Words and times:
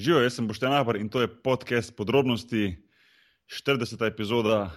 Živijo, 0.00 0.22
jaz 0.22 0.34
sem 0.34 0.46
Boštjan 0.48 0.72
Apar 0.72 0.96
in 0.96 1.08
to 1.08 1.20
je 1.20 1.28
podcast 1.28 1.92
podrobnosti, 1.96 2.76
40. 3.46 4.06
epizoda 4.06 4.70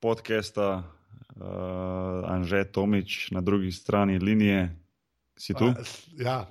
podcasta 0.00 0.68
uh, 0.78 2.30
Anže 2.30 2.64
Tomič 2.64 3.30
na 3.30 3.40
drugi 3.40 3.72
strani 3.72 4.18
linije. 4.18 4.76
Si 5.38 5.54
tu? 5.54 5.66
A, 5.66 5.74
ja, 6.18 6.46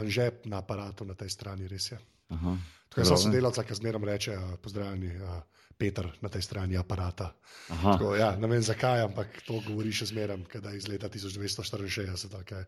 Anže 0.00 0.30
na 0.44 0.64
aparatu 0.64 1.04
na 1.04 1.14
tej 1.14 1.28
strani, 1.28 1.68
res 1.68 1.92
je. 1.92 1.98
Aha. 2.32 2.56
Tako 2.88 3.04
sem 3.04 3.16
sodelavca, 3.28 3.60
ki 3.60 3.74
zmeraj 3.76 4.08
reče: 4.08 4.38
Pozdravljeni, 4.64 5.12
uh, 5.20 5.44
Peter 5.76 6.08
na 6.24 6.32
tej 6.32 6.48
strani 6.48 6.80
aparata. 6.80 7.34
Aha. 7.76 7.92
Tako, 7.92 8.16
ja, 8.16 8.32
ne 8.40 8.48
vem 8.48 8.64
zakaj, 8.64 9.04
ampak 9.04 9.44
to 9.44 9.60
govori 9.68 9.92
še 9.92 10.08
zmeraj, 10.16 10.40
da 10.64 10.72
je 10.72 10.80
iz 10.80 10.88
leta 10.88 11.12
1964. 11.12 12.40
Okay. 12.40 12.64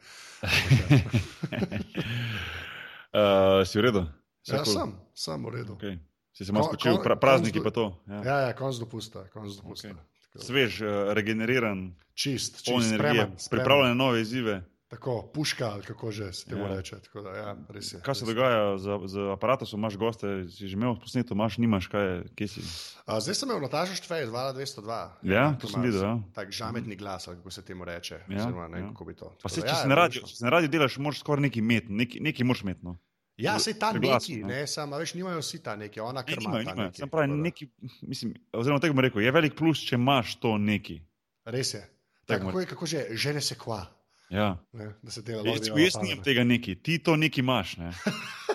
uh, 3.17 3.65
si 3.65 3.81
v 3.81 3.89
redu? 3.89 4.09
Ja, 4.51 4.63
cool? 4.63 4.75
sem, 4.75 4.89
sem 5.15 5.39
v 5.39 5.51
redu. 5.51 5.75
Okay. 5.75 5.99
Si 6.33 6.45
se 6.45 6.53
malo 6.53 6.65
spočil, 6.67 7.03
pra, 7.03 7.17
prazniki 7.17 7.59
konc- 7.59 7.65
pa 7.65 7.71
to. 7.71 7.85
Ja. 8.07 8.21
Ja, 8.23 8.37
ja, 8.41 8.53
konc 8.53 8.77
dopusta, 8.77 9.27
konc 9.29 9.53
dopusta. 9.55 9.89
Okej. 9.89 9.99
Tako, 10.29 10.45
Svež, 10.45 10.73
uh, 10.79 10.89
regeneriran, 11.13 11.95
Čist, 12.15 12.61
čist, 12.61 12.89
energije, 12.89 12.99
spreman, 13.23 13.39
spreman. 13.39 13.51
pripravljen 13.51 13.89
na 13.89 13.95
nove 13.97 14.21
izzive. 14.21 14.63
Tako, 14.89 15.29
puška 15.29 15.67
ali 15.67 15.83
kako 15.83 16.11
že 16.11 16.33
se 16.33 16.47
temu 16.47 16.63
Ja. 16.63 16.77
reče. 16.77 16.97
Da, 17.15 17.31
ja, 17.31 17.57
res 17.69 17.93
je, 17.93 18.01
Kaj 18.01 18.15
se 18.15 18.21
res 18.21 18.23
je. 18.23 18.35
dogaja 18.35 18.79
z, 18.79 18.87
z 19.05 19.33
aparatom, 19.33 19.69
imaš 19.75 19.97
goste, 19.97 20.49
si 20.49 20.65
že 20.65 20.73
imel 20.73 20.97
posneto, 20.97 21.35
imaš, 21.35 21.59
nimaš, 21.59 21.87
kaj 21.87 22.05
je, 22.07 22.25
kje 22.35 22.49
si. 22.49 22.61
A, 23.05 23.21
zdaj 23.21 23.35
sem 23.35 23.49
imel 23.49 23.61
Nataša 23.61 23.95
Štvej, 23.95 24.27
2202. 24.27 25.09
Ja, 25.25 25.53
to 25.55 25.69
sem 25.69 25.83
videl. 25.83 26.01
Ja. 26.03 26.15
Tak 26.33 26.49
žametni 26.51 26.97
glas, 26.97 27.27
kako 27.27 27.51
se 27.51 27.61
temu 27.63 27.85
reče. 27.85 28.25
Ja, 28.27 28.37
Oziroma, 28.39 28.69
ne, 28.69 28.81
ja. 28.81 28.89
kako 28.89 29.05
bi 29.05 29.15
to. 29.15 29.37
Pa 29.43 29.49
se, 29.49 29.61
če 29.61 29.67
ja, 29.67 29.85
radiju, 29.85 30.25
odlično. 30.25 30.29
če 30.29 30.37
si 30.37 30.45
na 30.45 30.51
radiju 30.51 30.69
delaš, 30.71 30.97
moraš 30.99 31.21
skoraj 31.21 31.43
neki 31.43 31.61
met, 31.61 31.85
neki, 31.91 32.21
neki 32.21 32.45
moraš 32.45 32.65
met. 32.65 32.81
No. 32.83 32.97
Ja, 33.39 33.59
se 33.59 33.79
ta 33.79 33.91
Preglasno, 33.95 34.35
neki, 34.35 34.47
ne. 34.47 34.61
ne, 34.61 34.67
samo, 34.67 34.97
a 34.97 34.99
veš, 34.99 35.15
nimajo 35.15 35.39
vsi 35.39 35.61
ta 35.63 35.77
neki, 35.77 36.01
ona 36.01 36.21
Ne, 36.21 36.27
ker 36.27 36.43
ima 36.43 36.59
nimajo. 36.59 36.75
neki. 36.77 36.99
Pravi, 36.99 37.11
tako 37.11 37.37
da. 37.37 37.43
neki, 37.43 37.69
mislim, 38.03 38.35
oziroma 38.53 38.81
tega 38.81 38.93
bom 38.93 39.05
rekel, 39.05 39.23
je 39.23 39.33
velik 39.33 39.55
plus, 39.55 39.85
če 39.87 39.95
imaš 39.95 40.35
to 40.43 40.57
neki. 40.59 40.99
Res 41.45 41.75
je. 41.75 41.85
Tako 42.27 42.27
Tak, 42.27 42.43
kako, 42.43 42.61
je, 42.61 42.67
kako 42.67 42.87
že, 42.87 43.05
žene 43.15 43.41
se 43.41 43.55
kva. 43.55 43.87
Ja. 44.31 44.57
Ne, 44.73 44.91
da 45.03 45.11
se 45.11 45.23
dela 45.23 45.43
Jaz, 45.47 45.69
jaz 45.69 45.97
nimam 46.03 46.25
tega 46.25 46.45
neki, 46.45 46.75
ti 46.75 46.99
to 46.99 47.17
neki 47.17 47.41
imaš. 47.41 47.77
Ne. 47.77 47.93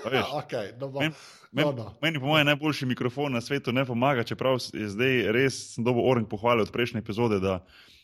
Okay, 0.03 0.73
no, 0.80 0.89
bo, 0.89 1.00
Meni, 1.00 1.13
no, 1.52 1.72
meni, 1.72 1.77
no. 1.77 1.94
meni, 2.02 2.19
po 2.19 2.25
mojem, 2.25 2.45
najboljši 2.45 2.85
mikrofon 2.85 3.31
na 3.31 3.41
svetu 3.41 3.72
ne 3.72 3.85
pomaga, 3.85 4.23
čeprav 4.27 4.57
je 4.73 4.89
zdaj 4.89 5.31
res 5.31 5.77
dobil 5.77 6.03
orang 6.03 6.27
pohvale 6.27 6.66
od 6.66 6.72
prejšnje 6.73 7.00
epizode, 7.00 7.39
da, 7.39 7.61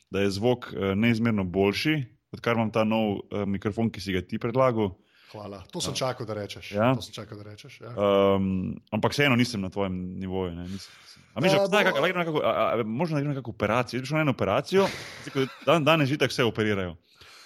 da 0.09 0.21
je 0.23 0.29
zvok 0.31 0.69
eh, 0.71 0.95
neizmerno 0.95 1.43
boljši, 1.43 1.97
odkar 2.31 2.55
imam 2.55 2.71
ta 2.71 2.85
nov 2.87 3.17
uh, 3.17 3.43
mikrofon, 3.45 3.89
ki 3.91 4.01
si 4.01 4.13
ga 4.15 4.21
ti 4.21 4.39
predlagal. 4.39 4.93
Hvala. 5.29 5.61
To 5.69 5.77
sem 5.79 5.93
čakal, 5.93 6.25
da 6.25 6.33
rečeš. 6.33 6.71
Ja. 6.71 6.95
To 6.95 7.01
sem 7.01 7.13
čakal, 7.13 7.37
da 7.37 7.43
rečeš. 7.45 7.81
Ja. 7.81 7.93
Um, 7.93 8.47
ampak 8.89 9.11
vseeno 9.11 9.35
nisem 9.35 9.61
na 9.61 9.69
tvojem 9.69 9.93
nivoju. 10.17 10.51
Ne, 10.51 10.63
nisem, 10.63 10.89
nisem. 10.95 11.21
A 11.29 11.39
mi 11.39 11.47
že 11.47 11.55
Ja, 11.55 11.61
obstaja, 11.61 11.83
bo- 11.83 11.87
kako, 11.87 11.99
lahko 11.99 12.17
nekako, 12.17 12.39
a, 12.39 12.51
a, 12.73 12.83
možno 12.83 13.13
naredimo 13.13 13.33
nekakšno 13.33 13.53
operacijo. 13.53 13.97
Jaz 13.97 14.01
bi 14.01 14.07
šel 14.07 14.17
na 14.17 14.21
eno 14.21 14.31
operacijo, 14.31 14.83
dan, 15.65 15.83
danes 15.83 16.09
že 16.09 16.17
tako 16.17 16.31
vse 16.31 16.43
operirajo. 16.43 16.95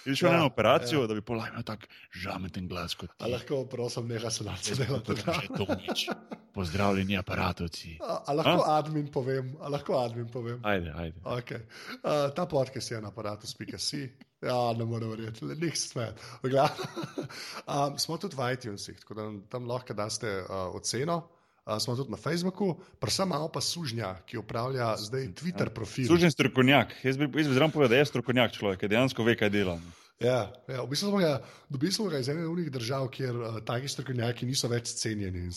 Jaz 0.04 0.16
šel 0.16 0.26
Ja, 0.26 0.32
na 0.32 0.38
eno 0.38 0.46
operacijo, 0.46 1.00
ja. 1.00 1.06
da 1.06 1.14
bi 1.14 1.20
polajal 1.20 1.62
tak 1.62 1.84
žameten 2.10 2.68
glas 2.68 2.94
kot 2.94 3.10
A 3.12 3.24
ti. 3.24 3.30
lahko, 3.30 3.66
prosim, 3.66 4.08
neha 4.08 4.30
se 4.30 4.44
nam 4.44 4.56
se 4.56 4.74
delati. 4.74 5.12
Kot 5.14 5.28
Anže 5.28 5.48
Tomič. 5.50 6.08
Pozdravljeni 6.54 7.18
aparatovci. 7.18 7.98
A, 8.00 8.22
a 8.26 8.32
lahko 8.32 8.64
admin 8.66 9.08
povem, 9.08 9.56
a 9.60 9.68
lahko 9.68 9.98
admin 9.98 10.28
povem. 10.28 10.60
Ajde, 10.62 10.92
ajde. 10.96 11.18
Okay. 11.22 11.60
Uh, 11.96 12.30
ta 12.30 12.46
podcast 12.46 12.90
je 12.90 13.00
na 13.00 13.08
aparatu, 13.08 13.46
spika 13.46 13.78
si. 13.78 14.08
Ja, 14.44 14.72
ne 14.78 14.84
morem 14.84 15.10
verjeti, 15.10 15.44
le 15.44 15.56
njih 15.56 15.76
smet. 15.78 16.20
um, 16.44 17.98
smo 17.98 18.18
tudi 18.20 18.36
v 18.36 18.50
iTunesih, 18.52 18.98
tako 19.00 19.14
da 19.14 19.30
tam 19.48 19.68
lahko 19.70 19.96
daste 19.96 20.28
uh, 20.42 20.74
oceno. 20.76 21.22
Uh, 21.64 21.78
smo 21.80 21.96
tudi 21.96 22.12
na 22.12 22.20
Facebooku, 22.20 22.74
predvsem 23.00 23.28
imamo 23.28 23.48
pa 23.48 23.60
sužnja, 23.64 24.14
ki 24.28 24.36
upravlja 24.38 24.96
zdaj 25.00 25.30
Twitter 25.40 25.70
profil. 25.72 26.06
Služen 26.06 26.32
strokovnjak. 26.32 26.92
Jaz 27.02 27.16
bi, 27.16 27.24
jaz 27.24 27.48
bi 27.48 27.54
zraven 27.54 27.72
povedal, 27.72 27.96
da 27.96 28.02
je 28.02 28.10
strokovnjak 28.12 28.52
človek, 28.52 28.82
ki 28.84 28.90
dejansko 28.92 29.24
ve, 29.24 29.36
kaj 29.40 29.50
dela. 29.54 29.78
Ja, 30.20 30.52
ja, 30.68 30.82
v 30.84 30.88
bistvu 30.92 31.08
smo 31.08 31.18
ga, 31.18 31.38
dobili 31.68 31.92
smo 31.92 32.06
ga 32.12 32.20
iz 32.20 32.28
ene 32.28 32.44
unih 32.46 32.68
držav, 32.72 33.08
kjer 33.08 33.36
uh, 33.40 33.56
taki 33.64 33.88
strokovnjaki 33.88 34.46
niso 34.46 34.68
več 34.68 34.92
cenjeni. 35.00 35.48
in 35.48 35.52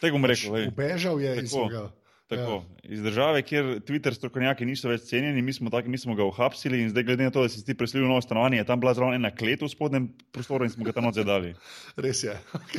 Tega 0.00 0.12
bom 0.12 0.26
rekel. 0.26 0.66
Ubežal 0.68 1.20
je 1.20 1.36
in 1.38 1.46
Tako, 1.46 1.54
smo 1.54 1.68
ga. 1.68 1.86
Tako, 2.26 2.64
iz 2.82 3.02
države, 3.02 3.42
kjer 3.46 3.64
Twitter 3.86 4.14
strokovnjaki 4.14 4.66
niso 4.66 4.88
več 4.90 5.04
cenjeni, 5.06 5.42
mi 5.46 5.52
smo, 5.54 5.70
taki, 5.70 5.88
mi 5.88 5.98
smo 5.98 6.16
ga 6.18 6.24
uhapsili 6.26 6.80
in 6.82 6.88
zdaj, 6.90 7.04
glede 7.06 7.28
na 7.28 7.30
to, 7.30 7.44
da 7.46 7.52
si 7.52 7.62
ti 7.62 7.76
preselil 7.78 8.08
v 8.08 8.10
novo 8.10 8.24
stanovanje, 8.24 8.58
je 8.58 8.66
tam 8.66 8.82
bila 8.82 8.94
zraven 8.98 9.20
ena 9.20 9.30
klet 9.30 9.62
v 9.62 9.68
spodnjem 9.70 10.08
prostoru 10.34 10.66
in 10.66 10.72
smo 10.74 10.88
ga 10.88 10.94
tam 10.96 11.06
odzadali. 11.06 11.54
Res 12.06 12.24
je. 12.26 12.34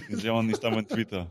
In 0.09 0.19
zdaj 0.19 0.33
on 0.35 0.51
ni 0.51 0.59
tam 0.59 0.75
Twitteru. 0.83 1.29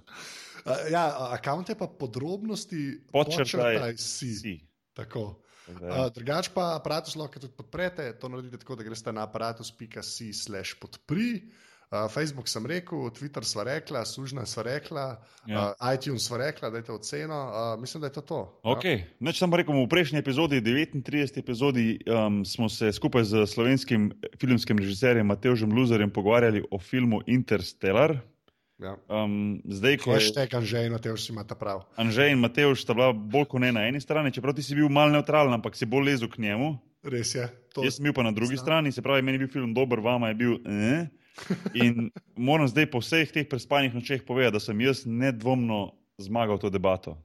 Uh, 0.67 0.89
ja, 0.91 1.05
akaunt 1.37 1.69
je 1.69 1.77
pa 1.79 1.87
podrobnosti 1.87 2.81
Podčrtaj 3.13 4.01
si. 4.01 4.33
si. 4.35 4.55
Tako. 4.97 5.29
Ja. 5.69 6.07
Uh, 6.07 6.09
drugač 6.15 6.49
pa 6.55 6.73
aparatus 6.79 7.19
lahko 7.21 7.43
tudi 7.43 7.53
podprete, 7.53 8.09
to 8.17 8.33
naredite 8.33 8.63
tako, 8.65 8.81
da 8.81 8.87
greste 8.87 9.13
na 9.13 9.29
aparatus.si 9.29 10.33
slash 10.33 10.81
podpri. 10.81 11.45
Uh, 11.87 12.11
Facebook 12.11 12.49
sem 12.51 12.67
rekel, 12.67 12.99
Twitter 13.15 13.45
sva 13.47 13.63
rekla, 13.63 14.03
služna 14.05 14.43
sva 14.47 14.63
rekla, 14.67 15.23
Ja. 15.47 15.55
ja. 15.55 15.75
uh, 15.79 15.95
iTunes 15.95 16.27
sva 16.27 16.39
rekla, 16.43 16.71
da 16.71 16.81
je 16.83 16.85
to 16.85 16.95
oceno. 16.99 17.39
Uh, 17.47 17.81
mislim, 17.81 18.01
da 18.01 18.07
je 18.07 18.13
to 18.13 18.21
to. 18.21 18.61
Okay. 18.63 19.05
Neč 19.21 19.39
samo 19.39 19.57
rekel, 19.57 19.71
v 19.71 19.87
prejšnji 19.87 20.19
epizodi, 20.19 20.59
39. 20.61 21.39
epizodi, 21.39 22.01
um, 22.11 22.43
smo 22.45 22.67
se 22.69 22.91
skupaj 22.93 23.25
z 23.25 23.47
slovenskim 23.47 24.11
filmskim 24.41 24.79
režiserjem 24.79 25.27
Mateožem 25.27 25.71
Luzerjem 25.73 26.11
pogovarjali 26.11 26.65
o 26.71 26.79
filmu 26.79 27.23
Interstellar. 27.27 28.19
Ja. 28.83 28.99
Um, 29.09 29.63
zdaj, 29.65 30.03
ko 30.03 30.11
je 30.13 30.21
Hashtag 30.21 30.53
Anžej, 30.59 30.91
te 31.01 31.13
už 31.13 31.31
imate 31.31 31.55
prav. 31.55 31.87
Anžej 31.97 32.35
in 32.35 32.43
Mateoš 32.43 32.83
sta 32.83 32.93
bila 32.93 33.13
bolj 33.15 33.47
kot 33.49 33.63
ne 33.63 33.71
na 33.73 33.87
eni 33.89 34.03
strani, 34.03 34.35
čeprav 34.35 34.53
ti 34.59 34.61
si 34.67 34.75
bil 34.75 34.91
mal 34.93 35.09
neutralen, 35.09 35.55
ampak 35.55 35.79
si 35.79 35.87
bolj 35.87 36.11
lezel 36.11 36.29
k 36.29 36.43
njemu. 36.45 36.75
Res 37.07 37.33
je. 37.39 37.47
To, 37.73 37.87
Jaz 37.87 37.97
sem 37.97 38.05
bil 38.05 38.13
pa 38.13 38.27
na 38.27 38.35
drugi 38.35 38.59
znam. 38.59 38.65
strani, 38.65 38.93
se 38.93 39.01
pravi, 39.01 39.23
meni 39.23 39.39
je 39.39 39.47
bil 39.47 39.53
film 39.55 39.71
dober, 39.73 40.03
vama 40.03 40.29
je 40.29 40.35
bil. 40.35 40.59
Eh? 40.67 41.07
In 41.75 42.11
moram 42.37 42.69
zdaj 42.69 42.91
po 42.91 43.01
vseh 43.03 43.31
teh 43.33 43.49
prespanih 43.49 43.95
nočeh 43.95 44.25
povedati, 44.25 44.57
da 44.57 44.61
sem 44.61 44.81
jaz 44.81 45.05
nedvomno 45.07 45.93
zmagal 46.19 46.59
to 46.59 46.71
debato. 46.71 47.17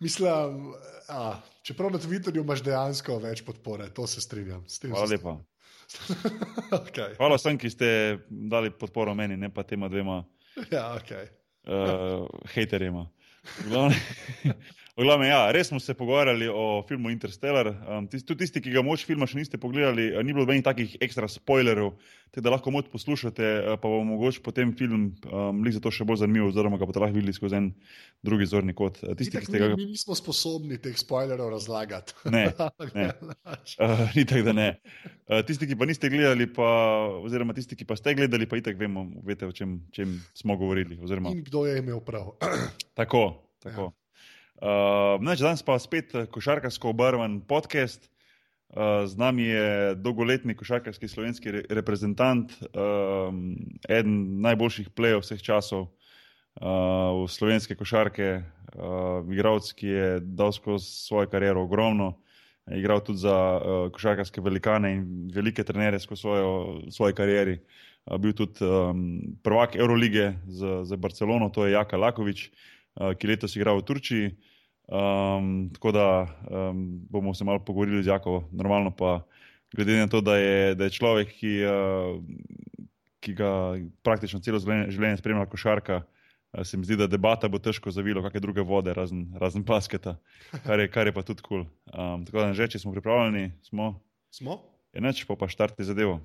Mislim, 0.00 0.72
a, 1.08 1.36
čeprav 1.62 1.92
na 1.92 1.98
Twitterju 2.00 2.44
imaš 2.44 2.62
dejansko 2.64 3.18
več 3.20 3.44
podpore, 3.44 3.88
to 3.92 4.06
se 4.06 4.20
strinjam. 4.20 4.64
s 4.68 4.78
tem 4.78 4.92
Hvala 4.92 5.06
se 5.06 5.14
lepa. 5.14 5.36
okay. 6.84 7.16
Hvala 7.16 7.36
vsem, 7.36 7.58
ki 7.58 7.70
ste 7.70 7.88
dali 8.28 8.70
podporo 8.70 9.14
meni, 9.14 9.36
ne 9.36 9.50
pa 9.52 9.62
tema 9.62 9.88
dvema 9.88 10.22
Ja, 10.70 10.96
okay. 10.96 11.28
uh, 11.66 12.26
haterjema. 12.54 13.08
V 13.66 13.90
glavnem, 14.98 15.28
ja, 15.30 15.44
res 15.54 15.68
smo 15.70 15.78
se 15.80 15.94
pogovarjali 15.94 16.48
o 16.50 16.82
filmu 16.88 17.10
Interstellar. 17.10 17.70
Um, 17.86 18.08
tisti, 18.10 18.26
tudi 18.26 18.44
tisti, 18.44 18.62
ki 18.64 18.72
ga 18.74 18.82
moč 18.82 19.04
filma 19.06 19.28
še 19.30 19.38
niste 19.38 19.58
pogledali, 19.60 20.08
eh, 20.10 20.24
ni 20.26 20.34
bilo 20.34 20.42
nobenih 20.44 20.64
takih 20.66 20.96
ekstra 21.04 21.28
spoilerjev, 21.30 21.92
tako 22.34 22.44
da 22.46 22.52
lahko 22.56 22.72
moč 22.74 22.88
poslušate, 22.90 23.44
eh, 23.44 23.76
pa 23.78 23.86
bo 23.88 24.00
mogoče 24.08 24.42
potem 24.42 24.72
film 24.76 25.12
um, 25.30 25.60
za 25.70 25.82
to 25.82 25.92
še 25.94 26.06
bolj 26.08 26.24
zanimiv, 26.24 26.48
oziroma 26.50 26.80
ga 26.80 26.88
boste 26.90 27.02
lahko 27.02 27.16
videli 27.16 27.34
skozi 27.36 27.60
en 27.60 27.68
drugi 28.26 28.48
zorni 28.50 28.74
kot. 28.74 28.98
Eh, 29.04 29.14
Tisti, 29.14 29.36
Itak, 29.36 29.46
ki 29.46 29.52
ste 29.52 29.62
ga. 29.62 29.68
mi, 29.76 29.86
mi 29.86 29.94
nismo 29.94 30.16
sposobni 30.18 30.80
teh 30.82 30.98
spoilerov 30.98 31.52
razlagati. 31.54 32.18
Ne, 32.34 32.48
ne. 32.94 33.06
Uh, 33.78 34.04
ni 34.18 34.26
tako, 34.26 34.48
da 34.50 34.56
ne. 34.58 34.68
Uh, 35.30 35.44
tisti, 35.46 35.70
ki 35.70 35.78
pa 35.78 35.86
niste 35.86 36.10
gledali, 36.10 36.50
pa, 36.50 36.66
oziroma 37.22 37.54
tisti, 37.54 37.78
ki 37.78 37.86
pa 37.86 37.94
ste 37.98 38.16
gledali, 38.18 38.50
pa 38.50 38.58
itek 38.58 38.74
vemo, 38.80 39.06
veste, 39.22 39.46
o 39.46 39.54
čem, 39.54 39.78
čem 39.94 40.18
smo 40.34 40.58
govorili. 40.58 40.98
Oziroma, 40.98 41.30
In 41.30 41.46
kdo 41.46 41.64
je 41.70 41.78
imel 41.78 42.02
prav? 42.02 42.34
Tako. 42.98 43.46
tako. 43.62 43.92
Ja. 43.92 43.99
Uh, 44.60 45.16
neč, 45.24 45.40
danes 45.40 45.62
pa 45.64 45.78
spet 45.80 46.12
košarkarsko 46.28 46.90
obarvan 46.92 47.38
podcast. 47.48 48.10
Uh, 48.68 49.08
z 49.08 49.16
nami 49.16 49.46
je 49.48 49.94
dolgoletni 49.96 50.52
košarkarski 50.54 51.08
slovenski 51.08 51.50
re 51.50 51.62
reprezentant, 51.72 52.52
um, 52.76 53.56
eden 53.88 54.42
najboljših 54.44 54.90
plejev 54.92 55.24
vseh 55.24 55.40
časov 55.40 55.86
uh, 55.88 57.24
slovenske 57.24 57.72
košarke, 57.72 58.28
uh, 58.76 59.24
igralec, 59.32 59.70
ki 59.72 59.88
je 59.88 60.10
dal 60.20 60.52
skozi 60.52 60.92
svojo 61.08 61.32
kariero 61.32 61.64
ogromno, 61.64 62.18
igral 62.68 63.00
tudi 63.00 63.24
za 63.24 63.32
uh, 63.56 63.88
košarkarske 63.96 64.44
velikane 64.44 64.92
in 64.98 65.08
velike 65.32 65.64
trenere 65.64 65.98
skozi 66.04 66.20
svojo, 66.20 66.52
svojo 66.92 67.16
karieri. 67.16 67.56
Uh, 68.04 68.20
bil 68.20 68.36
tudi 68.36 68.60
um, 68.60 69.24
prvak 69.40 69.80
Eurolige 69.80 70.34
za, 70.46 70.84
za 70.84 71.00
Barcelono, 71.00 71.48
to 71.48 71.64
je 71.64 71.72
Jaka 71.72 71.96
Lakovič, 71.96 72.50
uh, 72.50 73.16
ki 73.16 73.32
letos 73.32 73.56
igra 73.56 73.72
v 73.72 73.88
Turčiji. 73.88 74.30
Um, 74.90 75.70
tako 75.74 75.92
da 75.92 76.26
um, 76.50 77.00
bomo 77.10 77.34
se 77.34 77.44
malo 77.44 77.58
pogovorili 77.58 78.02
z 78.02 78.10
Jakovo, 78.10 78.48
normalno 78.52 78.90
pa 78.90 79.20
glede 79.76 79.98
na 79.98 80.08
to, 80.08 80.20
da 80.20 80.36
je, 80.36 80.74
da 80.74 80.84
je 80.84 80.90
človek, 80.90 81.28
ki, 81.38 81.52
uh, 81.62 82.18
ki 83.22 83.34
ga 83.38 83.52
praktično 84.02 84.40
celo 84.42 84.58
življenje, 84.58 84.90
življenje 84.90 85.20
spremlja 85.22 85.46
košarka, 85.46 86.00
uh, 86.02 86.64
se 86.66 86.76
mi 86.76 86.88
zdi, 86.88 86.98
da 86.98 87.06
debata 87.06 87.48
bo 87.48 87.62
težko 87.62 87.94
zavilo 87.94 88.24
kakšne 88.24 88.42
druge 88.42 88.66
vode, 88.66 88.90
razen, 88.94 89.28
razen 89.38 89.62
basketa, 89.62 90.16
kar 90.66 90.82
je, 90.82 90.90
kar 90.90 91.06
je 91.06 91.14
pa 91.14 91.22
tudi 91.22 91.46
kul. 91.46 91.62
Cool. 91.62 91.68
Um, 91.94 92.26
tako 92.26 92.42
da, 92.42 92.52
že 92.58 92.72
če 92.74 92.82
smo 92.82 92.94
pripravljeni, 92.96 93.52
smo. 93.70 93.92
Smo? 94.34 94.58
Je 94.90 95.02
neč, 95.02 95.22
pa 95.26 95.38
pa 95.38 95.46
štarti 95.46 95.86
zadevo. 95.86 96.18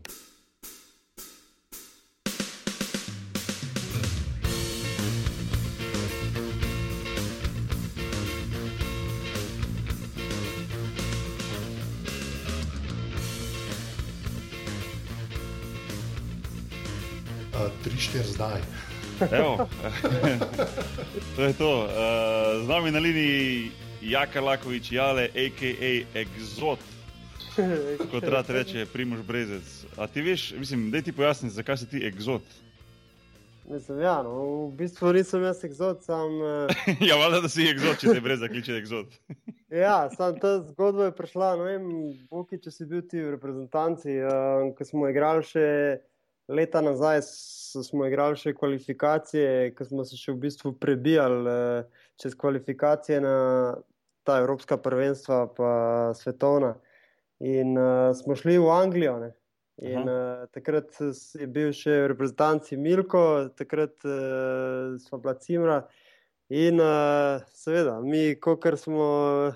3-4 17.95 18.23
zdaj. 18.23 18.61
Evo, 19.31 19.67
to 21.35 21.41
je 21.43 21.53
to. 21.53 21.83
Uh, 21.83 22.65
z 22.65 22.67
nami 22.67 22.91
na 22.91 22.99
liniji 22.99 23.71
Jaka 24.01 24.41
Lakovič, 24.41 24.91
Jale, 24.91 25.23
a.k.a. 25.23 26.03
Exot, 26.19 26.79
kot 28.11 28.23
rad 28.23 28.49
reče 28.49 28.85
Primož 28.93 29.21
Brezec. 29.21 29.85
A 29.97 30.07
ti 30.07 30.21
veš, 30.21 30.53
mislim, 30.59 30.91
da 30.91 31.01
ti 31.01 31.11
pojasni, 31.11 31.49
zakaj 31.49 31.77
si 31.77 31.89
ti 31.89 32.03
Exot? 32.03 32.43
Mislim, 33.71 34.01
ja, 34.01 34.19
no, 34.23 34.67
v 34.67 34.75
bistvu 34.75 35.13
nisem 35.15 35.43
jaz 35.43 35.63
Exot, 35.63 36.03
sam. 36.03 36.35
Uh... 36.35 36.67
ja, 37.09 37.15
valjda, 37.15 37.45
da 37.47 37.49
si 37.49 37.69
Exot, 37.71 38.03
če 38.03 38.17
te 38.17 38.21
brez 38.21 38.43
zakliče 38.43 38.75
Exot. 38.81 39.15
ja, 39.85 40.09
sam 40.17 40.35
ta 40.39 40.59
zgodba 40.67 41.07
je 41.07 41.15
prišla, 41.15 41.53
ne 41.55 41.71
vem, 41.71 41.87
Boki, 42.27 42.59
če 42.59 42.75
si 42.75 42.89
bil 42.91 43.07
ti 43.07 43.23
v 43.23 43.37
reprezentanci, 43.37 44.19
uh, 44.19 44.67
ko 44.75 44.83
smo 44.83 45.07
igrali 45.07 45.47
še 45.47 45.63
leta 46.47 46.81
nazaj 46.81 47.21
smo 47.25 48.05
igrali 48.07 48.37
še 48.39 48.53
kvalifikacije, 48.55 49.73
ko 49.75 49.85
smo 49.85 50.05
se 50.07 50.17
še 50.19 50.33
v 50.33 50.41
bistvu 50.45 50.73
prebijali 50.79 51.51
eh, 51.51 52.03
čez 52.21 52.35
kvalifikacije 52.39 53.19
na 53.23 53.35
ta 54.25 54.39
evropska 54.41 54.77
prvenstva, 54.77 55.45
pa 55.57 55.71
svetovna. 56.17 56.75
In 57.45 57.75
uh, 57.77 58.15
smo 58.15 58.35
šli 58.35 58.55
v 58.57 58.69
Anglijo. 58.71 59.19
Ne? 59.19 59.33
In 59.83 60.07
uh, 60.09 60.47
takrat 60.55 60.95
je 61.35 61.45
bil 61.51 61.73
še 61.75 61.91
v 61.91 62.07
reprezentanci 62.13 62.79
Milko, 62.79 63.51
takrat 63.59 63.99
uh, 64.07 64.95
smo 65.03 65.19
bila 65.21 65.35
Cimra. 65.37 65.77
In 66.49 66.81
uh, 66.81 67.43
seveda, 67.53 67.99
mi, 68.01 68.33
kot 68.41 68.65
smo. 68.81 69.53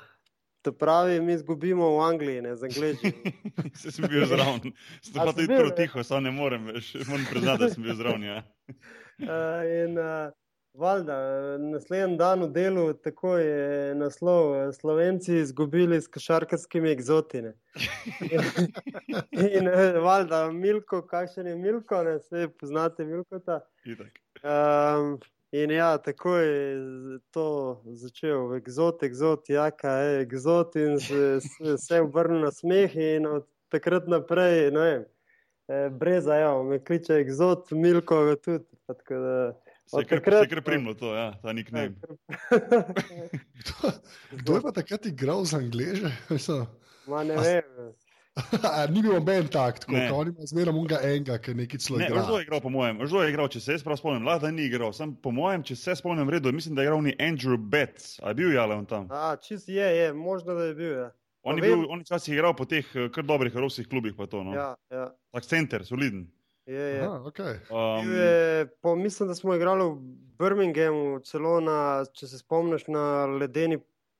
To 0.61 0.71
pravi, 0.71 1.21
mi 1.21 1.33
izgubimo 1.33 1.89
v 1.97 2.01
Angliji, 2.03 2.41
ne 2.41 2.56
z 2.56 2.63
Angliji. 2.63 2.95
Se 3.79 3.91
sem 3.91 4.07
bil 4.09 4.25
zraven, 4.25 4.73
sem 5.01 5.15
pa 5.15 5.31
tudi 5.31 5.47
prav 5.47 5.71
tiho, 5.77 6.03
samo 6.03 6.19
ne 6.19 6.33
morem, 6.35 6.65
veš, 6.73 6.94
moram 7.07 7.25
priznati, 7.31 7.63
da 7.63 7.69
sem 7.69 7.83
bil 7.83 7.95
zraven. 7.95 8.23
Ja. 8.23 8.41
Uh, 8.67 9.63
in 9.83 9.95
uh, 9.97 10.33
valjda, 10.73 11.15
naslednji 11.63 12.17
dan 12.19 12.44
v 12.44 12.51
delu, 12.51 12.85
tako 12.94 13.38
je 13.38 13.95
naslov, 13.95 14.51
Slovenci 14.75 15.39
izgubili 15.39 16.01
s 16.01 16.11
košarkarskimi 16.11 16.91
egzotine. 16.91 17.56
in 19.31 19.67
uh, 19.73 20.03
valjda, 20.03 20.51
Milko, 20.51 21.06
kakšen 21.07 21.47
je 21.47 21.56
Milko, 21.56 22.03
ne 22.03 22.19
vse 22.19 22.50
poznate 22.59 23.07
Milko. 23.07 23.39
Um, 24.44 25.19
In 25.51 25.72
ja, 25.72 25.98
tako 25.98 26.36
je 26.38 26.78
to 27.34 27.81
začel, 27.98 28.56
eksot, 28.56 29.04
eksot, 29.04 29.50
jaka 29.50 29.92
je 29.92 30.19
eksot, 30.22 30.75
in 30.75 31.00
se, 31.01 31.40
se, 31.42 31.78
se 31.78 32.01
obrnil 32.01 32.44
na 32.46 32.51
smeh. 32.54 32.94
In 32.96 33.25
od 33.25 33.48
takrat 33.74 34.06
naprej, 34.07 34.69
ne 34.75 34.84
vem, 34.84 35.06
eh, 35.74 35.88
breza, 35.90 36.38
ja, 36.38 36.51
me 36.63 36.78
kliče 36.84 37.18
eksot, 37.24 37.72
milko, 37.72 38.22
tudi. 38.38 38.66
Da, 39.10 39.56
se 39.90 40.04
je 40.04 40.06
kar, 40.22 40.22
kar 40.50 40.62
primlo 40.66 40.94
to, 40.94 41.16
ja, 41.18 41.31
ta 41.42 41.54
nik 41.54 41.72
ne. 41.74 41.88
kdo, 43.60 43.94
kdo 44.31 44.60
je 44.60 44.62
pa 44.62 44.72
takrat 44.72 45.10
igral 45.10 45.42
z 45.45 45.57
angleže? 45.63 46.13
Ma 47.10 47.24
ne 47.25 47.42
vem. 47.42 47.90
ni 48.94 49.02
bil 49.02 49.14
noben 49.14 49.48
tak, 49.52 49.80
tako 49.80 49.94
da 49.98 50.14
oni 50.16 50.31
imajo 50.31 50.48
zmeraj 50.48 50.76
unga 50.76 51.00
enega, 51.04 51.38
ki 51.44 51.54
nekaj 51.60 51.81
celo 51.84 52.00
igra. 52.00 52.24
Zelo 52.24 52.40
je 52.40 52.46
igral, 52.48 52.62
po 52.62 52.70
mojem, 52.70 53.02
zelo 53.08 53.24
je 53.24 53.34
igral, 53.34 53.50
če 53.52 53.60
se 53.60 53.76
jaz 53.76 53.84
prav 53.84 54.00
spomnim, 54.00 54.28
lahko 54.28 54.52
ni 54.54 54.68
igral. 54.70 54.94
Sem, 54.96 55.16
po 55.16 55.34
mojem, 55.36 55.64
če 55.68 55.76
se 55.76 55.96
spomnim 56.00 56.30
redo, 56.30 56.52
mislim, 56.56 56.78
da 56.78 56.86
je 56.86 56.90
igral 56.90 57.04
ni 57.04 57.16
Andrew 57.20 57.58
Betts, 57.58 58.18
a 58.24 58.31
je 58.31 58.40
bil 58.40 58.54
jale 58.56 58.78
on 58.80 58.88
tam. 58.90 59.10
A, 59.12 59.34
čist 59.44 59.70
je, 59.70 59.90
je, 59.98 60.14
možno 60.14 60.56
da 60.56 60.70
je 60.70 60.76
bil, 60.78 60.94
ja. 60.94 61.10
On 61.44 61.58
je 61.58 61.64
bil, 61.64 61.86
on 61.90 62.02
je 62.02 62.08
včasih 62.08 62.34
igral 62.36 62.54
po 62.56 62.68
teh 62.68 62.88
eh, 62.96 63.08
kar 63.16 63.24
dobrih 63.26 63.56
evropskih 63.56 63.88
klubih, 63.88 64.16
pa 64.18 64.28
to, 64.28 64.44
no. 64.44 64.56
Ja, 64.56 64.74
ja. 64.92 65.10
Tak 65.36 65.48
center, 65.48 65.86
soliden. 65.88 66.28
Je, 66.70 66.80
je. 66.80 67.02
Aha, 67.02 67.22
okay. 67.26 67.56
um, 67.74 68.12
je, 68.14 68.68
po, 68.81 68.96
mislim, 68.96 69.30
da 69.30 69.36
smo 69.36 69.56
igrali 69.56 69.88
v 69.90 69.96
Birminghamu, 70.40 71.20
celo 71.26 71.58
na, 71.64 72.06
če 72.14 72.28
se 72.30 72.42
spomniš, 72.44 72.86
na 72.94 73.26
ledeni 73.26 73.80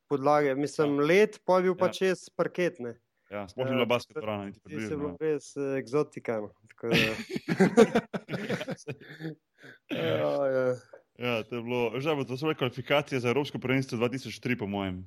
podlage. 0.10 0.56
Mislim, 0.56 0.98
ja. 0.98 1.06
let, 1.12 1.38
pa 1.46 1.60
je 1.60 1.68
bil 1.68 1.76
ja. 1.76 1.80
pa 1.80 1.92
čez 1.94 2.26
parketne. 2.34 2.96
Ja, 3.30 3.48
Sploh 3.48 3.66
ni 3.66 3.72
bilo 3.72 3.86
basket, 3.86 4.18
rano, 4.18 4.46
niti 4.46 4.60
približno. 4.60 4.88
Se 4.88 4.94
je 4.94 4.98
bilo 4.98 5.18
res 5.20 5.56
uh, 5.56 5.78
eksotika. 5.78 6.42
No. 6.42 6.50
ja, 9.90 10.48
ja. 10.56 10.76
ja, 11.18 11.44
to 11.44 11.56
je 11.56 11.62
bilo, 11.62 12.02
že 12.02 12.16
bo 12.16 12.26
to 12.26 12.38
svoje 12.38 12.56
kvalifikacije 12.56 13.20
za 13.20 13.30
Evropsko 13.30 13.60
prvenstvo 13.60 13.98
2003, 13.98 14.60
po 14.60 14.68
mojem. 14.68 15.06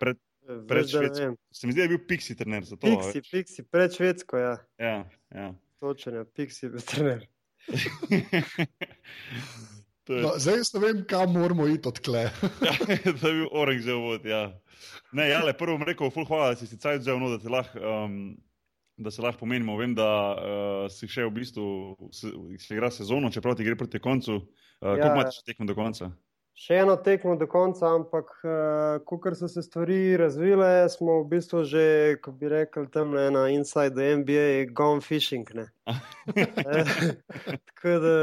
Pred, 0.00 0.16
pred 0.68 0.90
Švedsko. 0.90 1.34
Se 1.50 1.66
mi 1.66 1.72
zdi, 1.72 1.80
da 1.80 1.82
je 1.82 1.96
bil 1.96 2.06
Pixi 2.06 2.38
trener 2.38 2.64
za 2.64 2.76
to. 2.76 2.86
Pixi, 2.86 3.22
Pixi, 3.32 3.66
pred 3.66 3.94
Švedsko, 3.94 4.38
ja. 4.38 4.56
Ja, 4.78 5.10
ja. 5.34 5.54
Točen 5.82 6.14
je, 6.14 6.24
Pixi 6.24 6.66
je 6.66 6.70
bil 6.70 6.80
trener. 6.86 7.26
No, 10.08 10.32
zdaj 10.40 10.62
ne 10.74 10.80
vem, 10.80 11.02
kam 11.06 11.32
moramo 11.32 11.66
iti 11.68 11.88
od 11.88 12.00
tle. 12.00 12.22
ja, 12.66 12.74
to 13.20 13.28
je 13.28 13.34
bil 13.34 13.48
Orange 13.52 13.82
za 13.82 13.94
vod. 13.94 14.24
Ja. 14.26 14.60
Ne, 15.12 15.28
ja, 15.28 15.42
le, 15.44 15.52
prvo 15.52 15.76
bom 15.76 15.86
rekel, 15.86 16.10
ful, 16.10 16.24
hvala, 16.26 16.54
da 16.54 16.58
si 16.58 16.66
si 16.66 16.78
cajt 16.80 17.02
vzel, 17.04 17.20
no, 17.20 17.30
da, 17.36 17.52
lah, 17.52 17.68
um, 17.76 18.16
da 18.96 19.10
se 19.10 19.22
lahko 19.22 19.44
pomenimo. 19.44 19.76
Vem, 19.78 19.94
da 19.94 20.08
uh, 20.34 20.86
si 20.90 21.08
še 21.10 21.28
v 21.28 21.34
bistvu 21.36 21.66
se, 22.16 22.32
se 22.58 22.74
igra 22.74 22.90
sezono, 22.94 23.30
čeprav 23.30 23.58
ti 23.58 23.66
gre 23.66 23.76
proti 23.78 24.00
koncu. 24.02 24.40
Uh, 24.80 24.96
ja, 24.96 25.04
Kako 25.04 25.20
imaš 25.20 25.42
tekmo 25.46 25.68
do 25.68 25.76
konca? 25.78 26.10
Še 26.60 26.76
eno 26.82 26.96
tekmo 27.00 27.34
do 27.40 27.46
konca, 27.48 27.88
ampak 27.96 28.32
uh, 28.44 28.50
eh, 28.50 29.04
ko 29.08 29.32
so 29.34 29.48
se 29.48 29.62
stvari 29.64 30.16
razvile, 30.20 30.88
smo 30.92 31.22
v 31.22 31.28
bistvu 31.32 31.62
že, 31.64 31.84
kot 32.20 32.36
bi 32.36 32.50
rekel, 32.52 32.86
tam 32.92 33.14
na 33.16 33.46
inside 33.48 33.96
the 33.96 34.16
NBA, 34.20 34.72
gone 34.76 35.00
fishing. 35.00 35.48
Eh, 36.30 36.86
tako 37.66 37.92
da 38.04 38.16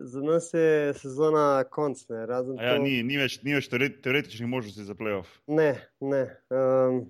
za 0.00 0.20
nas 0.24 0.48
je 0.54 0.94
sezona 0.98 1.62
konc. 1.70 2.00
Ja, 2.10 2.40
to... 2.42 2.56
ni, 2.82 3.02
ni 3.06 3.20
več, 3.20 3.36
ni 3.46 3.54
več 3.54 3.68
teoretičnih 3.70 4.48
možnosti 4.48 4.82
za 4.88 4.96
playoff. 4.98 5.30
Ne, 5.46 5.76
ne. 6.00 6.24
Um, 6.50 7.04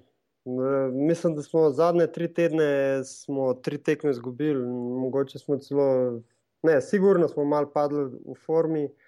Mislim, 0.93 1.34
da 1.37 1.43
smo 1.44 1.66
zadnje 1.76 2.06
tri 2.12 2.28
tedne, 2.32 3.04
smo 3.04 3.54
tri 3.54 3.76
tekme 3.81 4.12
izgubili, 4.14 4.61
mogoče 5.00 5.40
smo 5.40 5.58
celo, 5.61 5.88
ne, 6.64 6.78
sigurno 6.84 7.28
smo 7.28 7.44
malo 7.49 7.69
padli 7.72 8.06
v 8.08 8.37
formi. 8.44 8.87
Uh, 8.88 9.07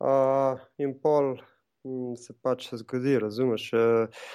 uh, 0.00 0.60
in 0.78 0.94
pol 1.00 1.34
um, 1.84 2.14
se 2.16 2.34
pač 2.42 2.70
zgodi, 2.72 3.18
razumeš. 3.22 3.70
Uh, 3.72 4.28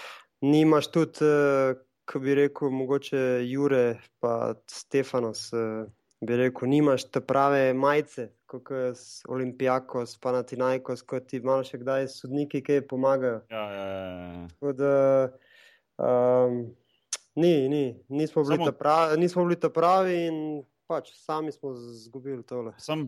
nimaš 0.45 0.91
tudi, 0.93 1.25
uh, 1.25 1.77
ko 2.09 2.19
bi 2.23 2.35
rekel, 2.37 2.71
mogoče 2.73 3.23
Jure, 3.45 3.99
pa 4.19 4.53
Stefanos, 4.71 5.49
uh, 5.53 5.85
bi 6.25 6.39
rekel, 6.39 6.69
nimaš 6.69 7.09
te 7.11 7.21
prave 7.21 7.73
majice, 7.73 8.29
kot 8.49 8.71
je 8.73 8.93
Olimpijakos, 9.29 10.17
pa 10.21 10.33
na 10.35 10.43
Tinajkos, 10.43 11.03
kot 11.07 11.29
ti 11.29 11.39
malo 11.45 11.63
še 11.63 11.79
kdaj 11.83 12.09
sodniki, 12.15 12.63
ki 12.65 12.81
pomagajo. 12.89 13.43
Ja, 13.53 13.65
ja, 13.75 13.85
ja. 13.93 14.47
ja. 14.63 14.73
Da, 14.79 14.95
um, 16.01 16.63
ni, 17.39 17.53
ni, 17.69 17.83
nismo 18.09 18.43
bili, 18.43 18.63
Samo... 18.65 18.75
pravi, 18.79 19.19
nismo 19.21 19.45
bili 19.45 19.73
pravi 19.73 20.17
in 20.27 20.41
pač 20.89 21.11
sami 21.13 21.51
smo 21.53 21.71
izgubili 21.77 22.41
tole. 22.43 22.73
Sam, 22.81 23.05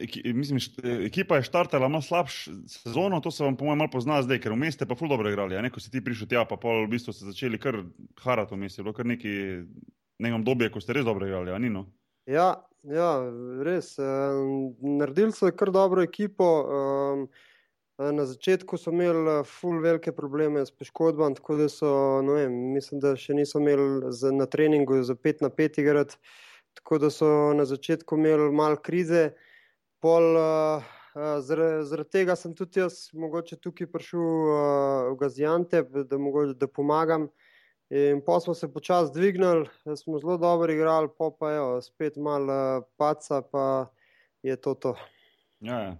eki, 0.00 0.22
mislim, 0.32 0.60
ekipa 1.04 1.36
je 1.36 1.46
štartala 1.50 1.88
malo 1.92 2.02
slabšo 2.02 2.54
sezono, 2.72 3.20
to 3.20 3.30
se 3.30 3.44
vam, 3.44 3.58
po 3.60 3.68
mojem, 3.68 3.82
malo 3.84 3.92
pozna 3.92 4.22
zdaj, 4.24 4.40
ker 4.40 4.54
v 4.54 4.62
mestu 4.64 4.88
pa 4.88 4.96
ful 4.96 5.12
dobro 5.12 5.30
igrali. 5.30 5.60
Neko 5.68 5.82
si 5.84 5.92
ti 5.92 6.00
prišel 6.04 6.30
tja, 6.30 6.46
pa 6.48 6.56
pol 6.60 6.86
v 6.86 6.94
bistvu 6.96 7.12
ste 7.12 7.28
začeli 7.28 7.60
kar 7.60 7.82
harati 8.24 8.56
v 8.56 8.62
mestu, 8.64 8.86
bilo 8.86 8.96
kar 8.96 9.08
neki 9.08 9.34
nekam 10.24 10.46
dobje, 10.46 10.70
ko 10.72 10.80
ste 10.80 10.96
res 10.96 11.04
dobro 11.04 11.28
igrali, 11.28 11.52
a 11.52 11.60
ni 11.60 11.72
no? 11.72 11.84
Ja, 12.30 12.64
ja 12.88 13.10
res. 13.66 13.98
Um, 14.00 14.72
naredili 14.80 15.36
so 15.36 15.52
kar 15.52 15.74
dobro 15.74 16.04
ekipo. 16.04 16.54
Um, 16.64 17.28
Na 17.94 18.24
začetku 18.26 18.74
so 18.74 18.90
imeli 18.90 19.44
ful 19.46 19.76
velike 19.78 20.10
probleme 20.12 20.64
s 20.66 20.72
poškodbami, 20.74 21.36
tako 21.38 21.54
da 21.60 21.68
so, 21.70 21.90
vem, 22.26 22.56
mislim, 22.74 22.98
da 22.98 23.12
še 23.14 23.36
niso 23.38 23.60
imeli 23.62 24.10
za, 24.10 24.32
na 24.34 24.48
treningu 24.50 24.98
za 25.06 25.14
5 25.14 25.44
na 25.46 25.50
5 25.54 25.78
igrati 25.78 26.18
tako 26.74 26.98
da 26.98 27.10
so 27.10 27.52
na 27.54 27.64
začetku 27.64 28.16
imeli 28.16 28.52
malo 28.52 28.76
krize. 28.76 29.30
Pol, 30.02 30.36
uh, 30.36 30.84
zaradi, 31.40 31.86
zaradi 31.88 32.10
tega 32.10 32.36
sem 32.36 32.54
tudi 32.54 32.80
jaz 32.80 33.08
mogoče 33.12 33.56
tukaj 33.56 33.88
prišel 33.92 34.20
uh, 34.20 35.10
v 35.12 35.16
Gazijante, 35.20 35.82
da, 35.82 36.18
da 36.54 36.66
pomagam. 36.66 37.28
In 37.94 38.22
pa 38.26 38.40
smo 38.40 38.54
se 38.54 38.72
počasi 38.72 39.12
dvignili, 39.14 39.68
smo 39.96 40.18
zelo 40.18 40.36
dobro 40.36 40.72
igrali, 40.72 41.08
pa 41.18 41.30
pa 41.38 41.50
je 41.50 41.82
spet 41.82 42.16
malo 42.16 42.78
uh, 42.78 42.84
paca, 42.96 43.42
pa 43.42 43.92
je 44.42 44.56
to 44.56 44.74
to. 44.74 44.96
Ja, 45.60 45.80
ja 45.80 45.96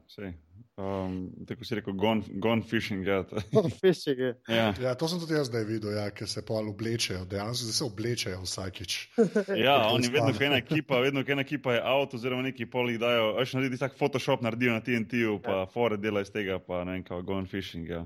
Um, 0.76 1.30
tako 1.46 1.64
si 1.64 1.76
rekel, 1.78 1.94
gone, 1.94 2.22
gone 2.42 2.62
fishing. 2.62 3.06
Ja, 3.06 3.20
gone 3.54 3.70
fishing 3.70 4.18
je. 4.18 4.34
Ja. 4.48 4.72
Ja, 4.80 4.94
to 4.98 5.08
sem 5.08 5.20
tudi 5.22 5.36
jaz 5.36 5.46
zdaj 5.46 5.62
videl, 5.68 5.92
ja, 5.94 6.08
ker 6.10 6.26
se 6.28 6.42
pa 6.42 6.58
oblečejo, 6.58 7.20
dejansko 7.30 7.74
se 7.76 7.84
oblečejo 7.84 8.40
vsakič. 8.42 8.96
Ja, 9.66 9.76
oni 9.92 10.10
vedno, 10.10 10.32
ko 10.34 10.42
je 10.42 10.48
ena 10.50 10.58
ekipa, 10.58 10.98
vedno, 11.04 11.22
ko 11.22 11.30
je 11.30 11.38
ena 11.38 11.46
ekipa, 11.46 11.76
je 11.76 11.84
avto, 11.84 12.18
oziroma 12.18 12.42
neki 12.48 12.66
poli 12.66 12.98
dajo, 12.98 13.36
veš, 13.38 13.54
naredi 13.54 13.78
tak 13.78 13.94
Photoshop, 13.98 14.42
naredijo 14.42 14.74
na 14.74 14.82
TNT-u, 14.82 15.38
pa 15.44 15.60
ja. 15.62 15.70
fore 15.70 15.96
dela 15.96 16.24
iz 16.26 16.34
tega, 16.34 16.58
pa 16.58 16.82
ne 16.84 16.98
vem, 16.98 17.06
kao 17.06 17.22
gone 17.22 17.46
fishing. 17.46 17.88
Ja. 17.94 18.02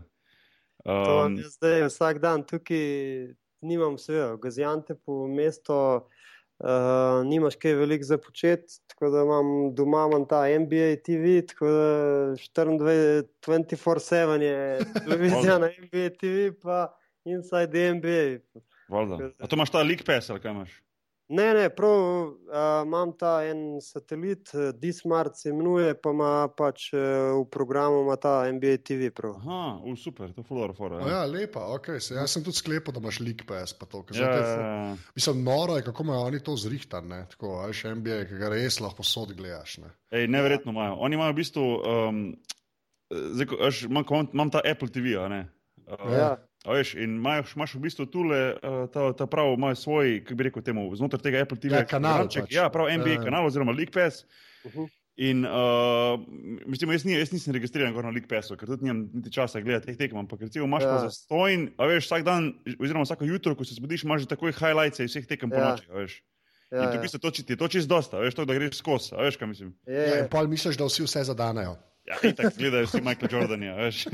Um, 0.85 1.41
zdaj 1.57 1.87
vsak 1.89 2.21
dan 2.21 2.45
tukaj 2.47 3.33
nimam 3.65 3.97
vse, 3.97 4.37
gazijante 4.43 4.95
po 4.95 5.25
mestu. 5.29 5.73
Uh, 6.59 6.69
nimaš 7.27 7.55
kaj 7.55 7.73
veliko 7.79 8.05
za 8.05 8.19
početi, 8.19 8.81
tako 8.87 9.11
da 9.11 9.23
imam 9.23 9.75
doma 9.75 10.09
imam 10.09 10.25
ta 10.29 10.59
NBA 10.59 10.97
TV, 11.07 11.47
tako 11.47 11.67
da 11.67 12.35
24-7 13.47 14.41
je 14.41 14.79
televizija 15.05 15.59
na 15.59 15.67
NBA 15.67 16.09
TV, 16.21 16.51
pa 16.63 16.95
Inside 17.25 17.95
NBA. 17.95 18.39
Valda. 18.89 19.31
A 19.39 19.47
to 19.47 19.57
imaš 19.57 19.71
ta 19.71 19.83
lik 19.83 20.05
pes 20.07 20.31
ali 20.31 20.41
kaj 20.41 20.51
imaš? 20.51 20.83
Ne, 21.29 21.55
ne, 21.55 21.69
prav 21.69 21.93
uh, 21.93 22.33
imam 22.87 23.11
ta 23.19 23.43
en 23.45 23.83
satelit, 23.85 24.49
uh, 24.55 24.71
Dismart 24.81 25.37
se 25.37 25.51
imenuje, 25.51 25.93
pa 26.01 26.15
ima 26.15 26.31
pač 26.57 26.87
uh, 26.95 27.01
v 27.37 27.43
programu 27.53 28.17
ta 28.17 28.47
NBA 28.53 28.79
TV. 28.81 29.11
Prav. 29.13 29.35
Aha, 29.37 29.59
u, 29.85 29.93
super, 29.97 30.33
to 30.33 30.41
je 30.41 30.49
fulor 30.49 30.73
fora. 30.77 31.03
Ja, 31.05 31.27
lepa, 31.29 31.67
okay. 31.77 32.01
Se, 32.01 32.17
jaz 32.17 32.33
sem 32.33 32.45
tudi 32.47 32.57
sklepal, 32.57 32.97
da 32.97 33.05
imaš 33.05 33.21
lik 33.21 33.45
PS. 33.45 33.77
To, 33.77 34.03
Ja, 34.17 34.31
ja, 34.33 34.49
ja. 34.49 34.97
Mislim, 35.15 35.45
noro 35.45 35.77
je, 35.77 35.85
kako 35.85 36.09
imajo 36.09 36.25
oni 36.31 36.41
to 36.41 36.57
zrihtane. 36.57 37.27
Tako, 37.31 37.59
veš, 37.67 37.85
NBA, 38.01 38.23
ki 38.31 38.41
ga 38.41 38.53
res 38.57 38.81
lahko 38.81 39.05
sod 39.05 39.37
gledaš. 39.37 39.79
Ne. 39.85 39.93
Ej, 40.11 40.31
neverjetno 40.33 40.73
imajo. 40.73 40.97
Oni 41.05 41.21
imajo 41.21 41.37
v 41.37 41.41
bistvu, 41.43 41.69
um, 41.77 42.25
zdaj, 43.13 43.53
ko 43.53 43.73
imam, 43.85 44.33
imam 44.33 44.57
ta 44.57 44.65
Apple 44.65 44.89
TV, 44.89 45.19
a 45.21 45.29
ne? 45.29 45.45
Uh, 45.85 46.09
Ja. 46.09 46.37
A 46.69 46.75
veš, 46.75 46.95
in 46.95 47.17
imaš, 47.17 47.55
imaš 47.57 47.75
v 47.75 47.81
bistvu 47.81 48.05
tule, 48.07 48.37
uh, 48.55 48.85
ta, 48.87 49.09
ta 49.15 49.25
prav, 49.27 49.55
imajo 49.55 49.75
svoj, 49.75 50.21
kako 50.21 50.37
bi 50.37 50.45
rekel, 50.45 50.63
temu, 50.63 50.85
znotraj 50.93 51.23
tega 51.23 51.41
Apple 51.41 51.57
TV. 51.57 51.73
Ja, 51.73 51.87
kanal 51.87 52.21
programček. 52.21 52.45
pač. 52.45 52.53
Ja, 52.53 52.69
prav 52.69 52.93
NBA 52.93 53.17
Ja. 53.17 53.25
kanal 53.25 53.47
oziroma 53.47 53.73
League 53.73 53.91
Pass. 53.91 54.27
Uh 54.63 54.73
-huh. 54.73 54.89
In 55.19 55.43
uh, 55.43 56.21
mislim, 56.63 56.93
jaz, 56.93 57.03
ni, 57.05 57.13
jaz 57.13 57.33
nisem 57.33 57.51
registriran 57.51 57.91
na 57.91 58.11
League 58.11 58.29
Passu, 58.29 58.55
ker 58.55 58.69
tudi 58.69 58.85
nimam 58.85 59.11
niti 59.13 59.33
časa 59.33 59.59
gledati 59.61 59.87
teh 59.87 59.97
tekem, 59.97 60.19
ampak 60.19 60.41
recimo 60.41 60.65
imaš 60.65 60.83
ja. 60.83 60.89
Ja. 60.89 60.95
pa 60.95 61.01
za 61.01 61.11
stojn, 61.11 61.71
a 61.77 61.87
veš, 61.87 62.05
vsak 62.05 62.23
dan, 62.23 62.53
oziroma 62.79 63.03
vsako 63.03 63.25
jutro, 63.25 63.55
ko 63.55 63.65
se 63.65 63.75
zbudiš, 63.75 64.05
imaš 64.05 64.21
že 64.21 64.27
takoj 64.29 64.53
highlights 64.53 65.01
vseh 65.01 65.27
tekem 65.27 65.51
po 65.51 65.57
Ja. 65.57 65.71
noči, 65.71 65.91
a 65.91 65.95
veš. 65.97 66.23
Ja, 66.71 66.83
In 66.85 66.91
ti 66.91 66.95
v 66.95 66.95
ja. 66.95 67.03
bistvu 67.03 67.19
to, 67.19 67.31
či- 67.31 67.43
ti 67.43 67.53
je 67.53 67.57
to 67.57 67.69
čist 67.69 67.89
dosta, 67.89 68.19
veš, 68.19 68.35
to, 68.35 68.45
da 68.45 68.55
greš 68.55 68.77
skozi, 68.77 69.15
a 69.15 69.23
veš, 69.23 69.37
kaj 69.37 69.49
mislim. 69.49 69.75
Je, 69.87 69.95
Ja, 69.95 70.15
je. 70.15 70.21
in 70.21 70.29
pol 70.31 70.47
misliš, 70.47 70.77
da 70.77 70.85
vsi 70.85 71.03
vse 71.03 71.25
zadanejo. 71.25 71.75
Ja, 72.07 72.15
itak 72.23 72.55
gledajo 72.57 72.87
vsi 72.87 73.01
Michael 73.01 73.29
Jordanja, 73.33 73.75
veš. 73.75 74.07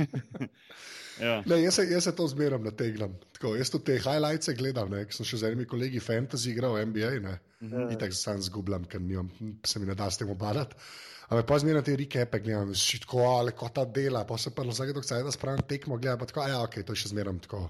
ja. 1.21 1.43
Ne, 1.47 1.61
jaz, 1.63 1.75
se, 1.79 1.87
jaz 1.91 2.05
se 2.09 2.13
to 2.17 2.27
zmeram 2.29 2.65
nategnem. 2.65 3.15
Tako, 3.37 3.55
jaz 3.57 3.71
tudi 3.71 3.85
te 3.93 3.99
highlights 3.99 4.51
gledam, 4.59 4.91
ne, 4.91 5.05
ker 5.05 5.15
sem 5.17 5.27
še 5.29 5.41
z 5.43 5.51
enimi 5.51 5.67
kolegi 5.71 6.01
fantasy 6.03 6.51
igral 6.53 6.75
v 6.79 6.87
NBA. 6.91 7.11
Ne. 7.25 7.39
Ja. 7.65 7.89
In 7.89 7.99
tako 7.99 8.17
sam 8.19 8.43
zgubljam, 8.43 8.85
ker 8.85 9.01
nimam, 9.01 9.31
se 9.65 9.81
mi 9.81 9.87
ne 9.87 9.95
da 9.99 10.11
s 10.11 10.21
tem 10.21 10.31
obadati. 10.31 10.77
Ampak 11.25 11.47
pa 11.49 11.57
zmeraj 11.59 11.83
te 11.87 11.95
rekepe 11.97 12.39
gledam, 12.45 12.75
si 12.77 12.99
tako, 13.01 13.23
ali 13.39 13.55
kot 13.57 13.73
ta 13.79 13.87
dela, 13.89 14.27
pa 14.29 14.37
se 14.39 14.51
pa 14.53 14.63
vsake 14.69 14.93
dok 14.93 15.07
se 15.09 15.23
da 15.25 15.33
spravim 15.33 15.63
tekmo, 15.69 15.97
gledam 15.97 16.19
pa 16.21 16.27
tako, 16.29 16.43
a 16.45 16.49
ja, 16.51 16.59
ok, 16.67 16.83
to 16.85 16.93
je 16.93 17.01
še 17.01 17.15
zmeraj 17.15 17.39
tako. 17.47 17.63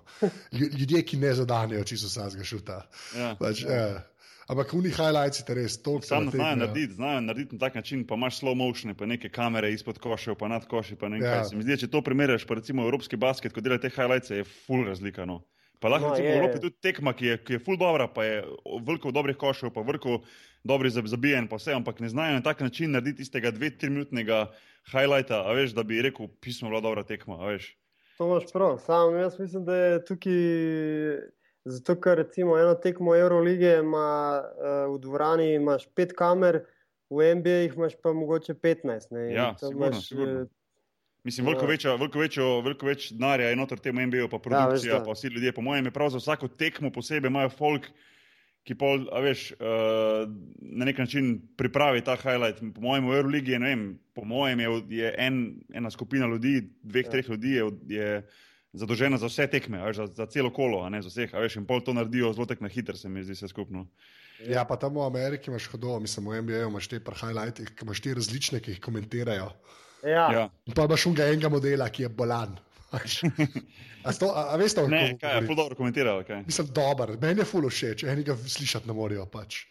Lju- 0.53 0.73
Ljudje, 0.75 1.03
ki 1.07 1.21
ne 1.23 1.31
zadanejo, 1.39 1.85
čisto 1.87 2.11
vsakega 2.11 2.45
šuta. 2.45 2.81
Ja. 3.15 3.31
Pač, 3.39 3.63
ja. 3.63 4.03
Ampak 4.47 4.75
oni 4.75 4.91
highlights 4.91 5.41
je 5.41 5.55
res 5.55 5.79
to, 5.79 6.01
Sam 6.03 6.27
znajo 6.31 6.57
narediti, 6.59 6.93
znajo 6.93 7.21
narediti 7.23 7.55
na 7.55 7.61
tak 7.61 7.75
način, 7.75 8.05
pa 8.05 8.15
imaš 8.15 8.41
slow 8.41 8.55
motion, 8.55 8.95
pa 8.95 9.07
neke 9.07 9.29
kamere 9.29 9.71
izpod 9.73 9.99
košev, 9.99 10.35
pa 10.35 10.49
nad 10.49 10.67
koši, 10.67 10.97
pa 10.97 11.09
ne 11.09 11.17
vem 11.17 11.25
Ja. 11.25 11.33
kaj. 11.35 11.45
Se 11.45 11.57
mi 11.57 11.63
zdi, 11.63 11.79
če 11.79 11.89
to 11.89 12.03
primerjaš, 12.03 12.45
pa 12.45 12.55
recimo 12.55 12.85
evropski 12.85 13.17
basket, 13.17 13.53
ko 13.53 13.61
delajo 13.61 13.79
te 13.79 13.89
highlights, 13.89 14.31
je 14.31 14.45
full 14.45 14.85
razlika. 14.85 15.25
No. 15.25 15.41
Pa 15.81 15.89
lahko 15.89 16.07
No, 16.07 16.13
recimo 16.13 16.29
je. 16.29 16.33
v 16.33 16.39
Evropi 16.39 16.61
tudi 16.61 16.77
tekma, 16.79 17.13
ki 17.13 17.27
je, 17.27 17.39
ki 17.39 17.53
je 17.53 17.59
full 17.59 17.77
dobra, 17.77 18.07
pa 18.09 18.25
je 18.25 18.45
veliko 18.83 19.11
dobrih 19.11 19.37
košev, 19.37 19.71
pa 19.71 19.81
veliko 19.81 20.21
dobrih 20.65 20.93
zab- 20.93 21.07
zabijen, 21.07 21.49
pa 21.49 21.57
vse, 21.57 21.73
ampak 21.73 22.01
ne 22.01 22.09
znajo 22.09 22.35
na 22.35 22.43
tak 22.43 22.61
način 22.61 22.91
narediti 22.91 23.17
tistega 23.19 23.51
dve, 23.51 23.71
tri 23.71 23.91
minutnega 23.91 24.51
highlighta, 24.87 25.41
a 25.41 25.53
veš, 25.53 25.73
da 25.73 25.83
bi 25.83 26.03
rekel, 26.03 26.29
pismo 26.41 26.69
bila 26.69 26.81
dobra 26.81 27.03
tekma, 27.03 27.35
a 27.37 27.47
veš. 27.47 27.73
To 28.19 28.25
imaš 28.27 28.53
prav. 28.53 28.79
Sam 28.79 29.17
jaz 29.17 29.39
mislim, 29.39 29.65
da 29.65 29.75
je 29.77 30.05
tukaj. 30.05 30.33
Zato, 31.65 31.95
ker 32.01 32.19
recimo 32.19 32.59
eno 32.59 32.75
tekmo 32.75 33.15
Eurolige 33.17 33.79
ima 33.81 34.09
uh, 34.43 34.95
v 34.95 34.99
dvorani 35.01 35.55
imaš 35.55 35.87
pet 35.97 36.13
kamer, 36.13 36.61
v 37.11 37.35
NBA 37.35 37.51
jih 37.63 37.77
imaš 37.77 37.95
pa 38.03 38.13
mogoče 38.13 38.55
15. 38.55 39.11
Ne, 39.11 39.33
Ja, 39.33 39.55
sigurno, 39.59 39.87
imaš, 39.87 40.09
sigurno. 40.09 40.41
eh, 40.41 40.47
Mislim, 41.25 41.47
veliko, 41.47 41.65
Ja. 41.65 41.69
večja, 41.69 41.95
veliko, 41.95 42.19
večjo, 42.19 42.61
veliko 42.61 42.87
več 42.87 43.07
denarja 43.13 43.49
je 43.49 43.57
noter 43.57 43.79
temu 43.81 44.03
MBO, 44.07 44.29
pa 44.29 44.39
produkcija, 44.39 44.75
veš, 44.75 44.85
ja, 44.85 44.99
da. 44.99 45.05
pa 45.05 45.13
vsi 45.13 45.27
ljudje. 45.29 45.53
Po 45.53 45.63
mojem 45.63 45.85
je 45.85 45.91
prav 45.91 46.11
za 46.11 46.19
vsako 46.19 46.49
tekmo 46.49 46.91
posebej 46.93 47.29
imajo 47.29 47.49
folk, 47.49 47.89
ki 48.65 48.75
pol, 48.75 49.07
a 49.13 49.21
veš, 49.21 49.53
uh, 49.53 50.29
na 50.61 50.85
nek 50.85 50.99
način 50.99 51.35
pripravi 51.57 52.01
ta 52.01 52.17
highlight. 52.17 52.61
Po 52.75 52.81
mojem 52.81 53.09
v 53.09 53.17
Euroligi 53.17 53.53
je, 53.53 53.59
ne 53.59 53.69
vem, 53.69 53.83
po 54.15 54.25
mojem 54.25 54.61
je, 54.61 54.69
je 54.91 55.15
en, 55.19 55.41
ena 55.73 55.91
skupina 55.91 56.27
ljudi, 56.27 56.59
dveh, 56.83 57.05
Ja. 57.05 57.09
ja. 57.09 57.11
treh 57.11 57.29
ljudi 57.29 57.57
je, 57.57 57.65
je 57.89 58.11
zadolžena 58.75 59.19
za 59.19 59.31
vse 59.31 59.47
tekme, 59.51 59.79
a 59.81 59.89
veš, 59.89 60.03
za, 60.03 60.07
za 60.23 60.27
celo 60.31 60.51
kolo, 60.55 60.83
a 60.85 60.91
ne 60.91 61.01
za 61.03 61.13
vseh, 61.13 61.33
a 61.35 61.43
veš, 61.43 61.61
in 61.61 61.67
pol 61.69 61.81
to 61.85 61.95
naredijo 61.95 62.33
zelo 62.35 62.47
tek 62.51 62.61
na 62.65 62.69
hiter, 62.69 62.99
se 62.99 63.09
mi 63.09 63.23
zdi 63.25 63.39
vse 63.39 63.49
skupno. 63.49 63.87
Ja, 64.45 64.65
pa 64.67 64.77
tam 64.77 64.99
v 64.99 65.07
Ameriki 65.07 65.51
imaš 65.51 65.69
hodo, 65.73 65.97
mislim, 66.03 66.29
v 66.29 66.43
NBA 66.43 66.67
imaš 66.69 66.91
te 66.91 66.99
ki 66.99 67.87
imaš 67.87 68.01
te 68.03 68.15
različne, 68.15 68.61
ki 68.61 68.75
jih 68.75 68.81
komentirajo. 68.83 69.53
Ja, 70.05 70.29
Ja. 70.33 70.49
In 70.67 70.75
pa 70.77 70.85
imaš 70.85 71.07
unga 71.07 71.27
enega 71.31 71.49
modela, 71.49 71.89
ki 71.89 72.03
je 72.03 72.09
bolan. 72.09 72.59
A, 74.05 74.13
sto, 74.13 74.29
a, 74.37 74.53
a 74.53 74.57
veste, 74.61 74.83
o 74.85 74.89
Ne, 74.89 75.15
kom 75.15 75.19
kaj 75.23 75.39
je, 75.39 75.47
ful 75.49 75.57
dobro 75.57 75.77
komentirali, 75.79 76.27
kaj. 76.29 76.43
Mislim, 76.45 76.67
dober, 76.77 77.15
meni 77.23 77.41
je 77.41 77.47
fulo 77.49 77.71
všeč, 77.73 78.05
eni 78.05 78.23
ga 78.23 78.37
slišati 78.37 78.85
ne 78.91 78.93
morejo. 78.93 79.25
Pač. 79.33 79.63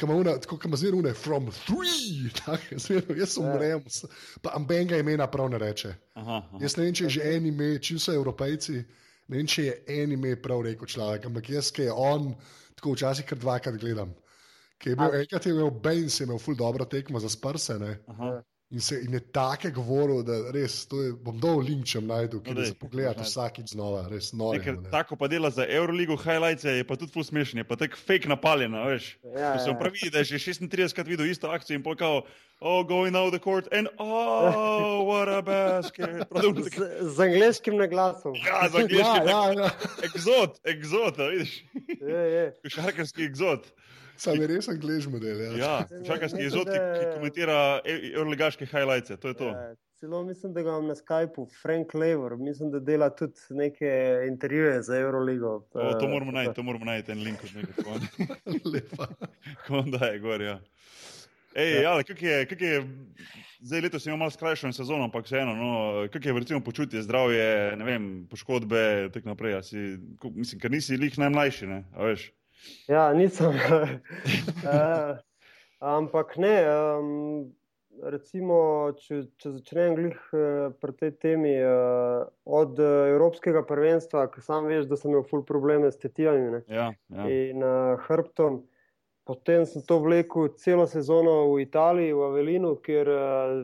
Ko 0.00 0.06
ima 0.06 0.14
una- 0.14 0.38
Tako 0.40 0.56
kot 0.56 0.64
ima 0.64 0.76
zmerno 0.76 0.98
une 0.98 1.14
from 1.14 1.50
three, 1.50 2.30
tako 2.44 2.78
zmerno, 2.78 3.14
jaz 3.14 3.36
Ja. 3.36 3.42
umrem, 3.42 3.82
s- 3.88 4.04
pa 4.42 4.50
ambenga 4.54 4.96
imena 4.96 5.26
prav 5.26 5.50
ne 5.50 5.58
reče. 5.58 5.94
Aha, 6.14 6.32
aha. 6.38 6.58
Jaz 6.60 6.76
ne 6.76 6.84
vem, 6.84 6.94
če 6.94 7.04
je 7.04 7.10
že 7.10 7.22
en 7.34 7.46
ime, 7.46 7.78
če 7.78 7.98
so 7.98 8.12
evropejci, 8.12 8.72
ne 9.28 9.36
vem, 9.36 9.46
če 9.46 9.62
je 9.64 9.74
en 10.02 10.12
ime 10.12 10.36
prav 10.36 10.62
rekel 10.62 10.86
človek, 10.86 11.26
ampak 11.26 11.50
jaz, 11.50 11.70
ki 11.70 11.82
je 11.82 11.92
on, 11.92 12.34
tako 12.76 12.92
včasih 12.92 13.24
kar 13.26 13.38
dvakrat 13.38 13.76
gledam. 13.76 14.14
Ki 14.78 14.90
je 14.90 14.96
bil, 14.96 15.04
A- 15.06 15.20
enkrat 15.20 15.46
je 15.46 15.52
imel 15.52 15.70
Baines, 15.70 16.20
je 16.20 16.24
imel 16.24 16.38
ful 16.38 16.54
dobro 16.54 16.84
tekmo 16.84 17.20
za 17.20 17.28
sprse. 17.28 17.78
Ne? 17.78 17.98
aha. 18.08 18.42
In, 18.72 18.80
se, 18.80 19.02
in 19.04 19.12
je 19.12 19.20
take 19.20 19.68
govoril, 19.70 20.22
da 20.24 20.50
res, 20.50 20.86
to 20.88 20.96
je, 20.96 21.10
bom 21.12 21.36
dol 21.36 21.58
link, 21.60 21.84
če 21.84 22.00
najdu, 22.00 22.38
ki 22.40 22.50
No, 22.50 22.54
ga 22.54 22.60
daj, 22.62 22.70
za 22.70 22.76
pogledati 22.80 23.20
daj. 23.20 23.28
vsakič 23.28 23.66
znova, 23.68 24.06
res 24.08 24.30
noro. 24.32 24.56
tako 24.88 25.16
pa 25.16 25.28
dela 25.28 25.50
za 25.52 25.66
Euroligo 25.68 26.16
highlights, 26.16 26.64
je 26.64 26.80
pa 26.82 26.96
tudi 26.96 27.12
ful 27.12 27.20
smešen, 27.22 27.60
je 27.60 27.64
pa 27.64 27.76
tako 27.76 27.96
fake 27.98 28.28
napaljena, 28.28 28.86
veš. 28.88 29.18
Ja, 29.28 29.52
ja. 29.60 29.74
pravi, 29.76 30.08
da 30.08 30.18
je 30.18 30.32
že 30.32 30.40
36 30.40 30.94
krat 30.94 31.06
videl 31.06 31.26
isto 31.26 31.48
akcijo 31.48 31.76
in 31.76 31.82
pokal, 31.82 32.22
oh, 32.60 32.80
going 32.82 33.12
out 33.12 33.28
the 33.30 33.38
court 33.38 33.68
and 33.70 33.92
oh, 33.98 35.04
what 35.04 35.28
a 35.28 35.42
basket. 35.42 36.24
Tako, 36.32 36.64
Z, 36.64 36.72
z 37.12 37.20
angliškim 37.20 37.76
naglasom. 37.76 38.32
ja, 38.36 38.72
za 38.72 38.78
Ja, 38.78 38.84
angliški 38.84 39.20
ja, 39.28 39.42
ja. 39.52 39.68
Exot, 40.06 40.56
exot, 40.64 41.18
a 41.18 41.28
vidiš, 41.28 41.60
Je, 42.00 42.22
je. 42.32 42.44
košarkarski 42.62 43.22
exot. 43.22 43.68
Sam 44.22 44.38
je 44.38 44.46
res 44.46 44.68
angliš 44.70 45.06
model. 45.10 45.40
Ja. 45.42 45.56
Ja, 45.58 45.78
Mislim, 45.90 46.44
exot, 46.46 46.68
ki, 46.70 47.06
komentira 47.16 47.80
euroligaške 48.14 48.66
highlights, 48.70 49.10
to 49.20 49.32
je 49.32 49.34
to. 49.34 49.48
Ja, 49.50 49.72
Celo 49.98 50.24
mislim, 50.26 50.50
da 50.54 50.62
ga 50.62 50.68
imam 50.68 50.86
na 50.86 50.94
Skypu, 50.98 51.44
Frank 51.62 51.94
Lever, 51.94 52.36
mislim, 52.36 52.70
da 52.70 52.80
dela 52.82 53.06
tudi 53.14 53.38
neke 53.50 53.90
intervjuje 54.28 54.82
za 54.82 54.96
Euroligo. 54.98 55.52
O, 55.74 55.92
to 56.00 56.08
moramo 56.08 56.32
najti, 56.32 56.54
to 56.54 56.62
moramo 56.62 56.84
najti 56.84 57.12
en 57.12 57.22
link 57.22 57.44
od 57.44 57.54
nekaj, 57.54 57.84
ko 57.84 57.90
on- 57.90 58.58
Lepa. 58.74 59.06
ko 59.66 59.78
on 59.78 59.90
daje 59.94 60.18
gor, 60.18 60.42
ja. 60.42 60.56
Ej, 61.54 61.82
ja, 61.82 61.94
kak 62.02 62.22
je, 62.22 62.36
kak 62.50 62.60
je, 62.60 62.82
zdaj 63.60 63.80
letos 63.86 64.06
imamo 64.06 64.24
malo 64.24 64.34
skrajšano 64.34 64.72
sezono, 64.72 65.04
ampak 65.04 65.26
vseeno, 65.28 65.54
no, 65.54 65.72
kak 66.12 66.26
je 66.26 66.32
recimo 66.32 66.60
počutje, 66.64 67.02
zdravje, 67.02 67.76
ne 67.76 67.84
vem, 67.84 68.06
poškodbe, 68.30 69.10
tako 69.14 69.28
naprej, 69.34 69.58
si, 69.62 69.82
mislim, 70.34 70.60
ker 70.60 70.70
nisi 70.72 70.96
lih 70.96 71.18
najmlajši, 71.18 71.66
ne, 71.70 71.84
a 71.94 72.10
veš. 72.10 72.30
Ja, 72.88 73.12
nisem. 73.12 73.54
uh, 73.54 75.18
ampak 75.96 76.36
ne, 76.36 76.56
um, 76.68 77.52
recimo, 78.02 78.56
če, 78.98 79.22
če 79.40 79.54
začnem 79.58 79.96
glih 79.98 80.18
uh, 80.34 80.72
pri 80.82 80.96
tej 80.98 81.12
temi, 81.22 81.54
uh, 81.58 82.24
od 82.44 82.80
uh, 82.80 83.12
Evropskega 83.12 83.64
prvenstva, 83.68 84.28
ki 84.32 84.44
sam 84.44 84.68
veš, 84.70 84.88
da 84.90 84.98
sem 84.98 85.12
imel 85.12 85.26
ful 85.28 85.44
probleme 85.46 85.90
s 85.90 86.00
tetivami 86.00 86.62
Ja, 86.68 86.92
ja. 87.12 87.28
in 87.28 87.62
uh, 87.62 88.00
hrbtom. 88.08 88.62
Potem 89.28 89.62
sem 89.70 89.84
to 89.86 90.00
vlekel 90.02 90.50
celo 90.58 90.88
sezono 90.90 91.52
v 91.52 91.62
Italiji, 91.62 92.14
v 92.16 92.26
Avelinu, 92.26 92.74
kjer 92.82 93.10
uh, 93.12 93.62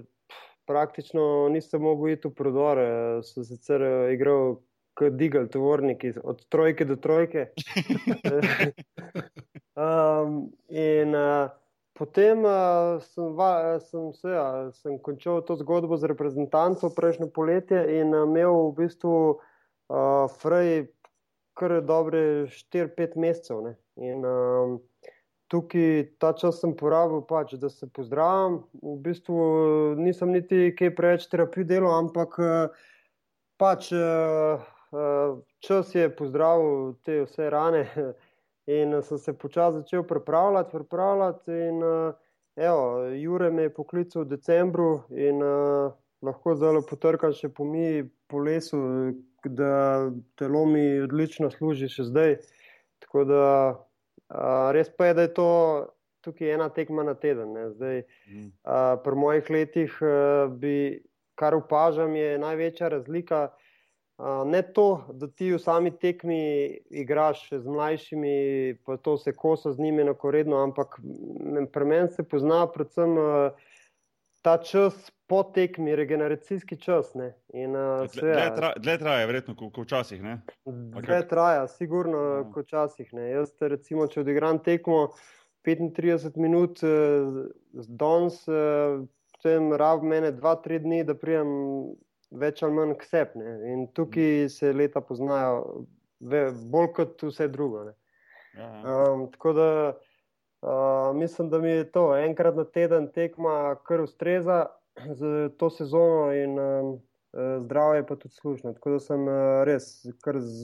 praktično 0.68 1.48
nisem 1.50 1.82
mogel 1.82 2.14
iti 2.14 2.28
v 2.28 2.36
prodore. 2.38 2.88
Sem 3.26 3.46
sicer 3.48 3.82
igral 4.12 4.58
kot 4.98 5.14
digal 5.18 5.46
tovorniki, 5.52 6.12
od 6.24 6.42
trojke 6.50 6.84
do 6.88 6.96
trojke. 6.96 7.48
um, 9.84 10.48
in 10.68 11.14
uh, 11.14 11.50
potem 11.94 12.42
uh, 12.44 12.98
sem, 13.06 13.32
va, 13.38 13.78
sem, 13.78 14.10
se, 14.18 14.34
ja, 14.34 14.48
sem 14.82 14.98
končal 15.02 15.42
to 15.46 15.56
zgodbo 15.62 15.96
z 15.96 16.10
reprezentanco 16.10 16.90
prejšnjo 16.96 17.30
poletje 17.34 17.84
in 18.00 18.14
uh, 18.14 18.26
imel 18.26 18.70
v 18.70 18.76
bistvu 18.82 19.16
uh, 19.38 20.26
Frej 20.42 20.88
kar 21.58 21.80
dobre 21.82 22.46
4-5 22.50 23.18
mesecev. 23.18 23.62
Ne. 23.66 23.74
In 23.98 24.22
um, 24.26 24.78
tukaj 25.50 26.06
ta 26.22 26.32
čas 26.38 26.60
sem 26.62 26.74
porabil, 26.78 27.24
pač, 27.26 27.56
da 27.58 27.70
se 27.70 27.88
pozdravim. 27.90 28.60
V 28.82 28.96
bistvu 29.02 29.38
nisem 29.98 30.34
niti 30.36 30.70
kaj 30.78 30.94
preveč 30.94 31.26
terapij 31.30 31.66
delal, 31.66 31.96
ampak 32.04 32.38
uh, 32.38 32.90
pač 33.58 33.90
uh, 33.90 34.62
čas 35.60 35.94
je 35.94 36.08
pozdravil 36.16 36.94
te 37.04 37.22
vse 37.24 37.50
rane. 37.50 37.86
in 38.68 38.92
sem 39.02 39.18
se 39.18 39.32
počasi 39.32 39.78
začel 39.78 40.02
pripravljati, 40.04 40.70
pripravljati 40.72 41.52
in 41.52 41.80
evo, 42.56 43.06
Jure 43.16 43.50
me 43.50 43.62
je 43.62 43.74
poklical 43.74 44.22
v 44.22 44.28
decembru 44.28 44.90
in 45.10 45.40
lahko 46.22 46.54
zelo 46.54 46.82
potrkam 46.82 47.32
še 47.32 47.48
po 47.48 47.64
mi 47.64 48.02
po 48.28 48.42
lesu, 48.44 48.78
da 49.44 50.10
telo 50.38 50.64
mi 50.66 51.00
odlično 51.00 51.50
služi 51.50 51.88
še 51.88 52.08
zdaj. 52.08 52.34
Tako 53.04 53.24
da 53.28 53.44
uh, 53.70 54.70
res 54.74 54.90
pa 54.90 55.08
je, 55.08 55.14
da 55.14 55.26
je 55.26 55.34
to 55.34 55.50
tukaj 56.26 56.54
ena 56.56 56.68
tekma 56.74 57.04
na 57.06 57.14
teden. 57.14 57.54
Zdaj, 57.76 58.02
uh, 58.02 58.98
pri 59.04 59.16
mojih 59.16 59.50
letih 59.54 59.94
uh, 60.02 60.50
bi, 60.50 60.98
kar 61.38 61.54
opažam, 61.54 62.16
je 62.18 62.38
največja 62.42 62.90
razlika. 62.98 63.48
Ne 64.46 64.62
to, 64.74 65.04
da 65.14 65.28
ti 65.30 65.52
v 65.52 65.58
sami 65.62 65.92
tekmi 65.94 66.40
igraš 66.90 67.44
z 67.52 67.66
mlajšimi, 67.70 68.34
pa 68.86 68.96
to 68.96 69.16
se 69.16 69.32
kosa 69.32 69.72
z 69.72 69.78
njimi 69.78 70.02
enakoredno, 70.02 70.58
ampak 70.62 70.98
pri 71.72 71.84
meni 71.84 72.08
se 72.08 72.24
pozna 72.26 72.64
predvsem 72.66 73.14
ta 74.42 74.56
čas 74.58 75.12
po 75.26 75.42
tekmi, 75.42 75.96
regeneracijski 75.96 76.76
čas. 76.76 77.12
In, 77.52 77.76
uh, 77.76 78.06
dle, 78.14 78.32
dle, 78.32 78.46
tra, 78.56 78.72
dle 78.76 78.98
traja, 78.98 79.26
verjetno, 79.26 79.54
kot 79.56 79.84
včasih. 79.84 80.22
Dle 80.64 81.20
traja, 81.28 81.66
sigurno, 81.68 82.22
no. 82.22 82.46
kot 82.54 82.66
včasih. 82.66 83.12
Jaz, 83.12 83.52
recimo, 83.60 84.06
če 84.08 84.22
odigram 84.24 84.62
tekmo 84.64 85.10
35 85.68 86.40
minut 86.40 86.80
z 86.80 87.86
danes, 88.00 88.40
uh, 88.48 89.04
potem 89.36 89.72
rab 89.76 90.06
mene 90.06 90.32
2-3 90.32 90.84
dni, 90.86 91.02
da 91.04 91.18
prijem 91.18 91.52
več 92.30 92.62
ali 92.62 92.76
manj 92.76 92.94
ksep. 93.00 93.36
In 93.72 93.86
tukaj 93.96 94.48
se 94.52 94.72
leta 94.72 95.00
poznajo 95.00 95.86
ve, 96.20 96.48
bolj 96.72 96.92
kot 96.96 97.22
vse 97.22 97.48
drugo. 97.48 97.88
Um, 98.58 99.28
tako 99.32 99.52
da 99.52 99.68
uh, 99.92 101.16
mislim, 101.16 101.50
da 101.50 101.58
mi 101.58 101.70
je 101.70 101.90
to 101.92 102.16
enkrat 102.16 102.56
na 102.56 102.64
teden 102.64 103.10
tekma, 103.12 103.76
kar 103.86 104.00
ustreza 104.00 104.66
za 105.14 105.48
to 105.58 105.70
sezono 105.70 106.32
in 106.34 106.58
um, 106.58 106.92
zdravje 107.60 108.06
pa 108.06 108.16
tudi 108.16 108.34
služno. 108.34 108.72
Tako 108.72 108.96
da 108.96 109.00
sem 109.00 109.28
uh, 109.28 109.62
res 109.68 109.90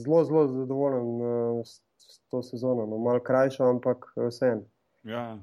zelo, 0.03 0.23
zelo 0.23 0.47
zadovoljen 0.47 1.09
uh, 1.21 1.65
s, 1.65 1.81
s 1.97 2.19
to 2.29 2.43
sezono. 2.43 2.85
No, 2.85 2.97
Mal 2.97 3.19
krajša, 3.23 3.69
ampak 3.69 4.05
vseeno. 4.27 4.65
Ja. 5.03 5.37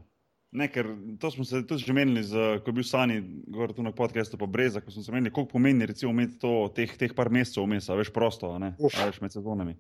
Ne, 0.53 0.69
ker 0.69 0.87
to 1.21 1.31
smo 1.33 1.45
se 1.49 1.63
tudi 1.67 1.81
že 1.81 1.95
menili, 1.97 2.23
z, 2.23 2.61
ko 2.61 2.69
je 2.69 2.77
bil 2.77 2.85
Sani, 2.85 3.23
govoril 3.49 3.77
tu 3.77 3.83
na 3.83 3.93
podkastu, 3.97 4.37
pa 4.37 4.47
Breza, 4.47 4.83
ko 4.85 4.93
smo 4.93 5.03
se 5.03 5.13
menili, 5.13 5.33
koliko 5.33 5.53
pomeni 5.53 5.87
recimo 5.89 6.13
imeti 6.13 6.37
to, 6.39 6.69
teh, 6.77 6.93
teh 7.01 7.15
par 7.17 7.31
mesecev 7.33 7.65
vmes, 7.65 7.89
a 7.89 7.97
veš 7.97 8.13
prosto, 8.13 8.53
a 8.53 8.61
ne, 8.61 8.75
a 8.77 9.07
veš 9.09 9.23
med 9.25 9.33
sezonami. 9.33 9.79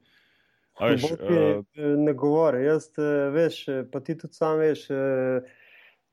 A 0.80 0.88
veš, 0.88 1.04
uh, 1.12 1.60
ne 2.00 2.16
govori, 2.16 2.64
jaz 2.64 2.88
veš, 3.36 3.66
pa 3.92 4.00
ti 4.00 4.16
tudi 4.16 4.40
sam 4.40 4.56
veš, 4.64 4.86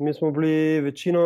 mi 0.04 0.14
smo 0.14 0.32
bili 0.36 0.84
večino, 0.84 1.24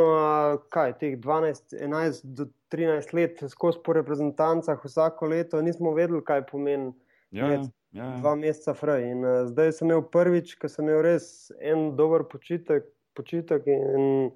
kaj, 0.70 0.98
teh 1.02 1.18
12, 1.18 1.74
11 1.82 2.22
do 2.38 2.52
13 2.70 3.14
let 3.18 3.44
skozi 3.50 3.82
po 3.86 3.98
reprezentancah 3.98 4.86
vsako 4.86 5.34
leto, 5.34 5.62
nismo 5.62 5.98
vedeli, 5.98 6.22
kaj 6.26 6.46
pomeni. 6.54 6.94
Ja, 7.34 7.50
ja, 7.50 7.62
ja. 7.98 8.16
Dva 8.22 8.36
meseca 8.38 8.78
fraj. 8.78 9.10
In 9.10 9.26
uh, 9.26 9.46
zdaj 9.50 9.80
sem 9.80 9.90
imel 9.90 10.06
prvič, 10.14 10.54
ko 10.62 10.70
sem 10.70 10.86
imel 10.86 11.02
res 11.02 11.50
en 11.62 11.96
dober 11.98 12.28
počitek, 12.30 12.86
počitek. 13.16 13.68
In 13.68 14.32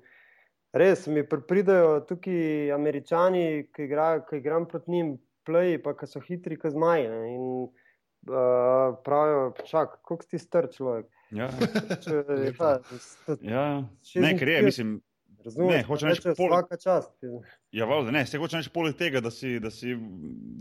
res 0.78 1.08
mi 1.08 1.24
pridajo 1.26 2.00
tukaj 2.10 2.72
američani, 2.76 3.44
ki, 3.74 3.88
igra, 3.90 4.10
ki 4.28 4.42
igram 4.42 4.68
proti 4.70 4.92
njim, 4.92 5.18
play, 5.48 5.78
pa 5.82 5.96
ki 5.98 6.10
so 6.10 6.22
hitri, 6.24 6.60
kot 6.60 6.76
zmaji. 6.76 7.08
In 7.34 7.46
uh, 7.68 8.98
pravijo, 9.06 9.54
čak, 9.66 10.00
koliko 10.04 10.28
si 10.30 10.42
star 10.42 10.70
človek. 10.74 11.10
Ja, 11.36 11.50
Če, 12.00 12.22
ja, 12.56 12.80
ja. 13.44 13.68
ne, 14.24 14.32
ker 14.40 14.48
je, 14.48 14.62
mislim. 14.64 14.98
Razumem, 15.48 15.84
hočeš 15.88 16.10
reči, 16.10 16.34
pol... 16.36 16.50
vsaka 16.52 16.78
čast. 16.82 17.12
Ja, 17.72 17.86
valjda, 17.88 18.12
ne, 18.12 18.24
se 18.28 18.40
hočeš 18.42 18.60
reči 18.60 18.72
poleg 18.74 18.98
tega, 19.00 19.22
da 19.24 19.32
si, 19.32 19.54
da 19.64 19.72
si 19.72 19.94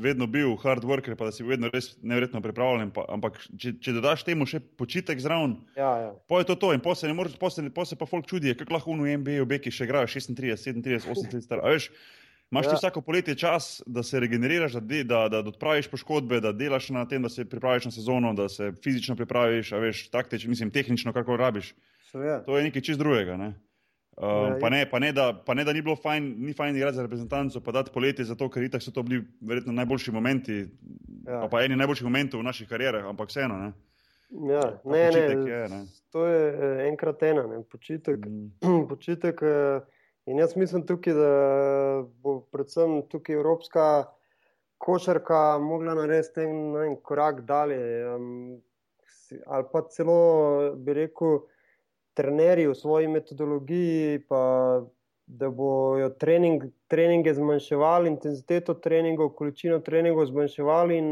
vedno 0.02 0.28
bil 0.30 0.52
hard 0.62 0.84
worker, 0.86 1.16
pa 1.18 1.26
da 1.26 1.34
si 1.34 1.46
vedno 1.46 1.70
res 1.72 1.96
nevrjetno 2.06 2.38
pripravljen, 2.44 2.92
pa, 2.94 3.06
ampak 3.16 3.40
če, 3.48 3.74
če 3.82 3.96
dodaš 3.96 4.22
temu 4.28 4.46
še 4.46 4.60
počitek 4.78 5.18
zraven, 5.22 5.56
ja, 5.78 5.90
ja. 6.04 6.12
pa 6.30 6.42
je 6.42 6.50
to 6.52 6.58
to 6.62 6.70
in 6.76 6.84
posle 6.84 7.10
ne 7.10 7.16
moreš, 7.18 7.34
posle, 7.40 7.66
posle 7.74 7.98
pa 7.98 8.06
folk 8.06 8.30
čudi, 8.30 8.54
kako 8.54 8.78
lahko 8.78 8.94
v 8.94 9.16
NBA 9.18 9.40
v 9.42 9.50
Beki 9.56 9.74
še 9.74 9.88
igrajo 9.88 10.12
36, 10.12 10.38
37, 10.38 10.86
38 10.86 11.42
star. 11.48 11.64
A 11.66 11.74
veš, 11.74 11.90
imaš 12.54 12.70
ja. 12.70 12.76
ti 12.76 12.78
vsako 12.78 13.02
poletje 13.02 13.34
čas, 13.42 13.70
da 13.90 14.06
se 14.06 14.22
regeneriraš, 14.22 14.78
da, 14.78 14.86
de, 14.86 15.02
da, 15.02 15.26
da 15.34 15.42
odpraviš 15.50 15.90
poškodbe, 15.90 16.38
da 16.44 16.54
delaš 16.54 16.92
na 16.94 17.08
tem, 17.10 17.26
da 17.26 17.32
se 17.32 17.48
pripraviš 17.48 17.90
na 17.90 17.96
sezono, 17.98 18.36
da 18.38 18.46
se 18.52 18.70
fizično 18.86 19.18
pripraviš, 19.18 19.74
a 19.74 19.82
veš, 19.82 20.06
taktično, 20.14 20.54
mislim, 20.54 20.70
tehnično, 20.70 21.16
kako 21.16 21.42
rabiš. 21.42 21.74
So, 22.06 22.22
ja. 22.22 22.38
To 22.46 22.54
je 22.54 22.70
nekaj 22.70 22.86
čist 22.86 23.02
drugega, 23.02 23.34
ne? 23.40 23.56
Uh, 24.16 24.54
pa, 24.60 24.70
ne, 24.72 24.86
pa, 24.88 24.98
ne, 24.98 25.10
da, 25.12 25.32
pa 25.46 25.54
ne, 25.54 25.64
da 25.64 25.72
ni 25.76 25.82
bilo 25.84 25.96
fajn, 25.96 26.30
ni 26.40 26.54
fajn 26.56 26.76
igrati 26.76 26.96
za 26.96 27.02
reprezentanco, 27.04 27.60
pa 27.60 27.72
dati 27.72 27.90
poletje, 27.92 28.24
zato 28.24 28.48
ker 28.48 28.64
so 28.80 28.90
to 28.90 29.02
bili 29.02 29.20
verjetno 29.40 29.72
najboljši 29.76 30.12
momenti, 30.12 30.56
ja. 31.26 31.40
pa, 31.40 31.48
pa 31.52 31.64
eni 31.64 31.76
najboljših 31.76 32.06
momentov 32.08 32.40
v 32.40 32.46
naših 32.48 32.68
karierah, 32.68 33.04
ampak 33.04 33.28
vseeno. 33.28 33.58
Ne. 33.60 33.72
Ja, 34.30 34.80
ne, 34.84 35.10
ne, 35.10 35.50
je, 35.50 35.68
ne. 35.68 35.86
To 36.10 36.26
je 36.26 36.48
eh, 36.48 36.88
enkrat 36.88 37.22
ena, 37.22 37.46
ne. 37.46 37.62
počitek. 37.62 38.24
Mm. 38.26 38.86
počitek 38.90 39.42
eh, 39.42 39.80
in 40.26 40.38
jaz 40.38 40.56
mislim 40.56 40.86
tukaj, 40.86 41.14
da 41.14 41.32
bo 42.22 42.40
predvsem 42.52 43.02
tukaj 43.12 43.36
evropska 43.36 44.04
košarka 44.78 45.58
mogla 45.58 45.94
narediti 45.94 46.40
en 46.40 46.96
korak 47.02 47.44
dalje. 47.44 47.84
Um, 48.14 48.62
ali 49.46 49.64
pa 49.72 49.82
celo 49.90 50.74
bi 50.76 50.94
rekel, 50.94 51.38
trenerji 52.16 52.66
v 52.68 52.74
svoji 52.74 53.08
metodologiji, 53.08 54.20
pa 54.28 54.42
da 55.26 55.50
bojo 55.50 56.08
trening, 56.22 56.68
treninge 56.88 57.34
zmanjševali, 57.34 58.08
intenziteto 58.08 58.74
treningov, 58.74 59.32
količino 59.38 59.78
treningov 59.84 60.26
zmanjševali 60.30 60.98
in 60.98 61.10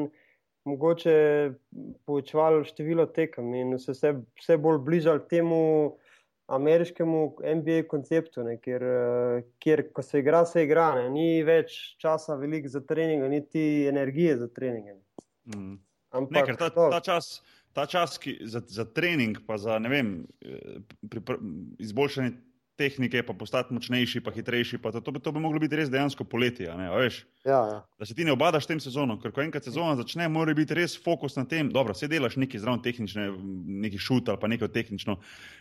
mogoče 0.64 1.16
povečevali 2.06 2.64
število 2.64 3.06
tekem 3.06 3.54
in 3.54 3.78
se 3.78 3.92
vse, 3.92 4.14
vse 4.40 4.56
bolj 4.56 4.78
bližali 4.86 5.20
temu 5.28 5.60
ameriškemu 6.46 7.20
NBA 7.56 7.82
konceptu, 7.88 8.44
ne, 8.44 8.58
kjer, 8.60 8.82
kjer 9.58 9.82
ko 9.92 10.02
se 10.02 10.20
igra, 10.20 10.44
se 10.46 10.64
igra, 10.64 10.90
ne, 10.94 11.08
ni 11.10 11.42
več 11.42 11.96
časa 12.00 12.36
velik 12.36 12.68
za 12.68 12.84
trening, 12.84 13.24
niti 13.32 13.86
energije 13.88 14.36
za 14.36 14.48
trening. 14.48 15.00
Mm. 15.54 15.78
Ampak, 16.14 16.48
ne, 16.48 16.56
ta, 16.56 16.70
ta 16.70 17.00
čas 17.00 17.40
ta 17.74 17.86
čas 17.90 18.18
ki, 18.22 18.38
za, 18.46 18.62
za 18.66 18.86
trening, 18.86 19.42
pa 19.46 19.58
za 19.58 19.78
vem, 19.82 20.16
eh, 20.40 20.80
pri, 21.10 21.20
pri, 21.20 21.38
izboljšanje 21.82 22.36
tehnike, 22.76 23.22
pa 23.22 23.32
postati 23.38 23.74
močnejši, 23.74 24.20
pa 24.24 24.32
hitrejši, 24.34 24.78
pa 24.82 24.90
to, 24.92 25.00
to, 25.00 25.12
bi, 25.14 25.20
to 25.22 25.32
bi 25.32 25.40
moglo 25.40 25.60
biti 25.62 25.76
res 25.78 25.90
dejansko 25.90 26.24
poletje. 26.26 26.72
Ne, 26.74 26.88
ja, 26.88 27.60
ja. 27.70 27.76
Da 27.98 28.06
se 28.06 28.16
ti 28.18 28.26
ne 28.26 28.34
obadaš 28.34 28.66
tem 28.66 28.80
sezonom, 28.82 29.20
ker 29.22 29.30
ko 29.34 29.44
enkrat 29.44 29.68
sezona 29.68 29.94
začne, 30.00 30.26
mora 30.32 30.54
biti 30.58 30.74
res 30.74 30.96
fokus 30.98 31.38
na 31.38 31.44
tem, 31.46 31.70
da 31.70 31.84
se 31.94 32.10
delaš 32.10 32.36
neki 32.42 32.58
zraven 32.58 32.82
tehnične, 32.82 33.28
neki 33.86 33.98
šut 33.98 34.28
ali 34.28 34.42
pa 34.42 34.50
neke 34.50 34.68
tehnično, 34.68 35.16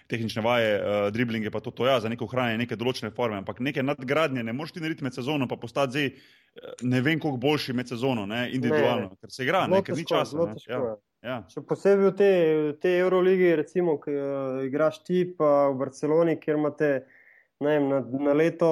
tehnične 0.09 0.41
vaje, 0.41 0.73
uh, 0.79 1.05
driblinge, 1.13 1.53
pa 1.53 1.61
to, 1.61 1.71
to 1.71 1.87
ja, 1.87 1.99
za 2.01 2.09
neko 2.09 2.27
hranjenje, 2.31 2.63
neke 2.65 2.79
določene 2.79 3.13
forme, 3.13 3.43
ampak 3.43 3.61
neke 3.61 3.85
nadgradnje 3.85 4.43
ne 4.43 4.57
moreš 4.57 4.73
ti 4.73 4.81
narediti 4.83 5.05
med 5.05 5.13
sezonom, 5.13 5.49
pa 5.49 5.59
postati 5.61 5.93
zdaj 5.93 6.09
eh, 6.09 6.85
ne 6.89 7.01
vem, 7.05 7.21
koliko 7.21 7.37
boljši 7.45 7.77
med 7.77 7.93
sezono, 7.93 8.25
ne, 8.25 8.47
individualno, 8.57 9.13
ne. 9.13 9.21
ker 9.21 9.33
se 9.33 9.45
igra, 9.45 9.67
ne, 9.69 9.85
ker 9.85 9.97
ni 9.97 10.05
časa. 10.09 10.49
Ja. 10.65 10.95
Še 11.23 11.63
posebej 11.63 12.09
v 12.11 12.15
tej 12.19 12.37
te 12.83 12.91
Euroligi, 12.99 13.53
recimo, 13.55 13.95
ki 14.01 14.11
uh, 14.11 14.63
igraš 14.67 15.03
ti 15.07 15.23
pa 15.23 15.71
v 15.71 15.79
Barceloni, 15.79 16.35
kjer 16.35 16.59
imate 16.59 16.89
vem, 17.63 17.87
na, 17.87 18.01
na 18.03 18.33
leto 18.35 18.71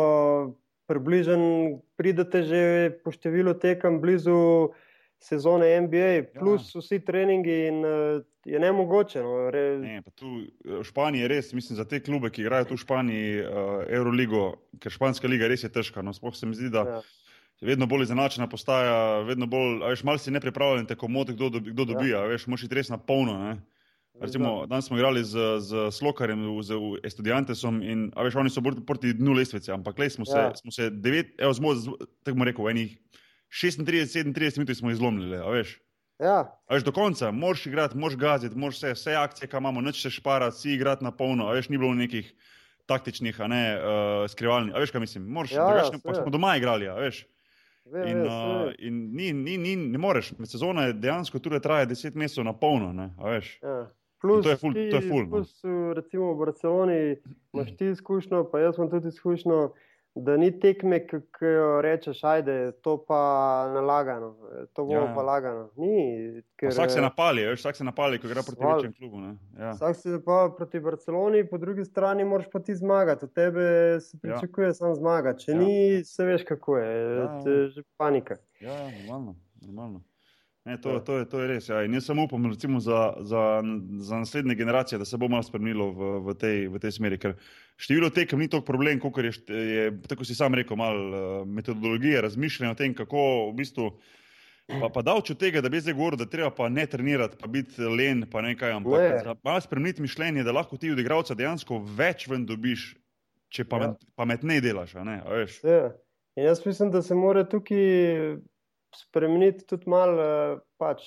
približen, 0.91 1.79
pridete 1.95 2.43
že 2.43 2.61
po 3.05 3.15
številu 3.15 3.55
tekem 3.55 4.01
blizu 4.03 4.75
sezone 5.21 5.69
NBA, 5.87 6.11
ja. 6.11 6.27
plus 6.35 6.73
ja. 6.75 6.81
vsi 6.83 6.99
treningi 7.07 7.57
in 7.69 7.79
uh, 7.87 8.19
je 8.43 8.59
ne 8.59 8.73
mogoče. 8.75 9.23
No, 9.23 9.47
re... 9.53 9.63
ne, 9.79 10.03
tu, 10.11 10.43
v 10.65 10.83
Španiji 10.83 11.23
je 11.23 11.31
res, 11.31 11.53
mislim, 11.55 11.79
za 11.79 11.87
te 11.87 12.01
klube, 12.03 12.33
ki 12.35 12.43
igrajo 12.43 12.73
tu 12.73 12.75
v 12.75 12.83
Španiji, 12.83 13.31
uh, 13.47 13.73
Euroligo, 13.87 14.57
ker 14.83 14.91
španska 14.91 15.31
liga 15.31 15.47
res 15.47 15.63
je 15.63 15.71
težka. 15.71 16.03
No, 16.03 16.11
Sploh 16.11 16.35
se 16.35 16.49
mi 16.49 16.59
zdi, 16.59 16.73
da. 16.73 16.99
Ja 16.99 17.01
vedno 17.61 17.85
bolj 17.85 18.03
izenačena 18.03 18.47
postaja, 18.49 19.19
vedno 19.27 19.45
bolj, 19.47 19.79
veš, 19.89 20.03
malo 20.03 20.17
si 20.17 20.31
ne 20.31 20.39
pripravljen, 20.39 20.85
tako 20.89 21.07
moti, 21.07 21.33
kdo, 21.33 21.49
dobi, 21.49 21.71
kdo 21.71 21.85
dobija, 21.85 22.23
ja. 22.23 22.31
veš, 22.33 22.47
moš 22.47 22.65
iti 22.65 22.75
res 22.75 22.89
na 22.89 22.97
polno. 22.97 23.37
Ne? 23.37 23.59
Recimo, 24.21 24.65
danes 24.69 24.85
smo 24.85 24.97
igrali 24.97 25.23
z, 25.23 25.37
z 25.59 25.91
Slokarjem, 25.91 26.43
z 26.61 26.77
Estudiantesom 27.03 27.81
in 27.81 28.09
veš, 28.15 28.35
oni 28.35 28.49
so 28.53 28.61
proti 28.61 29.13
dnu 29.17 29.33
lestvice, 29.33 29.71
ampak 29.73 29.99
le 29.99 30.09
smo 30.09 30.25
se, 30.25 30.37
ja. 30.37 30.55
smo 30.55 30.71
se 30.71 30.89
devet, 30.89 31.33
evo, 31.41 31.53
zmo, 31.53 31.73
tako 32.23 32.35
bomo 32.35 32.45
rekel, 32.45 32.69
enih 32.69 32.97
36-37 33.49 34.59
minut 34.59 34.77
smo 34.77 34.91
izlomili, 34.91 35.37
veš. 35.37 35.79
Ja. 36.21 36.43
Veš, 36.69 36.85
do 36.85 36.93
konca, 36.93 37.31
moš 37.31 37.65
igrati, 37.65 37.97
moš 37.97 38.15
gaziti, 38.15 38.57
moš 38.57 38.77
vse, 38.77 38.93
vse 38.93 39.15
akcije, 39.17 39.49
ki 39.49 39.57
imamo, 39.57 39.81
neč 39.81 40.03
se 40.03 40.09
šparati, 40.13 40.57
si 40.57 40.73
igrati 40.75 41.03
na 41.03 41.11
polno, 41.11 41.49
veš, 41.49 41.69
ni 41.69 41.79
bilo 41.81 41.93
nekih 41.97 42.29
taktičnih, 42.85 43.41
a 43.41 43.47
ne 43.47 43.63
uh, 43.77 44.29
skrivalnih, 44.29 44.75
veš, 44.77 44.93
kaj 44.93 45.01
mislim, 45.01 45.25
moš, 45.33 45.55
ja, 45.55 45.65
drugačne, 45.65 45.97
ja, 45.97 46.05
pa 46.05 46.19
smo 46.19 46.33
doma 46.33 46.53
igrali, 46.59 46.89
veš. 46.99 47.23
Ve, 47.85 48.11
in, 48.11 48.21
uh, 48.25 48.71
in 48.77 49.15
ni, 49.15 49.31
ni, 49.33 49.57
ni, 49.57 49.75
ne 49.75 49.97
moreš, 49.97 50.33
sezona 50.45 50.85
je 50.87 50.93
dejansko 50.93 51.39
tudi 51.39 51.59
traja 51.59 51.85
deset 51.89 52.15
mesecev 52.15 52.45
na 52.45 52.53
polno. 52.53 52.93
Ne, 52.93 53.09
ja. 53.61 53.87
Plus, 54.21 54.43
to 54.45 54.49
je 54.49 54.57
ful, 54.61 54.73
ti, 54.73 54.89
to 54.91 54.99
je 54.99 55.09
ful. 55.09 55.23
No. 55.23 55.29
plus, 55.29 55.61
recimo 55.97 56.33
v 56.33 56.37
Barceloni 56.45 57.15
imaš 57.53 57.71
ti 57.77 57.87
izkušnjo, 57.89 58.43
pa 58.51 58.59
jaz 58.59 58.77
imam 58.77 58.89
tudi 58.89 59.09
izkušnjo, 59.09 59.71
da 60.15 60.37
ni 60.37 60.59
tekme, 60.59 60.99
ki 61.07 61.17
jo 61.41 61.81
rečeš, 61.81 62.23
ajde, 62.23 62.71
to 62.81 62.97
pa 63.07 63.19
nalagano, 63.73 64.35
to 64.73 64.85
bo 64.85 64.93
Ja, 64.93 64.99
ja, 64.99 65.05
ja. 65.05 65.15
pa 65.15 65.21
lagano. 65.21 65.69
Ni, 65.75 65.93
ker, 66.55 66.69
Vsak 66.69 66.91
se 66.91 66.99
eh, 66.99 67.01
napali, 67.01 67.45
veš, 67.45 67.59
vsak 67.59 67.75
se 67.75 67.83
napali, 67.83 68.19
ko 68.19 68.27
igra 68.27 68.43
proti 68.43 68.65
večjemu 68.65 68.93
klubu. 68.93 69.19
ne. 69.19 69.35
Ja. 69.59 69.71
Vsak 69.71 69.95
si 69.95 70.09
pa 70.25 70.51
proti 70.57 70.79
Barceloni, 70.79 71.47
po 71.47 71.57
drugi 71.57 71.85
strani 71.85 72.23
moraš 72.23 72.49
pa 72.51 72.59
ti 72.59 72.75
zmagati. 72.75 73.25
Od 73.25 73.33
tebe 73.33 73.63
se 73.99 74.17
pričakuje 74.19 74.67
ja. 74.67 74.73
samo 74.73 74.95
zmaga. 74.95 75.33
Če 75.33 75.51
Ja. 75.51 75.55
ja. 75.55 75.63
ni, 75.63 76.03
se 76.03 76.25
veš, 76.25 76.43
kako 76.43 76.77
je. 76.77 76.91
Ja, 76.91 77.11
Ja. 77.13 77.23
ja. 77.23 77.51
Je 77.51 77.67
že 77.69 77.81
panika. 77.97 78.35
Ja, 78.59 78.73
ja, 78.73 78.91
normalno. 78.99 79.35
normalno. 79.61 80.01
Ne, 80.65 80.77
to, 80.77 80.89
Ja. 80.89 80.99
to, 80.99 81.17
je, 81.17 81.25
to 81.25 81.39
je 81.41 81.47
res. 81.47 81.69
Ja. 81.69 81.81
In 81.83 81.93
jaz 81.93 82.05
samo 82.05 82.23
upam 82.23 82.45
recimo, 82.45 82.79
za, 82.79 83.13
za, 83.19 83.63
za 83.97 84.19
naslednje 84.21 84.55
generacije, 84.55 84.99
da 84.99 85.05
se 85.05 85.17
bo 85.17 85.27
malo 85.27 85.43
spremenilo 85.43 85.91
v, 85.91 86.09
v, 86.27 86.35
tej, 86.37 86.67
v 86.67 86.79
tej 86.79 86.91
smeri. 86.91 87.17
Ker 87.17 87.33
število 87.81 88.11
tekem 88.13 88.39
ni 88.39 88.47
toliko 88.47 88.67
problem, 88.69 88.99
kot 89.01 89.17
je, 89.17 89.33
je, 89.49 89.87
tako 90.07 90.25
si 90.25 90.37
sam 90.37 90.53
rekel, 90.53 90.77
malo 90.77 91.01
eh, 91.01 91.45
metodologije, 91.45 92.21
razmišljanja 92.21 92.71
o 92.71 92.77
tem, 92.77 92.93
kako 92.93 93.49
v 93.49 93.55
bistvu. 93.57 93.89
Pa, 94.71 94.87
pa 94.93 95.01
davč 95.01 95.33
od 95.33 95.39
tega, 95.41 95.59
da 95.61 95.69
bi 95.69 95.81
zdaj 95.81 95.97
govoril, 95.97 96.19
da 96.21 96.29
treba 96.29 96.51
pa 96.55 96.69
ne 96.69 96.85
trenirati, 96.87 97.35
pa 97.41 97.47
biti 97.47 97.81
len, 97.81 98.21
pa 98.31 98.39
ne 98.45 98.53
kaj, 98.55 98.71
ampak 98.77 99.25
malo 99.43 99.61
spremeniti 99.61 100.01
mišljenje, 100.01 100.45
da 100.47 100.53
lahko 100.55 100.77
ti 100.77 100.91
od 100.93 100.99
igralca 101.01 101.35
dejansko 101.35 101.81
več 101.97 102.27
ven 102.31 102.45
dobiš, 102.45 102.93
če 103.51 103.65
pamet, 103.67 103.97
ja. 103.97 104.13
pametnej 104.15 104.61
delaš. 104.63 104.93
Ne? 105.03 105.17
Ja. 105.65 105.81
In 106.37 106.45
jaz 106.45 106.61
mislim, 106.65 106.93
da 106.93 107.01
se 107.01 107.17
mora 107.17 107.43
tukaj 107.43 108.37
spremeniti 108.95 109.65
tudi 109.67 109.89
malo. 109.89 110.21
eh, 110.21 110.59
Pač, 110.77 111.03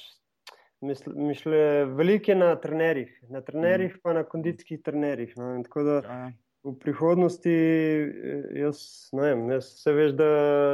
mišle, 0.81 1.61
veliko 1.97 2.31
je 2.31 2.37
na 2.37 2.55
trenerjih, 2.57 3.12
na 3.29 3.40
trenerjih, 3.40 3.99
pa 4.03 4.12
na 4.12 4.25
kondicijskih 4.25 4.83
trenerjih. 4.83 5.37
No. 5.37 5.62
Tako 5.62 5.83
da 5.83 5.94
Ja, 6.05 6.18
ja. 6.18 6.33
v 6.64 6.75
prihodnosti, 6.79 7.51
eh, 7.51 8.42
jaz 8.61 9.09
ne 9.12 9.23
vem, 9.23 9.51
jaz 9.51 9.70
se 9.83 9.92
veš, 9.92 10.12
da 10.12 10.29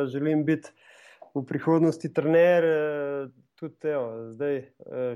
želim 0.06 0.44
biti 0.44 0.70
v 1.34 1.44
prihodnosti 1.46 2.12
trener. 2.12 2.64
eh, 2.64 3.28
Tudi 3.60 3.88
evo, 3.92 4.32
zdaj 4.32 4.62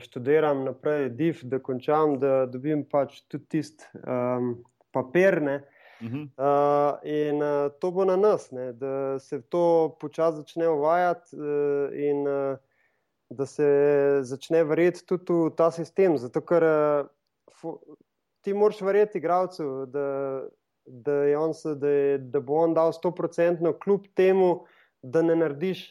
študiram 0.04 0.66
naprej, 0.66 1.06
div, 1.16 1.38
da 1.48 1.56
končam, 1.64 2.18
da 2.20 2.44
dobim 2.46 2.82
pač 2.84 3.22
tudi 3.24 3.46
tisti 3.48 3.86
um, 4.04 4.50
papir. 4.92 5.38
Ne, 5.40 5.54
Mhm. 6.02 6.22
Uh, 6.36 6.98
in 7.02 7.42
uh, 7.42 7.70
to 7.80 7.90
bo 7.90 8.04
na 8.04 8.16
nas, 8.16 8.50
ne, 8.50 8.72
da 8.72 9.18
se 9.18 9.40
to 9.42 9.96
počasi 10.00 10.36
začne 10.36 10.68
uvajati 10.68 11.36
uh, 11.36 11.94
in 11.94 12.26
uh, 12.28 12.56
da 13.30 13.46
se 13.46 13.68
začne 14.22 14.64
verjeti 14.64 15.06
tudi 15.06 15.32
v 15.32 15.50
ta 15.56 15.70
sistem. 15.70 16.18
Zato, 16.18 16.40
ker 16.44 16.64
uh, 16.66 17.78
ti 18.44 18.54
moraš 18.54 18.82
verjeti 18.84 19.18
igralcu, 19.18 19.86
da, 19.86 20.06
da, 20.86 21.12
je 21.12 21.38
on 21.38 21.54
se, 21.54 21.74
da, 21.74 21.88
je, 21.88 22.18
da 22.18 22.40
bo 22.40 22.60
on 22.64 22.74
dal 22.74 22.92
100% 22.92 23.72
kljub 23.82 24.06
temu, 24.14 24.64
da 25.02 25.22
ne 25.22 25.36
narediš 25.36 25.88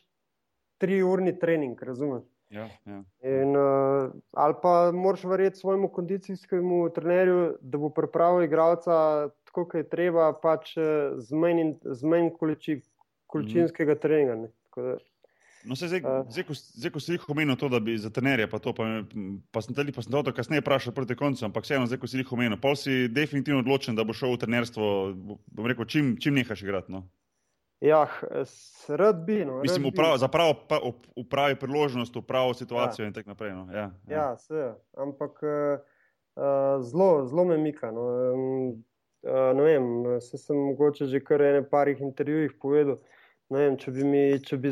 triurni 0.82 1.40
trening, 1.40 1.82
razumeš? 1.82 2.24
Ja, 2.54 2.68
ja. 2.86 3.00
In, 3.26 3.56
uh, 3.58 4.12
ali 4.32 4.56
pa 4.62 4.92
moraš 4.94 5.24
verjeti 5.24 5.60
svojemu 5.60 5.90
kondicijskemu 5.90 6.90
trenerju, 6.94 7.56
da 7.62 7.78
bo 7.78 7.90
pripravil 7.90 8.44
igralca 8.46 9.30
tako, 9.54 9.68
kot 9.70 9.78
je 9.78 9.86
treba, 9.86 10.34
pač 10.34 10.74
eh, 10.78 11.14
z 11.22 11.30
manj, 11.32 11.78
z 11.86 12.02
manj 12.04 12.32
količi, 12.34 12.80
količinskega 13.30 13.96
treninga. 13.96 14.36
ne. 14.36 14.48
Tako 14.68 14.82
da, 14.82 14.96
No, 15.64 15.78
saj 15.80 15.88
zdaj, 15.88 16.00
Eh. 16.04 16.24
zdaj, 16.30 16.44
ko, 16.44 16.54
zdaj, 16.54 16.92
ko 16.92 17.00
si 17.00 17.14
jih 17.14 17.30
omenil 17.30 17.56
to, 17.56 17.70
da 17.72 17.80
bi 17.80 17.94
za 17.98 18.10
trenerje, 18.12 18.50
pa 18.52 18.60
to, 18.60 18.74
pa, 18.76 18.84
pa 19.48 19.62
sem 19.64 19.72
pa 19.72 19.84
te 19.86 20.12
to 20.12 20.34
kasneje 20.36 20.60
vprašal 20.60 20.92
proti 20.92 21.16
koncu, 21.16 21.46
ampak 21.46 21.64
vseeno, 21.64 21.88
zdaj, 21.88 22.00
ko 22.04 22.08
si 22.08 22.18
jih 22.20 22.34
omenil, 22.36 22.60
pol 22.60 22.76
si 22.76 23.08
definitivno 23.08 23.62
odločen, 23.64 23.96
da 23.96 24.04
bo 24.04 24.12
šel 24.12 24.36
v 24.36 24.42
trenerstvo, 24.44 24.84
bom 25.48 25.64
rekel, 25.64 25.86
čim, 25.86 26.18
čim 26.20 26.36
nehaš 26.36 26.68
igrati. 26.68 26.92
No. 26.92 27.08
ja, 27.80 28.08
rad 28.90 29.24
bi. 29.24 29.46
No, 29.46 29.54
rad 29.54 29.62
Mislim, 29.64 29.84
bi. 29.84 29.90
uprav, 29.96 30.18
za 30.18 30.28
pravo, 30.28 30.54
pa- 30.68 30.84
up- 30.84 31.08
upravi 31.16 31.56
priložnost, 31.56 32.16
upravo 32.16 32.54
situacijo 32.54 33.04
ja. 33.04 33.08
in 33.08 33.14
tako 33.14 33.30
naprej. 33.30 33.52
No. 33.54 33.68
Ja, 33.72 33.80
ja. 33.80 33.92
Ja, 34.08 34.38
se, 34.38 34.74
ampak 34.98 35.32
uh, 35.44 35.80
uh, 36.36 36.84
zelo, 36.84 37.24
zelo 37.26 37.44
me 37.46 37.58
mika. 37.58 37.88
No. 37.92 38.02
Um, 38.02 38.84
uh, 39.24 39.52
ne 39.58 39.64
vem, 39.64 39.88
se 40.22 40.38
sem 40.38 40.58
mogoče 40.58 41.08
že 41.12 41.24
kar 41.24 41.42
ene 41.42 41.64
parih 41.70 42.02
intervjujih 42.02 42.58
povedal. 42.62 43.00
Vem, 43.54 43.78
če 43.78 43.92
bi 43.92 44.04
mi, 44.08 44.24
če 44.42 44.58
bi 44.58 44.72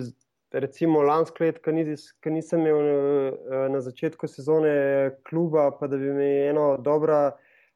recimo 0.51 1.01
lansko 1.01 1.43
leto, 1.43 1.61
ko 1.63 1.71
nis- 1.71 2.11
nisem 2.25 2.65
imel 2.65 2.81
eh, 2.81 3.69
na 3.71 3.81
začetku 3.81 4.27
sezone 4.27 5.15
kluba, 5.27 5.71
pa 5.79 5.87
da 5.87 5.97
bi 5.97 6.11
mi 6.13 6.29
ena 6.49 6.75
dobra, 6.77 7.31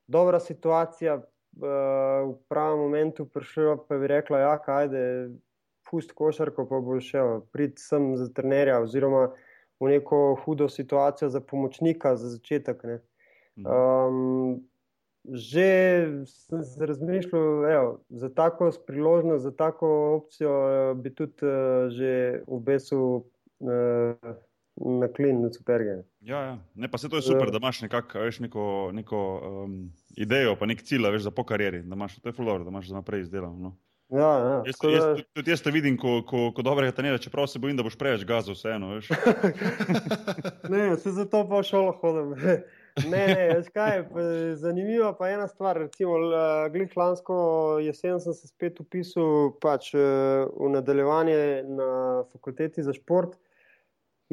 dobra 0.08 0.40
situacija 0.40 1.16
eh, 1.16 1.26
v 1.62 2.36
pravem 2.52 2.80
momentu 2.80 3.26
prišla, 3.26 3.78
pa 3.88 3.98
bi 3.98 4.12
rekla, 4.12 4.40
ja, 4.44 4.56
ajde, 4.80 5.02
pust 5.88 6.12
košarko, 6.18 6.68
pa 6.68 6.82
bo 6.84 7.00
šel, 7.00 7.46
prid 7.54 7.80
sem 7.80 8.16
za 8.18 8.28
trenerja 8.34 8.82
oziroma 8.84 9.30
v 9.80 9.92
neko 9.92 10.38
hudo 10.44 10.68
situacijo 10.72 11.30
za 11.30 11.42
pomočnika 11.42 12.16
za 12.16 12.30
začetek. 12.36 12.84
Ne. 12.84 13.00
Um, 13.56 14.64
že 15.34 15.70
sem 16.26 16.64
se 16.64 16.86
razmišljal, 16.86 17.72
evo, 17.72 18.00
za 18.10 18.30
tako 18.30 18.72
priložnost, 18.88 19.44
za 19.44 19.52
tako 19.52 20.16
opcijo 20.16 20.52
eh, 20.52 20.96
bi 20.96 21.14
tudi 21.16 21.46
uh, 21.46 21.90
že 21.90 22.42
obesil 22.48 23.00
uh, 23.00 24.36
na 24.76 25.08
klin, 25.08 25.42
na 25.42 25.54
superge. 25.54 26.04
Ja, 26.22 26.42
ja. 26.42 26.58
Ne, 26.76 26.92
pa 26.92 26.98
se 26.98 27.10
to 27.10 27.16
je 27.16 27.22
super, 27.22 27.52
da 27.52 27.58
imaš 27.58 27.82
nekak, 27.82 28.16
veš, 28.16 28.40
neko, 28.40 28.92
neko 28.94 29.42
um, 29.66 29.92
idejo, 30.18 30.56
pa 30.60 30.66
nek 30.66 30.84
cilj, 30.84 31.08
veš, 31.12 31.30
za 31.30 31.32
po 31.32 31.44
karieri. 31.44 31.82
Da 31.84 31.96
imaš, 31.96 32.20
to 32.20 32.30
je 32.30 32.34
fulor, 32.34 32.64
da 32.64 32.70
imaš 32.70 32.88
za 32.92 32.96
naprej 32.96 33.22
izdelano. 33.22 33.58
No. 33.58 33.76
Ja, 34.10 34.38
ja, 34.38 34.64
Jaz, 34.66 34.76
jaz, 34.84 35.22
tudi- 35.34 35.50
jaz 35.50 35.62
te 35.62 35.72
vidim, 35.72 35.98
ko, 35.98 36.20
ko, 36.28 36.52
ko 36.54 36.62
dobrega 36.62 36.92
trenera, 36.94 37.18
čeprav 37.18 37.48
se 37.48 37.60
bojim, 37.60 37.78
da 37.78 37.84
boš 37.84 37.98
preveč 37.98 38.26
gazov, 38.26 38.54
vseeno. 38.54 39.00
Ne, 40.70 40.96
se 40.98 41.12
zato 41.12 41.42
pa 41.50 41.60
v 41.60 41.64
šolo 41.64 41.92
hodim. 42.02 42.36
Ne, 43.04 43.28
ne, 43.28 43.64
kaj, 43.74 44.06
zanimiva 44.56 45.12
pa 45.18 45.30
ena 45.30 45.48
stvar. 45.48 45.78
Recimo, 45.78 46.16
glih 46.72 46.94
lansko 46.96 47.36
jesen 47.84 48.22
sem 48.24 48.34
se 48.34 48.48
spet 48.48 48.80
upisal 48.80 49.52
pač, 49.62 49.92
eh, 49.94 50.46
v 50.48 50.70
nadaljevanje 50.72 51.42
na 51.68 51.90
fakulteti 52.32 52.84
za 52.84 52.96
šport. 52.96 53.36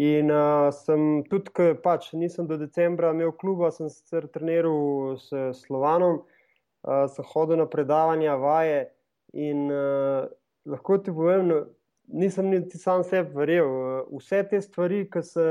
In 0.01 0.31
uh, 0.33 0.71
sem 0.73 1.21
tudi, 1.29 1.53
ko 1.53 1.67
pač 1.85 2.15
nisem 2.17 2.47
do 2.49 2.57
decembra 2.57 3.11
imel 3.13 3.29
kluba, 3.37 3.69
sem 3.71 3.91
sicer 3.93 4.25
treniral 4.33 5.19
s 5.21 5.29
Slovanom, 5.59 6.23
uh, 6.23 7.05
sem 7.13 7.27
hodil 7.29 7.61
na 7.61 7.67
predavanja, 7.69 8.39
vaje 8.41 8.87
in 9.37 9.67
uh, 9.69 10.31
lahko 10.65 10.97
ti 10.97 11.13
povem, 11.13 11.45
no, 11.51 11.59
nisem 12.09 12.49
niti 12.49 12.81
sam 12.81 13.05
sebi 13.05 13.37
verjel. 13.37 13.69
Uh, 13.69 14.17
vse 14.17 14.41
te 14.49 14.63
stvari, 14.65 15.03
ki 15.13 15.21
se, 15.29 15.45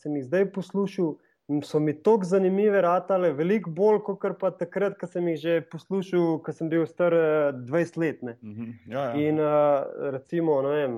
sem 0.00 0.16
jih 0.16 0.24
zdaj 0.30 0.48
poslušal, 0.56 1.12
m, 1.12 1.31
so 1.62 1.80
mi 1.80 1.92
tako 2.02 2.24
zanimive, 2.24 2.80
ratale, 2.82 3.32
veliko 3.32 3.70
bolj 3.70 4.00
kot 4.06 4.38
pa 4.40 4.50
takrat, 4.56 4.96
ko 5.00 5.08
sem 5.10 5.26
jih 5.32 5.40
že 5.40 5.56
poslušal, 5.72 6.38
ko 6.44 6.54
sem 6.54 6.70
bil 6.72 6.86
star 6.86 7.16
eh, 7.16 7.50
20 7.68 7.98
let. 8.00 8.22
Ne. 8.22 8.36
Mhm. 8.42 8.70
Ja, 8.92 9.04
ja. 9.10 9.28
In 9.28 9.40
uh, 9.40 10.10
recimo, 10.14 10.60
ne 10.62 10.74
vem, 10.76 10.96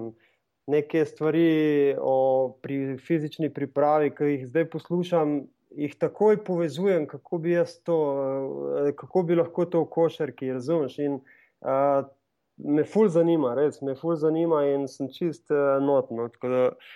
neke 0.70 1.04
stvari 1.04 1.96
o 1.98 2.16
pri 2.62 2.96
fizični 3.00 3.50
pripravi, 3.52 4.14
ki 4.14 4.30
jih 4.34 4.46
zdaj 4.52 4.68
poslušam, 4.72 5.36
jih 5.74 5.94
takoj 5.98 6.38
povezujem, 6.44 7.08
kako 7.10 7.38
bi 7.38 7.56
to, 7.84 8.00
uh, 8.00 8.90
kako 8.96 9.22
bi 9.22 9.40
lahko 9.40 9.66
to 9.66 9.84
v 9.84 9.90
košarki, 9.96 10.52
razumeš? 10.52 10.98
In 10.98 11.18
uh, 11.64 12.04
me 12.58 12.84
ful 12.84 13.08
zanima, 13.08 13.56
res 13.58 13.80
me 13.82 13.96
ful 13.98 14.14
zanima 14.16 14.62
in 14.70 14.86
sem 14.88 15.08
čist 15.10 15.50
uh, 15.50 15.80
notno. 15.82 16.28
Tako 16.36 16.52
da 16.52 16.62
uh, 16.68 16.92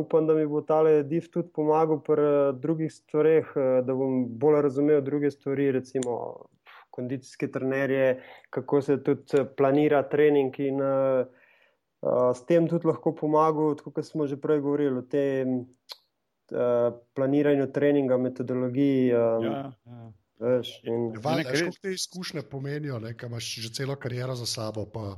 upam, 0.00 0.26
da 0.26 0.34
mi 0.34 0.46
bo 0.46 0.60
tale 0.60 1.02
div 1.02 1.30
tudi 1.32 1.48
pomagal 1.54 2.02
pri 2.04 2.22
uh, 2.22 2.54
drugih 2.60 2.92
stvareh, 2.92 3.52
uh, 3.56 3.80
da 3.86 3.94
bom 3.96 4.26
bolj 4.38 4.60
razumel 4.62 5.00
druge 5.00 5.30
stvari, 5.30 5.70
recimo 5.72 6.16
kondicijske 6.90 7.50
trenerje, 7.52 8.22
kako 8.50 8.82
se 8.82 9.02
tudi 9.04 9.38
eh, 9.38 9.44
planira 9.56 10.02
trening 10.08 10.60
in 10.60 10.82
uh, 10.82 11.26
uh, 12.00 12.30
s 12.34 12.44
tem 12.46 12.68
tudi 12.68 12.86
lahko 12.86 13.14
pomagal, 13.16 13.76
tako 13.78 13.94
kot 13.96 14.06
smo 14.06 14.26
že 14.26 14.36
prej 14.40 14.60
govorili, 14.60 14.98
o 14.98 15.02
tem 15.02 15.60
uh, 15.60 16.90
planiranju 17.14 17.70
treninga, 17.72 18.18
metodologiji. 18.18 19.14
Um, 19.14 19.44
ja, 19.44 19.72
ja. 19.86 20.12
veš, 20.40 20.74
in, 20.84 21.10
Val, 21.22 21.40
nekaj 21.40 21.52
veš, 21.52 21.60
res- 21.60 21.66
koliko 21.68 21.88
te 21.88 21.94
izkušnje 21.94 22.46
pomenijo, 22.50 22.98
ne, 22.98 23.14
ko 23.16 23.30
imaš 23.30 23.54
že 23.66 23.74
celo 23.80 23.96
kariero 23.96 24.34
za 24.36 24.46
sabo. 24.46 24.86
Pa, 24.92 25.14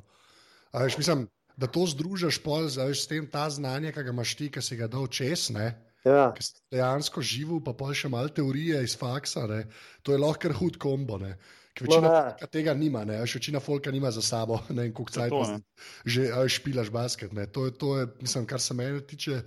a 0.73 0.85
veš, 0.85 0.99
mislim, 1.01 1.27
da 1.57 1.67
to 1.67 1.87
združiš 1.87 2.39
pol, 2.43 2.67
a 2.69 2.87
veš, 2.89 3.05
s 3.05 3.11
tem 3.11 3.27
ta 3.27 3.49
znanje, 3.51 3.93
ki 3.93 4.03
ga 4.03 4.11
imaš 4.11 4.35
ti, 4.37 4.51
ki 4.51 4.63
si 4.63 4.77
ga 4.77 4.87
dal 4.89 5.07
čez, 5.07 5.51
ne, 5.51 5.73
ja, 6.05 6.33
ki 6.35 6.43
si 6.43 6.55
dejansko 6.73 7.23
živel, 7.23 7.61
pa 7.63 7.73
pol 7.73 7.93
še 7.95 8.09
malo 8.09 8.29
teorije 8.29 8.83
iz 8.83 8.97
faksa, 8.97 9.47
ne, 9.47 9.65
to 10.03 10.13
je 10.13 10.19
lahko 10.19 10.47
kar 10.49 10.53
hud 10.59 10.79
kombo. 10.79 11.19
Ne. 11.19 11.37
Ker 11.73 11.87
Večina 11.89 12.05
No, 12.05 12.13
ja. 12.13 12.23
folka 12.37 12.47
tega 12.53 12.75
nima, 12.77 13.01
ne, 13.09 13.17
a 13.17 13.25
veš, 13.25 13.39
večina 13.39 13.61
folka 13.61 13.91
nima 13.91 14.11
za 14.13 14.21
sabo, 14.21 14.59
ne 14.77 14.83
vem, 14.83 14.93
koliko 14.93 15.13
To, 15.13 15.21
cajt 15.21 15.63
že 16.05 16.27
špilaš 16.49 16.91
basket. 16.93 17.33
Ne. 17.33 17.47
To, 17.49 17.65
je, 17.65 17.73
to 17.73 17.97
je, 17.99 18.07
mislim, 18.21 18.45
kar 18.47 18.61
se 18.61 18.75
mene 18.75 19.01
tiče, 19.01 19.41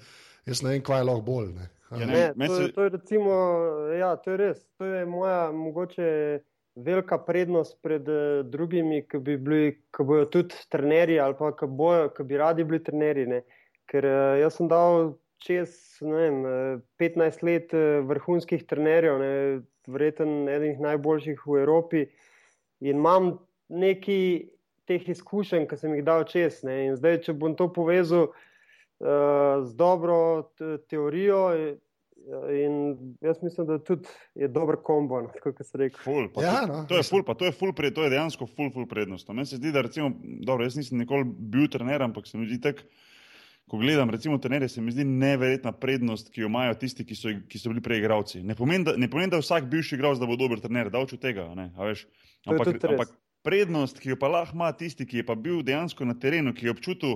jaz 0.46 0.62
ne 0.66 0.70
vem, 0.74 0.82
kaj 0.82 1.00
je 1.04 1.04
lahko 1.06 1.22
bolj. 1.22 1.54
Ne. 1.54 1.70
Ja, 1.92 2.06
ne, 2.10 2.34
Ne, 2.36 2.48
to, 2.48 2.62
je- 2.62 2.72
to, 2.74 2.84
je 2.84 2.90
recimo, 2.90 3.32
ja, 3.94 4.16
to 4.18 4.32
je 4.34 4.38
res. 4.38 4.58
To 4.78 4.86
je 4.86 5.06
moja 5.06 5.52
mogoče 5.54 6.08
velika 6.76 7.18
prednost 7.18 7.78
pred 7.82 8.10
eh, 8.10 8.44
drugimi, 8.44 9.04
ki 9.08 9.20
bi 9.20 9.38
bili, 9.38 9.76
ki 9.96 10.04
bojo 10.04 10.26
tudi 10.32 10.56
trenerji 10.70 11.20
ali 11.20 11.38
pa 11.40 11.52
ki, 11.56 11.68
bojo, 11.68 12.10
ki 12.16 12.24
bi 12.24 12.38
radi 12.38 12.64
bili 12.64 12.84
trenerji. 12.84 13.28
Ne. 13.32 13.42
Ker 13.92 14.06
eh, 14.06 14.42
jaz 14.44 14.60
sem 14.60 14.70
dal 14.72 15.16
čez 15.46 15.76
vem, 16.02 16.42
eh, 16.46 16.82
15 17.02 17.44
let 17.48 17.74
eh, 17.74 18.02
vrhunskih 18.08 18.66
trenerjev, 18.68 19.20
ne, 19.22 19.32
verjeten 19.88 20.50
eden 20.50 20.82
najboljših 20.82 21.46
v 21.46 21.62
Evropi 21.62 22.06
in 22.82 22.98
imam 22.98 23.36
nekaj 23.70 24.50
teh 24.90 25.08
izkušenj, 25.10 25.68
ki 25.70 25.78
sem 25.78 25.96
jih 25.96 26.06
dal 26.06 26.26
čez. 26.30 26.62
Ne. 26.68 26.86
In 26.90 27.00
zdaj, 27.00 27.22
če 27.26 27.38
bom 27.38 27.56
to 27.58 27.68
povezal 27.74 28.28
uh, 28.30 29.64
z 29.66 29.74
dobro 29.78 30.18
te- 30.58 30.78
teorijo. 30.90 31.40
Eh, 32.26 32.66
In 32.66 32.76
jaz 33.22 33.42
mislim, 33.44 33.68
da 33.68 33.80
tudi 33.84 34.10
je 34.36 34.48
dober 34.48 34.76
kombo, 34.84 35.22
no, 35.22 35.32
tako 35.34 35.54
kot 35.54 35.68
se 35.68 35.78
reče. 35.78 35.98
Ful, 36.04 36.30
Ja, 36.42 36.62
to, 36.62 36.68
no, 36.74 36.86
to 36.90 37.00
je 37.00 37.04
ful, 37.04 37.24
pa 37.24 37.34
to 37.34 37.46
je 37.46 37.54
ful, 37.56 37.74
pred, 37.74 37.94
to 37.96 38.04
je 38.04 38.14
dejansko 38.14 38.48
ful, 38.48 38.72
ful 38.74 38.88
prednost. 38.90 39.30
Meni 39.30 39.46
se 39.46 39.60
zdi, 39.62 39.72
da 39.72 39.86
recimo, 39.86 40.12
dobro, 40.24 40.66
jaz 40.66 40.78
nisem 40.80 41.02
nikoli 41.02 41.26
bil 41.26 41.70
trener, 41.72 42.04
ampak 42.04 42.28
se 42.28 42.38
mi 42.38 42.48
zdi 42.50 42.62
tak, 42.62 42.86
ko 43.70 43.78
gledam 43.82 44.10
recimo 44.14 44.38
trenerje, 44.38 44.70
se 44.76 44.82
mi 44.82 44.94
zdi 44.94 45.06
neverjetna 45.06 45.72
prednost, 45.72 46.30
ki 46.34 46.44
jo 46.44 46.50
imajo 46.52 46.76
tisti, 46.82 47.06
ki 47.06 47.18
so, 47.18 47.34
ki 47.50 47.62
so 47.62 47.74
bili 47.74 47.82
prej 47.82 48.04
igravci. 48.04 48.44
Ne 48.46 48.56
pomeni, 48.56 48.86
da, 48.86 48.94
ne 48.98 49.10
pomeni, 49.10 49.34
da 49.34 49.42
vsak 49.42 49.70
bivši 49.72 49.98
igralec 49.98 50.22
da 50.22 50.30
bo 50.30 50.38
dober 50.38 50.62
trener, 50.62 50.92
da 50.94 51.02
od 51.02 51.16
tega, 51.22 51.50
ne, 51.58 51.72
Ampak, 52.46 52.76
ampak 52.86 53.16
prednost, 53.46 53.98
ki 54.02 54.12
jo 54.14 54.20
pa 54.22 54.30
lahko 54.30 54.58
ima 54.58 54.72
tisti, 54.78 55.06
ki 55.06 55.22
je 55.22 55.26
pa 55.26 55.36
bil 55.38 55.64
dejansko 55.66 56.06
na 56.06 56.14
terenu, 56.18 56.54
ki 56.54 56.68
je 56.68 56.74
občutil 56.74 57.16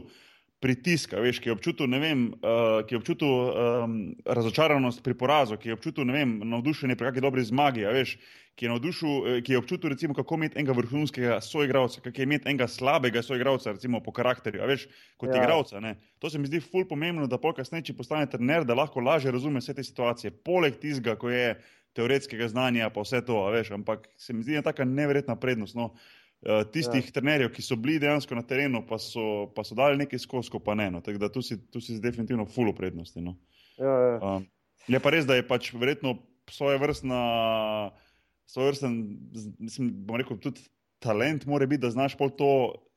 pritisk, 0.59 1.13
a 1.15 1.21
veš, 1.23 1.39
ki 1.39 1.49
je 1.49 1.55
občutil, 1.55 1.87
vem, 1.87 2.27
uh, 2.43 2.81
ki 2.83 2.95
je 2.95 2.99
občutil 2.99 3.29
um, 3.31 3.95
razočaranost 4.27 4.99
pri 5.03 5.15
porazu, 5.15 5.55
ki 5.57 5.71
je 5.71 5.77
občutil, 5.77 6.03
vem, 6.11 6.39
navdušenje 6.43 6.97
pri 6.99 7.09
kakšni 7.09 7.23
dobri 7.23 7.45
zmagi, 7.47 7.87
veš, 7.87 8.17
ki 8.59 8.67
je, 8.67 8.71
navdušil, 8.73 9.09
eh, 9.09 9.41
ki 9.41 9.53
je 9.55 9.57
občutil, 9.57 9.89
recimo, 9.89 10.13
kako 10.13 10.35
imeti 10.35 10.59
enega 10.59 10.75
vrhunskega 10.75 11.37
soigralca, 11.41 12.01
kako 12.03 12.25
imeti 12.25 12.49
enega 12.51 12.67
slabega 12.67 13.23
soigralca, 13.23 13.71
recimo 13.71 14.03
po 14.03 14.11
karakterju, 14.11 14.67
veš, 14.67 14.87
kot 15.15 15.31
Ja. 15.31 15.39
igralca. 15.39 15.79
Ne. 15.79 15.95
To 16.19 16.29
se 16.29 16.39
mi 16.39 16.47
zdi 16.51 16.59
ful 16.59 16.83
pomembno, 16.83 17.27
da 17.27 17.39
pol 17.39 17.55
kasneje, 17.55 17.85
če 17.87 17.95
postane 17.95 18.27
trener, 18.27 18.67
da 18.67 18.75
lahko 18.75 18.99
lažje 18.99 19.31
razume 19.31 19.63
vse 19.63 19.73
te 19.73 19.83
situacije, 19.83 20.43
poleg 20.43 20.75
tistega, 20.75 21.15
ko 21.15 21.29
je 21.31 21.55
teoretskega 21.95 22.47
znanja, 22.51 22.89
pa 22.89 23.01
vse 23.01 23.23
to, 23.25 23.47
veš, 23.47 23.71
ampak 23.71 24.09
se 24.17 24.33
mi 24.33 24.43
zdi 24.43 24.59
ena 24.59 24.61
taka 24.61 24.83
neverjetna 24.83 25.39
prednost. 25.39 25.75
No. 25.75 25.93
Eh, 25.95 26.18
Tistih 26.71 27.03
ja. 27.03 27.11
trenerjev, 27.11 27.49
ki 27.51 27.63
so 27.65 27.75
bili 27.75 27.97
dejansko 27.99 28.37
na 28.37 28.45
terenu, 28.47 28.79
pa 28.87 28.95
so, 29.01 29.49
pa 29.55 29.65
so 29.67 29.75
dali 29.75 29.99
nekaj 29.99 30.21
skozi, 30.23 30.51
ko 30.53 30.61
pa 30.63 30.75
ne. 30.79 30.87
No. 30.93 31.01
Tako 31.03 31.19
da 31.19 31.31
tu 31.31 31.43
si, 31.43 31.57
tu 31.71 31.81
si 31.83 31.97
definitivno 31.99 32.45
full 32.47 32.71
prednosti. 32.75 33.19
No. 33.21 33.35
Ja, 33.75 33.95
ja. 34.07 34.19
Um, 34.23 34.45
je 34.87 35.01
pa 35.03 35.11
res, 35.11 35.27
da 35.27 35.35
je 35.35 35.47
pač 35.47 35.73
verjetno 35.75 36.15
svoje 36.49 36.79
vrstna, 36.79 37.19
svoje 38.49 38.71
vrsten, 38.71 38.93
mislim, 39.59 39.91
bom 40.07 40.17
rekel, 40.19 40.39
tudi 40.41 40.63
talent 41.03 41.45
mora 41.45 41.67
biti, 41.69 41.83
da 41.83 41.91
znaš 41.91 42.15
pol 42.17 42.31
to 42.31 42.51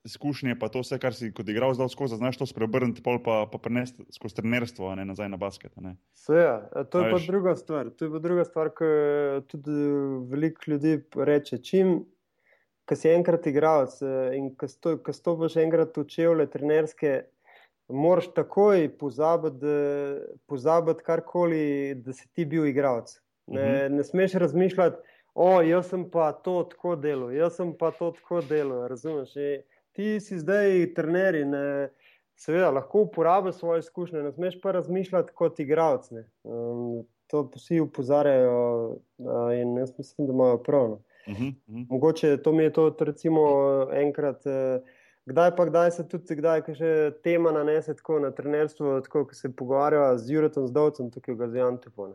izkušnje, 0.04 0.56
pa 0.58 0.68
to 0.68 0.80
vse, 0.82 0.98
kar 0.98 1.14
si 1.14 1.30
kot 1.34 1.48
igral 1.48 1.74
zdal 1.74 1.90
skozi, 1.92 2.16
znaš 2.18 2.40
to 2.40 2.46
spreobrniti, 2.46 3.02
pol 3.04 3.20
pa, 3.22 3.44
pa 3.50 3.58
prenesti 3.62 4.02
skozi 4.14 4.40
trenerstvo, 4.40 4.88
a 4.90 4.96
ne 4.98 5.04
nazaj 5.06 5.28
na 5.30 5.38
basket. 5.38 5.74
a 5.78 5.80
Ne. 5.80 5.96
Seveda, 6.14 6.68
a 6.72 6.84
to 6.84 7.02
je 7.02 7.06
A 7.06 7.10
pa 7.10 7.16
veš. 7.16 7.26
druga 7.26 7.54
stvar. 7.56 7.90
To 7.90 8.04
je 8.04 8.10
pa 8.10 8.18
druga 8.18 8.44
stvar, 8.44 8.72
ki 8.74 8.90
tudi 9.46 9.76
veliko 10.30 10.70
ljudi 10.70 10.96
reče. 11.14 11.58
Čim, 11.58 12.02
ko 12.88 12.96
si 12.96 13.10
enkrat 13.10 13.46
igralec 13.46 13.98
eh, 14.02 14.36
in 14.38 14.54
ko 14.56 14.68
sto- 14.68 14.98
ko 15.04 15.12
stopiš 15.12 15.56
enkrat 15.62 15.96
v 15.96 16.04
čevlje 16.04 16.46
trenerske, 16.50 17.12
moraš 17.88 18.30
takoj 18.34 18.88
pozabiti, 18.98 19.58
da- 19.62 20.36
pozabiti 20.46 21.04
karkoli, 21.04 21.94
da 21.94 22.12
si 22.12 22.28
ti 22.32 22.44
bil 22.44 22.66
igralec. 22.66 23.18
Ne, 23.46 23.88
ne 23.90 24.04
smeš 24.04 24.34
razmišljati, 24.38 24.96
o, 25.34 25.60
jaz 25.62 25.88
sem 25.90 26.04
pa 26.10 26.32
to 26.32 26.62
tako 26.70 26.96
delal, 26.96 27.32
jaz 27.34 27.56
sem 27.58 27.72
pa 27.78 27.90
to 27.90 28.12
tako 28.16 28.40
delal. 28.40 28.86
Razumeš? 28.88 29.36
E, 29.36 29.62
Ti 29.92 30.20
si 30.20 30.38
zdaj 30.40 30.94
trener 30.96 31.36
in 31.36 31.54
eh, 31.54 31.90
seveda 32.40 32.70
lahko 32.70 33.02
uporabiš 33.04 33.58
svoje 33.60 33.82
izkušnje, 33.84 34.22
ne 34.22 34.32
smeš 34.32 34.60
pa 34.62 34.72
razmišljati 34.72 35.32
kot 35.36 35.60
igralec. 35.60 36.06
Um, 36.44 37.02
to 37.26 37.42
vsi 37.54 37.80
upozarjajo 37.80 38.88
uh, 38.88 39.52
in 39.56 39.76
jaz 39.78 39.92
mislim, 39.98 40.26
da 40.26 40.32
imajo 40.32 40.62
prav. 40.62 40.88
No. 40.88 40.98
Uh 41.26 41.32
uh 41.32 41.38
-huh. 41.38 41.86
Mogoče 41.90 42.36
to 42.36 42.52
mi 42.52 42.62
je 42.62 42.72
to 42.72 42.96
recimo 42.98 43.42
enkrat, 43.92 44.46
eh, 44.46 44.80
kdaj 45.26 45.56
pa 45.56 45.64
kdaj 45.64 45.90
se 45.90 46.08
tudi, 46.08 46.34
kdaj 46.36 46.62
ka 46.62 46.74
še 46.74 47.12
tema 47.22 47.52
nanese 47.52 47.94
tako 47.94 48.18
na 48.18 48.30
trenerstvo, 48.30 49.00
tako 49.00 49.24
ko 49.24 49.34
se 49.34 49.56
pogovarjava 49.56 50.18
z 50.18 50.32
Juretom 50.32 50.66
Zdovcem 50.66 51.10
tukaj 51.10 51.34
v 51.34 51.38
Gaziantepu. 51.38 52.06
ne. 52.06 52.14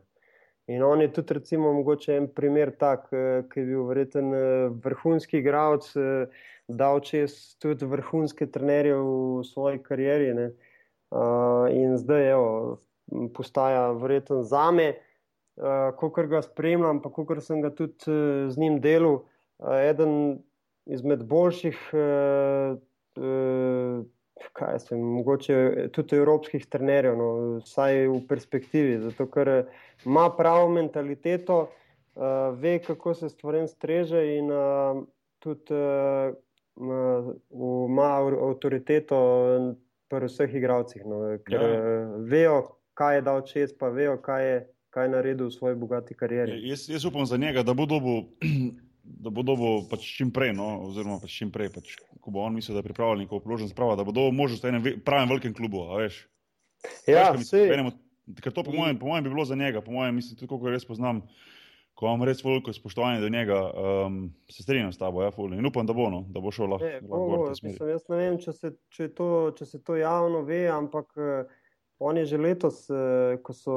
In 0.68 0.84
on 0.84 1.02
je 1.02 1.14
tudi 1.14 1.34
recimo 1.34 1.74
mogoče 1.74 2.16
en 2.16 2.28
primer 2.28 2.72
tak, 2.80 3.08
eh, 3.12 3.44
ki 3.50 3.60
je 3.60 3.66
bil 3.66 3.84
verjeten 3.88 4.34
eh, 4.34 4.70
vrhunski 4.84 5.40
igralec, 5.40 5.88
eh, 5.96 6.28
dal 6.68 7.00
čez 7.00 7.56
tudi 7.64 7.86
vrhunske 7.86 8.50
trenerje 8.52 8.96
v 8.96 9.44
svoji 9.48 9.80
karieri. 9.84 10.52
Uh, 11.08 11.72
in 11.72 11.96
zdaj 11.96 12.32
evo, 12.34 12.80
postaja 13.32 13.94
verjeten 13.96 14.44
zame, 14.44 14.98
uh, 15.58 15.90
kot 15.98 16.30
ga 16.32 16.42
spremljam, 16.46 17.02
pa 17.02 17.12
kot 17.14 17.38
sem 17.44 17.62
ga 17.66 17.74
tudi 17.76 18.10
uh, 18.10 18.48
z 18.52 18.62
njim 18.62 18.80
delal, 18.82 19.22
uh, 19.22 19.78
eden 19.82 20.40
izmed 20.88 21.24
boljših, 21.28 21.78
kaj 24.54 24.74
jaz 24.74 24.92
vem, 24.92 25.02
mogoče 25.18 25.88
tudi 25.94 26.16
evropskih 26.16 26.66
trenerjev, 26.70 27.18
no, 27.18 27.30
vsaj 27.66 28.06
v 28.08 28.22
perspektivi, 28.30 28.98
zato 29.04 29.28
ker 29.32 29.52
eh, 29.54 29.76
ima 30.06 30.30
pravo 30.38 30.70
mentaliteto, 30.72 31.68
ve, 32.58 32.80
kako 32.82 33.14
se 33.14 33.28
stvarem 33.30 33.68
streže 33.70 34.24
in 34.40 34.48
tudi 35.40 35.76
ima 36.82 38.08
avtoriteto 38.18 39.20
pri 40.10 40.26
vseh 40.26 40.56
igralcih, 40.58 41.04
no, 41.06 41.20
ker 41.46 41.62
ja. 41.62 41.68
vejo, 42.26 42.56
kaj 42.98 43.20
je 43.20 43.22
dal 43.22 43.44
čez, 43.46 43.76
pa 43.78 43.92
vejo, 43.94 44.16
kaj 44.18 44.46
je, 44.48 44.58
kaj 44.90 45.10
naredil 45.10 45.48
v 45.48 45.54
svoji 45.54 45.76
bogati 45.76 46.16
karieri. 46.16 46.58
Jaz, 46.70 46.88
jaz 46.90 47.06
upam 47.06 47.26
za 47.26 47.38
njega, 47.38 47.64
da 47.64 47.74
bo 47.74 47.86
dobil, 47.86 48.24
da 49.24 49.30
bo 49.30 49.44
dobil 49.44 49.86
pač 49.90 50.06
čim 50.18 50.32
prej, 50.32 50.54
no, 50.54 50.82
oziroma 50.82 51.20
pač 51.20 51.34
čim 51.34 51.52
prej, 51.52 51.70
pač, 51.70 51.94
ko 52.22 52.32
bo 52.32 52.42
on 52.42 52.54
mislil, 52.54 52.74
da 52.74 52.80
je 52.80 52.90
pripravljen 52.90 53.26
neko 53.26 53.40
priložnost 53.40 53.74
sprava, 53.74 53.96
da 53.96 54.04
bo 54.04 54.12
dobil 54.12 54.32
možnost 54.34 54.64
v 54.64 54.72
enem 54.72 54.84
ve- 54.84 54.98
pravem 55.00 55.30
velikem 55.30 55.54
klubu, 55.54 55.86
veš. 55.96 56.24
Ja, 57.08 57.14
Veš, 57.14 57.28
kaj 57.28 57.38
mislim, 57.38 57.48
sej, 57.48 57.70
v 57.70 57.74
enem 57.74 57.94
od- 57.94 58.04
Ker 58.44 58.52
to 58.52 58.60
po 58.60 58.74
mojem, 58.76 58.98
po 59.00 59.08
mojem 59.08 59.24
bi 59.24 59.30
bilo 59.32 59.46
za 59.46 59.56
njega, 59.56 59.80
po 59.80 59.92
mojem, 59.92 60.16
mislim, 60.16 60.36
tudi 60.36 60.50
koliko 60.50 60.68
res 60.70 60.84
poznam, 60.84 61.22
ko 61.96 62.10
imam 62.10 62.26
res 62.28 62.44
veliko 62.44 62.74
spoštovanja 62.76 63.22
do 63.24 63.30
njega, 63.30 63.56
um, 63.72 64.18
se 64.52 64.64
strinjam 64.64 64.92
s 64.92 65.00
tabo, 65.00 65.24
ja, 65.24 65.32
ful. 65.32 65.54
In 65.56 65.66
upam, 65.66 65.88
da 65.88 65.94
bo, 65.96 66.10
no, 66.12 66.26
da 66.28 66.42
bo 66.44 66.52
šel 66.52 66.68
lahko. 66.68 66.84
Ne, 66.86 67.00
lahko 67.08 67.22
bo, 67.24 67.38
bo, 67.38 67.46
mislim, 67.50 67.78
jaz 67.90 68.04
ne 68.12 68.18
vem, 68.20 68.36
če 68.38 68.52
se, 68.52 68.74
če, 68.92 69.08
to, 69.16 69.30
če 69.56 69.66
se 69.66 69.80
to 69.80 69.96
javno 69.96 70.42
ve, 70.44 70.68
ampak 70.68 71.16
eh, 71.16 71.48
on 72.00 72.18
je 72.18 72.26
že 72.26 72.38
letos, 72.38 72.90
eh, 72.90 73.38
ko 73.44 73.54
so 73.54 73.74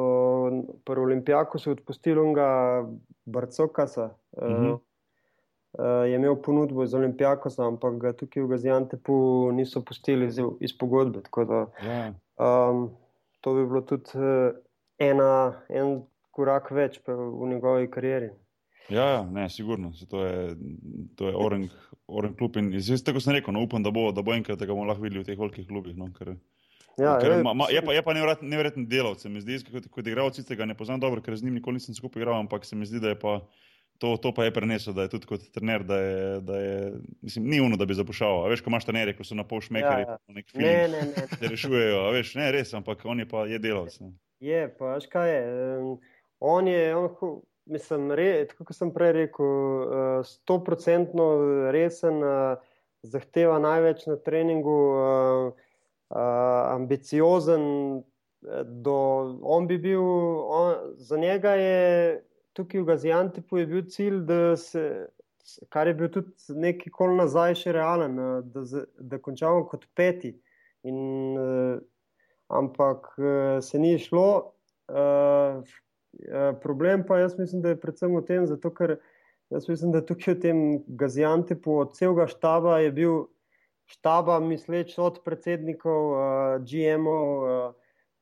pri 0.84 1.00
Olimpijaku 1.00 1.58
odpustili 1.70 2.20
unga 2.20 2.84
Barcokasa, 3.26 4.10
eh, 4.36 4.48
Mhm. 4.48 4.74
eh, 5.78 6.08
je 6.10 6.14
imel 6.16 6.36
ponudbo 6.42 6.82
iz 6.84 6.94
Olimpijakosa, 6.94 7.66
ampak 7.66 7.98
ga 7.98 8.12
tukaj 8.12 8.42
v 8.42 8.48
Gaziantepu 8.48 9.14
niso 9.52 9.84
pustili 9.84 10.26
iz, 10.26 10.38
iz 10.60 10.72
pogodbe. 10.78 11.20
Da, 11.46 11.66
Ja, 11.82 12.12
um, 12.70 12.90
to 13.40 13.54
bi 13.54 13.66
bilo 13.66 13.80
tudi 13.80 14.10
eh, 14.14 14.52
ena, 14.98 15.62
en 15.68 16.02
korak 16.30 16.70
več 16.70 17.00
v 17.06 17.46
njegovi 17.48 17.90
karieri. 17.90 18.30
ja, 18.90 19.04
ja, 19.04 19.22
ne, 19.22 19.48
sigurno, 19.48 19.92
se 19.94 20.06
to 20.08 20.24
je, 20.24 20.56
to 21.16 21.28
je 21.28 21.36
oren, 21.36 21.68
oren 22.08 22.34
klub 22.34 22.56
in 22.56 22.72
jaz 22.72 23.02
tako 23.02 23.20
sem 23.20 23.32
rekel, 23.32 23.54
no, 23.54 23.62
upam, 23.62 23.82
da 23.82 23.90
bo, 23.90 24.12
da 24.12 24.22
bo 24.22 24.32
enkrat, 24.34 24.58
da 24.58 24.66
ga 24.66 24.72
bomo 24.74 24.84
lahko 24.84 25.02
videli 25.02 25.22
v 25.22 25.26
teh 25.26 25.38
velikih 25.38 25.66
klubih, 25.68 25.96
no, 25.96 26.08
ker, 26.12 26.34
Ja, 26.98 27.18
ker 27.18 27.30
je- 27.30 27.42
ma, 27.42 27.52
ma, 27.54 27.66
je 27.70 27.82
pa, 27.82 27.92
je 27.92 28.02
pa 28.02 28.12
neverjetno, 28.12 28.48
neverjetno 28.48 28.84
delavce, 28.86 29.28
mi 29.28 29.40
zdi, 29.40 29.58
kot, 29.64 29.86
kot 29.88 30.06
igralec, 30.06 30.34
sicer 30.34 30.56
ga 30.56 30.64
ne 30.64 30.74
poznam 30.74 31.00
dobro, 31.00 31.20
ker 31.20 31.36
z 31.36 31.42
njim 31.42 31.54
nikoli 31.54 31.74
nisem 31.74 31.94
skupaj 31.94 32.20
igral, 32.20 32.38
ampak 32.38 32.64
se 32.64 32.76
mi 32.76 32.86
zdi, 32.86 33.00
da 33.00 33.08
je 33.08 33.18
pa 33.18 33.40
to, 33.98 34.16
to 34.16 34.32
pa 34.32 34.44
je 34.44 34.52
prenesel, 34.52 34.92
da 34.92 35.02
je 35.02 35.08
tudi 35.08 35.26
kot 35.26 35.40
trener, 35.52 35.84
da 35.84 35.96
je, 35.96 36.40
da 36.40 36.56
je 36.56 36.92
mislim, 37.22 37.44
ni 37.46 37.60
uno, 37.60 37.76
da 37.76 37.84
bi 37.84 37.94
zapušal, 37.94 38.48
veš, 38.48 38.60
ko 38.60 38.70
imaš 38.70 38.84
trenerje, 38.84 39.16
ko 39.16 39.24
so 39.24 39.34
na 39.34 39.44
pol 39.44 39.60
šmekari, 39.60 40.02
Ja, 40.02 40.10
ja. 40.10 40.18
nek 40.28 40.46
Ne, 40.54 40.62
film, 40.62 40.92
ne, 40.92 41.00
ne. 41.12 41.26
se 41.28 41.48
rešujejo, 41.48 41.98
a 42.00 42.10
veš, 42.10 42.34
ne, 42.34 42.50
res, 42.52 42.74
ampak 42.74 43.04
on 43.04 43.20
je 43.20 43.28
pa 43.28 43.44
je 43.46 43.58
delavec. 43.58 44.00
Ne. 44.00 44.12
Je, 44.40 44.68
pa 44.72 44.94
veš 44.94 45.06
kaj 45.06 45.30
je. 45.30 45.42
On 46.40 46.68
je, 46.68 46.96
on, 46.96 47.08
mislim, 47.66 48.10
re, 48.10 48.46
tako 48.48 48.64
kot 48.64 48.76
sem 48.76 48.90
prej 48.90 49.12
rekel, 49.12 49.50
stoprocentno 50.24 51.26
uh, 51.34 51.70
resen, 51.70 52.22
uh, 52.24 52.56
zahteva 53.02 53.58
največ 53.58 54.06
na 54.06 54.16
treningu, 54.16 54.78
uh, 54.90 55.68
ambiciozen. 56.10 57.62
eh, 57.98 58.64
Do, 58.64 58.96
on 59.42 59.66
bi 59.66 59.78
bil, 59.78 60.02
on, 60.48 60.96
za 60.96 61.16
njega 61.16 61.54
je 61.54 62.22
tukaj 62.52 62.80
v 62.80 62.84
Gaziantepu 62.84 63.58
je 63.58 63.66
bil 63.66 63.82
cilj, 63.88 64.22
se, 64.56 64.84
kar 65.68 65.86
je 65.86 65.94
bil 65.94 66.10
tudi 66.12 66.58
nekaj 66.60 66.92
kol 66.94 67.14
nazaj 67.18 67.56
še 67.62 67.74
realen, 67.76 68.18
eh, 68.18 68.40
da, 68.54 68.84
da 68.98 69.20
končamo 69.22 69.66
kot 69.70 69.86
peti. 69.96 70.34
In, 70.82 70.98
eh, 71.36 71.78
ampak 72.50 73.12
eh, 73.18 73.60
se 73.62 73.78
ni 73.78 73.98
šlo. 73.98 74.54
Uh, 74.90 75.62
problem 76.62 77.04
pa 77.06 77.20
jaz 77.20 77.36
mislim, 77.38 77.60
da 77.62 77.68
je 77.70 77.76
predvsem 77.78 78.10
v 78.16 78.24
tem, 78.26 78.46
zato 78.50 78.72
ker 78.74 78.96
jaz 79.54 79.68
mislim, 79.70 79.92
da 79.94 80.00
tukaj 80.02 80.34
v 80.34 80.40
tem 80.42 80.62
Gaziantepu 80.98 81.76
od 81.84 81.92
celega 81.94 82.26
štaba 82.26 82.80
je 82.82 82.90
bil 82.96 83.12
štaba 83.90 84.38
misleč 84.40 84.96
od 84.98 85.20
predsednikov, 85.26 86.10
uh, 86.14 86.56
GM-ov. 86.64 87.30
Uh, 87.44 87.76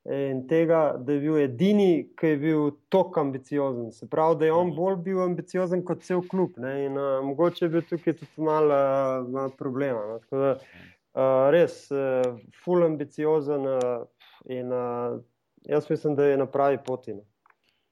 in 0.09 0.47
tega, 0.47 0.95
da 0.97 1.13
je 1.13 1.19
bil 1.19 1.37
edini, 1.37 2.09
ki 2.17 2.27
je 2.33 2.37
bil 2.37 2.69
tako 2.89 3.19
ambiciozen. 3.19 3.91
Se 3.91 4.07
pravi, 4.09 4.39
da 4.39 4.45
je 4.45 4.53
on 4.53 4.71
bolj 4.75 4.95
bil 5.05 5.21
ambiciozen 5.21 5.83
kot 5.85 6.03
cel 6.03 6.23
klub. 6.27 6.57
Ne? 6.57 6.85
In 6.85 6.97
uh, 6.97 7.19
mogoče 7.25 7.65
je 7.65 7.69
bil 7.69 7.83
tukaj 7.89 8.15
tudi 8.21 8.45
malo 8.47 8.75
uh, 8.75 9.27
mal 9.29 9.51
problema. 9.57 10.05
No? 10.07 10.19
Tako 10.23 10.43
da 10.45 10.53
uh, 10.55 11.49
res, 11.53 11.81
uh, 11.91 12.39
full 12.63 12.85
ambiciozen 12.87 13.67
uh, 13.67 14.07
in 14.49 14.73
uh, 14.73 15.19
jaz 15.67 15.89
mislim, 15.89 16.15
da 16.15 16.25
je 16.25 16.37
na 16.37 16.47
pravi 16.49 16.79
poti. 16.85 17.13
No? 17.13 17.25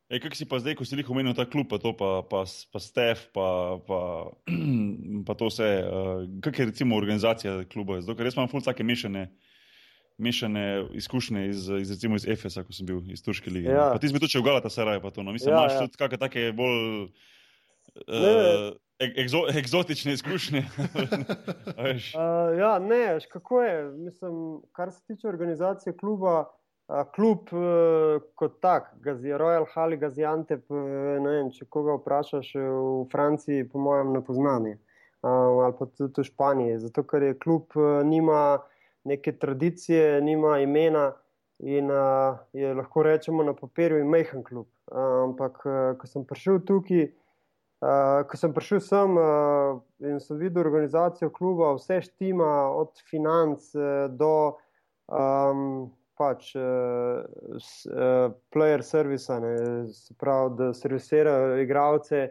Ej, 0.07 0.21
kak 0.23 0.39
si 0.39 0.47
pa 0.47 0.55
zdaj, 0.55 0.77
ko 0.79 0.87
si 0.87 0.95
jih 0.95 1.09
omenil, 1.11 1.35
ta 1.35 1.43
klub, 1.43 1.67
pa 1.67 1.81
to, 1.83 1.91
pa, 1.91 2.23
pa, 2.23 2.47
pa 2.47 2.79
Stef, 2.79 3.27
pa, 3.35 3.75
pa, 3.83 4.31
pa 5.27 5.33
to 5.35 5.49
vse, 5.51 5.67
uh, 5.83 6.23
kak 6.39 6.55
je 6.55 6.67
recimo 6.71 6.95
organizacija 6.95 7.67
kluba? 7.67 7.99
Zdaj, 7.99 8.15
ker 8.15 8.29
res 8.29 8.37
imam 8.39 8.47
ful 8.47 8.63
take 8.63 8.87
mešane. 8.87 9.27
Mešane 10.17 10.87
izkušnje 10.97 11.41
iz, 11.51 11.67
iz, 11.83 11.91
recimo 11.93 12.17
iz 12.17 12.23
Efesa, 12.25 12.63
ko 12.65 12.73
sem 12.73 12.87
bil 12.87 13.03
iz 13.13 13.21
Turške 13.21 13.51
lige. 13.51 13.69
Ja. 13.69 13.91
Pa 13.93 13.99
ti 14.01 14.09
si 14.09 14.15
bil 14.15 14.23
tudi 14.23 14.39
v 14.39 14.47
Galata 14.47 14.71
Saraj, 14.71 14.97
pa 15.03 15.11
to. 15.13 15.21
No. 15.21 15.35
Mislim, 15.35 15.51
ja, 15.53 15.59
imaš 15.59 15.75
ja. 15.75 15.83
tudi 15.85 15.99
kakšne 15.99 16.21
take 16.23 16.45
bolj 16.57 16.79
uh, 18.07 18.71
ekzo, 18.97 19.43
eksotične 19.51 20.15
izkušnje. 20.17 20.63
uh, 21.77 22.57
ja, 22.57 22.79
ne, 22.79 23.19
kako 23.29 23.61
je. 23.61 23.75
Mislim, 24.07 24.63
kar 24.71 24.89
se 24.95 25.03
tiče 25.05 25.27
organizacije 25.27 25.97
kluba. 25.99 26.47
Kljub 26.87 27.49
uh, 27.51 28.21
kot 28.39 28.61
tak, 28.63 28.93
Gazi, 29.03 29.33
Royal 29.35 29.65
Hali, 29.73 29.97
Gaziantep, 29.99 30.69
uh, 30.71 31.49
če 31.51 31.67
koga 31.67 31.97
vprašaš 31.97 32.53
v 32.55 33.01
Franciji, 33.11 33.67
po 33.67 33.81
mojem, 33.83 34.13
ne 34.15 34.21
poznani, 34.23 34.77
uh, 35.19 35.65
ali 35.65 35.75
pa 35.75 35.87
tudi 35.91 36.23
v 36.23 36.27
Španiji, 36.29 36.77
zato 36.85 37.03
ker 37.03 37.27
je 37.27 37.39
klub 37.43 37.75
uh, 37.75 37.99
nima 38.07 38.61
neke 39.03 39.35
tradicije, 39.35 40.21
nima 40.21 40.61
imena 40.63 41.11
in 41.59 41.91
uh, 41.91 42.39
je 42.53 42.73
lahko 42.73 43.03
rečemo 43.03 43.43
na 43.43 43.53
papirju 43.53 43.99
imehen 43.99 44.43
klub. 44.47 44.67
Uh, 44.87 45.27
ampak, 45.27 45.59
uh, 45.65 45.91
ko 45.99 46.07
sem 46.07 46.23
prišel 46.23 46.61
tukaj, 46.63 47.09
uh, 47.83 48.23
ko 48.31 48.39
sem 48.39 48.55
prišel 48.55 48.79
sem 48.79 49.19
uh, 49.19 49.83
in 50.07 50.23
sem 50.23 50.39
videl 50.39 50.63
organizacijo 50.63 51.33
kluba, 51.35 51.73
vse 51.75 51.99
štima, 52.07 52.71
od 52.71 52.95
financ 53.11 53.73
uh, 53.75 54.07
do 54.07 54.55
um, 55.11 55.89
pač, 56.17 56.51
uh, 56.55 57.23
s, 57.59 57.85
uh, 57.85 58.31
player 58.53 58.83
service, 58.83 59.39
ne, 59.39 59.53
se 59.93 60.13
pravi, 60.19 60.55
da 60.57 60.73
servisirajo 60.73 61.57
igralce. 61.61 62.27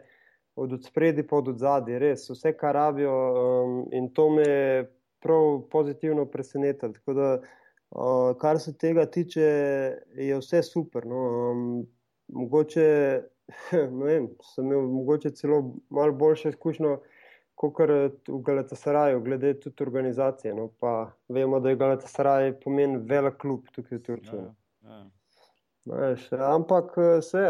Od 0.57 0.71
spredi 0.83 1.21
pa 1.27 1.37
od 1.37 1.51
zadaj, 1.61 1.99
res 2.01 2.23
vse, 2.31 2.55
kar 2.57 2.73
rabijo, 2.75 3.13
um, 3.13 3.75
in 3.93 4.09
to 4.13 4.29
me 4.33 4.47
je 4.47 4.87
prav 5.21 5.61
pozitivno 5.71 6.25
presenetili. 6.25 6.93
Tako 6.97 7.13
da, 7.13 7.27
uh, 7.91 8.31
kar 8.41 8.59
se 8.59 8.73
tega 8.77 9.05
tiče, 9.05 9.45
je 10.17 10.39
vse 10.41 10.63
super. 10.65 11.05
No. 11.05 11.21
Um, 11.51 11.69
mogoče, 12.27 12.87
vem, 14.03 14.27
sem 14.53 14.65
imel 14.65 14.81
mogoče 14.81 15.31
celo 15.37 15.61
malo 15.89 16.13
boljše 16.13 16.49
izkušnje. 16.49 16.97
Kot 17.57 17.79
v 17.89 18.37
Galatasaraju, 18.45 19.21
glede 19.25 19.55
tudi 19.59 19.81
organizacije. 19.83 20.53
No, 20.53 20.67
vemo, 21.33 21.59
da 21.59 21.71
je 21.71 21.79
Galatasaraj 21.79 22.51
pomen 22.61 22.99
velik 23.09 23.39
klub 23.41 23.65
tukaj 23.73 23.97
v 23.97 24.03
Turčiji. 24.05 24.43
Ja, 24.85 24.99
ja. 25.89 26.11
ja. 26.13 26.51
Ampak 26.53 26.93
vse, 27.17 27.47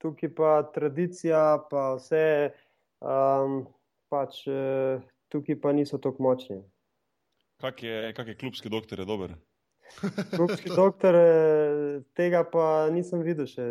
tukaj 0.00 0.32
pa 0.38 0.54
tradicija, 0.72 1.42
pa 1.68 1.90
vse, 1.98 2.24
um, 3.04 3.66
pač, 4.08 4.40
tukaj 5.28 5.60
pa 5.60 5.76
niso 5.76 6.00
tako 6.00 6.30
močni. 6.30 6.62
Kak 7.60 7.82
je, 7.84 8.12
kak 8.16 8.32
je 8.32 8.40
klubski 8.40 8.72
doktor, 8.72 9.04
je 9.04 9.06
dober? 9.06 9.36
Klubski 10.36 10.70
doktor, 10.76 11.14
eh, 11.14 12.00
tega 12.16 12.42
pa 12.52 12.88
nisem 12.90 13.22
videl 13.22 13.46
še. 13.46 13.66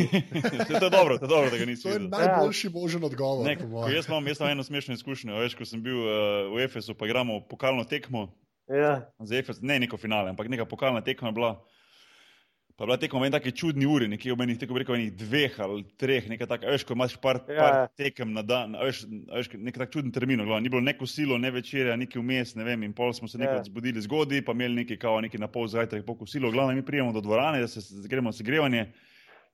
to 0.68 0.84
je 0.84 0.90
dobro, 0.90 1.18
to 1.18 1.26
je 1.26 1.32
dobro, 1.32 1.50
da 1.50 1.58
ga 1.58 1.66
nisem 1.68 1.92
videl. 1.92 2.10
To 2.10 2.20
je 2.20 2.28
najboljši 2.28 2.66
ja. 2.66 2.74
možen 2.74 3.04
odgovor. 3.04 3.46
Ne, 3.46 3.56
jaz, 3.94 4.08
imam, 4.08 4.28
jaz 4.28 4.40
imam 4.40 4.54
eno 4.54 4.64
smešno 4.64 4.94
izkušnjo. 4.94 5.40
Veš, 5.42 5.58
ko 5.58 5.66
sem 5.68 5.82
bil 5.82 5.98
uh, 5.98 6.12
v 6.54 6.64
Efesu, 6.64 6.94
pa 6.94 7.10
igramo 7.10 7.42
pokalno 7.50 7.84
tekmo. 7.84 8.28
Ja. 8.70 9.10
Efes, 9.18 9.58
ne 9.62 9.80
neko 9.82 9.98
finale, 9.98 10.30
ampak 10.30 10.48
neka 10.48 10.64
pokalna 10.64 11.02
tekma 11.02 11.28
je 11.28 11.38
bila. 11.40 11.52
Pa 12.80 12.86
bila 12.86 12.96
tekmo 12.96 13.20
meni 13.20 13.34
taki 13.34 13.50
čudni 13.52 13.84
uri, 13.84 14.06
nekje 14.08 14.32
v 14.32 14.40
meni, 14.40 14.54
tako 14.56 14.78
rekel, 14.80 14.94
enih 14.96 15.10
dveh 15.20 15.56
ali 15.60 15.82
treh, 16.00 16.30
nekaj 16.32 16.48
takega, 16.48 16.70
veš, 16.72 16.86
ko 16.88 16.94
imaš 16.96 17.16
par, 17.20 17.42
ja, 17.44 17.58
par 17.60 17.74
tekem 18.00 18.30
na 18.32 18.40
dan, 18.40 18.72
veš, 18.80 19.02
veš 19.28 19.50
nekaj 19.52 19.82
tak 19.82 19.90
čuden 19.92 20.14
termin, 20.16 20.40
glavno, 20.40 20.62
ni 20.64 20.72
bilo 20.72 20.80
neko 20.80 21.04
silo, 21.04 21.36
ne 21.36 21.50
večerja, 21.52 21.98
neki 22.00 22.16
vmes, 22.22 22.54
ne 22.56 22.64
vem, 22.64 22.86
in 22.88 22.94
pol 22.96 23.12
smo 23.12 23.28
se 23.28 23.36
nekaj 23.36 23.58
ja. 23.58 23.66
zbudili 23.66 24.00
zgodaj, 24.06 24.40
pa 24.46 24.56
imeli 24.56 24.78
nekaj 24.78 24.96
kao, 25.02 25.20
nekaj 25.20 25.42
na 25.44 25.50
pol 25.52 25.68
zajtrk, 25.68 26.06
pol 26.08 26.16
kosilo, 26.22 26.48
glavno, 26.54 26.72
mi 26.72 26.86
prijemo 26.86 27.12
do 27.12 27.20
dvorane, 27.20 27.60
da 27.60 27.68
se 27.68 27.84
gremo 28.08 28.32
segrevanje. 28.32 28.86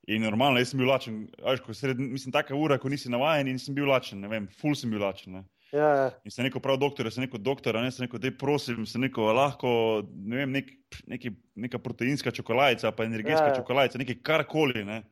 In 0.06 0.22
normalno, 0.22 0.62
jaz 0.62 0.70
sem 0.70 0.78
bil 0.78 0.86
lačen, 0.86 1.18
veš, 1.42 1.66
ko 1.66 1.74
sred, 1.74 1.98
mislim, 1.98 2.30
taka 2.30 2.54
ura, 2.54 2.78
ko 2.78 2.94
nisi 2.94 3.10
navajen 3.10 3.50
in 3.50 3.58
sem 3.58 3.74
bil 3.74 3.90
lačen, 3.90 4.22
ne 4.22 4.30
vem, 4.30 4.46
ful 4.54 4.78
sem 4.78 4.94
bil 4.94 5.02
lačen. 5.02 5.40
Ne. 5.40 5.48
Ja, 5.76 5.88
ja. 5.96 6.06
In 6.24 6.32
se 6.32 6.44
neko 6.46 6.60
prav 6.64 6.78
doktor, 6.80 7.10
se 7.12 7.20
neko 7.20 7.38
doktor, 7.38 7.76
ne 7.82 7.90
se 7.92 8.02
neko, 8.04 8.18
da 8.22 8.30
prosim, 8.38 8.86
se 8.86 8.98
neko 8.98 9.28
lahko, 9.36 9.70
ne 10.14 10.40
vem, 10.42 10.56
nek, 10.58 10.72
neki, 11.12 11.32
neka 11.66 11.80
proteinska 11.82 12.32
čokoladica, 12.32 12.92
pa 12.96 13.04
energetska 13.04 13.44
ja, 13.44 13.52
ja. 13.52 13.60
čokoladica, 13.60 14.00
nekaj 14.00 14.20
karkoli. 14.24 14.84
Ne. 14.86 15.02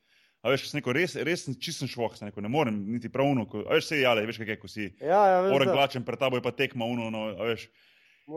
A 0.45 0.53
veš, 0.53 0.67
neko 0.77 0.93
res, 0.93 1.17
res 1.25 1.47
čisten 1.61 1.89
švoh, 1.89 2.13
neko, 2.21 2.43
ne 2.45 2.51
morem 2.53 2.77
niti 2.93 3.09
pravno, 3.13 3.47
a 3.65 3.79
veš, 3.79 3.91
se 3.93 4.03
jale, 4.03 4.27
veš, 4.29 4.43
kaj 4.43 4.55
je, 4.55 4.61
ko 4.61 4.69
si. 4.69 4.91
Ja, 5.01 5.23
ja, 5.31 5.41
Oren 5.55 5.73
glačen 5.73 6.05
pred 6.05 6.21
tabo 6.21 6.41
je 6.41 6.45
pa 6.45 6.53
tekma, 6.53 6.85
uno, 6.85 7.09
no, 7.13 7.31
a 7.33 7.51
veš. 7.53 7.69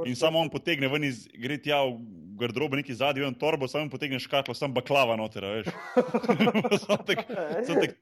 In 0.03 0.17
samo 0.19 0.39
on 0.43 0.49
potegne 0.51 0.89
ven 0.91 1.05
iz, 1.07 1.21
gre 1.39 1.55
tja 1.63 1.79
v 1.87 1.93
garderobo, 2.39 2.75
neki 2.75 2.95
zadnji, 2.95 3.23
en 3.27 3.35
torbo, 3.39 3.69
samo 3.71 3.87
potegne 3.91 4.19
škatlo, 4.19 4.55
sam 4.55 4.73
baklava 4.75 5.15
noter, 5.19 5.45
veš. 5.47 5.69
Samo 6.83 7.03
tek, 7.07 7.23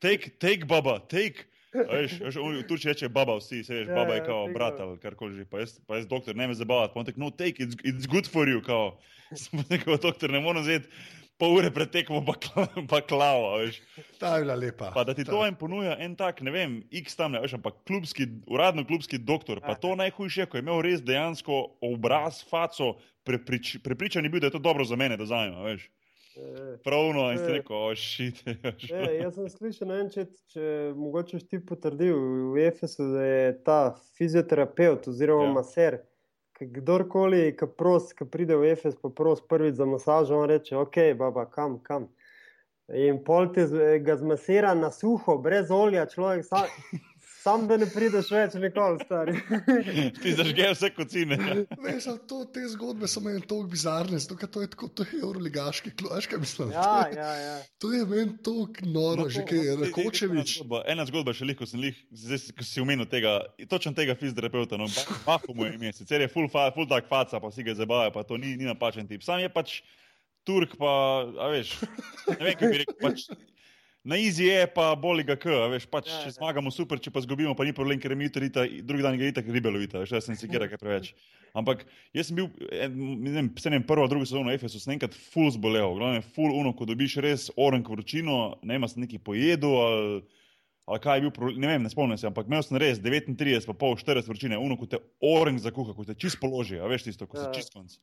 take, 0.01 0.31
take, 0.41 0.65
baba, 0.69 0.97
take. 1.09 1.45
Tu 2.69 2.77
če 2.81 2.93
reče 2.93 3.09
baba, 3.09 3.37
vsi 3.41 3.63
se 3.67 3.81
veš, 3.81 3.91
baba 3.91 4.15
je 4.15 4.21
ja, 4.21 4.25
kao 4.29 4.47
brat 4.53 4.79
ali 4.79 4.97
karkoli 5.01 5.41
že. 5.41 5.49
Pa 5.49 5.63
jaz, 5.63 5.75
pa 5.87 5.99
jaz 5.99 6.07
doktor, 6.07 6.35
ne 6.35 6.47
me 6.47 6.55
zabavati. 6.57 6.93
Pa 6.93 7.03
on 7.03 7.09
tek, 7.09 7.19
no, 7.21 7.29
take, 7.29 7.63
it's, 7.63 7.77
it's 7.83 8.07
good 8.09 8.29
for 8.29 8.47
you, 8.49 8.63
kao. 8.65 8.97
Smo 9.45 9.63
rekel, 9.69 9.97
doktor, 10.01 10.31
ne 10.31 10.39
morem 10.39 10.63
vzeti 10.63 10.89
pol 11.39 11.57
ure 11.57 11.69
pred 11.73 11.91
tekmo 11.91 12.21
baklava, 12.91 13.57
veš. 13.59 13.79
Ta 14.19 14.35
je 14.37 14.45
bila 14.45 14.55
lepa. 14.59 14.91
Pa 14.95 15.03
da 15.07 15.15
ti 15.15 15.25
to 15.27 15.41
en 15.45 15.57
ponuja, 15.59 15.97
en 15.99 16.15
tak, 16.15 16.41
ne 16.45 16.53
vem, 16.53 16.77
x 17.03 17.17
tam, 17.19 17.35
ne 17.35 17.43
veš, 17.43 17.57
ampak 17.59 17.81
klubski, 17.87 18.27
uradno 18.47 18.85
klubski 18.87 19.19
doktor. 19.19 19.59
Pa 19.63 19.75
to 19.79 19.95
najhujše, 19.99 20.47
ko 20.49 20.59
je 20.59 20.65
imel 20.65 20.81
res 20.85 21.03
dejansko 21.03 21.61
obraz, 21.83 22.41
faco, 22.47 22.95
preprič, 23.27 23.77
prepričan 23.83 24.25
je 24.25 24.31
bil, 24.31 24.43
da 24.43 24.51
je 24.51 24.57
to 24.57 24.63
dobro 24.63 24.87
za 24.87 24.95
mene, 24.99 25.19
da 25.19 25.27
zajema, 25.27 25.67
veš. 25.67 25.89
Pravno 26.83 27.31
je 27.31 27.47
rekel, 27.47 27.77
ošite. 27.77 28.55
Jaz 29.23 29.35
sem 29.35 29.49
slišal, 29.49 29.87
ne 29.87 29.99
vem, 29.99 30.09
če, 30.11 30.25
če 30.51 30.65
mogoče 30.97 31.39
ti 31.47 31.59
potrdil 31.63 32.17
v 32.51 32.65
Efesu, 32.67 33.07
da 33.13 33.23
je 33.23 33.53
ta 33.67 33.79
fizioterapeut 34.19 35.07
oziroma 35.11 35.47
ja. 35.47 35.53
maser. 35.59 35.97
Kdorkoli, 36.55 37.49
ki 37.59 37.67
pros, 37.77 38.11
ki 38.15 38.27
pride 38.31 38.55
v 38.59 38.71
Efes, 38.75 38.95
pa 38.99 39.11
pros 39.11 39.41
prvič 39.43 39.79
za 39.79 39.87
masažo, 39.87 40.37
on 40.39 40.51
reče, 40.51 40.75
ok, 40.79 41.01
baba, 41.19 41.47
kam, 41.51 41.79
kam. 41.83 42.07
In 42.95 43.17
pol 43.25 43.49
te 43.55 43.65
ga 44.05 44.15
zmasira 44.19 44.75
na 44.77 44.91
suho, 44.93 45.39
brez 45.41 45.71
olja, 45.73 46.05
človek 46.11 46.45
sam. 46.47 46.67
Sam 47.45 47.67
da 47.69 47.75
ne 47.77 47.85
prideš 47.85 48.31
več, 48.33 48.55
nikoli, 48.57 49.03
stari. 49.05 49.33
Ti 50.23 50.31
zažgeš 50.33 50.79
vse 50.79 50.89
kocine. 50.95 51.35
Veš, 51.83 52.07
to, 52.25 52.39
te 52.49 52.63
zgodbe 52.71 53.05
so 53.11 53.21
meni 53.21 53.43
tako 53.43 53.67
bizarne, 53.69 54.17
zato 54.23 54.49
to 54.49 54.63
je 54.63 54.69
tako, 54.73 54.89
to 54.89 55.05
je 55.05 55.19
euroligaški 55.19 55.93
kloš, 55.99 56.25
kaj 56.31 56.41
mislim. 56.41 56.71
Ja, 56.73 56.87
to 57.03 57.11
je, 57.11 57.19
ja, 57.19 57.35
ja. 57.43 57.53
To 57.83 57.91
je 57.93 58.01
meni 58.09 58.33
tako 58.47 58.89
noro, 58.89 59.27
no, 59.27 59.29
že 59.29 59.45
kaj 59.45 59.75
Rakočevič. 59.83 60.55
Ena 60.89 61.05
zgodba 61.05 61.37
še 61.37 61.45
lih, 61.45 61.59
ko 61.61 61.69
sem 61.69 61.85
lih, 61.85 62.01
zdaj 62.25 62.47
ko 62.57 62.65
si 62.65 62.81
umenil 62.81 63.05
tega, 63.13 63.37
točno 63.69 63.93
tega 63.93 64.17
fizioterapeuta, 64.17 64.81
no, 64.81 64.89
mahu 65.29 65.53
mu 65.53 65.69
je 65.69 65.77
ime, 65.77 65.93
sicer 65.93 66.25
je 66.25 66.33
full, 66.33 66.49
full 66.49 66.89
tak 66.89 67.05
faca, 67.13 67.37
pa 67.43 67.53
si 67.53 67.67
ga 67.67 67.77
zabavajo, 67.77 68.15
pa 68.15 68.25
to 68.25 68.41
ni, 68.41 68.57
ni 68.57 68.65
napačen 68.65 69.05
tip. 69.05 69.21
Sam 69.21 69.45
je 69.45 69.53
pač 69.53 69.83
Turk, 70.49 70.79
pa, 70.81 70.95
a 71.45 71.53
veš, 71.53 71.77
ne 72.39 72.41
vem, 72.41 72.55
kaj 72.57 72.73
bi 72.73 72.81
rekel, 72.81 73.03
pač 73.05 73.29
Na 74.05 74.17
izi 74.21 74.45
je 74.45 74.67
pa 74.69 74.91
boli 75.01 75.23
ga 75.25 75.33
k, 75.33 75.49
veš, 75.71 75.87
pač, 75.89 76.11
ja, 76.11 76.19
če 76.21 76.29
ja. 76.29 76.33
zmagamo 76.35 76.69
super, 76.69 76.99
če 77.01 77.09
pa 77.09 77.23
zgubimo, 77.25 77.55
pa 77.57 77.65
ni 77.65 77.73
problem, 77.73 77.97
ker 77.97 78.13
je 78.13 78.17
mi 78.19 78.27
tudi 78.29 78.51
drugi 78.85 79.01
dan 79.01 79.17
gre 79.17 79.31
tako 79.33 79.55
ribelovita, 79.55 80.03
veš, 80.03 80.13
jaz 80.13 80.27
sem 80.29 80.37
si 80.37 80.49
kera 80.51 80.67
kaj 80.69 80.77
preveč. 80.77 81.09
Ampak 81.57 81.81
jaz 82.13 82.29
sem 82.29 82.37
bil, 82.37 82.51
ne 82.85 83.33
vem, 83.33 83.49
se 83.57 83.71
ne 83.71 83.79
vem, 83.79 83.87
prvo, 83.89 84.05
drugo 84.11 84.27
sezono 84.27 84.53
Efesu, 84.53 84.77
sem 84.83 84.93
enkrat 84.93 85.17
full 85.33 85.49
zbolel, 85.55 85.95
glavno 85.97 86.19
je 86.19 86.25
full 86.35 86.53
uno, 86.53 86.75
ko 86.77 86.85
dobiš 86.85 87.17
res 87.25 87.47
orenk 87.57 87.89
vročino, 87.89 88.59
ne 88.61 88.77
vem, 88.77 88.85
sem 88.91 89.01
neki 89.07 89.17
pojedu 89.25 89.73
ali, 89.81 90.21
ali 90.85 91.01
kaj 91.01 91.17
je 91.17 91.25
bil 91.25 91.33
problem, 91.39 91.57
ne 91.63 91.73
vem, 91.73 91.87
ne 91.87 91.89
spomnim 91.89 92.21
se, 92.21 92.29
ampak 92.29 92.51
imel 92.51 92.61
sem 92.67 92.77
res 92.83 93.01
39, 93.01 93.65
pa 93.71 93.73
pol 93.73 93.97
40 93.97 94.29
vročine, 94.29 94.61
uno, 94.61 94.77
ko 94.77 94.85
te 94.91 95.01
orenk 95.25 95.65
zakuha, 95.65 95.97
ko 95.97 96.05
te 96.05 96.13
čist 96.13 96.37
položi, 96.43 96.77
a 96.77 96.91
veš 96.91 97.07
tisto, 97.09 97.25
ko 97.25 97.41
ja. 97.41 97.47
se 97.47 97.57
čist 97.57 97.73
konc. 97.73 97.97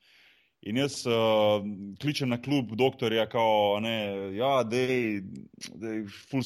In 0.62 0.76
jaz 0.78 1.00
uh, 1.10 1.64
kličem 1.98 2.30
na 2.30 2.36
klub 2.38 2.70
doktorja, 2.78 3.24
kao, 3.26 3.80
ne, 3.82 3.94
ja, 4.36 4.60
dej, 4.62 5.24
dej, 5.74 6.04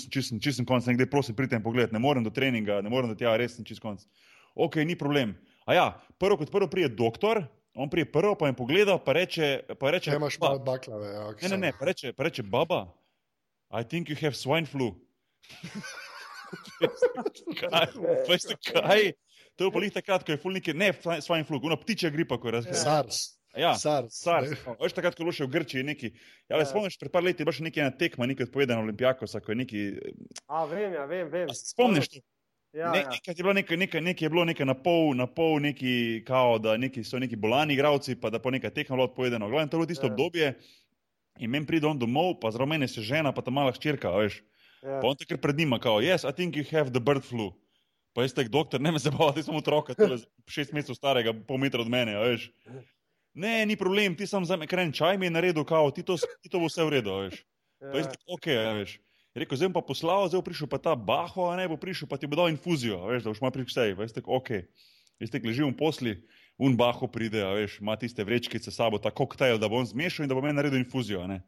čisten, 0.08 0.40
čisten 0.40 0.64
konc, 0.64 0.86
nekdaj 0.88 1.10
prosim, 1.12 1.36
pridem 1.36 1.60
pogled, 1.64 1.92
ne 1.92 2.00
morem 2.00 2.24
do 2.24 2.32
treninga, 2.32 2.80
ne 2.80 2.92
morem 2.92 3.12
do 3.12 3.18
tja, 3.18 3.34
res 3.36 3.58
sem 3.58 3.66
čist 3.68 3.84
konc. 3.84 4.06
Ok, 4.56 4.80
ni 4.88 4.96
problem. 4.96 5.34
A 5.68 5.76
ja, 5.76 5.86
prvo 6.16 6.40
kot 6.40 6.48
prvo 6.54 6.70
prije 6.72 6.88
doktor, 6.96 7.42
on 7.76 7.92
prije 7.92 8.08
prvo, 8.08 8.32
pa 8.40 8.48
jim 8.48 8.56
pogleda, 8.56 8.96
pa 8.96 9.12
reče, 9.18 9.76
pa 9.76 9.92
reče, 9.92 10.14
Če 10.14 10.16
imaš 10.16 10.40
malo 10.40 10.64
baklave. 10.64 11.12
Ja, 11.12 11.28
Ne, 11.42 11.52
ne, 11.52 11.58
ne, 11.66 11.72
pa 11.76 11.92
reče, 11.92 12.16
pa 12.16 12.24
reče, 12.30 12.42
baba, 12.42 12.86
I 13.68 13.84
think 13.84 14.08
you 14.08 14.16
have 14.16 14.32
swine 14.32 14.64
flu. 14.64 14.94
kaj, 17.60 17.92
veste 18.28 18.56
kaj? 18.64 19.12
To 19.56 19.68
je 19.68 19.72
pa 19.72 19.80
lih 19.80 19.92
takrat, 19.92 20.24
ko 20.24 20.32
je 20.32 20.40
ful 20.40 20.56
neki, 20.56 20.72
ne 20.72 20.92
swine 21.20 21.44
flu, 21.44 21.60
ona 21.60 21.76
ptičja 21.76 22.10
gripa, 22.10 22.40
ko 22.40 22.48
je 22.48 22.60
razgledala. 22.62 22.84
SARS. 22.84 23.35
Ja, 23.56 23.74
SARS. 23.74 24.20
SARS. 24.20 24.52
no. 24.66 24.76
Veš 24.80 24.92
takrat, 24.92 25.14
ko 25.16 25.22
je 25.22 25.26
bilo 25.26 25.46
v 25.46 25.52
Grčiji 25.52 25.82
neki. 25.82 26.10
Ja, 26.48 26.58
Ja. 26.58 26.64
spomniš, 26.64 26.98
pred 26.98 27.10
par 27.10 27.22
leti 27.22 27.40
je 27.40 27.44
bila 27.44 27.52
še 27.52 27.64
ena 27.64 27.90
tekma, 27.90 28.26
nekaj 28.26 28.44
odpovedana 28.44 28.80
Olimpijakosa, 28.80 29.40
ko 29.40 29.52
je 29.52 29.56
neki. 29.56 29.80
A, 30.46 30.64
vem, 30.64 30.92
ja, 30.92 31.04
vem, 31.04 31.30
vem. 31.30 31.48
A 31.50 31.54
Spomniš? 31.54 32.08
to? 32.08 32.20
Ja, 32.74 32.92
Ne, 32.92 32.98
ja. 33.00 33.08
nekaj 33.08 33.32
je 33.32 33.42
bilo 33.42 33.52
nekaj, 33.52 33.76
nekaj, 33.76 34.00
nekaj 34.00 34.24
je 34.26 34.30
bilo 34.30 34.44
nekaj 34.44 34.66
na 34.66 34.74
pol, 34.74 35.14
na 35.16 35.24
pol 35.26 35.60
neki, 35.60 36.20
kao, 36.26 36.58
da 36.58 36.76
neki 36.76 37.00
so 37.04 37.16
neki 37.18 37.36
bolani 37.36 37.72
igravci, 37.72 38.20
pa 38.20 38.28
da 38.30 38.38
po 38.38 38.50
nekaj 38.50 38.70
tekma 38.70 38.96
bilo 38.96 39.08
odpovedano. 39.08 39.48
Glavno, 39.48 39.68
to 39.68 39.76
je 39.76 39.80
bilo 39.80 39.86
tisto 39.88 40.06
Ja. 40.06 40.12
obdobje. 40.12 40.54
In 41.38 41.50
meni 41.50 41.66
pride 41.66 41.86
on 41.86 41.98
domov, 41.98 42.36
pa 42.40 42.50
zraven 42.50 42.68
mene 42.68 42.88
se 42.88 43.00
žena, 43.00 43.32
pa 43.32 43.40
ta 43.40 43.50
mala 43.50 43.72
hčerka, 43.72 44.08
a 44.08 44.18
veš. 44.18 44.42
ja. 44.82 45.00
Pa 45.00 45.08
on 45.08 45.16
takrat 45.16 45.40
pred 45.40 45.56
njima, 45.56 45.78
kao, 45.78 46.00
yes, 46.00 46.28
I 46.28 46.32
think 46.32 46.56
you 46.56 46.64
have 46.70 46.90
the 46.90 47.00
bird 47.00 47.24
flu. 47.24 47.52
Pa 48.12 48.22
jaz 48.24 48.32
tek, 48.32 48.48
doktor, 48.48 48.80
ne 48.80 48.92
me 48.92 48.98
zabavati, 48.98 49.42
sem 49.42 49.54
otroka, 49.56 49.92
šest 50.48 50.72
mesecev 50.72 50.96
starega, 50.96 51.32
pol 51.48 51.56
metra 51.58 51.80
od 51.80 51.88
mene, 51.88 52.12
veš. 52.16 52.50
Ne, 53.36 53.66
ni 53.68 53.76
problem, 53.76 54.14
ti 54.16 54.26
sam 54.26 54.44
za 54.48 54.56
me 54.56 54.64
kren 54.66 54.92
čaj 54.96 55.18
mi 55.20 55.26
je 55.28 55.34
naredil, 55.34 55.64
kao, 55.68 55.90
ti 55.92 56.00
to, 56.02 56.16
ti 56.16 56.48
to 56.48 56.56
bo 56.56 56.70
vse 56.70 56.86
v 56.88 56.94
redu, 56.96 57.12
veš. 57.26 57.42
Pa 57.84 58.00
jaz 58.00 58.08
ja. 58.08 58.16
ok, 58.32 58.46
veš. 58.80 58.94
Je 59.36 59.42
rekel, 59.42 59.58
zdaj 59.60 59.72
pa 59.76 59.82
poslal, 59.84 60.30
zdaj 60.32 60.40
bo 60.40 60.46
prišel 60.48 60.68
pa 60.72 60.80
ta 60.80 60.94
baho, 60.96 61.50
a 61.52 61.58
ne 61.60 61.66
bo 61.68 61.76
prišel, 61.76 62.08
pa 62.08 62.16
ti 62.16 62.24
bo 62.24 62.38
dal 62.40 62.48
infuzijo, 62.48 63.02
veš, 63.04 63.26
da 63.26 63.34
boš 63.34 63.42
ima 63.44 63.52
pri 63.52 63.66
vsej. 63.68 63.92
Pa 63.92 64.08
jaz 64.08 64.16
tek, 64.16 64.24
ok. 64.24 64.48
Jaz 65.20 65.32
tek 65.32 65.44
ležim 65.44 65.68
v 65.68 65.76
posli, 65.76 66.14
un 66.56 66.80
baho 66.80 67.04
pride, 67.12 67.44
veš, 67.44 67.76
ima 67.84 68.00
tiste 68.00 68.24
vrečkice 68.24 68.72
s 68.72 68.80
sabo, 68.80 68.96
ta 68.96 69.12
koktajl, 69.12 69.60
da 69.60 69.68
bom 69.68 69.84
zmešal 69.84 70.24
in 70.24 70.32
da 70.32 70.36
bo 70.38 70.40
meni 70.40 70.56
naredil 70.56 70.80
infuzijo, 70.80 71.26
ne. 71.28 71.42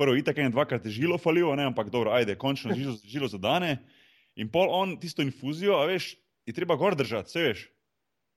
Prvo, 0.00 0.16
itak 0.16 0.40
en 0.40 0.52
dvakrat 0.54 0.88
je 0.88 0.96
žilo 0.96 1.20
falilo, 1.20 1.52
ne, 1.60 1.68
ampak 1.68 1.92
dobro, 1.92 2.16
ajde, 2.16 2.40
končno 2.40 2.72
žilo, 2.72 2.96
žilo 3.04 3.28
zadane. 3.28 3.82
In 4.40 4.48
pol 4.48 4.72
on 4.72 4.96
tisto 4.96 5.20
infuzijo, 5.20 5.76
a 5.76 5.84
veš, 5.90 6.14
je 6.48 6.56
treba 6.56 6.78
gor 6.80 6.96
držati, 6.96 7.36
se 7.36 7.44
veš. 7.44 7.68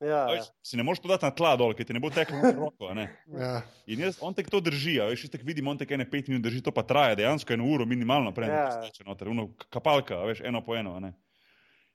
Ja, 0.01 0.07
ja. 0.09 0.25
veš 0.33 0.49
si 0.65 0.77
ne 0.77 0.83
moreš 0.83 1.01
podati 1.03 1.27
na 1.27 1.31
tla 1.35 1.53
dol, 1.59 1.75
ker 1.77 1.85
ti 1.85 1.93
ne 1.93 2.01
bo 2.01 2.09
teklo 2.09 2.39
v 2.41 2.51
roko, 2.57 2.89
a 2.89 2.95
ne. 2.97 3.05
Ja. 3.29 3.59
In 3.85 4.01
jaz, 4.01 4.17
on 4.25 4.33
tek 4.33 4.49
to 4.49 4.57
drži, 4.63 4.95
a 4.97 5.05
veš, 5.11 5.27
tek 5.29 5.43
vidim, 5.45 5.67
on 5.69 5.77
tek 5.77 5.93
ene 5.93 6.07
pet 6.09 6.31
minut 6.31 6.41
drži, 6.47 6.63
to 6.65 6.73
pa 6.73 6.81
traja 6.87 7.19
dejansko 7.19 7.53
eno 7.53 7.67
uro 7.69 7.85
minimalno, 7.85 8.33
prej 8.33 8.49
Ja. 8.49 8.63
steče 8.79 9.05
noter, 9.05 9.29
uno 9.29 9.51
kapalka, 9.69 10.17
veš, 10.25 10.41
eno 10.41 10.63
po 10.65 10.73
eno, 10.75 10.95
a 10.97 11.03
ne. 11.05 11.13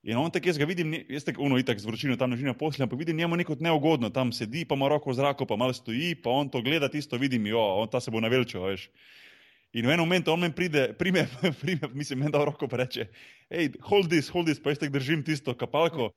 In 0.06 0.20
on 0.22 0.30
tek 0.30 0.46
jaz 0.46 0.58
ga 0.58 0.68
vidim, 0.70 0.92
jaz 1.10 1.24
tek 1.26 1.40
uno 1.42 1.58
itak 1.58 1.80
z 1.82 1.88
vročino 1.88 2.14
tam 2.14 2.30
leži 2.30 2.46
na 2.46 2.54
posli, 2.54 2.84
ampak 2.86 3.00
vidim 3.00 3.16
njemu 3.18 3.36
neko 3.42 3.56
neugodno, 3.58 4.10
tam 4.14 4.30
sedi, 4.32 4.62
pa 4.64 4.78
ima 4.78 4.86
roko 4.92 5.10
v 5.10 5.16
zraku, 5.18 5.48
pa 5.50 5.58
malo 5.58 5.74
stoji, 5.74 6.14
pa 6.22 6.30
on 6.30 6.46
to 6.46 6.62
gleda 6.62 6.86
tisto, 6.88 7.18
vidim, 7.18 7.48
jo, 7.50 7.58
on 7.58 7.90
ta 7.90 7.98
se 8.00 8.14
bo 8.14 8.22
navelčal, 8.22 8.68
a 8.68 8.70
veš. 8.70 8.86
In 9.74 9.82
v 9.82 9.90
enem 9.90 10.06
momentu 10.06 10.30
on 10.30 10.40
meni 10.40 10.54
pride, 10.54 10.92
prime, 10.94 11.26
prime, 11.62 11.90
mislim, 11.90 12.22
meni 12.22 12.32
da 12.32 12.44
roko 12.46 12.68
pa 12.70 12.84
reče, 12.84 13.08
hej, 13.50 13.72
hold 13.82 14.06
this, 14.14 14.30
hold 14.30 14.46
this, 14.46 14.62
pa 14.62 14.70
jaz 14.70 14.78
tek 14.84 14.94
držim 14.94 15.26
tisto 15.26 15.56
kapalko. 15.58 16.12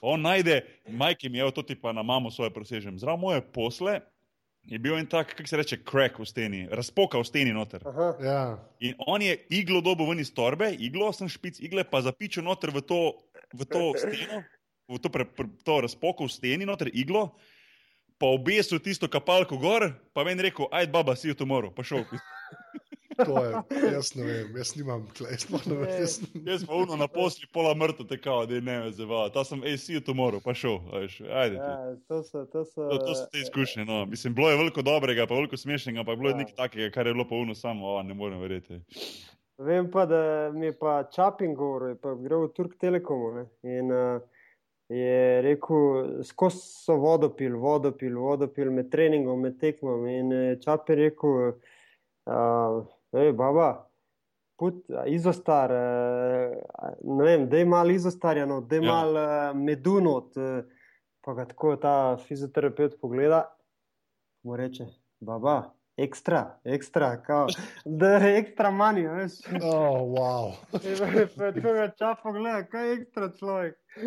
On 0.00 0.20
najde, 0.20 0.62
majki 0.88 1.28
mi 1.28 1.38
je, 1.38 1.42
evo, 1.46 1.50
to 1.50 1.62
ti 1.62 1.74
pa 1.78 1.92
na 1.92 2.02
mamo 2.02 2.30
svoje 2.30 2.50
prosežem. 2.50 2.98
Zraven 2.98 3.20
moje 3.20 3.40
posle 3.40 4.00
je 4.62 4.78
bil 4.78 4.94
en 4.98 5.06
tak, 5.06 5.34
kako 5.34 5.48
se 5.48 5.56
reče, 5.56 5.76
crack 5.90 6.18
v 6.18 6.26
steni, 6.26 6.60
razpoka 6.70 7.18
v 7.18 7.26
steni 7.26 7.52
noter. 7.52 7.82
Aha. 7.86 8.08
Ja. 8.22 8.42
In 8.80 8.94
on 9.06 9.22
je 9.22 9.34
iglo 9.50 9.80
dobil 9.82 10.06
ven 10.06 10.22
iz 10.22 10.30
torbe, 10.34 10.70
iglo 10.78 11.10
sem 11.12 11.28
špic 11.28 11.58
igle, 11.60 11.84
pa 11.84 12.02
zapičil 12.02 12.46
noter 12.46 12.70
v 12.70 12.82
to, 12.86 13.00
v 13.54 13.66
to 13.66 13.82
steno, 13.98 14.42
v 14.86 15.00
to, 15.02 15.10
pre, 15.10 15.26
pre, 15.26 15.48
to 15.66 15.80
razpoko 15.82 16.30
v 16.30 16.34
steni, 16.34 16.68
noter 16.68 16.92
iglo, 16.94 17.32
pa 18.22 18.30
obesil 18.30 18.78
tisto 18.78 19.10
kapalko 19.10 19.58
gor, 19.58 19.90
pa 20.14 20.22
meni 20.22 20.46
rekel, 20.46 20.70
ajde 20.70 20.94
baba, 20.94 21.18
si 21.18 21.32
jo 21.32 21.34
tomorrow, 21.34 21.74
pa 21.74 21.82
šel. 21.82 22.06
To 23.20 23.44
je, 23.44 23.52
jaz 23.92 24.14
ne 24.16 24.24
vem, 24.24 24.56
jaz 24.56 24.72
nimam 24.76 25.04
tle, 25.16 25.34
sploh 25.38 25.66
ne 25.66 25.76
vem. 25.82 25.90
Jaz, 26.00 26.18
Jaz 26.46 26.64
pa 26.68 26.78
uno 26.80 26.96
na 26.96 27.08
posli, 27.08 27.46
pola 27.52 27.74
mrtev, 27.74 28.06
tekao, 28.10 28.46
da 28.46 28.60
ne 28.60 28.78
me 28.84 28.92
zava, 28.96 29.26
ta 29.34 29.44
sem, 29.44 29.60
si 29.78 29.98
jo 29.98 30.00
tomorrow, 30.04 30.40
pa 30.44 30.54
šel, 30.56 30.78
a 30.92 31.02
veš, 31.04 31.18
ajde. 31.26 31.58
Ja, 31.60 31.94
to 32.08 32.22
so, 32.22 32.44
to 32.46 32.64
so, 32.64 32.88
To, 32.88 32.98
to 32.98 33.14
so 33.14 33.26
te 33.32 33.42
izkušnje. 33.44 33.84
No. 33.84 34.06
Mislim, 34.06 34.34
bilo 34.34 34.50
je 34.50 34.56
veliko 34.56 34.82
dobrega, 34.82 35.26
pa 35.26 35.34
veliko 35.34 35.56
smešnega, 35.56 36.02
bilo 36.02 36.30
je 36.30 36.32
Ja. 36.32 36.40
nekaj 36.42 36.54
takega, 36.56 36.90
kar 36.90 37.06
je 37.06 37.14
bilo 37.14 37.28
pa 37.28 37.34
uno 37.34 37.54
samo, 37.54 37.94
o, 37.94 38.02
ne 38.02 38.14
morem 38.14 38.40
verjeti. 38.40 38.80
Vem 39.58 39.90
pa, 39.90 40.06
da 40.06 40.50
mi 40.54 40.66
je 40.66 40.78
pa 40.78 41.02
Čapin 41.14 41.54
govoril, 41.54 41.88
je 41.88 41.98
pa 42.00 42.14
gre 42.14 42.36
v 42.36 42.48
Turk 42.56 42.78
Telekomu 42.80 43.28
ne, 43.36 43.44
in 43.62 43.92
uh, 43.92 44.22
je 44.88 45.42
rekel, 45.42 46.22
skozi 46.24 46.58
so 46.58 46.96
vodopil, 46.98 47.58
vodopil, 47.60 48.16
vodopil 48.18 48.72
med 48.72 48.90
treningom, 48.90 49.40
med 49.40 49.60
tekmom. 49.60 50.08
In 50.08 50.32
je 50.32 50.56
Čapin 50.64 50.98
rekel, 50.98 51.52
uh, 52.26 52.80
hej, 53.12 53.32
baba, 53.32 53.88
put, 54.58 54.74
izostar, 55.06 55.70
uh, 55.70 55.76
ne 57.18 57.24
vem, 57.24 57.48
da 57.48 57.56
je 57.58 57.64
malo 57.66 57.90
izostarja, 57.90 58.46
no, 58.46 58.60
da 58.60 58.76
je 58.76 58.82
Ja. 58.82 58.92
malo 58.92 59.20
uh, 59.20 59.56
medunot. 59.56 60.36
Uh, 60.36 60.64
pa 61.24 61.34
ga 61.34 61.44
tako 61.46 61.76
ta 61.76 62.16
fizioterapeut 62.26 63.00
pogleda, 63.00 63.56
mu 64.42 64.56
reče, 64.56 64.84
baba. 65.20 65.62
Ekstra, 65.96 66.58
ekstra, 66.64 67.22
kao, 67.22 67.46
da 68.00 68.08
je 68.16 68.38
ekstra 68.38 68.70
manj, 68.70 69.00
veš. 69.06 69.32
oh, 69.62 70.00
wow. 70.08 70.52
Tako 71.36 71.72
ga 71.72 71.90
čapa 71.98 72.32
gleda, 72.32 72.64
kaj 72.66 72.88
je 72.88 72.94
ekstra 72.96 73.28
človek. 73.38 73.78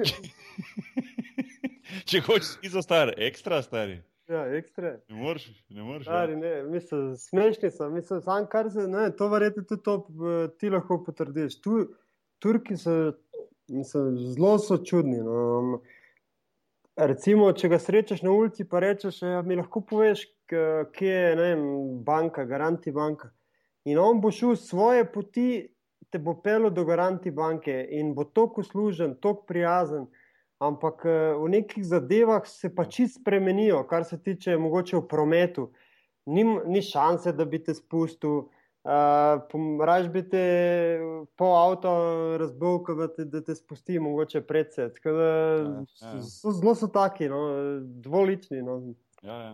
Če 2.10 2.20
hočeš 2.26 2.56
izostar, 2.66 3.14
ekstra 3.18 3.62
stari. 3.62 3.99
Ja, 4.28 4.45
ekstra. 4.57 4.95
Ne 5.09 5.15
moreš, 5.21 5.65
ne 5.69 5.84
moreš. 5.84 6.07
Ja. 6.07 6.28
ne, 6.28 6.63
mislim, 6.63 7.17
smešni 7.17 7.71
so, 7.71 7.89
mislim, 7.89 8.21
sam 8.21 8.47
kar 8.49 8.71
se, 8.71 8.88
ne, 8.88 9.11
to 9.15 9.28
verjetno 9.30 9.63
tudi 9.63 9.84
to, 9.84 10.07
eh, 10.09 10.47
ti 10.57 10.69
lahko 10.69 11.03
potrdiš. 11.03 11.59
Tu, 11.61 11.86
Turki 12.39 12.78
so, 12.78 13.13
mislim, 13.67 14.17
zelo 14.17 14.57
so 14.59 14.78
čudni. 14.78 15.21
No. 15.21 15.82
Recimo, 16.95 17.51
če 17.53 17.69
ga 17.69 17.80
srečaš 17.80 18.23
na 18.23 18.32
ulici, 18.32 18.65
pa 18.65 18.80
rečeš, 18.80 19.21
ja, 19.21 19.41
mi 19.45 19.57
lahko 19.59 19.82
poveš, 19.86 20.26
kje 20.47 21.13
je 21.13 21.32
ne 21.36 21.47
vem, 21.49 21.63
banka, 22.07 22.45
garanti 22.47 22.91
banka. 22.95 23.30
In 23.86 23.99
on 23.99 24.21
bo 24.21 24.32
šel 24.32 24.55
svoje 24.55 25.05
poti, 25.11 25.67
te 26.09 26.19
bo 26.19 26.38
pelil 26.41 26.71
do 26.73 26.86
garanti 26.86 27.32
banke 27.32 27.76
in 27.91 28.13
bo 28.15 28.23
tako 28.26 28.63
služen, 28.63 29.17
tako 29.21 29.43
prijazen. 29.49 30.07
Ampak 30.60 31.06
eh, 31.06 31.34
v 31.36 31.49
nekih 31.51 31.84
zadevah 31.84 32.45
se 32.47 32.72
pa 32.76 32.86
čist 32.86 33.20
spremenijo, 33.20 33.84
kar 33.88 34.06
se 34.08 34.18
tiče 34.22 34.58
mogoče 34.58 34.97
v 34.97 35.08
prometu. 35.08 35.72
Ni, 36.26 36.43
ni 36.43 36.82
šanse, 36.82 37.34
da 37.36 37.45
bi 37.45 37.60
te 37.62 37.74
spustil, 37.78 38.47
uh, 38.88 39.84
raž 39.86 40.08
bi 40.10 40.24
te 40.26 40.45
pol 41.38 41.53
avto 41.53 41.91
razbil, 42.41 42.80
da, 42.97 43.08
te- 43.14 43.26
da 43.30 43.43
te 43.45 43.53
spusti, 43.56 43.99
mogoče 44.01 44.41
predse. 44.41 44.88
Ja, 45.06 45.12
ja. 46.01 46.16
zelo 46.24 46.74
so 46.74 46.89
taki, 46.89 47.30
no, 47.30 47.43
dvolični. 48.01 48.64
No. 48.66 48.80
Ja, 49.22 49.38
ja. 49.38 49.53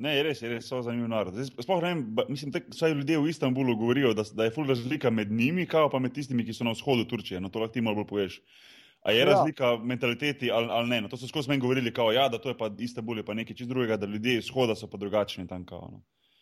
Ne, 0.00 0.14
res, 0.24 0.40
je 0.40 0.48
res, 0.48 0.64
so 0.68 0.78
zanimiv 0.80 1.10
narod. 1.12 1.36
Sploh 1.60 1.82
ne 1.84 1.88
vem, 1.92 2.04
mislim, 2.32 2.52
da 2.52 2.88
ljudje 2.88 3.18
v 3.20 3.28
Istanbulu 3.28 3.74
govorijo, 3.76 4.14
da, 4.16 4.24
da 4.32 4.46
je 4.46 4.52
ful 4.54 4.68
razlika 4.68 5.10
med 5.12 5.32
njimi, 5.32 5.66
kao 5.68 5.90
pa 5.92 6.00
med 6.00 6.14
tistimi, 6.16 6.44
ki 6.44 6.56
so 6.56 6.64
na 6.64 6.72
vzhodu 6.72 7.04
Turčije. 7.08 7.40
No, 7.40 7.48
to 7.52 7.60
lahko 7.60 7.74
ti 7.74 7.84
malo 7.84 8.00
bolj 8.00 8.08
poveš. 8.08 8.38
A 9.00 9.12
je 9.12 9.18
Ja. 9.18 9.24
razlika 9.24 9.74
v 9.74 9.84
mentaliteti 9.84 10.50
ali, 10.50 10.66
ali 10.70 10.88
ne? 10.88 11.00
No, 11.00 11.08
to 11.08 11.16
so 11.16 11.28
skozi 11.28 11.48
meni 11.48 11.60
govorili, 11.60 11.92
kao, 11.92 12.12
ja, 12.12 12.28
da 12.28 12.38
to 12.38 12.48
je 12.48 12.58
pa 12.58 12.70
Istanbul, 12.78 13.16
je 13.16 13.24
pa 13.24 13.34
nekaj 13.34 13.56
čist 13.56 13.68
drugega, 13.70 13.96
da 13.96 14.06
ljudje 14.06 14.34
iz 14.38 14.44
vzhoda 14.44 14.74
so 14.74 14.86
pa 14.86 14.96
drugačni 14.98 15.46
tam. 15.48 15.66
Kao, 15.66 15.88
no. 15.92 16.00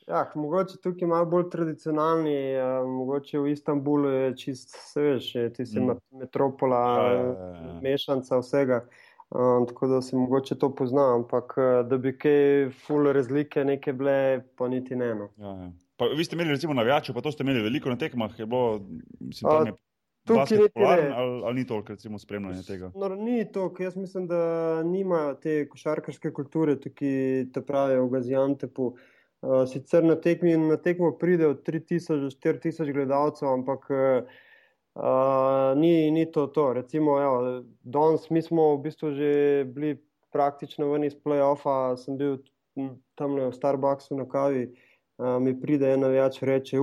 Ja, 0.09 0.31
mogoče 0.35 0.77
tukaj 0.83 1.09
malo 1.09 1.27
bolj 1.27 1.51
tradicionalni, 1.51 2.57
uh, 2.57 2.89
mogoče 2.91 3.39
v 3.39 3.51
Istanbulu 3.53 4.09
je 4.09 4.37
čist, 4.37 4.69
se 4.93 5.03
veš, 5.03 5.35
je 5.35 5.53
tisti 5.53 5.81
Mm. 5.81 5.99
metropola, 6.11 6.81
Ja, 6.99 7.13
ja, 7.13 7.21
ja, 7.23 7.69
ja, 7.69 7.81
mešanca 7.83 8.39
vsega. 8.39 8.85
Um, 9.31 9.67
tako 9.69 9.87
da 9.87 10.03
se 10.03 10.17
mogoče 10.17 10.55
to 10.59 10.75
pozna, 10.75 11.15
ampak 11.15 11.55
eh, 11.57 11.83
da 11.89 11.99
bi 11.99 12.19
kaj 12.19 12.71
ful 12.87 13.13
razlike 13.13 13.65
neke 13.65 13.93
bile, 13.93 14.41
pa 14.57 14.69
niti 14.69 14.97
ne. 14.97 15.15
No. 15.15 15.29
Ja, 15.37 15.49
ja. 15.49 15.73
Pa, 15.97 16.05
vi 16.17 16.25
ste 16.25 16.37
imeli 16.37 16.51
recimo 16.51 16.75
navijače, 16.75 17.13
pa 17.13 17.21
to 17.21 17.33
ste 17.33 17.43
imeli 17.45 17.61
veliko 17.63 17.89
na 17.89 17.97
tekmah, 17.97 18.39
je 18.39 18.47
bilo, 18.47 18.81
mislim, 19.21 19.51
A, 19.51 19.59
tam 19.59 19.67
je 19.67 19.73
tukaj 20.29 20.45
niti 20.45 20.59
popularen, 20.63 21.13
ali, 21.13 21.37
ali 21.45 21.61
ni 21.61 21.67
toliko 21.67 21.95
recimo 21.95 22.19
spremljanja 22.19 22.65
tega? 22.67 22.91
No, 22.95 23.09
ni 23.17 23.45
to, 23.53 23.69
ker 23.75 23.89
jaz 23.89 23.97
mislim, 23.97 24.27
da 24.31 24.41
nimajo 24.87 25.35
te 25.43 25.61
košarkarske 25.69 26.33
kulture 26.37 26.77
tukaj, 26.81 27.47
te 27.55 27.63
pravijo 27.67 28.07
v 28.07 28.13
Gaziantepu. 28.17 28.91
Uh, 29.39 29.63
sicer 29.71 30.03
na, 30.03 30.17
tekmi, 30.19 30.57
na 30.59 30.77
tekmo 30.83 31.13
pride 31.19 31.47
od 31.47 31.63
3000 31.67 32.21
do 32.25 32.31
4000 32.35 32.93
gledalcev, 32.93 33.53
ampak 33.53 33.87
uh, 33.91 34.33
uh, 34.99 35.79
ni, 35.79 36.11
ni 36.11 36.27
to 36.33 36.49
to. 36.51 36.73
Recimo, 36.81 37.19
danes 37.83 38.27
mi 38.31 38.43
smo 38.43 38.73
v 38.77 38.83
bistvu 38.89 39.15
že 39.15 39.31
bili 39.71 39.95
praktično 40.35 40.91
ven 40.91 41.07
iz 41.07 41.15
play-offa, 41.15 41.97
sem 41.97 42.19
bil 42.19 42.41
tam 43.15 43.39
v 43.39 43.53
Starbucksu 43.55 44.19
na 44.19 44.27
kavi, 44.27 44.67
uh, 44.67 44.88
mi 45.19 45.55
pride 45.61 45.93
ena 45.93 46.09
več 46.13 46.41
reče, 46.47 46.79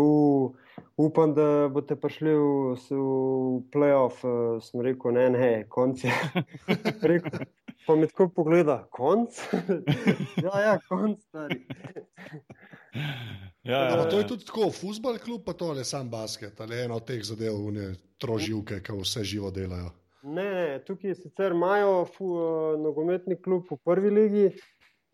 upam, 0.98 1.34
da 1.36 1.68
boste 1.72 1.96
prišli 2.00 2.34
v, 2.36 2.76
v 2.76 3.62
playoff. 3.72 4.24
Uh, 4.28 4.58
sem 4.64 4.84
rekel, 4.84 5.16
ne, 5.16 5.30
ne, 5.36 5.52
konc 5.72 6.04
je. 6.04 6.14
rekel, 7.12 7.46
pa 7.88 7.96
mi 7.96 8.10
tako 8.12 8.30
pogleda, 8.42 8.82
konc. 8.92 9.40
ja, 10.46 10.56
ja, 10.68 10.76
konc, 10.90 11.22
stari. 11.30 11.62
Ja, 13.64 13.80
ja, 13.80 13.96
ja. 13.98 14.08
To 14.10 14.20
je 14.20 14.28
tudi 14.28 14.48
tako, 14.48 14.70
futbol 14.72 15.20
klub, 15.20 15.44
pa 15.46 15.56
to 15.58 15.74
je 15.74 15.88
sam 15.88 16.10
basket, 16.10 16.60
ali 16.62 16.84
eno 16.84 17.00
od 17.00 17.08
teh 17.08 17.24
zadev, 17.24 17.58
ne 17.74 17.94
troživke, 18.22 18.80
ki 18.84 19.00
vse 19.00 19.24
živo 19.24 19.52
delajo. 19.52 19.92
Ne, 20.26 20.46
ne, 20.54 20.70
tukaj 20.86 21.14
sicer 21.20 21.54
imajo 21.54 22.06
fu, 22.10 22.32
uh, 22.34 22.78
nogometni 22.82 23.38
klub 23.42 23.68
v 23.70 23.78
prvi 23.86 24.10
ligi, 24.10 24.46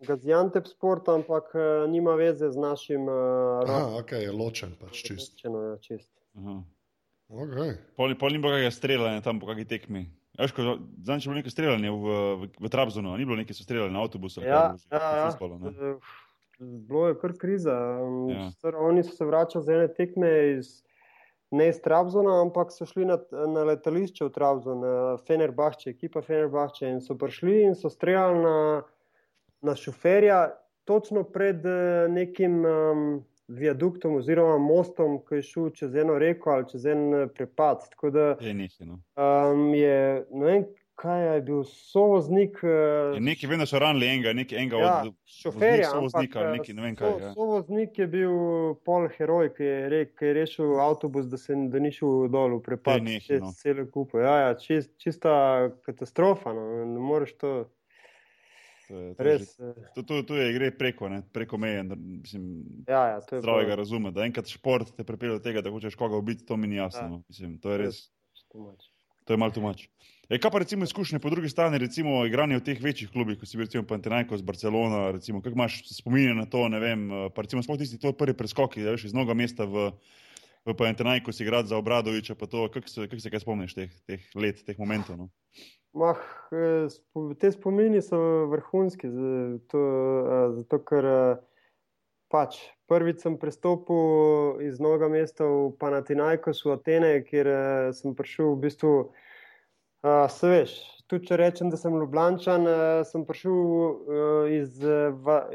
Gaziantep 0.02 0.68
sport, 0.68 1.10
ampak 1.10 1.52
uh, 1.54 1.90
nima 1.90 2.16
veze 2.18 2.50
z 2.52 2.58
našim. 2.58 3.06
Uh, 3.06 3.62
Aha, 3.68 4.00
ok, 4.02 4.12
je 4.12 4.32
ločen, 4.34 4.74
pač 4.82 5.04
čist. 5.06 5.36
Ločeno, 5.38 5.62
ja, 5.68 5.76
čist. 5.78 6.10
Okay. 7.32 7.78
Pol, 7.96 8.16
pol 8.20 8.34
ni 8.34 8.42
bilo 8.42 8.56
kakega 8.56 8.74
streljanja 8.74 9.22
tam 9.24 9.40
po 9.40 9.48
kakšni 9.48 9.68
tekmi. 9.70 10.08
Zanj 10.38 11.22
je 11.22 11.28
bilo 11.28 11.38
nekaj 11.38 11.54
streljanja 11.54 11.92
v, 11.92 12.16
v, 12.42 12.50
v 12.60 12.70
Trabzonu, 12.72 13.14
ni 13.18 13.26
bilo 13.28 13.38
nekaj 13.40 13.56
streljanja 13.56 13.94
na 13.94 14.04
avtobusu. 14.04 14.42
Ja, 14.42 14.76
ja, 14.92 15.02
ja. 15.18 15.32
Futbolu, 15.32 16.00
bilo 16.60 17.08
je 17.08 17.18
kar 17.20 17.34
kriza. 17.38 17.76
Ja. 18.32 18.52
Star, 18.52 18.76
oni 18.76 19.04
so 19.04 19.16
se 19.16 19.26
vračali 19.26 19.66
z 19.66 19.76
ene 19.76 19.88
tekme 19.94 20.32
iz, 20.56 20.82
ne 21.52 21.70
iz 21.70 21.82
Trabzona, 21.82 22.42
ampak 22.42 22.72
so 22.72 22.86
šli 22.86 23.06
na, 23.06 23.20
na 23.32 23.64
letališče 23.70 24.26
v 24.26 24.34
Trabzon, 24.34 24.84
Fenerbahče, 25.28 25.90
ekipa 25.90 26.24
Fenerbahče 26.26 26.90
in 26.90 27.02
so 27.02 27.18
prišli 27.20 27.62
in 27.68 27.76
so 27.76 27.90
streljali 27.90 28.44
na 28.44 28.58
na 29.62 29.76
šoferja, 29.76 30.50
točno 30.84 31.24
pred 31.24 31.66
eh, 31.66 32.08
nekim 32.10 32.66
um, 32.66 33.24
viaduktom 33.48 34.16
oziroma 34.16 34.58
mostom, 34.58 35.20
ki 35.28 35.42
je 35.42 35.48
šel 35.48 35.72
čez 35.76 35.96
eno 35.96 36.20
reko 36.20 36.56
ali 36.56 36.70
čez 36.72 36.86
en 36.86 37.14
eh, 37.14 37.28
prepad. 37.28 37.88
Da, 38.14 38.36
je 38.42 38.54
nekaj. 38.54 38.88
No. 38.88 39.02
Um, 39.16 39.74
je, 39.74 40.26
ne 40.32 40.46
vem, 40.46 40.66
kaj 41.02 41.34
je 41.34 41.42
bil 41.42 41.64
sovoznik. 41.64 42.60
Uh, 42.64 43.18
nekaj, 43.20 43.50
vem, 43.50 43.60
da 43.62 43.66
so 43.66 43.80
ranili 43.82 44.08
enega, 44.08 44.34
nekaj 44.38 44.60
enega 44.60 44.78
ja, 44.78 44.94
od 45.06 45.14
šoferja. 45.26 45.90
Sovoznika, 45.90 46.46
nekaj, 46.52 46.76
ne 46.78 46.86
vem 46.86 46.96
kaj. 46.96 47.12
So, 47.12 47.26
ja. 47.26 47.34
Sovoznik 47.34 48.00
je 48.00 48.08
bil 48.08 48.38
pol 48.86 49.08
heroj, 49.18 49.52
ki 49.58 49.68
je, 49.68 49.78
re, 49.94 50.06
ki 50.16 50.30
je 50.30 50.34
rešil 50.38 50.80
avtobus, 50.82 51.28
da 51.30 51.38
se 51.42 51.58
da 51.74 51.82
ni 51.82 51.94
šel 51.96 52.28
dol 52.34 52.58
v 52.60 52.64
prepad. 52.66 53.04
Nekaj, 53.06 53.42
no. 53.44 53.54
ja, 54.22 54.36
ja, 54.48 54.58
čist, 54.62 54.94
čista 55.02 55.34
katastrofa. 55.86 56.54
No. 56.58 56.86
Ne 56.86 57.06
moreš 57.12 57.38
to. 57.38 57.54
Res. 59.18 59.54
Eh. 59.60 59.84
To, 59.96 60.04
to, 60.04 60.22
to 60.28 60.38
je 60.40 60.54
gre 60.54 60.72
preko, 60.76 61.10
ne, 61.10 61.22
preko 61.34 61.58
meje. 61.62 61.84
Mislim, 61.96 62.48
ja, 62.88 63.04
ja, 63.16 63.20
to 63.22 63.38
je 63.38 63.44
zdravega 63.44 63.76
razuma. 63.80 64.12
Da 64.16 64.26
enkrat 64.28 64.50
šport 64.52 64.96
te 64.98 65.06
pripelje 65.08 65.40
do 65.40 65.44
tega, 65.44 65.64
da 65.64 65.74
hočeš 65.74 65.96
koga 66.00 66.20
ubiti, 66.20 66.46
to 66.46 66.58
mi 66.58 66.72
ni 66.72 66.80
jasno. 66.82 67.06
Ja. 67.06 67.10
No. 67.10 67.24
Mislim, 67.30 67.58
to 67.62 67.72
je 67.72 67.84
res. 67.86 68.04
To 69.26 69.34
je 69.34 69.38
malo 69.38 69.54
tumač. 69.56 69.86
E, 70.32 70.40
kaj 70.40 70.52
pa 70.52 70.60
recimo 70.64 70.84
izkušnje 70.88 71.20
po 71.20 71.30
drugi 71.30 71.50
strani, 71.50 71.78
recimo 71.78 72.22
igranje 72.26 72.58
v 72.58 72.64
teh 72.64 72.82
večjih 72.82 73.12
klubih, 73.12 73.38
kot 73.40 73.50
si 73.50 73.60
bil 73.60 73.68
recimo 73.68 73.84
Pantenajko 73.88 74.38
z 74.40 74.48
Barcelona, 74.48 75.02
recimo, 75.12 75.42
kako 75.44 75.60
imaš 75.60 75.82
spominje 75.92 76.34
na 76.38 76.46
to, 76.46 76.70
ne 76.72 76.80
vem, 76.80 77.04
eh, 77.12 77.28
pa 77.36 77.44
recimo 77.44 77.64
sploh 77.64 77.80
tisti 77.80 78.00
tvoj 78.00 78.16
prvi 78.18 78.38
preskok, 78.40 78.78
da 78.80 78.96
veš 78.96 79.10
iz 79.10 79.14
mnoga 79.14 79.36
mesta 79.36 79.68
v, 79.68 79.92
v 80.66 80.76
Pantenajko 80.78 81.36
si 81.36 81.44
igrati 81.44 81.68
za 81.68 81.78
Obradoviča, 81.78 82.36
pa 82.40 82.48
to, 82.48 82.70
kako 82.72 82.88
se, 82.88 83.08
kak 83.12 83.22
se 83.22 83.34
kaj 83.34 83.44
spomniš 83.44 83.76
teh, 83.76 83.92
teh 84.08 84.24
let, 84.36 84.64
teh 84.66 84.80
momentov? 84.80 85.20
No? 85.20 85.30
Mah, 85.94 86.20
eh, 86.56 86.88
te 87.40 87.52
spomini 87.52 88.02
so 88.02 88.18
vrhunski, 88.48 89.10
zato, 89.12 89.82
zato 90.56 90.80
ker 90.88 91.08
pač 92.32 92.62
prvič 92.88 93.26
sem 93.26 93.36
prestopil 93.40 94.62
iz 94.64 94.80
mnoga 94.80 95.10
mesta 95.12 95.44
v 95.44 95.74
Panatinajkos 95.80 96.64
v 96.64 96.76
Atene, 96.78 97.12
kjer 97.28 97.50
sem 97.96 98.16
prišel 98.16 98.54
v 98.56 98.62
bistvu, 98.64 98.94
se 100.32 100.52
veš, 100.52 100.76
tudi 101.12 101.28
če 101.28 101.40
rečem, 101.42 101.72
da 101.72 101.80
sem 101.80 101.96
Ljubljančan, 102.00 102.68
sem 103.08 103.26
prišel 103.28 104.48
iz, 104.56 104.80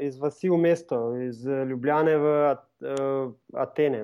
iz 0.05 0.19
vasi 0.21 0.51
v 0.53 0.59
mesto, 0.61 1.01
iz 1.25 1.41
Ljubljane 1.45 2.13
v 2.21 2.35
Atene. 3.57 4.03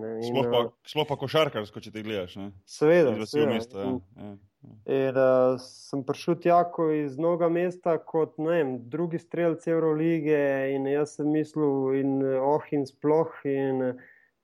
Sploh 0.90 1.06
pa 1.10 1.20
košarkarsko, 1.22 1.78
če 1.78 1.94
te 1.94 2.02
gledaš. 2.02 2.40
Ne? 2.42 2.50
Seveda. 2.66 3.14
Iz 3.14 3.22
vasi 3.28 3.46
v 3.46 3.54
mesto, 3.54 3.86
ja. 3.86 3.94
ja. 4.18 4.34
In, 4.84 5.16
uh, 5.16 5.60
sem 5.60 6.04
prišel 6.04 6.36
tjako 6.44 6.90
iz 6.92 7.18
mnoga 7.20 7.50
mesta 7.50 7.98
kot 7.98 8.36
vem, 8.40 8.78
drugi 8.92 9.20
strelec 9.20 9.68
Eurolige 9.68 10.40
in 10.76 10.88
jaz 10.92 11.18
sem 11.18 11.32
mislil, 11.32 11.94
in 12.00 12.18
oh, 12.40 12.64
in 12.72 12.84
sploh, 12.88 13.32
in 13.48 13.94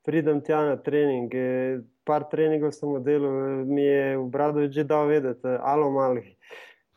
pridem 0.08 0.42
tja 0.42 0.62
na 0.66 0.78
trening. 0.80 1.34
E, 1.36 1.82
par 2.08 2.26
treningov 2.32 2.74
sem 2.74 2.90
oddelal, 2.90 3.66
mi 3.68 3.84
je 3.84 4.18
v 4.18 4.26
bradu 4.32 4.66
že 4.72 4.88
dal 4.88 5.08
vedeti, 5.12 5.56
alo 5.60 5.92
mali. 5.94 6.26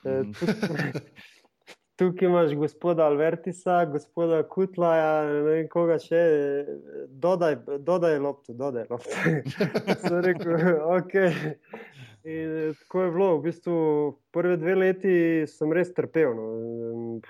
E. 0.07 0.23
Tukaj 2.01 2.27
imaš 2.27 2.55
gospoda 2.57 3.05
Albertisa, 3.07 3.85
gospoda 3.85 4.41
Kutlaja, 4.49 5.11
ne 5.29 5.43
vem 5.45 5.67
koga 5.71 5.99
še, 6.01 6.23
dodaj, 7.07 7.59
dodaj 7.85 8.17
lopto, 8.19 8.55
dodaj 8.57 8.89
lopto. 8.89 9.13
sem 10.03 10.17
rekel, 10.25 10.57
ok. 10.89 11.15
In 12.25 12.69
eh, 12.69 12.75
tako 12.79 13.03
je 13.03 13.11
bilo, 13.11 13.39
v 13.39 13.43
bistvu 13.43 13.77
prve 14.31 14.57
dve 14.57 14.75
leti 14.75 15.15
sem 15.51 15.73
res 15.75 15.91
trpel. 15.95 16.37
No. 16.37 17.21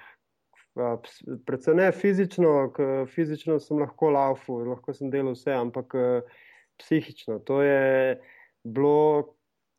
Predvsem 1.47 1.76
ne 1.76 1.90
fizično, 1.93 2.72
fizično 3.12 3.59
sem 3.61 3.80
lahko 3.80 4.11
laufal, 4.12 4.64
lahko 4.72 4.95
sem 4.97 5.11
delal 5.12 5.36
vse, 5.36 5.53
ampak 5.57 5.97
eh, 5.97 6.43
psihično. 6.80 7.38
To 7.49 7.62
je 7.64 8.18
bilo 8.64 9.36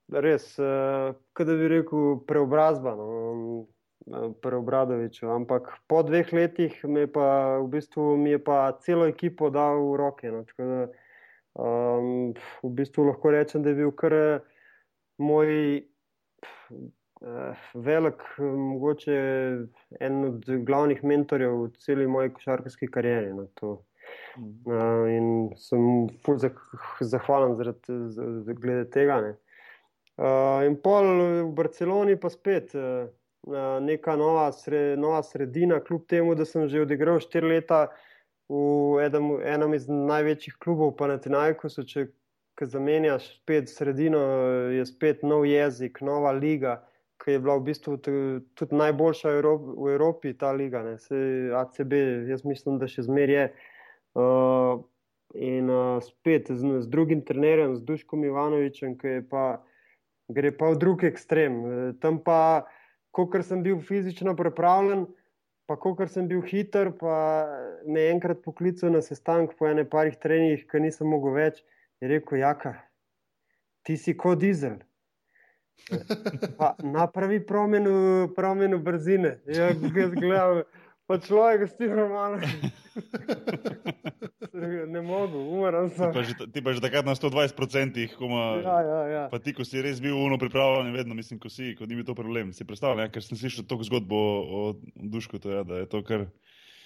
res, 0.10 0.56
eh, 0.58 1.14
kaj 1.38 1.54
bi 1.62 1.70
rekel, 1.78 2.18
preobrazba. 2.30 2.96
No. 2.98 3.68
Preobradoviču. 4.44 5.30
Ampak 5.32 5.70
po 5.88 6.02
dveh 6.04 6.34
letih 6.36 6.74
mi 6.92 7.06
je 7.06 7.08
pa 7.08 7.56
v 7.62 7.70
bistvu 7.72 8.18
mi 8.20 8.34
je 8.34 8.40
pa 8.44 8.74
celo 8.84 9.06
ekipo 9.08 9.48
dal 9.48 9.80
v 9.80 9.94
roke. 10.02 10.32
No. 10.34 10.42
Da, 10.58 10.82
um, 11.56 12.34
v 12.66 12.72
bistvu 12.82 13.06
lahko 13.08 13.32
rečem, 13.32 13.64
da 13.64 13.72
je 13.72 13.80
bil 13.80 13.94
kar 13.96 14.44
moj 15.22 15.50
uh, 15.80 17.64
velik, 17.74 18.22
mogoče 18.40 19.16
en 20.00 20.26
od 20.26 20.52
glavnih 20.66 21.04
mentorjev 21.04 21.58
v 21.64 21.72
celi 21.86 22.08
moji 22.08 22.34
košarkarski 22.34 22.90
karieri. 22.92 23.34
No, 23.34 23.48
uh, 23.64 25.10
in 25.10 25.50
sem 25.58 26.08
zahvalen 27.02 27.58
zaradi 27.60 28.00
za 28.10 28.86
tega. 28.92 29.22
Ne. 29.22 29.36
Uh, 30.18 30.62
in 30.68 30.78
pol 30.78 31.10
v 31.50 31.52
Barceloni 31.58 32.18
pa 32.20 32.30
spet. 32.30 32.76
Uh, 32.76 33.10
Neka 33.84 34.16
nova, 34.16 34.46
sre, 34.56 34.96
nova 34.96 35.20
sredina, 35.24 35.82
kljub 35.84 36.06
temu, 36.08 36.32
da 36.36 36.46
sem 36.48 36.64
že 36.72 36.86
odigral 36.86 37.20
štiri 37.20 37.50
leta 37.58 37.90
v 38.48 39.04
enem, 39.04 39.34
enem 39.44 39.74
iz 39.76 39.90
največjih 39.90 40.56
klubov, 40.64 40.94
pa 40.96 41.10
na 41.12 41.18
Tinajku, 41.20 41.68
če 41.68 42.08
ki 42.64 42.70
zamenjaš 42.72 43.28
spet 43.36 43.70
sredino, 43.70 44.20
je 44.72 44.86
spet 44.86 45.24
nov 45.24 45.46
jezik, 45.46 46.00
nova 46.02 46.32
liga, 46.32 46.80
ki 47.20 47.36
je 47.36 47.40
bila 47.40 47.58
v 47.60 47.66
bistvu 47.68 47.98
tudi 48.00 48.76
najboljša 48.76 49.34
v 49.36 49.92
Evropi, 49.92 50.34
ta 50.38 50.52
liga, 50.52 50.84
ne 50.84 50.98
se 50.98 51.52
ACB, 51.56 51.94
jaz 52.30 52.44
mislim, 52.48 52.80
da 52.80 52.88
še 52.88 53.04
zmer 53.04 53.32
je. 53.32 53.46
Uh, 54.14 54.84
in 55.36 55.68
uh, 55.72 56.00
spet 56.04 56.52
z, 56.52 56.80
z 56.86 56.88
drugim 56.88 57.24
trenerjem, 57.26 57.76
z 57.76 57.84
Duškom 57.84 58.24
Ivanovičem, 58.24 58.96
ki 59.00 59.18
je 59.18 59.26
pa, 59.28 59.46
gre 60.32 60.54
pa 60.56 60.72
v 60.72 60.80
drug 60.80 61.04
ekstrem. 61.08 61.60
Tam 62.00 62.22
pa, 62.24 62.64
kot 63.12 63.36
sem 63.44 63.64
bil 63.66 63.82
fizično 63.84 64.38
pripravljen, 64.40 65.08
pa 65.68 65.80
kot 65.80 66.06
sem 66.12 66.32
bil 66.32 66.44
hiter, 66.48 66.94
pa 66.96 67.44
me 67.88 68.08
je 68.08 68.16
enkrat 68.16 68.44
poklical 68.46 68.94
na 68.94 69.04
sestanek 69.04 69.58
po 69.60 69.68
ene 69.68 69.84
parih 69.84 70.16
treningih, 70.16 70.68
ki 70.70 70.86
nisem 70.86 71.12
mogel 71.12 71.36
več 71.40 71.64
je 72.04 72.08
rekel, 72.08 72.38
jaka, 72.38 72.74
ti 73.88 73.96
si 73.98 74.18
kot 74.18 74.42
dizel. 74.44 74.82
Pa, 76.58 76.76
napravi 76.84 77.40
promenu 78.36 78.80
brzine. 78.84 79.38
Ja, 79.48 79.72
gledam, 79.74 80.64
pa 81.08 81.18
človek 81.20 81.64
s 81.68 81.78
tem 81.80 81.96
normalno. 81.96 82.44
ne 84.94 85.02
mogu, 85.02 85.40
umoran 85.40 85.90
sem. 85.96 86.12
Ti 86.52 86.60
pa 86.60 86.76
že 86.76 86.84
takrat 86.84 87.08
na 87.08 87.16
120%, 87.16 87.56
kuma, 88.20 88.60
ja, 88.60 88.78
ja, 88.84 89.00
ja. 89.08 89.24
pa 89.32 89.40
ti, 89.40 89.56
ko 89.56 89.64
si 89.64 89.80
res 89.80 90.04
bil 90.04 90.20
uno 90.20 90.36
pripravljen, 90.38 90.92
vedno 90.92 91.16
mislim, 91.16 91.40
ko 91.40 91.48
si, 91.48 91.72
ko 91.80 91.88
ni 91.88 91.96
mi 91.96 92.04
to 92.04 92.16
problem. 92.16 92.52
Si 92.52 92.68
predstavljal, 92.68 93.08
ja, 93.08 93.12
ker 93.16 93.24
sem 93.24 93.40
slišal 93.40 93.64
to 93.64 93.80
zgodbo 93.88 94.20
o, 94.20 94.36
o 94.44 94.62
dušku, 95.00 95.40
to, 95.40 95.56
ja, 95.56 95.64
da 95.64 95.84
je 95.84 95.88
to 95.88 96.04
kar. 96.04 96.28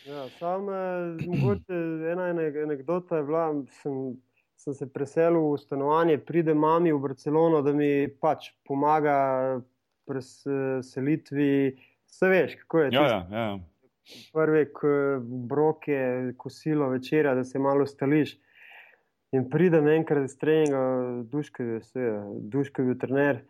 Ja, 0.07 0.30
sam, 0.38 0.70
eh, 0.72 1.26
mogoče 1.26 1.82
ena 2.13 2.32
anekdota 2.63 3.20
je 3.20 3.28
bila, 3.28 3.51
sem 3.82 4.15
sem 4.58 4.74
se 4.74 4.88
preselil 4.93 5.53
v 5.53 5.58
stanovanje, 5.62 6.18
pride 6.18 6.53
mami 6.53 6.91
v 6.93 6.99
Barcelono, 6.99 7.62
da 7.62 7.74
mi 7.74 8.08
pač 8.08 8.51
pomaga 8.68 9.62
pri 10.08 10.24
selitvi. 10.84 11.51
Vse 12.08 12.30
veš, 12.32 12.55
kako 12.64 12.80
je. 12.80 12.89
Ja, 12.95 13.05
ja, 13.08 13.22
ja. 13.32 13.47
prve 14.34 14.66
broke, 15.49 16.34
kosilo, 16.38 16.89
večera, 16.89 17.36
da 17.36 17.43
se 17.43 17.60
malo 17.60 17.86
stališ. 17.86 18.38
In 19.36 19.49
pridem 19.51 19.88
enkrat 19.91 20.24
iz 20.24 20.38
treninga, 20.39 20.82
duškavi, 21.32 21.80
duškavi 22.51 22.97
trener. 22.99 23.43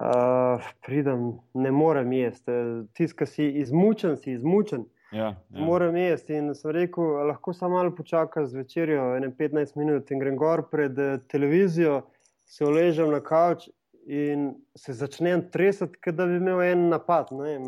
Uh, 0.00 0.64
pridem, 0.86 1.32
ne 1.54 1.70
morem 1.70 2.12
jesti, 2.12 2.52
tiska 2.96 3.26
si 3.26 3.50
izmučen, 3.60 4.16
si 4.16 4.32
izmučen. 4.32 4.86
Ja, 5.12 5.34
ja. 5.50 5.60
Moram 5.60 5.96
jesti. 5.96 6.34
In 6.38 6.54
sem 6.54 6.70
rekel, 6.70 7.04
lahko 7.26 7.52
samo 7.52 7.76
malo 7.76 7.94
počakam 7.94 8.46
z 8.46 8.62
večerjo, 8.62 9.02
15 9.38 9.76
minut, 9.76 10.10
in 10.10 10.18
grem 10.22 10.36
gor 10.36 10.62
pred 10.70 10.98
eh, 10.98 11.18
televizijo, 11.28 12.02
se 12.46 12.64
uležem 12.64 13.10
na 13.10 13.20
kavč 13.20 13.68
in 14.06 14.54
se 14.74 14.92
začnem 14.92 15.42
tresati, 15.50 15.98
kot 16.04 16.14
da 16.14 16.26
bi 16.26 16.38
imel 16.38 16.62
en 16.62 16.88
napad. 16.88 17.30
Ne, 17.34 17.58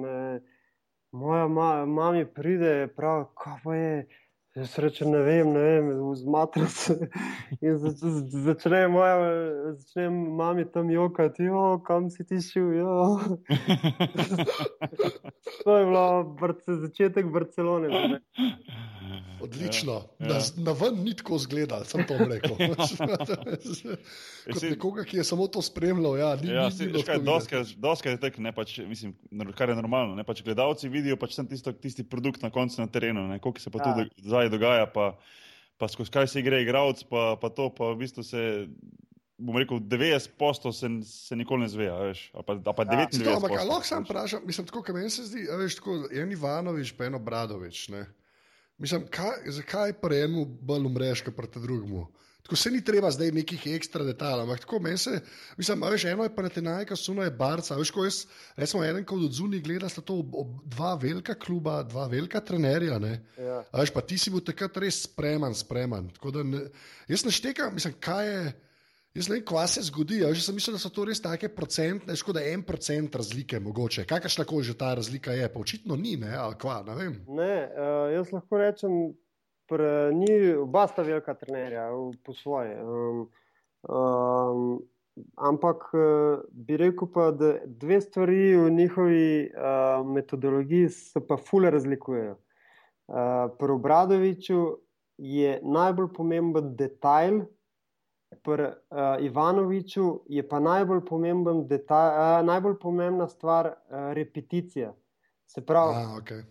moja 1.13 1.49
ma, 1.49 1.85
mama 1.87 2.25
pride, 2.35 2.89
pravi, 2.97 3.27
kaj 3.39 3.59
pa 3.65 3.75
je. 3.77 4.07
Jaz 4.57 4.79
rečem, 4.79 5.11
ne 5.11 5.19
vem, 5.19 5.53
ne 5.53 5.61
vem, 5.61 6.15
zmatrati 6.15 6.71
se. 6.71 7.09
In 7.65 7.79
začne 8.45 8.89
moja, 8.89 9.17
začne 9.79 10.11
mami 10.11 10.65
tam 10.65 10.91
jokati, 10.91 11.43
jo, 11.45 11.81
kam 11.87 12.11
si 12.11 12.25
ti 12.25 12.41
šel. 12.43 13.17
to 15.65 15.77
je 15.77 15.85
bilo 15.85 16.37
začetek 16.67 17.27
Barcelone. 17.33 17.89
Ne. 17.89 18.21
Odlično. 19.43 19.93
Ja, 19.93 20.27
ja. 20.27 20.35
Na, 20.35 20.39
na 20.57 20.73
ven 20.73 21.03
ni 21.03 21.15
tako 21.19 21.39
zgledal, 21.39 21.85
sem 21.85 22.05
to 22.07 22.15
rekel. 22.19 22.55
Kot 24.53 24.63
nekoga, 24.63 25.05
ki 25.09 25.19
je 25.19 25.25
samo 25.27 25.49
to 25.51 25.63
spremljal. 25.63 26.17
Ja, 26.19 26.31
ni, 26.39 26.53
ja, 26.55 26.69
ni 26.71 26.93
Doske 27.77 28.15
je 28.15 28.21
tek, 28.23 28.39
ne, 28.39 28.53
pač, 28.55 28.79
mislim, 28.87 29.17
kar 29.59 29.73
je 29.73 29.79
normalno. 29.79 30.15
Ne, 30.19 30.27
pač 30.27 30.45
gledalci 30.47 30.91
vidijo 30.93 31.19
pač 31.19 31.35
tisto, 31.51 31.75
tisti 31.75 32.07
produkt 32.07 32.43
na 32.47 32.53
koncu 32.55 32.85
na 32.85 32.87
terenu, 32.87 33.27
koliko 33.43 33.63
se 33.63 33.71
pa 33.71 33.83
ja. 33.83 34.07
tu 34.07 34.29
zdaj 34.29 34.53
dogaja, 34.53 34.87
pa, 34.87 35.13
pa 35.79 35.91
skozi 35.91 36.15
kaj 36.15 36.31
se 36.31 36.45
gre 36.47 36.63
igralec, 36.63 37.03
pa, 37.11 37.33
pa 37.41 37.51
to 37.51 37.71
pa 37.75 37.91
v 37.95 38.05
bistvu 38.05 38.27
se. 38.27 38.47
Bom 39.43 39.57
rekel, 39.59 39.81
90% 39.91 40.71
se, 40.71 40.89
se 41.09 41.35
nikoli 41.35 41.65
ne 41.65 41.69
zve, 41.69 41.89
veš, 41.91 42.21
pa, 42.47 42.55
pa 42.63 42.85
99%. 42.87 43.25
Ja, 43.27 43.41
ampak 43.41 43.57
lahko 43.59 43.83
sam 43.89 44.05
vprašam, 44.07 44.45
mislim, 44.47 44.69
tako, 44.69 44.85
kot 44.87 44.95
meni 44.95 45.11
se 45.11 45.25
zdi, 45.27 45.49
veš, 45.59 45.81
tako, 45.81 45.97
en 46.15 46.31
Ivanovič, 46.37 46.93
pa 46.95 47.09
eno 47.09 47.19
Bradovič, 47.19 47.89
ne. 47.91 48.05
Mislim, 48.83 49.05
kaj, 49.11 49.45
zakaj 49.55 49.93
pa 50.01 50.11
eno 50.17 50.43
bolj 50.45 50.89
umreš, 50.89 51.23
kot 51.23 51.37
pa 51.39 51.47
drugemu? 51.55 52.09
Tako 52.43 52.57
se 52.57 52.71
ni 52.71 52.81
treba 52.85 53.11
zdaj 53.15 53.31
nekih 53.31 53.67
ekstra 53.77 54.03
detajlov, 54.05 54.43
ampak 54.43 54.65
tako 54.65 54.81
meni 54.83 54.99
se, 54.99 55.21
mislim, 55.57 55.85
veš, 55.91 56.05
eno 56.11 56.27
je 56.27 56.33
pa 56.35 56.49
te 56.49 56.63
najka, 56.63 56.97
suno 56.99 57.23
je 57.23 57.31
barca, 57.31 57.77
veš, 57.79 57.93
ko 57.95 58.05
jaz, 58.05 58.25
recimo, 58.57 58.83
eden, 58.85 59.05
ko 59.07 59.21
od 59.23 59.39
zunaj 59.39 59.63
gleda, 59.63 59.89
sta 59.89 60.03
to 60.03 60.19
ob, 60.25 60.35
ob 60.35 60.59
dva 60.67 60.97
velika 60.99 61.35
kluba, 61.39 61.79
dva 61.87 62.09
velika 62.11 62.41
trenerja, 62.41 62.99
ne. 62.99 63.13
Ja. 63.39 63.63
Veš, 63.71 63.95
pa 63.95 64.03
ti 64.03 64.19
si 64.19 64.35
bil 64.35 64.43
takrat 64.43 64.83
res 64.83 65.05
spreman, 65.07 65.55
spreman. 65.55 66.11
Tako 66.19 66.35
da 66.35 66.43
ne, 66.43 66.67
jaz 67.09 67.25
ne 67.25 67.39
štekam, 67.39 67.79
mislim, 67.79 67.95
kaj 68.03 68.31
je. 68.33 68.45
Jaz 69.13 69.27
vem, 69.29 69.43
kaj 69.45 69.67
se 69.69 69.83
zgodi. 69.91 70.23
Jaz 70.23 70.47
sem 70.47 70.57
mislil, 70.57 70.79
da 70.79 70.81
so 70.81 70.89
to 70.89 71.05
res 71.05 71.21
take 71.21 71.51
procentne, 71.53 72.15
škoda 72.17 72.41
en 72.49 72.63
procent 72.65 73.13
razlike, 73.21 73.59
mogoče. 73.61 74.07
Kakšna 74.09 74.47
koli 74.49 74.65
že 74.65 74.75
ta 74.81 74.95
razlika 74.97 75.35
je, 75.37 75.51
pa 75.53 75.61
očitno 75.61 75.99
ni, 76.01 76.15
ne, 76.17 76.31
ali 76.33 76.57
kva, 76.57 76.79
ne 76.87 76.97
vem. 76.97 77.19
Ne, 77.29 77.51
uh, 77.69 78.07
jaz 78.15 78.33
lahko 78.33 78.63
rečem, 78.63 78.97
da 79.69 80.09
ni 80.17 80.33
oba 80.57 80.87
sta 80.89 81.05
velika 81.05 81.37
trenerja 81.37 81.91
po 82.25 82.33
svoje. 82.33 82.73
Um, 82.81 83.23
um, 83.85 84.67
ampak 85.37 85.85
uh, 85.93 86.41
bi 86.49 86.81
rekel 86.81 87.13
pa, 87.13 87.31
da 87.37 87.59
dve 87.69 88.01
stvari 88.01 88.55
v 88.57 88.75
njihovi 88.81 89.31
uh, 89.53 90.07
metodologiji 90.09 90.89
se 90.89 91.21
pa 91.21 91.37
fule 91.37 91.71
razlikujejo. 91.71 92.39
Uh, 93.13 93.51
Pri 93.61 93.77
Obradoviču 93.77 94.71
je 95.21 95.59
najbolj 95.61 96.15
pomemben 96.17 96.73
detajl 96.81 97.45
pri 98.43 98.63
uh, 98.63 98.75
Ivanoviču 99.21 100.23
je 100.29 100.43
pa 100.49 100.61
najbolj, 100.61 101.03
detaj, 101.69 102.09
uh, 102.09 102.47
najbolj 102.47 102.79
pomembna 102.81 103.29
stvar 103.29 103.67
uh, 103.67 104.13
repeticija. 104.13 104.93
Se 105.47 105.61
pravi, 105.67 106.05
okay. 106.19 106.43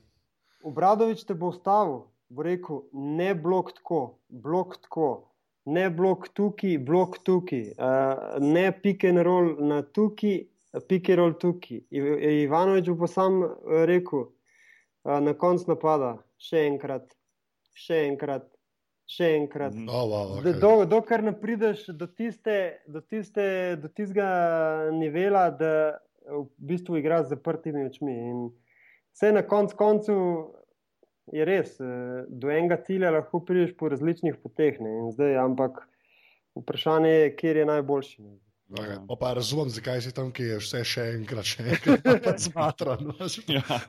Obradovič 0.63 1.23
te 1.25 1.33
bo 1.33 1.49
ustavil, 1.51 2.01
bo 2.29 2.43
rekel: 2.43 2.83
ne 2.93 3.33
blok 3.35 3.73
tako, 3.79 4.01
blok 4.29 4.77
tako. 4.81 5.11
Ne 5.65 5.89
blok 5.93 6.27
tukaj, 6.33 6.77
blok 6.81 7.19
tukaj, 7.23 7.67
uh, 7.77 8.37
ne 8.41 8.71
pick 8.71 9.03
and 9.05 9.21
roll 9.21 9.53
na 9.59 9.81
tukaj, 9.81 10.39
pick 10.89 11.09
and 11.09 11.19
roll 11.19 11.35
tukaj. 11.37 11.83
Ivanovič 11.91 12.89
bo 12.97 13.07
sam 13.07 13.43
rekel, 13.85 14.25
uh, 15.05 15.19
na 15.21 15.35
koncu 15.37 15.69
napada, 15.69 16.15
še 16.41 16.65
enkrat, 16.71 17.13
še 17.77 18.07
enkrat, 18.07 18.47
še 19.11 19.33
enkrat. 19.41 19.75
Oh, 19.87 20.05
wow, 20.07 20.37
okay. 20.39 20.55
Dokler 20.55 20.87
do, 20.87 21.25
do 21.25 21.27
ne 21.27 21.33
prideš 21.41 21.85
do, 21.97 22.07
tiste, 22.07 22.57
do, 22.87 23.01
tiste, 23.03 23.43
do 23.81 23.91
tistega 23.91 24.31
nivela, 24.95 25.49
da 25.51 25.99
v 26.29 26.45
bistvu 26.71 27.01
igraš 27.01 27.27
z 27.27 27.35
zaprtimi 27.35 27.85
očmi. 27.89 28.13
In 28.31 28.43
vse 29.11 29.33
na 29.35 29.43
konc 29.47 29.73
koncu 29.75 30.15
je 31.31 31.47
res, 31.47 31.75
eh, 31.83 32.21
do 32.27 32.51
enega 32.51 32.79
cilja 32.85 33.11
lahko 33.11 33.41
prideš 33.45 33.75
po 33.77 33.89
različnih 33.91 34.39
poteh. 34.43 34.79
Zdaj, 35.15 35.35
ampak 35.43 35.83
vprašanje 36.59 37.11
je, 37.11 37.35
kje 37.35 37.57
je 37.61 37.67
najboljši. 37.67 38.23
Okay. 38.71 38.95
Pa 39.19 39.33
razumem, 39.35 39.67
zakaj 39.69 39.99
si 40.01 40.13
tam, 40.15 40.29
ki 40.31 40.45
je 40.53 40.59
vse 40.61 40.85
še 40.87 41.07
enkrat, 41.17 41.47
še 41.47 41.65
enkrat 41.75 42.39
zmatran. 42.39 43.11
ja, 43.51 43.81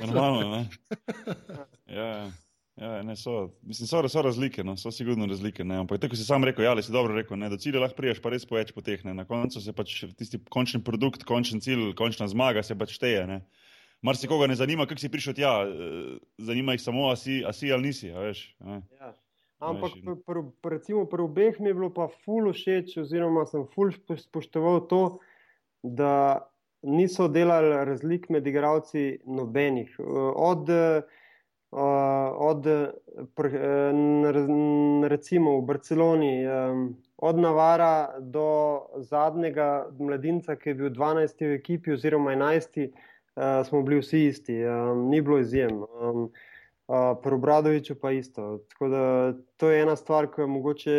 normalno. 0.00 0.64
Ja, 1.84 2.08
ja. 2.08 2.24
Ja, 2.76 3.02
ne, 3.02 3.14
so, 3.16 3.50
mislim, 3.62 3.86
so, 3.86 4.08
so 4.08 4.22
razlike, 4.22 4.64
no, 4.64 4.76
so 4.76 4.90
sigurno 4.90 5.26
razlike. 5.30 5.64
Ne. 5.64 5.76
Ampak 5.78 6.00
tako 6.02 6.16
si 6.18 6.24
sam 6.26 6.44
rekel, 6.44 6.64
ja, 6.64 6.72
ali 6.74 6.82
si 6.82 6.92
dobro 6.92 7.14
rekel, 7.14 7.38
ne, 7.38 7.48
do 7.48 7.56
cilja 7.56 7.80
lahko 7.80 7.96
priješ, 8.00 8.18
pa 8.22 8.32
res 8.34 8.46
poveč 8.50 8.72
potehne. 8.74 9.14
Na 9.14 9.24
koncu 9.28 9.62
se 9.62 9.72
pač 9.72 10.00
tisti 10.18 10.40
končni 10.50 10.82
produkt, 10.82 11.22
končni 11.28 11.60
cilj, 11.62 11.92
končna 11.98 12.26
zmaga 12.28 12.64
se 12.66 12.74
pač 12.78 12.96
šteje. 12.98 13.38
Mar 14.04 14.18
se 14.18 14.28
koga 14.28 14.50
ne 14.50 14.58
zanima, 14.58 14.88
kako 14.90 15.00
si 15.00 15.12
prišel 15.12 15.38
tja, 15.38 15.54
eh, 15.62 16.18
zanima 16.50 16.74
jih 16.74 16.82
samo, 16.82 17.06
a 17.12 17.16
si, 17.16 17.44
a 17.46 17.54
si 17.54 17.70
ali 17.72 17.92
nisi. 17.92 18.10
Veš, 18.10 18.42
ja. 18.66 19.14
Ampak 19.64 19.94
pr, 20.02 20.18
pr, 20.26 20.42
pr, 20.60 20.74
recimo 20.74 21.06
pri 21.08 21.22
obeh 21.24 21.60
mi 21.62 21.70
je 21.70 21.78
bilo 21.78 21.92
pa 21.94 22.10
ful 22.26 22.50
všeč, 22.52 22.98
oziroma 23.06 23.46
sem 23.46 23.68
ful 23.70 23.94
spoštoval 23.94 24.82
to, 24.90 25.20
da 25.80 26.42
niso 26.82 27.30
delali 27.30 27.70
razlik 27.86 28.26
med 28.34 28.46
igravci 28.50 29.22
nobenih. 29.24 29.94
Od, 30.34 30.68
uh, 30.68 31.22
od 31.74 32.66
pr, 33.34 33.46
uh, 33.46 35.08
recimo 35.08 35.58
v 35.58 35.66
Barceloni, 35.66 36.46
um, 36.46 36.96
od 37.16 37.38
Navara 37.38 38.20
do 38.20 38.80
zadnjega 39.02 39.86
mladinca, 39.98 40.56
ki 40.56 40.68
je 40.68 40.74
bil 40.74 40.90
12 40.90 41.46
v 41.46 41.58
ekipi, 41.58 41.94
oziroma 41.96 42.34
11, 42.36 42.80
uh, 42.86 43.62
smo 43.66 43.82
bili 43.82 44.00
vsi 44.00 44.26
isti, 44.30 44.60
um, 44.64 45.08
ni 45.10 45.22
bilo 45.22 45.38
izjem. 45.42 45.82
Um, 45.82 46.28
Uh, 46.84 47.16
Pri 47.22 47.34
Obradoviču 47.34 47.94
pa 47.96 48.10
isto. 48.12 48.60
Da, 48.80 49.32
to 49.56 49.70
je 49.70 49.82
ena 49.82 49.94
stvar, 49.96 50.26
ki 50.28 50.44
mogoče 50.44 50.96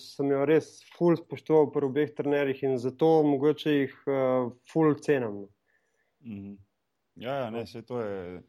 sem 0.00 0.30
jo 0.32 0.46
res 0.48 0.70
ful 0.96 1.18
spoštoval 1.20 1.68
pri 1.74 1.84
obeh 1.84 2.14
trenerjih 2.16 2.62
in 2.64 2.78
zato 2.80 3.10
mogoče 3.28 3.74
jih 3.74 3.98
uh, 4.08 4.48
ful 4.72 4.94
cenam. 5.04 5.42
Mm 6.24 6.32
-hmm. 6.32 6.56
Ja, 7.14 7.34
ja, 7.34 7.50
ne, 7.50 7.64
vse 7.64 7.82
to 7.82 8.00
je. 8.00 8.42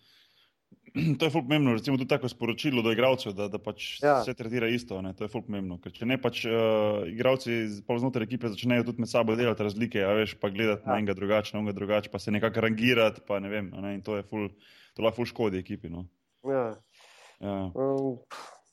To 1.20 1.26
je 1.26 1.32
pomembno, 1.32 1.74
recimo 1.74 1.98
tudi 1.98 2.10
tako 2.10 2.30
sporočilo 2.30 2.82
do 2.82 2.92
igralcev, 2.92 3.34
da, 3.38 3.48
da 3.48 3.60
pač 3.62 4.00
ja. 4.04 4.20
se 4.24 4.34
tretira 4.34 4.68
isto. 4.68 5.02
Ne? 5.02 5.14
To 5.14 5.26
je 5.26 5.32
pomembno. 5.34 5.80
Ker 5.84 5.94
če 5.94 6.08
ne 6.10 6.18
pač 6.22 6.44
uh, 6.50 7.06
igralci 7.10 7.62
znotraj 7.86 8.26
ekipe 8.26 8.52
začnejo 8.52 8.88
tudi 8.90 9.04
med 9.04 9.12
sabo 9.12 9.36
delati 9.40 9.66
razlike, 9.66 10.02
a 10.06 10.16
veš 10.18 10.36
pa 10.42 10.52
gledati 10.54 10.86
ja. 10.86 10.92
na 10.92 11.00
enega 11.00 11.16
drugače, 11.18 11.56
na 11.56 11.64
enega 11.64 11.78
drugače, 11.78 12.12
pa 12.14 12.22
se 12.22 12.34
nekako 12.34 12.66
rangirati, 12.66 13.24
pa 13.28 13.40
ne 13.44 13.52
vem. 13.54 13.72
Ne? 13.76 13.96
In 14.00 14.06
to 14.06 14.18
je 14.20 14.26
ful, 14.26 14.50
to 14.98 15.06
lahko 15.06 15.22
ful 15.22 15.30
škodi 15.30 15.62
ekipi. 15.62 15.92
No? 15.94 16.08
Ja. 16.48 16.72
Ja. 17.40 17.58
Um, 17.72 18.18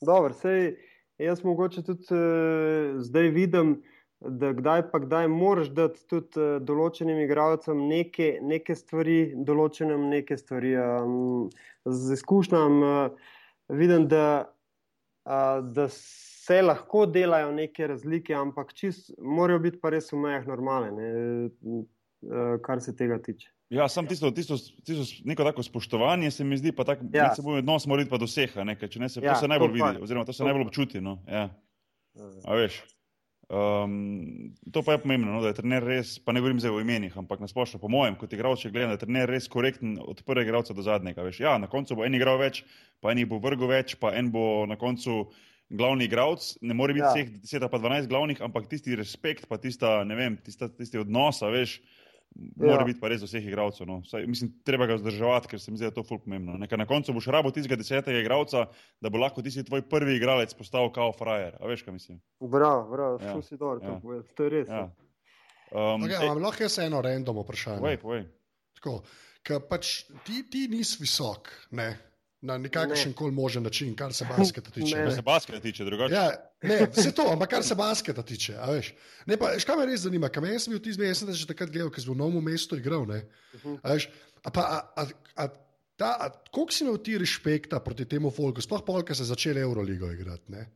dobro, 0.05 0.35
sej 0.35 0.75
jaz 1.23 1.45
mogoče 1.45 1.85
tudi 1.87 2.09
uh, 2.13 2.97
zdaj 3.05 3.31
vidim 3.37 3.77
da 4.21 4.53
kdaj 4.53 4.91
pa 4.91 4.99
kdaj 4.99 5.29
moraš 5.29 5.69
dati 5.77 6.01
tudi 6.09 6.41
uh, 6.41 6.57
določenim 6.65 7.19
igralcem 7.25 7.83
neke, 7.89 8.37
neke 8.43 8.75
stvari, 8.75 9.35
določenim 9.37 10.09
neke 10.11 10.39
stvari. 10.41 10.77
Um, 10.81 11.49
z 11.85 12.17
izkušnjam 12.17 12.79
uh, 12.83 13.35
vidim, 13.69 14.09
da, 14.09 14.47
uh, 15.29 15.59
da 15.77 15.89
se 15.93 16.63
lahko 16.63 17.05
delajo 17.11 17.53
neke 17.55 17.91
razlike, 17.93 18.35
ampak 18.35 18.73
čist, 18.79 19.13
morajo 19.19 19.61
biti 19.69 19.83
pa 19.83 19.93
res 19.95 20.09
v 20.13 20.23
mejah 20.25 20.49
normale, 20.49 20.91
ne, 20.97 21.13
uh, 21.77 22.57
kar 22.65 22.83
se 22.83 22.97
tega 22.97 23.21
tiče. 23.23 23.53
Ja, 23.75 23.89
sam 23.91 24.07
tisto, 24.07 24.31
tisto, 24.31 24.55
tisto 24.87 25.05
neko 25.27 25.45
tako 25.45 25.63
spoštovanje 25.67 26.31
se 26.31 26.45
mi 26.47 26.57
zdi, 26.57 26.71
pa 26.73 26.85
tako 26.87 27.09
ja. 27.13 27.33
se 27.35 27.43
bomo 27.43 27.59
odnos 27.59 27.87
morali 27.91 28.07
pa 28.09 28.19
doseha, 28.23 28.65
nekaj, 28.65 28.89
če 28.95 29.01
ne 29.03 29.09
se, 29.11 29.21
ja, 29.21 29.35
to 29.35 29.43
se 29.43 29.49
najbolj 29.51 29.73
vidi, 29.75 30.03
oziroma 30.07 30.25
to 30.25 30.33
se 30.33 30.45
to 30.45 30.47
najbolj 30.47 30.69
občuti. 30.69 31.03
No. 31.03 31.19
Ja. 31.27 31.49
A 32.47 32.55
veš. 32.55 32.79
Um, 33.47 34.55
to 34.73 34.83
pa 34.83 34.97
je 34.97 34.99
pomembno, 35.05 35.31
no, 35.31 35.41
da 35.41 35.53
je 35.53 35.61
trener 35.61 35.85
res, 35.87 36.17
pa 36.19 36.35
ne 36.35 36.41
govorim 36.43 36.59
zdaj 36.59 36.73
o 36.75 36.81
imenih, 36.83 37.15
ampak 37.15 37.39
na 37.39 37.47
splošno, 37.47 37.79
po 37.79 37.87
mojem, 37.93 38.17
kot 38.19 38.33
igralec, 38.35 38.65
če 38.65 38.73
gledam, 38.75 38.91
da 38.91 38.97
je 38.99 39.05
trener 39.05 39.31
res 39.31 39.47
korekten 39.53 39.93
od 40.03 40.23
prvega 40.27 40.49
igralca 40.49 40.75
do 40.75 40.83
zadnjega. 40.83 41.23
Veš, 41.29 41.39
ja, 41.45 41.53
na 41.63 41.69
koncu 41.71 41.95
bo 41.95 42.07
en 42.07 42.19
igral 42.19 42.41
več, 42.43 42.65
pa 42.99 43.15
en 43.15 43.23
bo 43.31 43.39
vrgel 43.43 43.71
več, 43.71 43.95
pa 44.03 44.11
en 44.19 44.33
bo 44.35 44.65
na 44.67 44.75
koncu 44.81 45.29
glavni 45.71 46.09
igralec. 46.11 46.57
Ne 46.67 46.75
more 46.75 46.95
biti 46.97 47.07
Ja. 47.07 47.13
vseh 47.15 47.31
10 47.39 47.63
ali 47.63 47.71
pa 47.71 47.79
12 47.79 48.11
glavnih, 48.11 48.43
ampak 48.43 48.67
tisti 48.67 48.99
respekt, 48.99 49.47
pa 49.47 49.59
tista, 49.63 50.03
ne 50.05 50.19
vem, 50.19 50.37
tista, 50.43 50.69
tisti 50.69 50.99
odnos, 50.99 51.43
veš. 51.43 51.79
Ja. 52.61 52.85
biti 52.85 53.01
pa 53.01 53.09
res 53.09 53.23
vseh 53.25 53.45
igralcev. 53.49 53.87
No. 53.89 54.01
Vsaj, 54.05 54.27
mislim, 54.29 54.51
treba 54.65 54.87
ga 54.87 54.99
vzdrževati, 54.99 55.49
ker 55.49 55.61
se 55.61 55.71
mi 55.71 55.79
zdi, 55.79 55.87
da 55.87 55.91
je 55.91 55.97
to 55.97 56.05
fulp 56.05 56.25
pomembno. 56.25 56.59
Nekaj 56.59 56.79
na 56.79 56.87
koncu 56.87 57.13
boš 57.17 57.27
rabo 57.33 57.51
tistega 57.51 57.77
desetega 57.77 58.21
igralca, 58.21 58.67
da 59.01 59.09
bo 59.09 59.19
lahko 59.19 59.43
tisti 59.43 59.65
tvoj 59.65 59.83
prvi 59.89 60.17
igralec 60.17 60.53
postal 60.55 60.93
kao 60.93 61.13
frajer. 61.13 61.57
A 61.61 61.67
veš, 61.67 61.83
kaj 61.83 61.97
mislim? 61.97 62.21
Bravo, 62.41 62.91
bravo, 62.91 63.19
Ja, 63.23 63.43
si 63.43 63.57
dobro 63.57 63.81
ja. 63.81 63.89
to 63.89 64.01
povedal. 64.01 64.25
To 64.35 64.45
je 64.45 64.51
res. 64.51 64.69
Ja. 64.69 64.75
Ja. 64.77 64.93
Um, 65.73 66.05
Okay, 66.07 66.15
ej, 66.15 66.29
Ampak 66.29 66.43
lahko 66.45 66.63
jaz 66.63 66.79
eno 66.79 67.01
random 67.03 67.41
vprašanje. 67.43 67.81
povej, 67.81 67.97
povej. 67.99 68.23
Tako, 68.79 69.01
pač 69.69 70.05
ti, 70.23 70.45
ti 70.51 70.69
nisi 70.69 71.01
visok, 71.03 71.51
ne, 71.71 71.89
na 72.41 72.59
nikakršen 72.59 73.13
koli 73.13 73.33
možen 73.33 73.63
način, 73.63 73.95
kar 73.97 74.13
se 74.13 74.27
basketa 74.29 74.71
tiče. 74.71 74.95
Ne. 74.95 75.01
Kar 75.01 75.09
ne. 75.09 75.15
se 75.15 75.23
basketa 75.23 75.61
tiče, 75.61 75.85
drugače. 75.85 76.15
Ja, 76.15 76.31
ne, 76.63 76.87
vse 76.93 77.13
to, 77.13 77.25
ampak 77.33 77.51
kar 77.51 77.63
se 77.65 77.75
basketa 77.75 78.23
tiče. 78.23 78.55
a 78.57 78.71
veš. 78.71 78.93
Ne, 79.27 79.37
pa, 79.37 79.51
veš, 79.51 79.65
kaj 79.65 79.77
me 79.77 79.87
res 79.87 80.01
zanima, 80.01 80.29
kam 80.29 80.45
jaz 80.45 80.63
sem 80.63 80.73
bil 80.73 80.83
tisti, 80.83 81.03
jaz 81.03 81.19
sem 81.19 81.33
že 81.33 81.47
takrat 81.47 81.71
gledal, 81.71 81.91
ker 81.91 82.03
sem 82.03 82.13
v 82.13 82.17
novem 82.17 82.45
mestu 82.45 82.77
igral. 82.77 83.07
Ne, 83.07 83.23
Mhm. 83.55 83.79
a 83.83 83.95
veš, 83.95 84.09
a 84.45 84.51
pa, 84.51 84.63
a, 84.63 84.79
a, 84.97 85.07
a, 85.37 85.49
ta, 85.97 86.11
a, 86.21 86.29
koliko 86.53 86.73
si 86.73 86.85
imel 86.85 86.99
ti 86.99 87.19
respekta 87.19 87.81
proti 87.81 88.05
temu 88.05 88.31
folku, 88.31 88.61
sploh 88.61 88.85
pol, 88.85 89.03
ker 89.03 89.17
so 89.17 89.25
začeli 89.25 89.61
Euroligo 89.61 90.13
igrati. 90.13 90.53
Ne? 90.53 90.67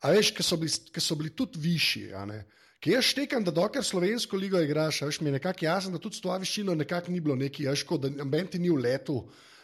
A 0.00 0.10
veš, 0.10 0.30
ker 0.32 0.42
so, 0.44 0.56
bili- 0.56 0.90
ker 0.92 1.02
so 1.02 1.14
bili 1.14 1.30
tudi 1.30 1.58
višji. 1.58 2.14
a 2.14 2.24
ne. 2.24 2.44
Ker 2.80 2.92
jaz 2.94 3.04
štekam, 3.04 3.44
da 3.44 3.50
dokler 3.50 3.84
slovensko 3.84 4.36
ligo 4.36 4.58
igraš, 4.58 5.02
a 5.02 5.06
veš, 5.06 5.20
mi 5.20 5.28
je 5.28 5.32
nekako 5.32 5.64
jasno, 5.64 5.92
da 5.92 5.98
tudi 5.98 6.16
s 6.16 6.20
to 6.20 6.38
višino 6.38 6.74
nekako 6.74 7.10
ni 7.10 7.20
bilo 7.20 7.36
neki, 7.36 7.66
veš, 7.66 7.82
kot 7.84 8.00
da 8.00 8.08
noben 8.10 8.46
ti 8.46 8.58
ni 8.58 8.70
v 8.70 8.80
letu. 8.80 9.20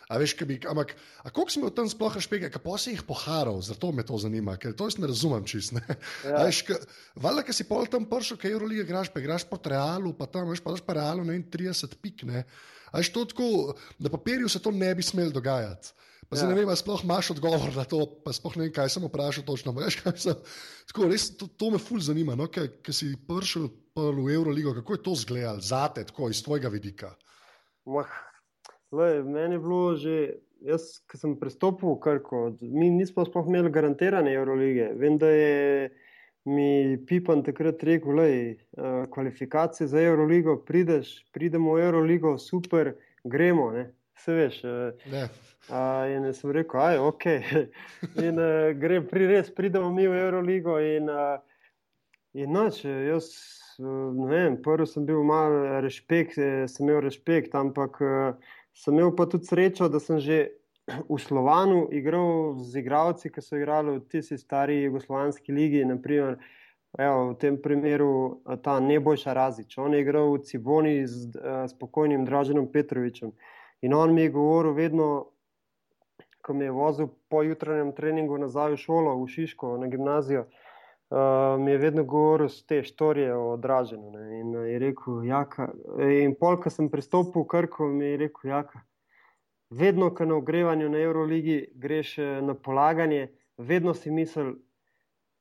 A 0.09 0.17
veš, 0.17 0.33
kaj 0.39 0.47
bi, 0.49 0.57
ampak, 0.65 0.95
a 1.21 1.29
koliko 1.29 1.53
smo 1.53 1.69
tam 1.75 1.89
sploh 1.91 2.15
špege, 2.25 2.49
kako 2.49 2.79
si 2.81 2.95
jih 2.95 3.03
poharal, 3.05 3.61
zato 3.61 3.91
me 3.93 4.01
to 4.09 4.17
zanima, 4.17 4.55
ker 4.57 4.73
to 4.73 4.87
jaz 4.89 4.97
ne 4.97 5.11
razumem 5.11 5.45
čist. 5.45 5.75
Ne? 5.77 5.85
Ja. 6.25 6.47
Veš, 6.47 6.63
ka, 6.65 6.79
valjda, 7.21 7.45
ker 7.45 7.57
si 7.57 7.67
pol 7.69 7.85
tam 7.93 8.07
prišel, 8.09 8.41
kaj 8.41 8.55
Euroliga 8.57 8.87
igraš, 8.87 9.13
pa 9.13 9.21
igraš 9.21 9.45
pod 9.51 9.69
Realu, 9.69 10.15
pa 10.17 10.25
tam 10.33 10.49
veš, 10.49 10.63
pa 10.65 10.73
daš 10.73 10.85
pa 10.87 10.97
Realu, 10.97 11.27
ne 11.29 11.37
vem, 11.37 11.45
30 11.45 11.99
pik, 12.01 12.25
ne. 12.29 12.47
A 12.89 13.03
veš, 13.03 13.11
to 13.13 13.27
tako, 13.29 13.49
na 14.01 14.09
papirju 14.09 14.49
se 14.49 14.63
to 14.65 14.73
ne 14.73 14.89
bi 14.97 15.05
smelo 15.05 15.35
dogajati. 15.35 15.93
Pa 16.29 16.37
ja. 16.37 16.45
Ja. 16.45 16.49
ne 16.55 16.57
vem, 16.57 16.73
sploh 16.77 17.05
imaš 17.05 17.31
odgovor 17.37 17.77
na 17.77 17.85
to, 17.89 18.01
pa 18.25 18.33
sploh 18.37 18.57
ne 18.57 18.67
vem, 18.67 18.73
kaj 18.79 18.89
sem 18.95 19.05
vprašal 19.05 19.45
točno. 19.45 19.77
Veš, 19.77 19.99
kaj 20.01 20.17
sem, 20.25 20.41
tako, 20.89 21.11
res, 21.13 21.29
to, 21.37 21.51
to 21.53 21.69
me 21.77 21.81
ful 21.81 22.01
zanima, 22.01 22.37
no, 22.37 22.49
ker 22.49 22.97
si 22.97 23.13
prišel 23.29 23.69
pol 23.93 24.25
v 24.25 24.33
Euroligo, 24.41 24.73
kako 24.81 24.97
je 24.97 25.05
to 25.05 25.17
zgledal, 25.27 25.61
zate, 25.61 26.09
tako 26.09 26.33
iz 26.33 26.41
tvojega 26.45 26.73
vidika. 26.73 27.13
Mah, 27.89 28.09
lej, 28.93 29.22
meni 29.22 29.55
je 29.55 29.62
bilo 29.62 29.97
že, 29.97 30.18
jaz, 30.64 30.99
ki 31.11 31.20
sem 31.20 31.36
pristopil 31.41 31.95
v 31.95 32.01
Krko, 32.03 32.43
mi 32.61 32.91
nismo 32.91 33.24
sploh 33.26 33.49
imeli 33.49 33.70
garantirane 33.70 34.32
Eurolige. 34.32 34.93
Vem, 34.99 35.18
da 35.18 35.30
je 35.30 35.91
mi 36.49 36.97
Pipan 37.07 37.43
takrat 37.43 37.82
rekel, 37.82 38.16
da 38.16 39.07
kvalifikacije 39.11 39.86
za 39.86 40.01
Euroligo 40.01 40.57
prideš, 40.64 41.30
pridemo 41.32 41.74
v 41.74 41.84
Euroligo, 41.84 42.39
super, 42.39 42.95
gremo. 43.24 43.70
Ne? 43.70 43.91
Se 44.16 44.32
veš. 44.32 44.64
eh, 44.64 44.93
Ne. 45.12 45.28
A, 45.68 46.07
in 46.09 46.32
sem 46.32 46.51
rekel, 46.51 46.80
aj, 46.80 46.99
ok. 46.99 47.24
In 48.26 48.39
uh, 48.41 48.72
gre, 48.80 49.03
pri 49.05 49.26
res 49.28 49.51
pridemo 49.53 49.91
mi 49.93 50.07
v 50.09 50.16
Euroligo. 50.16 50.78
In, 50.80 51.11
uh, 51.12 51.36
in 52.32 52.53
noč, 52.57 52.84
jaz, 52.84 53.28
uh, 53.76 54.09
ne 54.16 54.30
vem, 54.30 54.57
prvi 54.64 54.86
sem 54.89 55.05
bil 55.05 55.20
malo 55.28 55.80
respekt, 55.84 56.39
eh, 56.41 56.64
sem 56.66 56.86
imel 56.86 57.03
respekt, 57.05 57.53
ampak 57.55 58.01
uh, 58.01 58.49
sem 58.79 58.95
imel 58.95 59.11
pa 59.16 59.26
tudi 59.26 59.49
srečo, 59.51 59.89
da 59.91 60.01
sem 60.01 60.20
že 60.22 60.55
v 60.89 61.18
Slovanu 61.20 61.89
igral 61.93 62.57
z 62.62 62.81
igralci, 62.81 63.29
ki 63.29 63.43
so 63.43 63.59
igrali 63.59 63.99
v 63.99 64.07
tisti 64.09 64.39
stari 64.39 64.87
jugoslovanski 64.87 65.53
ligi. 65.53 65.85
Naprimer, 65.85 66.39
Evo, 66.97 67.31
v 67.31 67.35
tem 67.37 67.61
primeru 67.61 68.41
eh, 68.49 68.57
ta 68.57 68.81
Nebojša 68.81 69.33
Razič. 69.37 69.76
On 69.79 69.93
je 69.93 70.01
igral 70.01 70.33
v 70.33 70.41
Ciboni 70.41 71.05
z 71.05 71.37
uh, 71.37 71.68
spokojnim 71.68 72.24
Draženom 72.24 72.72
Petrovičem. 72.72 73.37
In 73.85 73.95
on 73.95 74.14
mi 74.14 74.24
je 74.24 74.33
govoril 74.33 74.72
vedno, 74.72 75.37
ko 76.41 76.57
me 76.57 76.64
je 76.64 76.72
vozil 76.72 77.12
po 77.29 77.45
jutranjem 77.45 77.93
treningu 77.93 78.39
nazaj 78.41 78.72
v 78.72 78.81
šolo, 78.81 79.20
v 79.20 79.29
Šiško, 79.29 79.76
na 79.76 79.87
gimnazijo, 79.87 80.49
uh, 81.11 81.19
mi 81.59 81.71
je 81.71 81.79
vedno 81.79 82.05
govoril 82.05 82.49
te 82.67 82.83
štorije 82.83 83.35
o 83.35 83.57
Draženu. 83.57 84.11
Ne. 84.11 84.41
In 84.41 84.57
uh, 84.57 84.65
je 84.65 84.79
rekel, 84.79 85.25
jaka. 85.25 85.71
In 86.23 86.35
pol, 86.35 86.57
ko 86.57 86.71
sem 86.71 86.89
pristopil 86.89 87.43
v 87.43 87.47
Krko, 87.47 87.89
mi 87.89 88.05
je 88.07 88.17
rekel, 88.19 88.51
jaka. 88.51 88.81
Vedno, 89.71 90.11
ko 90.11 90.25
na 90.25 90.35
ogrevanju 90.35 90.89
na 90.89 90.99
Euroligi 90.99 91.69
greš 91.75 92.19
eh, 92.19 92.43
na 92.43 92.55
polaganje, 92.55 93.27
vedno 93.59 93.93
si 93.95 94.11
misel, 94.11 94.55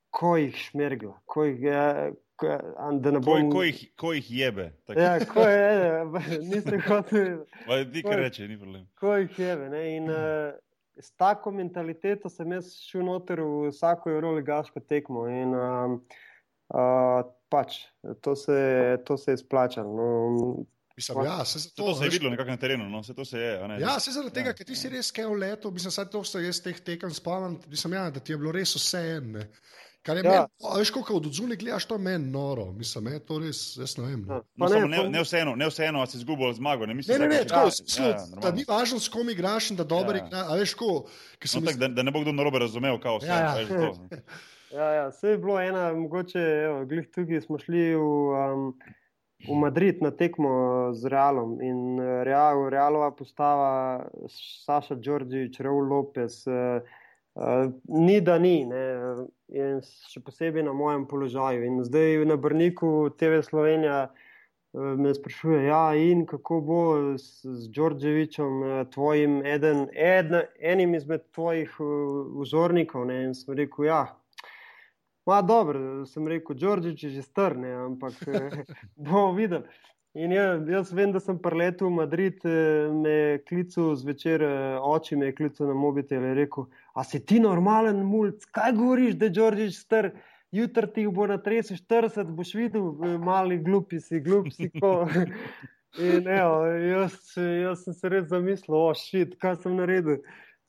ko 0.10 0.34
jih 0.36 0.56
šmergla, 0.58 1.14
ko 1.26 1.46
jih, 1.46 1.62
eh, 1.64 2.10
ko, 2.36 2.48
da 2.94 3.12
ne 3.12 3.20
Ko, 3.20 3.26
bom. 3.26 3.52
ko, 3.52 3.64
jih, 3.64 3.80
ko 3.96 4.12
jih 4.14 4.28
jebe. 4.32 4.66
tako. 4.86 5.00
Ja, 5.00 5.14
ko 5.26 5.42
je, 5.42 6.06
nisem 6.52 6.82
hotel. 6.82 7.46
Pa 7.68 7.80
Ti 7.86 8.04
kar 8.04 8.12
ko- 8.12 8.20
reče, 8.20 8.48
ni 8.48 8.58
problem. 8.58 8.84
Ko 9.00 9.16
jih 9.16 9.40
je. 9.40 9.56
Ne? 9.70 9.82
In 9.96 10.10
uh, 10.10 10.52
s 11.00 11.12
tako 11.16 11.52
mentaliteto 11.52 12.30
sem 12.30 12.52
jaz 12.58 12.72
šel 12.88 13.06
noter 13.06 13.42
v 13.42 13.70
vsako 13.72 14.12
euroligaško 14.16 14.80
tekmo. 14.80 15.28
In 15.30 15.54
um, 15.56 16.00
uh, 16.74 17.22
pač 17.50 17.84
to 18.22 18.36
se, 18.36 18.98
to 19.06 19.18
se 19.18 19.32
je 19.32 19.44
splačalo. 19.44 19.94
No, 19.94 20.66
Mislim, 20.98 21.26
ja, 21.26 21.46
se 21.46 21.60
Se 21.60 21.70
zato, 21.70 21.84
to 21.84 21.96
se 21.96 22.06
je 22.06 22.10
videlo 22.10 22.32
nekako 22.32 22.50
na 22.50 22.58
terenu, 22.58 22.90
no? 22.90 23.04
se 23.04 23.14
to 23.14 23.26
se 23.26 23.40
je. 23.40 23.64
a 23.64 23.68
Ne? 23.68 23.82
Ja, 23.82 24.00
se 24.00 24.12
zaradi 24.12 24.34
tega, 24.34 24.50
Ja, 24.50 24.54
ker 24.54 24.66
ti 24.66 24.76
si 24.76 24.90
res 24.90 25.12
kaj 25.14 25.28
v 25.30 25.36
letu, 25.38 25.72
mislim, 25.72 25.92
saj 25.94 26.08
to 26.10 26.24
se 26.26 26.42
jaz 26.42 26.62
teh 26.66 26.80
tekem 26.82 27.14
spomnim, 27.14 27.60
mislim, 27.70 27.94
ja, 27.94 28.10
da 28.10 28.20
ti 28.20 28.34
je 28.34 28.38
bilo 28.38 28.52
res 28.52 28.74
vse 28.76 29.02
eno. 29.20 29.44
Kar 30.08 30.16
je 30.16 30.24
Ja. 30.24 30.32
ja. 30.32 30.42
meni, 30.42 30.48
a 30.66 30.78
veš, 30.78 30.90
koliko 30.90 31.14
od 31.16 31.26
odzune 31.26 31.56
gledaš, 31.56 31.86
to 31.86 31.96
je 31.96 32.02
meni 32.02 32.30
noro, 32.30 32.66
mislim, 32.72 33.08
je 33.10 33.20
to 33.22 33.40
res, 33.40 33.76
jaz 33.76 33.98
ne 33.98 34.04
vem. 34.06 34.22
Ja. 34.22 34.28
No. 34.30 34.36
No, 34.36 34.44
Pa 34.58 34.70
samo 34.70 34.88
ne, 34.88 34.98
pa- 34.98 35.10
ne 35.10 35.22
vseeno, 35.22 35.56
ne 35.56 35.68
vseeno, 35.68 36.02
a 36.02 36.08
si 36.08 36.18
izgubil 36.18 36.54
zmago. 36.54 36.82
Ne, 36.82 36.88
Ne, 36.88 36.94
mislim, 36.96 37.20
ne, 37.20 37.28
ne, 37.28 37.36
vsake- 37.36 37.50
tako, 37.50 37.70
ja, 37.98 38.06
ja, 38.06 38.10
ja, 38.10 38.42
da 38.42 38.52
ni 38.54 38.64
važno, 38.66 39.00
s 39.00 39.10
kom 39.10 39.30
igraš 39.30 39.72
in 39.72 39.78
da 39.78 39.84
dobro 39.86 40.14
Ja. 40.14 40.24
igraš. 40.24 40.46
A 40.46 40.56
veš, 40.56 40.74
ko, 40.76 40.86
No, 41.54 41.62
tak, 41.62 41.76
da, 41.76 41.88
da 41.90 42.02
ne 42.02 42.12
bo 42.12 42.22
kdo 42.22 42.32
narobe 42.32 42.60
razumel, 42.60 43.00
kao 43.00 43.18
vse. 43.18 43.28
Ja, 43.28 43.40
ja. 43.40 43.54
veš, 43.56 43.68
to. 43.70 43.92
Ja, 44.70 44.88
ja, 44.94 45.04
vse 45.08 45.30
je 45.30 45.38
bilo 45.38 45.60
ena, 45.62 45.94
mogoče, 45.94 46.40
evo, 46.40 46.86
glih 46.86 47.06
tukaj 47.08 47.42
smo 47.42 47.56
šli 47.58 47.96
v, 47.96 48.00
um, 48.00 48.74
v 49.42 49.56
Madrid 49.56 50.02
na 50.02 50.12
tekmo 50.12 50.50
z 50.94 51.06
Realom 51.06 51.62
in 51.62 51.78
eh, 51.98 52.24
Real, 52.24 52.70
Realova 52.70 53.12
postava, 53.12 54.04
Saša 54.66 54.96
Đorđević, 54.98 55.60
Raul 55.60 55.88
Lopez, 55.88 56.42
uh, 56.46 56.82
uh, 57.36 57.72
ni 57.86 58.22
da 58.22 58.38
ni, 58.38 58.66
ne, 58.66 58.84
in 59.48 59.82
še 59.84 60.22
posebej 60.24 60.66
na 60.68 60.74
mojem 60.76 61.06
položaju. 61.08 61.64
In 61.66 61.84
zdaj 61.84 62.26
na 62.28 62.36
Brniku 62.36 63.10
TV 63.18 63.42
Slovenija 63.44 64.08
eh, 64.08 64.78
me 64.78 65.14
sprašuje, 65.16 65.64
ja, 65.70 65.96
in 65.96 66.26
kako 66.26 66.62
bo 66.62 66.82
s, 67.18 67.46
z 67.46 67.70
Đorđevićem, 67.72 68.64
eh, 68.64 68.86
tvojim 68.92 69.42
eden, 69.46 69.88
eden, 69.94 70.42
enim 70.60 70.96
izmed 70.96 71.28
tvojih 71.32 71.76
eh, 71.80 71.84
vzornikov. 72.42 73.08
Ne, 73.08 73.24
in 73.30 73.36
sem 73.36 73.56
rekel, 73.56 73.86
ja. 73.86 74.02
Ma, 75.28 75.42
dobro, 75.42 76.06
sem 76.06 76.28
rekel, 76.28 76.56
Đorđević 76.56 77.04
je 77.04 77.10
že 77.20 77.22
strne, 77.22 77.72
ampak 77.88 78.14
bomo 78.96 79.32
videli. 79.32 79.68
In 80.18 80.32
jaz, 80.34 80.64
jaz 80.66 80.92
vem, 80.98 81.12
da 81.14 81.20
sem 81.22 81.38
preletel 81.38 81.92
v 81.92 81.94
Madrid, 81.94 82.46
eh, 82.46 82.88
me 82.90 83.10
je 83.10 83.42
klical 83.46 83.92
zvečer, 83.96 84.42
eh, 84.42 84.78
oči 84.82 85.16
me 85.16 85.28
je 85.30 85.36
klical 85.38 85.68
na 85.70 85.76
mobitel 85.78 86.24
in 86.26 86.34
rekel: 86.34 86.66
A 86.96 87.04
si 87.04 87.20
ti 87.22 87.38
normalen 87.40 88.02
mulj, 88.06 88.32
kaj 88.52 88.74
govoriš, 88.74 89.14
da 89.16 89.26
je 89.26 89.36
Đorđević 89.38 89.78
star? 89.78 90.10
Jutri 90.52 90.88
ti 90.94 91.04
bo 91.08 91.28
na 91.28 91.38
30-40, 91.38 92.32
boš 92.34 92.54
videl, 92.58 92.88
eh, 93.06 93.18
mali 93.18 93.60
glupi 93.62 94.00
si, 94.00 94.20
glup 94.20 94.50
si. 94.54 94.72
Ko. 94.80 95.06
In 96.08 96.28
evo, 96.28 96.66
jaz, 96.66 97.38
jaz 97.38 97.84
sem 97.84 97.94
se 97.94 98.10
res 98.10 98.28
zamislil, 98.32 98.74
o 98.76 98.94
šit, 98.98 99.38
kaj 99.38 99.62
sem 99.62 99.78
naredil. 99.78 100.24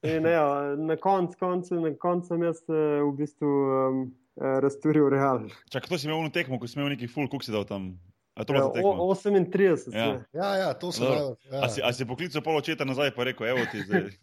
In 0.04 0.26
evo, 0.28 0.76
na 0.76 0.96
koncu 0.96 1.40
konc, 1.40 1.70
na 1.70 1.94
konc 1.96 2.28
sem 2.28 2.42
jaz 2.42 2.60
v 2.68 3.08
bistvu 3.16 3.48
um, 3.48 4.04
razturil 4.36 5.08
real. 5.12 5.48
Čak, 5.72 5.88
to 5.88 5.98
si 5.98 6.08
imel 6.08 6.22
v 6.28 6.32
tekmo, 6.36 6.60
ko 6.60 6.68
si 6.68 6.78
imel 6.78 6.94
neki 6.94 7.08
full, 7.08 7.28
koliko 7.28 7.44
si 7.44 7.52
dal 7.52 7.66
tam. 7.68 7.96
A 8.38 8.44
to 8.44 8.52
Ja, 8.52 8.58
bilo 8.58 8.66
za 8.66 8.72
tekmo? 8.72 8.90
o- 8.90 9.14
38. 9.14 9.90
Ja. 9.92 9.98
Ja. 9.98 10.20
Ja, 10.32 10.56
ja, 10.56 10.74
to 10.74 10.92
sem 10.92 11.04
Dobro. 11.04 11.18
dal. 11.18 11.36
Ja. 11.50 11.64
A 11.64 11.68
si, 11.68 11.80
a 11.82 11.92
si 11.92 12.06
poklical 12.06 12.42
pol 12.42 12.56
očeta 12.56 12.84
nazaj, 12.84 13.10
pa 13.10 13.24
rekel, 13.24 13.46
evo 13.46 13.66
ti 13.66 13.82
zdaj. 13.82 14.04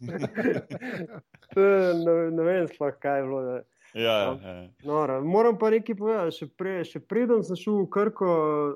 ne, 2.04 2.14
ne 2.30 2.42
vem, 2.42 2.68
sploh 2.68 2.94
kaj 2.96 3.18
je 3.18 3.24
bilo. 3.24 3.40
ja. 3.42 3.60
ja, 3.94 4.16
ja, 4.18 4.52
ja. 4.54 4.68
Nora. 4.84 5.20
Moram 5.20 5.58
pa 5.58 5.70
nekaj 5.70 5.94
povedati. 5.94 6.36
Še, 6.36 6.48
pre, 6.48 6.80
še 6.84 7.00
preden 7.00 7.44
sem 7.44 7.56
šel 7.56 7.82
v 7.82 7.90
Krko, 7.90 8.30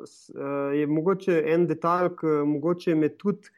eh, 0.04 0.76
je 0.76 0.86
mogoče 0.86 1.40
en 1.46 1.66
detalj, 1.66 2.12
ki 2.20 2.36
mogoče 2.46 2.94
me 2.94 3.08
tudi 3.10 3.48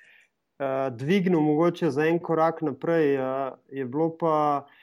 uh, 0.59 0.87
dvignil, 0.95 1.41
mogoče 1.41 1.91
za 1.91 2.07
en 2.07 2.19
korak 2.19 2.63
naprej. 2.63 3.19
Uh, 3.19 3.27
je 3.71 3.85
bilo 3.85 4.11
pa 4.15 4.37
uh, 4.63 4.79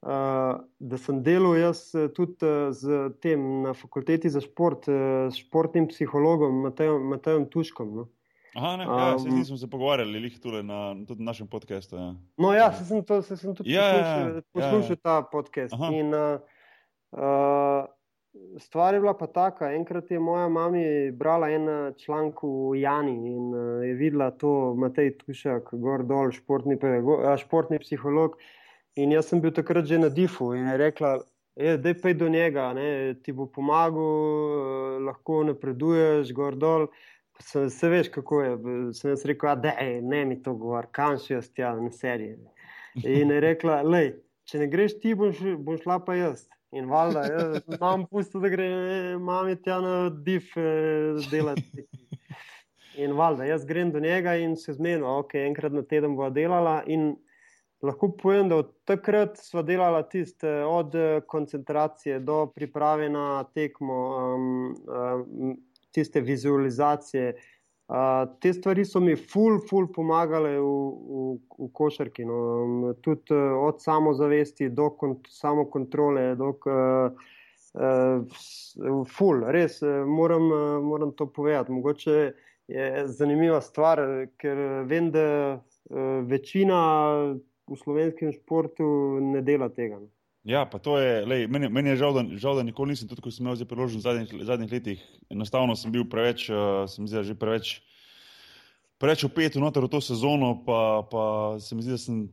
da 0.00 0.96
sem 0.96 1.18
delal 1.22 1.58
jaz 1.60 1.90
tudi 2.16 2.46
uh, 2.46 2.70
z 2.72 3.10
tem 3.20 3.42
na 3.66 3.74
fakulteti 3.76 4.30
za 4.32 4.40
šport, 4.40 4.88
uh, 4.88 5.28
s 5.28 5.36
športnim 5.42 5.90
psihologom 5.90 6.62
Matejem 7.10 7.44
Tuškom. 7.52 7.92
No. 7.96 8.08
Aha, 8.56 8.76
ne, 8.80 8.84
ja, 8.84 9.14
um, 9.14 9.20
se 9.20 9.44
smo 9.44 9.56
se 9.56 9.68
pogovarjali, 9.70 10.22
jih 10.22 10.40
tudi 10.40 10.62
na 10.62 10.96
tudi 11.06 11.22
našem 11.22 11.46
podkastu. 11.46 11.96
Ja. 11.96 12.14
No, 12.36 12.52
ja, 12.52 12.72
se 12.72 12.84
sem, 12.84 13.04
to, 13.04 13.20
se 13.22 13.36
sem 13.36 13.54
tudi 13.54 13.72
ja, 13.72 13.92
poslušal, 13.92 14.34
ja, 14.34 14.42
poslušal 14.52 14.96
ja. 14.96 15.02
ta 15.02 15.22
podcast. 15.22 15.74
In, 15.92 16.14
uh, 16.14 16.40
uh, 17.12 17.84
stvar 18.58 18.94
je 18.94 19.00
bila 19.00 19.14
pa 19.14 19.26
taka. 19.26 19.70
Enkrat 19.76 20.10
je 20.10 20.18
moja 20.18 20.48
mama 20.48 20.80
brala 21.12 21.50
en 21.50 21.68
članek 21.98 22.42
v 22.42 22.80
Jani 22.80 23.14
in 23.34 23.52
uh, 23.54 23.84
je 23.84 23.94
videla 23.94 24.30
to, 24.30 24.74
Matej 24.74 25.12
Tušek, 25.20 25.70
gor 25.76 26.02
dol, 26.08 26.32
športni, 26.32 26.80
športni 27.36 27.78
psiholog. 27.84 28.40
In 28.96 29.12
jaz 29.14 29.28
sem 29.30 29.40
bil 29.40 29.52
takrat 29.54 29.86
že 29.86 29.98
na 29.98 30.08
difu 30.08 30.54
in 30.54 30.66
je 30.66 30.76
rekla. 30.76 31.18
Da 31.60 31.88
je 31.88 31.94
pej 32.00 32.14
do 32.14 32.28
njega, 32.28 32.72
ne, 32.72 33.14
ti 33.22 33.32
bo 33.36 33.44
pomagal, 33.46 35.02
lahko 35.04 35.42
napreduješ, 35.44 36.32
gor 36.32 36.56
dol. 36.56 36.86
Se, 37.40 37.68
se 37.70 37.88
veš, 37.88 38.08
kako 38.14 38.42
je. 38.42 38.52
Sem 38.96 39.10
jaz 39.12 39.24
rekel, 39.28 39.56
da 39.60 39.74
je 39.76 40.00
ne 40.02 40.24
mi 40.24 40.38
to 40.42 40.54
govor, 40.54 40.88
kam 40.92 41.18
še 41.18 41.34
jaz 41.34 41.50
tja 41.52 41.74
na 41.76 41.90
seriji. 41.92 42.38
In 43.02 43.30
je 43.34 43.40
rekla, 43.44 43.82
lej, 43.82 44.14
če 44.48 44.62
ne 44.62 44.70
greš 44.70 44.96
ti, 45.02 45.14
bom, 45.14 45.34
bom 45.64 45.78
šla 45.80 46.00
pa 46.06 46.16
jaz. 46.16 46.46
In 46.72 46.86
valjda, 46.90 47.24
imam 47.74 48.06
pusto, 48.06 48.40
da 48.40 48.48
gre, 48.48 48.66
imam 49.16 49.48
je 49.50 49.56
tja 49.62 49.80
na 49.82 49.94
div 50.10 50.52
eh, 50.56 51.18
delati. 51.30 51.86
In 53.02 53.16
valjda, 53.18 53.48
jaz 53.48 53.64
grem 53.66 53.90
do 53.92 54.00
njega 54.00 54.36
in 54.38 54.56
se 54.56 54.72
zmenim, 54.76 55.04
ok, 55.06 55.34
enkrat 55.34 55.74
na 55.74 55.82
teden 55.82 56.16
bo 56.16 56.30
delala. 56.30 56.80
Lahko 57.82 58.10
povem, 58.16 58.48
da 58.48 58.56
od 58.60 58.74
takrat 58.84 59.38
smo 59.38 59.62
delali 59.62 60.04
tiste, 60.10 60.50
od 60.64 60.94
eh, 60.94 61.20
koncentracije 61.26 62.20
do 62.20 62.46
priprave 62.54 63.08
na 63.08 63.44
tekmo. 63.54 63.98
Um, 64.34 64.76
um, 64.86 65.58
tiste 65.92 66.20
vizualizacije. 66.20 67.34
Uh, 67.88 67.96
te 68.40 68.52
stvari 68.52 68.84
so 68.84 69.00
mi 69.00 69.16
ful, 69.16 69.58
ful 69.70 69.88
pomagale 69.92 70.52
v, 70.60 70.66
v, 71.10 71.32
v 71.58 71.68
košarki. 71.74 72.24
No. 72.24 72.94
Tudi 73.02 73.34
uh, 73.34 73.56
od 73.66 73.82
samozavesti 73.82 74.68
do 74.70 74.92
kont 74.94 75.26
samokontrole, 75.30 76.36
do 76.38 76.52
uh, 76.54 77.10
uh, 77.74 79.02
ful, 79.10 79.42
res 79.50 79.80
uh, 79.82 80.04
moram, 80.06 80.46
uh, 80.52 80.78
moram 80.86 81.10
to 81.18 81.26
povedati. 81.26 81.72
Mogoče 81.72 82.32
je 82.70 82.86
zanimiva 83.10 83.58
stvar, 83.60 84.04
ker 84.38 84.86
vem, 84.86 85.10
da 85.10 85.26
uh, 85.58 86.22
večina 86.30 86.78
v 87.70 87.78
slovenskem 87.78 88.34
športu 88.34 88.84
ne 89.22 89.42
dela 89.46 89.70
tega. 89.70 90.00
No. 90.02 90.10
Ja, 90.44 90.64
pa 90.64 90.80
to 90.80 90.96
je, 90.96 91.20
lej, 91.28 91.44
meni, 91.52 91.68
meni 91.68 91.92
je 91.92 92.00
žal, 92.00 92.16
da, 92.16 92.24
žal, 92.40 92.56
da 92.56 92.64
nikoli 92.64 92.94
nisem, 92.94 93.08
tudi 93.08 93.20
ko 93.20 93.28
sem 93.28 93.44
imel 93.44 93.58
zdaj 93.60 93.68
priložnost 93.68 94.00
v 94.00 94.08
zadnjih, 94.08 94.44
zadnjih 94.48 94.72
letih, 94.72 95.02
enostavno 95.28 95.76
sem 95.76 95.92
bil 95.92 96.06
preveč, 96.08 96.48
uh, 96.48 96.88
sem 96.88 97.04
zdaj 97.04 97.28
že 97.28 97.36
preveč, 97.36 97.74
preveč 98.96 99.24
opet 99.28 99.56
v 99.56 99.60
noter 99.60 99.84
v 99.84 99.92
to 99.92 100.00
sezono, 100.00 100.54
pa, 100.64 101.04
pa 101.12 101.24
se 101.60 101.76
mi 101.76 101.84
zdi, 101.84 101.92
da 101.92 102.00
sem 102.00 102.24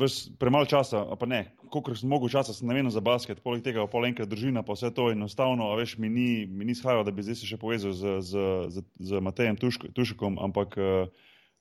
vrš 0.00 0.16
premalo 0.40 0.64
časa, 0.64 1.04
pa 1.20 1.28
ne, 1.28 1.52
koliko 1.68 1.92
sem 1.92 2.08
mogel 2.08 2.32
časa, 2.32 2.56
sem 2.56 2.64
namenil 2.64 2.88
za 2.88 3.04
basket, 3.04 3.44
poleg 3.44 3.60
tega 3.60 3.84
pa 3.84 4.00
enkrat 4.08 4.32
družina, 4.32 4.64
pa 4.64 4.72
vse 4.72 4.88
to 4.88 5.10
enostavno, 5.12 5.68
a 5.68 5.76
veš, 5.76 5.98
mi 6.00 6.08
ni, 6.08 6.48
mi 6.48 6.64
ni 6.64 6.72
shajalo, 6.72 7.04
da 7.04 7.12
bi 7.12 7.20
zdaj 7.20 7.36
se 7.36 7.52
še 7.52 7.60
povezal 7.60 7.92
z, 7.92 8.16
z, 8.24 8.48
z, 8.72 8.84
z 8.96 9.20
Matejem 9.20 9.60
Tuškom, 9.60 10.40
ampak 10.40 10.80
uh, 10.80 11.04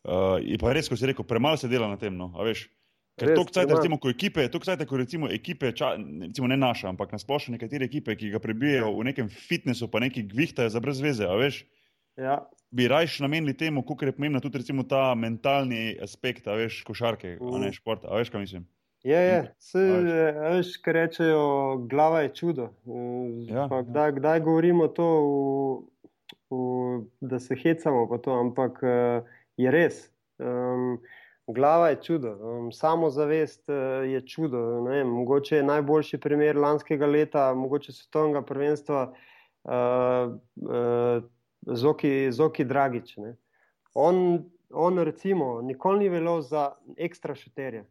uh, 0.08 0.40
je 0.40 0.56
pa 0.56 0.72
res, 0.72 0.88
ko 0.88 0.96
si 0.96 1.12
rekel, 1.12 1.28
premalo 1.28 1.60
se 1.60 1.68
dela 1.68 1.92
na 1.92 2.00
tem, 2.00 2.16
no, 2.16 2.32
a 2.40 2.48
veš. 2.48 2.70
Ker 3.20 3.34
to 3.36 3.44
kcajte, 3.50 3.76
recimo, 3.76 3.98
ko 4.02 4.12
ekipe, 4.14 4.46
to 4.52 4.62
kcajte, 4.64 4.88
ko 4.88 5.00
recimo 5.02 5.30
ekipe, 5.32 5.74
ča, 5.76 5.92
recimo 5.98 6.48
ne 6.48 6.58
naša, 6.60 6.90
ampak 6.94 7.12
nasplošno 7.16 7.58
nekatere 7.58 7.86
ekipe, 7.90 8.16
ki 8.16 8.32
ga 8.36 8.42
prebijajo 8.44 8.94
v 8.96 9.10
nekem 9.12 9.30
fitnessu, 9.30 9.90
pa 9.92 10.02
neki 10.04 10.24
gvihtajo 10.32 10.72
za 10.72 10.82
brez 10.84 11.02
veze, 11.04 11.28
a 11.28 11.36
veš? 11.40 11.62
Ja. 12.20 12.40
Bi 12.72 12.88
rajš 12.88 13.20
namenili 13.26 13.56
temu, 13.58 13.84
kako 13.86 14.06
je 14.06 14.16
pomembna 14.16 14.42
tudi 14.44 14.62
recimo 14.62 14.86
ta 14.88 15.16
mentalni 15.16 15.98
aspekt, 16.02 16.48
a 16.48 16.58
veš, 16.60 16.82
košarke, 16.88 17.38
uh. 17.40 17.56
a 17.56 17.64
ne 17.66 17.74
športa, 17.76 18.10
a 18.12 18.22
veš, 18.22 18.32
kaj 18.34 18.46
mislim? 18.46 18.68
Je, 19.04 19.16
je, 19.16 19.40
se, 19.64 19.84
veš, 20.56 20.74
kaj 20.84 20.94
rečejo, 20.94 21.44
glava 21.92 22.26
je 22.26 22.34
čudo. 22.36 22.68
Ja, 23.48 23.70
kdaj, 23.72 24.10
ja. 24.10 24.16
kdaj 24.18 24.42
govorimo 24.44 24.90
to, 24.92 25.08
v, 25.24 26.58
v, 26.58 26.60
da 27.22 27.40
se 27.40 27.56
hecamo, 27.56 28.08
pa 28.12 28.20
to, 28.20 28.36
ampak 28.36 28.84
je 29.60 29.72
res. 29.72 30.10
Um, 30.40 31.00
Glava 31.50 31.88
je 31.90 31.96
čudo, 32.02 32.32
um, 32.36 32.72
samozavest 32.72 33.70
uh, 33.70 33.76
je 34.10 34.22
čudo. 34.28 34.82
Vem, 34.82 35.08
mogoče 35.08 35.56
je 35.56 35.64
najboljši 35.64 36.18
primer 36.18 36.58
lanskega 36.58 37.08
leta, 37.08 37.54
mogoče 37.54 37.92
svetovnega 37.92 38.42
prvenstva, 38.46 39.14
uh, 39.64 40.36
uh, 40.62 41.24
Zoki, 41.66 42.32
Zoki 42.32 42.66
Dragič. 42.66 43.16
On, 43.94 44.46
on, 44.70 44.98
recimo, 44.98 45.62
nikoli 45.62 46.00
ni 46.00 46.10
veljal 46.10 46.42
za 46.42 46.72
ekstra 46.98 47.36
šuterje, 47.36 47.84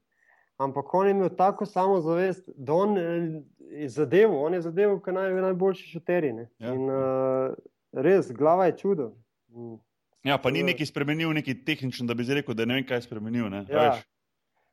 ampak 0.57 0.95
on 0.95 1.07
je 1.07 1.11
imel 1.11 1.35
tako 1.37 1.67
samozavest, 1.67 2.49
da 2.57 2.73
on 2.73 2.97
je 3.71 3.89
zadeval, 3.89 4.39
on 4.45 4.55
je 4.55 4.61
zadeval, 4.61 5.01
kot 5.01 5.15
naj, 5.15 5.35
najboljši 5.35 5.91
šuterji. 5.97 6.47
Ja. 6.59 6.75
In 6.75 6.87
uh, 6.91 7.59
res, 7.93 8.31
glava 8.33 8.71
je 8.71 8.77
čudo. 8.77 9.13
Mm. 9.51 9.83
Ja, 10.27 10.39
pa 10.39 10.51
ni 10.51 10.63
neki 10.67 10.87
spremenil, 10.87 11.31
neki 11.37 11.55
tehničen, 11.65 12.07
da 12.07 12.15
bi 12.15 12.27
zdaj 12.27 12.41
rekel, 12.41 12.57
da 12.59 12.67
ne 12.67 12.79
vem, 12.79 12.87
kaj 12.87 12.99
je 12.99 13.07
spremenil. 13.07 13.47
Ja. 13.71 13.91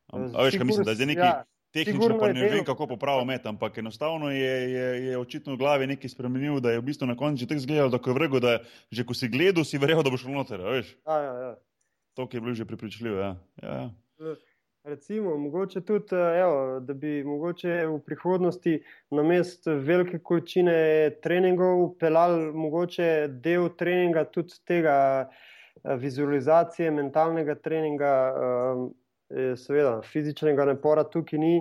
A 0.08 0.22
veš, 0.22 0.32
a 0.34 0.48
veš 0.48 0.58
kaj 0.58 0.66
mislim, 0.66 0.86
da 0.88 0.96
je 0.96 1.00
zdaj 1.00 1.10
neki 1.12 1.22
ja. 1.22 1.44
tehnično, 1.74 2.18
pa 2.20 2.32
ne 2.34 2.48
vem, 2.50 2.64
kako 2.66 2.88
popraviti 2.88 3.28
met, 3.30 3.46
ampak 3.46 3.78
enostavno 3.78 4.32
je, 4.34 4.56
je, 4.72 4.88
je 5.06 5.18
očitno 5.18 5.54
v 5.54 5.62
glavi 5.62 5.88
nekaj 5.94 6.16
spremenil, 6.16 6.60
da 6.64 6.74
je 6.74 6.82
v 6.82 6.88
bistvu 6.90 7.10
na 7.10 7.18
koncu 7.20 7.44
že 7.44 7.50
tako 7.50 7.62
izgledal, 7.62 7.94
da 7.94 8.02
ko 8.02 8.10
je 8.10 8.18
vrgo, 8.18 8.42
da 8.42 8.58
že 8.92 9.06
ko 9.06 9.14
si 9.14 9.30
gledal, 9.30 9.66
si 9.66 9.78
verjel, 9.78 10.04
da 10.04 10.14
boš 10.14 10.26
šel 10.26 10.34
noter. 10.34 10.66
Ja, 10.66 10.82
ja, 11.22 11.34
ja. 11.46 11.54
To, 12.16 12.30
je 12.32 12.42
bilo 12.42 12.56
že 12.56 12.66
pripričljivo. 12.66 13.20
Ja. 13.20 13.36
Ja. 13.62 13.90
Recimo, 14.86 15.38
mogoče 15.38 15.82
tudi, 15.82 16.16
evo, 16.16 16.80
da 16.80 16.94
bi 16.94 17.24
mogoče 17.24 17.86
v 17.88 18.00
prihodnosti 18.06 18.84
na 19.12 19.24
mest 19.24 19.66
velike 19.66 20.20
količine 20.20 20.76
treningov 21.24 21.96
pelali 22.00 22.52
mogoče 22.54 23.08
del 23.42 23.72
treninga 23.78 24.28
tudi 24.30 24.54
tega 24.66 24.98
vizualizacije, 25.84 26.92
mentalnega 26.92 27.56
treninga, 27.56 28.14
seveda 29.58 30.02
fizičnega 30.06 30.70
napora 30.70 31.04
tukaj 31.04 31.40
ni 31.42 31.56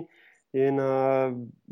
in 0.53 0.77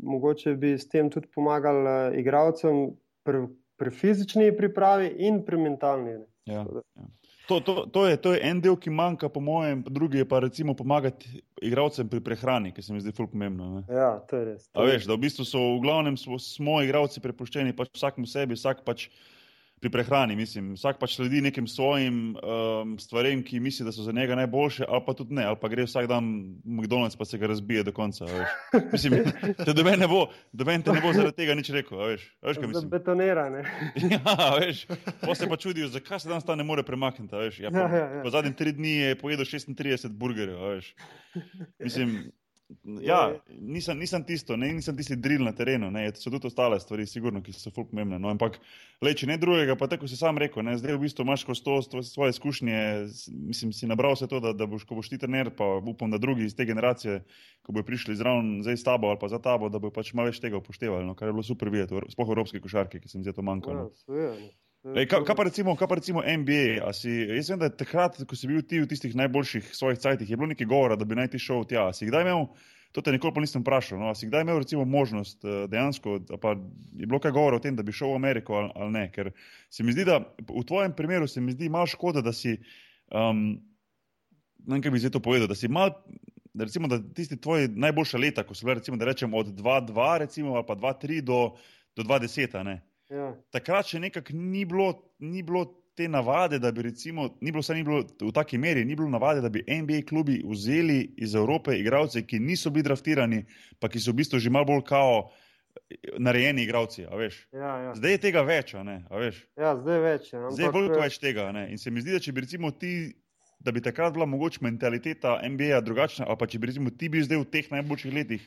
mogoče 0.02 0.56
bi 0.58 0.74
s 0.78 0.88
tem 0.90 1.10
tudi 1.10 1.30
pomagali 1.34 2.18
igravcem 2.18 2.88
pri, 3.22 3.46
pri 3.78 3.94
fizični 3.94 4.50
pripravi 4.56 5.14
in 5.28 5.44
pri 5.46 5.62
mentalni. 5.68 6.18
Ja, 6.50 6.66
ja. 6.66 7.06
To, 7.48 7.60
to, 7.60 7.86
to, 7.92 8.06
je, 8.08 8.16
to 8.16 8.32
je 8.32 8.40
en 8.48 8.60
del, 8.64 8.76
ki 8.80 8.90
manjka, 8.90 9.28
po 9.28 9.40
mojem, 9.44 9.82
drugi 9.84 10.22
je 10.22 10.28
pa 10.28 10.38
recimo 10.40 10.72
pomagati 10.74 11.42
igravcem 11.60 12.08
pri 12.08 12.20
prehrani, 12.24 12.72
ki 12.72 12.82
se 12.82 12.92
mi 12.92 13.00
zdi 13.00 13.12
zelo 13.12 13.28
pomembno. 13.28 13.68
Ne? 13.74 13.82
Ja, 13.92 14.16
to 14.30 14.40
je 14.40 14.44
res. 14.44 14.68
To 14.72 14.86
je. 14.86 14.94
Veš, 14.94 15.08
da 15.10 15.16
v 15.16 15.24
bistvu 15.26 15.44
so 15.48 15.60
v 15.76 15.82
glavnem 15.84 16.16
smo, 16.16 16.38
smo 16.40 16.78
igravci 16.84 17.20
prepuščeni 17.20 17.76
pač 17.76 17.92
vsakmu 17.92 18.24
sebi, 18.30 18.56
vsak 18.56 18.80
pač 18.88 19.10
pri 19.80 19.90
prehrani. 19.90 20.36
Mislim, 20.36 20.72
vsak 20.78 20.98
pač 21.00 21.16
sledi 21.16 21.40
nekim 21.44 21.66
svojim 21.68 22.36
um, 22.36 22.94
stvarem, 22.98 23.42
ki 23.44 23.60
misli, 23.60 23.84
da 23.86 23.92
so 23.92 24.04
za 24.06 24.12
njega 24.12 24.36
najboljše, 24.38 24.84
ali 24.88 25.02
pa 25.06 25.14
tudi 25.14 25.34
ne, 25.34 25.44
ali 25.44 25.58
pa 25.60 25.68
gre 25.68 25.84
vsak 25.84 26.08
dan 26.08 26.28
v 26.64 26.78
McDonald's, 26.78 27.18
pa 27.18 27.24
se 27.24 27.38
ga 27.38 27.50
razbije 27.50 27.82
do 27.84 27.92
konca. 27.92 28.28
Mislim, 28.92 29.18
da 29.66 29.72
do 29.72 29.84
mene 29.84 30.04
ne 30.04 30.08
bo, 30.08 30.26
do 30.52 30.64
mene 30.64 30.84
ne 30.86 31.02
bo 31.04 31.12
zaradi 31.12 31.36
tega 31.36 31.56
nič 31.58 31.70
rekel. 31.74 31.98
Veš, 31.98 32.28
veš, 32.42 32.62
Zabetonirane. 32.80 33.64
ja, 34.14 34.36
veš, 34.60 34.86
pa 35.20 35.34
se 35.34 35.48
pa 35.48 35.56
čudijo, 35.56 35.88
zakaj 35.88 36.24
se 36.24 36.28
danes 36.28 36.44
ta 36.44 36.56
ne 36.56 36.64
more 36.64 36.82
premakniti. 36.82 37.36
Veš, 37.36 37.60
ja, 37.66 37.74
pa, 37.74 37.84
ja, 37.84 37.90
ja, 37.98 38.06
ja. 38.18 38.22
Po 38.22 38.32
zadnjih 38.32 38.56
tri 38.56 38.72
dni 38.72 38.96
je 38.96 39.18
pojedel 39.18 39.44
36 39.44 40.08
burgerjev. 40.12 40.80
Mislim. 41.78 42.32
Ja, 43.04 43.20
nisem, 43.48 43.98
nisem 43.98 44.24
tisto, 44.26 44.56
ne, 44.60 44.70
nisem 44.76 44.96
tisti 44.96 45.16
drill 45.20 45.44
na 45.46 45.52
terenu, 45.56 45.90
ne, 45.94 46.06
so 46.18 46.32
tudi 46.32 46.48
ostale 46.48 46.78
stvari, 46.80 47.06
sigurno, 47.08 47.42
ki 47.44 47.54
so 47.54 47.72
fulp 47.74 47.90
pomembne. 47.92 48.18
No, 48.22 48.30
ampak, 48.32 48.58
le, 49.04 49.12
če 49.16 49.28
ne 49.30 49.36
drugega, 49.40 49.76
pa 49.80 49.88
tako 49.92 50.08
si 50.10 50.18
sam 50.18 50.40
rekel, 50.40 50.64
ne, 50.66 50.76
zdaj 50.80 50.96
v 50.96 51.02
bistvu 51.04 51.26
imaš 51.26 51.44
skozi 51.46 51.64
to 51.64 52.02
svoje 52.06 52.34
izkušnje, 52.34 52.80
mislim, 53.52 53.74
si 53.76 53.88
nabral 53.90 54.16
se 54.20 54.28
to, 54.30 54.40
da, 54.44 54.54
da 54.56 54.68
boš, 54.70 54.86
ko 54.88 54.98
boš 54.98 55.12
ti 55.12 55.20
trener, 55.20 55.52
pa 55.54 55.76
upam, 55.78 56.12
da 56.12 56.20
drugi 56.22 56.48
iz 56.48 56.56
te 56.58 56.66
generacije, 56.68 57.22
ko 57.64 57.76
bojo 57.76 57.88
prišli 57.88 58.18
zraven 58.20 58.58
zdaj 58.66 58.80
s 58.80 58.86
tabo 58.86 59.12
ali 59.12 59.20
pa 59.20 59.30
za 59.32 59.40
tabo, 59.42 59.70
da 59.72 59.80
bojo 59.82 59.94
pač 59.94 60.12
malo 60.16 60.32
več 60.32 60.42
tega 60.42 60.60
upoštevali, 60.60 61.06
no, 61.06 61.16
kar 61.18 61.30
je 61.30 61.36
bilo 61.38 61.46
super 61.46 61.72
videti, 61.72 61.96
spoh 62.12 62.36
evropske 62.36 62.60
košarke, 62.64 63.00
ki 63.00 63.08
se 63.08 63.18
mi 63.18 63.26
zdi 63.26 63.36
to 63.36 63.46
manjkalo. 63.46 63.88
No. 63.88 64.18
Ja, 64.18 64.34
Ej, 64.84 65.06
kaj, 65.08 65.22
kaj, 65.24 65.36
pa 65.36 65.44
recimo, 65.48 65.72
kaj 65.80 65.88
pa 65.88 65.96
recimo 65.96 66.20
NBA? 66.20 66.92
Si, 66.92 67.08
jaz 67.08 67.48
vem, 67.48 67.60
da 67.62 67.70
takrat, 67.72 68.18
ko 68.28 68.36
si 68.36 68.48
bil 68.50 68.60
ti 68.68 68.82
v 68.82 68.88
tistih 68.90 69.14
najboljših 69.16 69.70
svojih 69.72 70.00
cajtih, 70.02 70.28
je 70.28 70.36
bilo 70.36 70.50
nekaj 70.50 70.68
govora, 70.68 70.98
da 71.00 71.06
bi 71.08 71.16
naj 71.16 71.30
ti 71.32 71.40
šel 71.40 71.64
tja. 71.70 71.86
Si 71.96 72.04
kdaj 72.10 72.26
imel, 72.26 72.44
to 72.92 73.00
te 73.00 73.14
nikoli 73.14 73.46
nisem 73.46 73.64
vprašal, 73.64 73.96
no, 74.02 74.12
si 74.12 74.28
kdaj 74.28 74.44
imel 74.44 74.60
recimo 74.60 74.84
možnost 74.84 75.40
eh, 75.40 75.64
dejansko, 75.72 76.18
pa 76.42 76.52
je 77.00 77.08
bilo 77.08 77.22
kaj 77.24 77.32
govora 77.32 77.56
o 77.56 77.64
tem, 77.64 77.80
da 77.80 77.82
bi 77.82 77.96
šel 77.96 78.12
v 78.12 78.20
Ameriko 78.20 78.60
ali, 78.60 78.72
ali 78.76 78.96
ne? 78.98 79.08
Ker 79.14 79.32
se 79.72 79.88
mi 79.88 79.96
zdi, 79.96 80.04
da 80.04 80.20
v 80.44 80.68
tvojem 80.68 80.92
primeru 80.92 81.32
se 81.32 81.40
mi 81.40 81.56
zdi 81.56 81.72
malo 81.72 81.88
škoda, 81.88 82.20
da 82.20 82.36
si, 82.36 82.58
um, 83.08 83.46
ne 84.68 84.76
vem, 84.76 84.84
kaj 84.84 84.92
bi 84.92 85.00
zdaj 85.00 85.16
to 85.16 85.24
povedal, 85.24 85.48
da 85.48 85.56
si 85.56 85.72
mal 85.72 85.96
recimo, 86.60 86.92
da 86.92 87.00
tisti 87.00 87.40
tvoji 87.40 87.72
najboljša 87.72 88.20
leta, 88.20 88.44
ko 88.44 88.52
so 88.54 88.68
bile, 88.68 88.82
recimo, 88.84 89.00
da 89.00 89.08
rečem 89.08 89.32
od 89.34 89.56
2-2 89.56 90.16
recimo, 90.28 90.58
ali 90.60 90.68
pa 90.68 90.76
2-3 90.76 91.24
do, 91.24 91.46
do 91.96 92.04
2-10. 92.04 92.84
Ja. 93.14 93.30
Takrat 93.54 93.88
še 93.92 94.00
nekako 94.02 94.34
ni 94.34 94.64
bilo, 94.68 94.90
ni 95.22 95.42
bilo 95.46 95.64
te 95.94 96.08
navade, 96.10 96.58
da 96.58 96.72
bi 96.72 96.82
recimo, 96.82 97.28
ni 97.40 97.52
bilo, 97.52 97.62
ni 97.74 97.84
bilo 97.86 98.02
v 98.20 98.32
taki 98.34 98.58
meri, 98.58 98.84
ni 98.84 98.96
bilo 98.98 99.08
navade, 99.08 99.40
da 99.40 99.48
bi 99.48 99.62
NBA 99.68 100.02
klubi 100.08 100.40
vzeli 100.44 101.14
iz 101.22 101.34
Evrope 101.38 101.76
igralce, 101.78 102.24
ki 102.26 102.40
niso 102.42 102.70
bili 102.74 102.88
draftirani, 102.88 103.44
pa 103.78 103.88
ki 103.88 104.02
so 104.02 104.10
v 104.10 104.22
bistvu 104.22 104.42
že 104.42 104.50
malo 104.50 104.72
bolj 104.74 104.86
kao. 104.90 105.30
Narejeni 106.22 106.62
igravci, 106.62 107.02
a 107.02 107.16
veš. 107.18 107.48
Ja, 107.50 107.70
ja. 107.82 107.94
Zdaj 107.98 108.12
je 108.14 108.18
tega 108.22 108.44
več, 108.46 108.76
a 108.78 108.84
ne, 108.86 108.92
a. 109.10 109.22
Ja, 109.58 109.72
zdaj 109.74 109.96
je 109.96 110.02
več. 110.04 110.28
ja, 110.30 110.42
Zdaj 110.46 110.62
je 110.62 110.68
ampak, 110.68 110.76
veliko 110.76 111.00
eh, 111.00 111.02
več 111.02 111.16
tega. 111.18 111.48
In 111.66 111.80
se 111.82 111.90
mi 111.90 112.04
zdi, 112.04 112.12
da 112.14 112.20
če 112.22 112.32
bi 112.32 112.44
recimo 112.44 112.70
ti, 112.70 112.92
da 113.58 113.74
bi 113.74 113.82
takrat 113.82 114.14
bila 114.14 114.28
mogoče 114.30 114.62
mentaliteta 114.62 115.34
NBA 115.42 115.80
drugačna, 115.82 116.28
ali 116.30 116.38
pa 116.38 116.46
če 116.46 116.60
bi 116.62 116.70
recimo 116.70 116.94
ti 116.94 117.10
bil 117.10 117.26
zdaj 117.26 117.42
v 117.42 117.48
teh 117.56 117.72
najboljših 117.74 118.14
letih, 118.14 118.46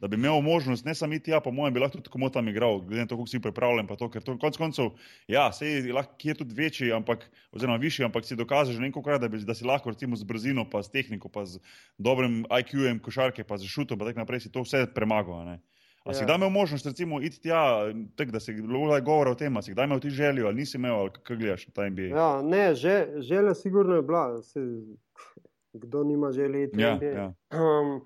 da 0.00 0.08
bi 0.08 0.16
imel 0.16 0.40
možnost, 0.40 0.84
ne 0.84 0.94
samo 0.94 1.14
iti, 1.14 1.30
ja, 1.30 1.40
po 1.40 1.52
mojem, 1.52 1.74
bi 1.74 1.80
lahko 1.80 1.98
tudi 1.98 2.08
komu 2.08 2.30
tam 2.30 2.48
igral, 2.48 2.80
glede 2.80 3.02
na 3.02 3.06
to, 3.06 3.16
kako 3.16 3.26
si 3.26 3.40
pripravljen. 3.40 3.86
To, 3.86 4.08
ker 4.10 4.22
to 4.22 4.38
konec 4.38 4.56
koncev, 4.56 4.90
ja, 5.28 5.52
se 5.52 5.66
je 5.68 5.92
lahko 5.92 6.14
kje 6.18 6.34
tudi 6.34 6.54
večji, 6.54 6.92
ampak, 6.92 7.26
oziroma 7.52 7.76
višji, 7.76 8.04
ampak 8.04 8.24
si 8.24 8.36
dokažeš 8.36 8.74
že 8.78 8.80
nekajkrat, 8.80 9.20
da, 9.20 9.28
bi- 9.28 9.44
da 9.44 9.54
si 9.54 9.64
lahko 9.64 9.90
recimo 9.92 10.16
z 10.16 10.24
brzino, 10.24 10.64
pa 10.70 10.82
s 10.82 10.88
tehniko, 10.90 11.28
pa 11.28 11.44
z 11.44 11.60
dobrim 11.98 12.44
IQ-jem 12.48 12.98
košarke, 12.98 13.44
pa 13.44 13.58
z 13.60 13.68
šutom, 13.68 13.98
pa 13.98 14.08
tako 14.08 14.24
naprej 14.24 14.40
si 14.40 14.52
to 14.52 14.64
vse 14.64 14.86
premagal. 14.94 15.44
ne. 15.44 15.60
A 16.04 16.14
si 16.16 16.24
Ja. 16.24 16.32
kdaj 16.32 16.36
imel 16.36 16.50
možnost, 16.50 16.86
recimo, 16.86 17.20
iti 17.20 17.40
tja, 17.40 17.92
tak, 18.16 18.30
da 18.32 18.40
se 18.40 18.52
je 18.52 18.62
bilo 18.62 19.00
govora 19.04 19.30
o 19.30 19.34
tem, 19.34 19.56
a 19.56 19.62
si 19.62 19.72
kdaj 19.76 19.84
imel 19.84 20.00
ti 20.00 20.10
željo, 20.10 20.46
ali 20.46 20.56
nisi 20.64 20.78
imel, 20.80 20.94
ali 20.96 21.10
kako 21.12 21.36
gledaš 21.36 21.66
na 21.68 21.72
ta 21.76 21.84
NBA? 21.90 22.08
Ja, 22.16 22.42
ne, 22.42 22.74
že, 22.74 23.20
želja 23.20 23.54
sigurno 23.54 23.94
je 23.96 24.02
bila. 24.02 24.42
Se, 24.42 24.60
kdo 25.72 26.04
nima 26.04 26.32
želje 26.32 26.64
iti 26.64 26.80
Ja, 26.80 26.96
NBA? 26.96 27.06
ja. 27.06 27.26
Um, 27.52 28.00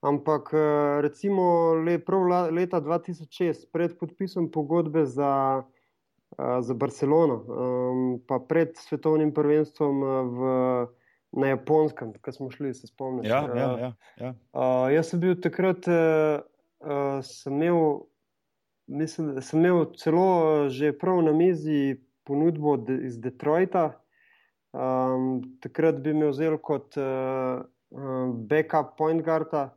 ampak 0.00 0.50
eh, 0.52 1.00
recimo 1.00 1.74
le, 1.74 1.98
prav 1.98 2.50
leta 2.52 2.80
2006, 2.80 3.68
pred 3.72 3.98
podpisom 3.98 4.50
pogodbe 4.50 5.04
za, 5.06 5.62
eh, 6.38 6.60
za 6.60 6.74
Barcelono, 6.74 7.36
um, 7.44 8.20
pa 8.26 8.40
pred 8.40 8.76
svetovnim 8.76 9.34
prvenstvom 9.34 10.02
eh, 10.02 10.22
v, 10.24 10.40
na 11.40 11.52
Japonskem, 11.52 12.12
ko 12.22 12.32
smo 12.32 12.50
šli, 12.50 12.74
se 12.74 12.86
spomnim. 12.86 13.24
Ja, 13.24 13.44
ja, 13.54 13.68
ja, 13.78 13.92
ja. 14.18 14.34
Uh, 14.52 14.88
jaz 14.90 15.12
sem 15.12 15.20
bil 15.22 15.36
takrat, 15.38 15.86
sem 17.22 17.54
imel, 17.54 18.00
mislim, 18.90 19.36
sem 19.44 19.60
imel 19.60 19.84
celo 20.00 20.66
že 20.72 20.90
prav 20.96 21.20
na 21.22 21.30
mizi 21.36 22.00
ponudbo 22.26 22.74
iz 22.98 23.20
Detroita. 23.20 23.92
Um, 24.74 25.42
takrat 25.62 26.00
bi 26.02 26.14
me 26.14 26.32
vzel 26.32 26.56
kot 26.58 26.98
uh, 26.98 27.62
backup 28.50 28.96
point 28.98 29.22
guarda. 29.22 29.68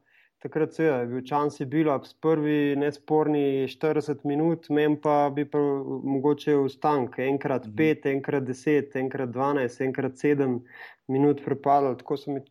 Takrat 0.43 0.73
seveda, 0.75 0.97
je 0.99 1.07
bil 1.07 1.21
Čansi 1.23 1.65
Billups 1.65 2.17
prvi 2.19 2.75
nesporni 2.75 3.63
40 3.71 4.25
minut, 4.27 4.67
meni 4.69 4.97
pa 4.99 5.29
bi 5.31 5.45
pa 5.47 5.59
mogoče 6.03 6.57
ustank, 6.65 7.15
enkrat 7.19 7.67
Mhm. 7.67 7.75
5, 7.75 8.05
enkrat 8.11 8.43
10, 8.43 8.95
enkrat 8.99 9.29
12, 9.29 9.81
enkrat 9.81 10.17
7 10.19 10.59
minut 11.07 11.39
prepadal. 11.45 11.95
Tako 11.97 12.17
so 12.17 12.31
mi 12.31 12.41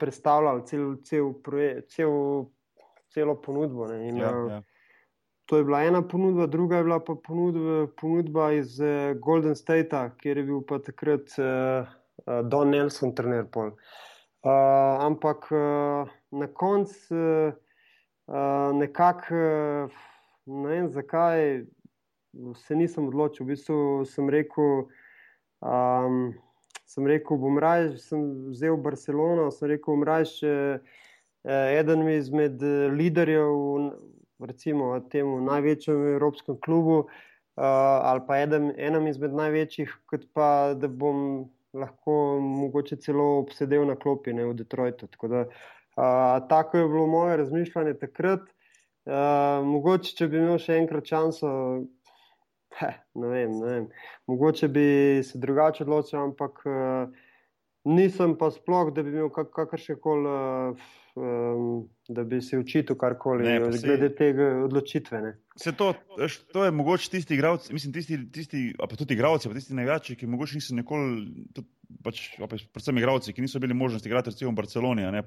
predstavljali 0.00 0.62
cel, 0.66 0.96
cel 1.02 1.32
proje, 1.42 1.80
cel, 1.88 2.44
celo 3.10 3.34
ponudbo. 3.42 3.86
Ne. 3.86 4.08
In, 4.08 4.16
Ja, 4.16 4.30
eh, 4.30 4.50
ja. 4.50 4.62
To 5.46 5.56
je 5.56 5.64
bila 5.64 5.82
ena 5.82 6.02
ponudba, 6.08 6.46
druga 6.46 6.76
je 6.76 6.84
bila 6.84 7.00
pa 7.00 7.14
ponudba, 7.26 7.86
ponudba 8.00 8.52
iz 8.52 8.80
uh, 8.80 9.18
Golden 9.18 9.56
Statea, 9.56 10.10
kjer 10.22 10.38
je 10.38 10.44
bil 10.44 10.60
pa 10.62 10.78
takrat 10.78 11.34
uh, 11.38 11.88
Don 12.46 12.70
Nelson, 12.70 13.10
trener 13.14 13.44
pol. 13.50 13.72
Uh, 14.42 15.02
ampak 15.02 15.50
uh, 15.50 16.06
na 16.30 16.46
koncu 16.46 17.14
uh, 17.14 18.76
nekako, 18.78 19.34
uh, 19.34 19.90
ne 20.46 20.68
vem 20.68 20.88
zakaj, 20.88 21.64
se 22.54 22.76
nisem 22.76 23.08
odločil. 23.08 23.46
V 23.46 23.54
bistvu 23.54 23.78
sem 24.06 24.30
rekel, 24.30 24.86
um, 25.60 26.22
sem 26.86 27.06
rekel, 27.06 27.38
bom 27.38 27.58
raje, 27.58 27.96
sem 27.98 28.50
vzel 28.50 28.78
Barcelono, 28.78 29.50
sem 29.50 29.72
rekel, 29.74 29.96
bom 29.96 30.06
raje 30.06 30.30
še 30.36 30.54
eden 31.50 32.04
izmed 32.12 32.60
liderjev 32.92 33.54
recimo 34.44 34.92
temu 35.00 35.40
največjem 35.40 36.02
evropskem 36.14 36.58
klubu, 36.60 36.98
uh, 37.00 37.64
ali 38.10 38.20
pa 38.26 38.38
eden, 38.44 38.70
enem 38.76 39.08
izmed 39.08 39.34
največjih, 39.36 39.92
kot 40.10 40.26
pa 40.36 40.74
da 40.76 40.88
bom 40.88 41.50
lahko 41.72 42.14
mogoče 42.42 42.96
celo 43.00 43.38
obsedel 43.40 43.86
na 43.88 43.96
klopi 43.96 44.34
ne, 44.34 44.46
v 44.48 44.56
Detroitu. 44.58 45.08
Tako 45.12 45.28
da, 45.32 45.42
uh, 45.46 45.79
tako 45.94 46.78
je 46.78 46.88
bilo 46.88 47.06
moje 47.06 47.36
razmišljanje 47.36 47.94
takrat. 47.98 48.46
Uh, 49.08 49.64
mogoče, 49.66 50.12
če 50.16 50.28
bi 50.28 50.38
imel 50.38 50.58
še 50.60 50.76
enkrat 50.76 51.08
šanso, 51.08 51.50
heh, 52.78 52.98
ne, 53.16 53.30
vem, 53.32 53.54
ne 53.56 53.70
vem, 53.70 53.86
mogoče 54.28 54.68
bi 54.70 54.84
se 55.24 55.40
drugače 55.40 55.86
odločil, 55.86 56.18
ampak 56.20 56.60
uh, 56.68 57.08
nisem 57.88 58.36
pa 58.38 58.50
sploh, 58.52 58.92
da 58.94 59.02
bi 59.02 59.14
imel 59.16 59.32
kak, 59.34 59.50
kakršne 59.56 59.96
koli. 60.04 60.28
Uh, 60.28 60.90
um, 61.20 61.88
da 62.08 62.24
bi 62.24 62.40
se 62.42 62.58
učil 62.58 62.94
karkoli 62.98 63.44
Ne, 63.44 63.58
glede 63.82 64.08
tega 64.16 64.48
odločitve. 64.64 65.20
Ne. 65.20 65.32
Se 65.56 65.72
to, 65.76 65.92
to 66.52 66.64
je 66.64 66.70
mogoče 66.70 67.10
tisti 67.10 67.34
igralci, 67.34 67.72
mislim, 67.72 67.92
tisti, 67.92 68.18
tisti 68.32 68.62
pa 68.78 68.88
tudi 68.96 69.14
igralci, 69.14 69.48
pa 69.48 69.54
tisti 69.54 69.76
največji, 69.78 70.16
ki 70.16 70.30
mogoče 70.30 70.58
niso 70.58 70.74
nikoli, 70.74 71.26
tudi, 71.54 71.68
pač, 72.04 72.22
pa 72.38 72.48
predvsem 72.48 72.98
igralci, 72.98 73.34
ki 73.36 73.44
niso 73.44 73.60
imeli 73.60 73.76
možnosti 73.76 74.08
igrati 74.08 74.32
recimo 74.32 74.50
v 74.50 74.60
Barceloni. 74.62 75.06
Ne, 75.12 75.24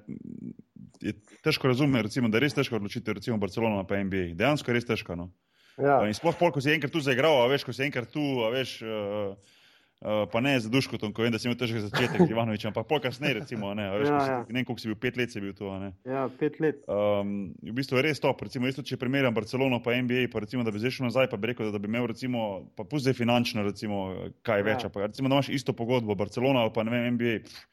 je 1.03 1.15
težko 1.45 1.71
razumeti, 1.71 2.09
recimo, 2.09 2.29
da 2.29 2.39
je 2.39 2.47
res 2.47 2.57
težko 2.57 2.79
odločiti 2.81 3.13
recimo 3.13 3.37
Barcelona 3.37 3.85
pa 3.87 4.01
NBA. 4.03 4.33
Dejansko 4.39 4.71
je 4.71 4.79
res 4.79 4.89
težko. 4.89 5.17
No. 5.19 5.29
Ja. 5.77 6.01
In 6.05 6.13
sploh 6.13 6.35
pol, 6.37 6.53
ko 6.53 6.61
si 6.61 6.73
enkrat 6.73 6.93
tu 6.93 7.01
zaigral, 7.01 7.43
a 7.43 7.49
veš, 7.51 7.65
ko 7.67 7.73
si 7.75 7.85
enkrat 7.85 8.11
tu, 8.13 8.23
a 8.45 8.53
veš. 8.53 8.79
Uh, 8.85 9.59
Uh, 10.03 10.25
pa 10.27 10.41
ne 10.43 10.59
za 10.59 10.67
duškotom, 10.67 11.13
ko 11.15 11.23
vem, 11.23 11.31
da 11.31 11.39
si 11.39 11.47
imel 11.47 11.55
težek 11.55 11.79
začetek, 11.79 12.25
Ivanovič, 12.27 12.65
ampak 12.67 12.83
pol 12.89 12.99
kasneje, 12.99 13.37
recimo, 13.39 13.69
ne, 13.71 13.85
veš, 13.87 14.09
Ja, 14.09 14.17
ja. 14.27 14.39
ne 14.49 14.57
vem, 14.59 14.65
koliko 14.67 14.81
si 14.83 14.89
bil, 14.91 14.97
pet 14.99 15.15
let 15.15 15.31
si 15.31 15.39
bil 15.39 15.55
a 15.71 15.77
Ne. 15.79 15.89
ja, 16.03 16.27
pet 16.27 16.59
let. 16.59 16.81
Um, 16.91 17.55
v 17.63 17.71
bistvu 17.71 17.95
je 17.95 18.03
res 18.03 18.19
to. 18.19 18.35
Recimo, 18.35 18.67
jaz 18.67 18.83
če 18.83 18.97
primerjam 18.99 19.31
Barcelono 19.31 19.79
pa 19.79 19.95
NBA, 19.95 20.27
pa 20.27 20.43
recimo, 20.43 20.59
da 20.61 20.71
bi 20.71 20.83
zdaj 20.83 20.91
šel 20.91 21.07
nazaj, 21.07 21.29
pa 21.31 21.39
bi 21.39 21.47
rekel, 21.47 21.71
da, 21.71 21.79
bi 21.79 21.87
imel, 21.87 22.11
recimo, 22.11 22.67
pa 22.75 22.83
pusti 22.83 23.15
finančno, 23.15 23.63
recimo, 23.63 24.01
kaj 24.43 24.59
Ja. 24.59 24.65
več. 24.65 24.83
Ja. 24.83 24.91
Recimo, 25.07 25.29
da 25.29 25.35
imaš 25.35 25.47
isto 25.49 25.71
pogodbo, 25.71 26.15
Barcelona 26.15 26.59
ali 26.59 26.71
pa 26.75 26.83
ne 26.83 26.91
vem, 26.91 27.15
NBA. 27.15 27.39
Pff, 27.47 27.63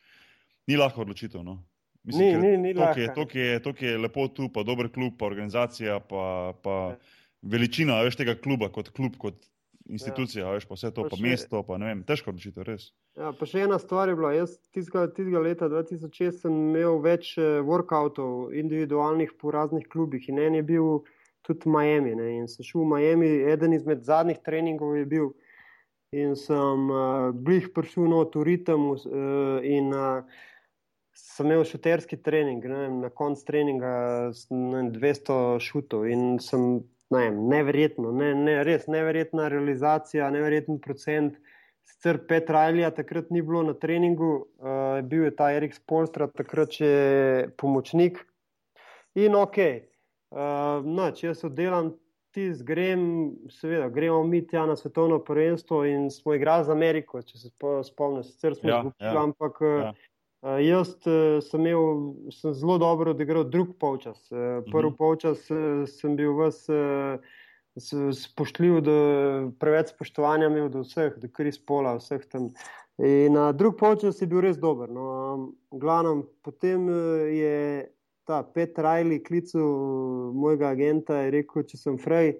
ni 0.70 0.78
lahko 0.78 1.02
odločitev. 1.02 1.42
No. 1.42 1.58
Ni- 2.06 2.30
ker 2.30 2.38
ni- 2.40 2.56
ni 2.56 2.74
toliko 2.74 2.94
je, 2.94 3.06
lahka. 3.10 3.14
toliko 3.14 3.38
je, 3.38 3.58
toliko 3.60 3.84
je 3.84 3.98
lepo 3.98 4.28
tu, 4.28 4.48
pa 4.48 4.62
dober 4.62 4.86
klub, 4.88 5.18
pa 5.18 5.26
organizacija, 5.26 5.98
pa, 5.98 6.54
pa 6.62 6.94
Ja. 6.94 6.96
veličina 7.42 7.98
veš, 8.06 8.14
tega 8.16 8.38
kluba 8.38 8.70
kot 8.70 8.94
klub, 8.94 9.18
kot 9.18 9.34
institucija, 9.90 10.46
a 10.48 10.54
veš, 10.56 10.66
pa 10.70 10.78
vse 10.78 10.90
to, 10.94 11.04
Pa 11.04 11.12
pa 11.12 11.18
še- 11.18 11.24
mesto, 11.24 11.62
pa 11.66 11.78
ne 11.78 11.90
vem, 11.90 12.02
težko 12.06 12.32
odločitev, 12.32 12.64
res. 12.68 12.90
Ja, 13.18 13.32
pa 13.36 13.46
še 13.46 13.64
ena 13.66 13.78
stvar 13.82 14.08
je 14.08 14.16
bila. 14.18 14.32
Jaz 14.36 14.56
tistega, 14.74 15.08
leta 15.42 15.68
2006 15.68 16.44
sem 16.44 16.52
imel 16.70 17.00
več 17.04 17.34
eh, 17.38 17.60
workoutov, 17.66 18.52
individualnih 18.54 19.34
po 19.40 19.50
raznih 19.54 19.88
klubih 19.88 20.28
in 20.30 20.38
en 20.38 20.60
je 20.60 20.62
bil 20.62 21.02
tudi 21.46 21.68
Miami. 21.68 22.14
Ne, 22.14 22.28
in 22.40 22.48
sem 22.48 22.64
šel 22.64 22.84
v 22.84 22.90
Miami, 22.94 23.30
eden 23.50 23.74
izmed 23.74 24.04
zadnjih 24.06 24.40
treningov 24.44 24.96
je 24.96 25.06
bil. 25.06 25.32
In 26.10 26.34
sem 26.34 26.88
uh, 26.90 27.30
blih 27.30 27.68
prišel 27.70 28.08
not 28.10 28.34
v 28.34 28.42
ritem 28.42 28.88
uh, 28.90 29.60
in 29.62 29.94
uh, 29.94 30.26
sem 31.14 31.46
imel 31.46 31.62
šuterski 31.64 32.18
trening. 32.18 32.64
Ne 32.66 32.80
vem, 32.82 32.96
na 33.04 33.10
koncu 33.14 33.44
treninga 33.46 33.92
ne 34.50 34.74
vem, 34.74 34.88
200 34.96 35.60
šutov 35.62 36.08
in 36.10 36.40
sem 36.42 36.82
ne 37.10 37.18
vem, 37.18 37.38
neverjetno, 37.50 38.12
ne, 38.12 38.34
ne, 38.34 38.56
res 38.64 38.86
neverjetna 38.86 39.48
realizacija, 39.50 40.30
neverjeten 40.30 40.78
procent. 40.82 41.38
Sicer 41.90 42.20
Petra 42.28 42.66
Alija 42.68 42.90
takrat 42.94 43.30
ni 43.34 43.42
bilo 43.42 43.62
na 43.66 43.74
treningu, 43.74 44.46
uh, 44.62 45.00
bil 45.02 45.24
je 45.26 45.32
ta 45.36 45.50
Erik 45.52 45.74
Spolstra, 45.74 46.28
takrat 46.30 46.76
še 46.78 46.90
pomočnik. 47.58 48.20
In 49.18 49.34
ok, 49.34 49.58
uh, 50.30 50.86
noč, 50.86 51.24
jaz 51.26 51.42
oddelam 51.48 51.96
tis, 52.30 52.60
grem, 52.62 53.34
seveda, 53.50 53.88
gremo 53.90 54.22
mi 54.24 54.44
tja 54.46 54.62
na 54.70 54.76
svetovno 54.78 55.18
prvenstvo 55.26 55.82
in 55.90 56.06
smo 56.14 56.36
igrali 56.38 56.68
z 56.68 56.70
Ameriko, 56.70 57.22
če 57.26 57.40
se 57.40 57.50
spo- 57.50 57.80
spomnim, 57.82 58.22
sicer 58.22 58.54
smo 58.54 58.70
Ja, 58.70 58.78
izgubili, 58.78 59.10
ja, 59.10 59.22
ampak 59.24 59.60
uh, 59.60 59.76
ja. 59.88 59.92
Uh, 60.42 60.58
jaz 60.62 60.94
uh, 61.06 61.38
sem 61.44 61.66
imel, 61.66 62.14
sem 62.32 62.54
zelo 62.54 62.78
dobro 62.78 63.14
odigral 63.14 63.44
drug 63.44 63.76
polčas. 63.78 64.18
Uh, 64.30 64.62
prvi 64.70 64.90
Mhm. 64.90 64.96
polčas 64.96 65.50
uh, 65.50 65.86
sem 65.88 66.16
bil 66.16 66.34
vas. 66.38 66.66
Uh, 66.68 67.20
spoštljiv, 68.12 68.80
do, 68.82 68.94
preveč 69.62 69.92
spoštovanja 69.94 70.48
imel 70.50 70.68
do 70.68 70.82
vseh, 70.82 71.14
do 71.22 71.28
Kris 71.30 71.58
Pola, 71.58 71.94
vseh 72.00 72.24
tam. 72.28 72.48
In 72.98 73.36
uh, 73.38 73.52
drug 73.54 73.78
polčas 73.78 74.18
je 74.20 74.26
bil 74.26 74.42
res 74.42 74.58
dober. 74.58 74.90
No, 74.90 75.06
um, 75.34 75.44
glavnem, 75.78 76.24
potem 76.42 76.88
uh, 76.90 77.30
je 77.30 77.86
ta 78.26 78.42
Petr 78.42 78.82
Rajli 78.82 79.22
klical 79.22 79.62
mojega 80.34 80.74
agenta 80.74 81.22
in 81.24 81.30
rekel, 81.38 81.62
če 81.62 81.78
sem 81.78 81.96
frej, 81.98 82.34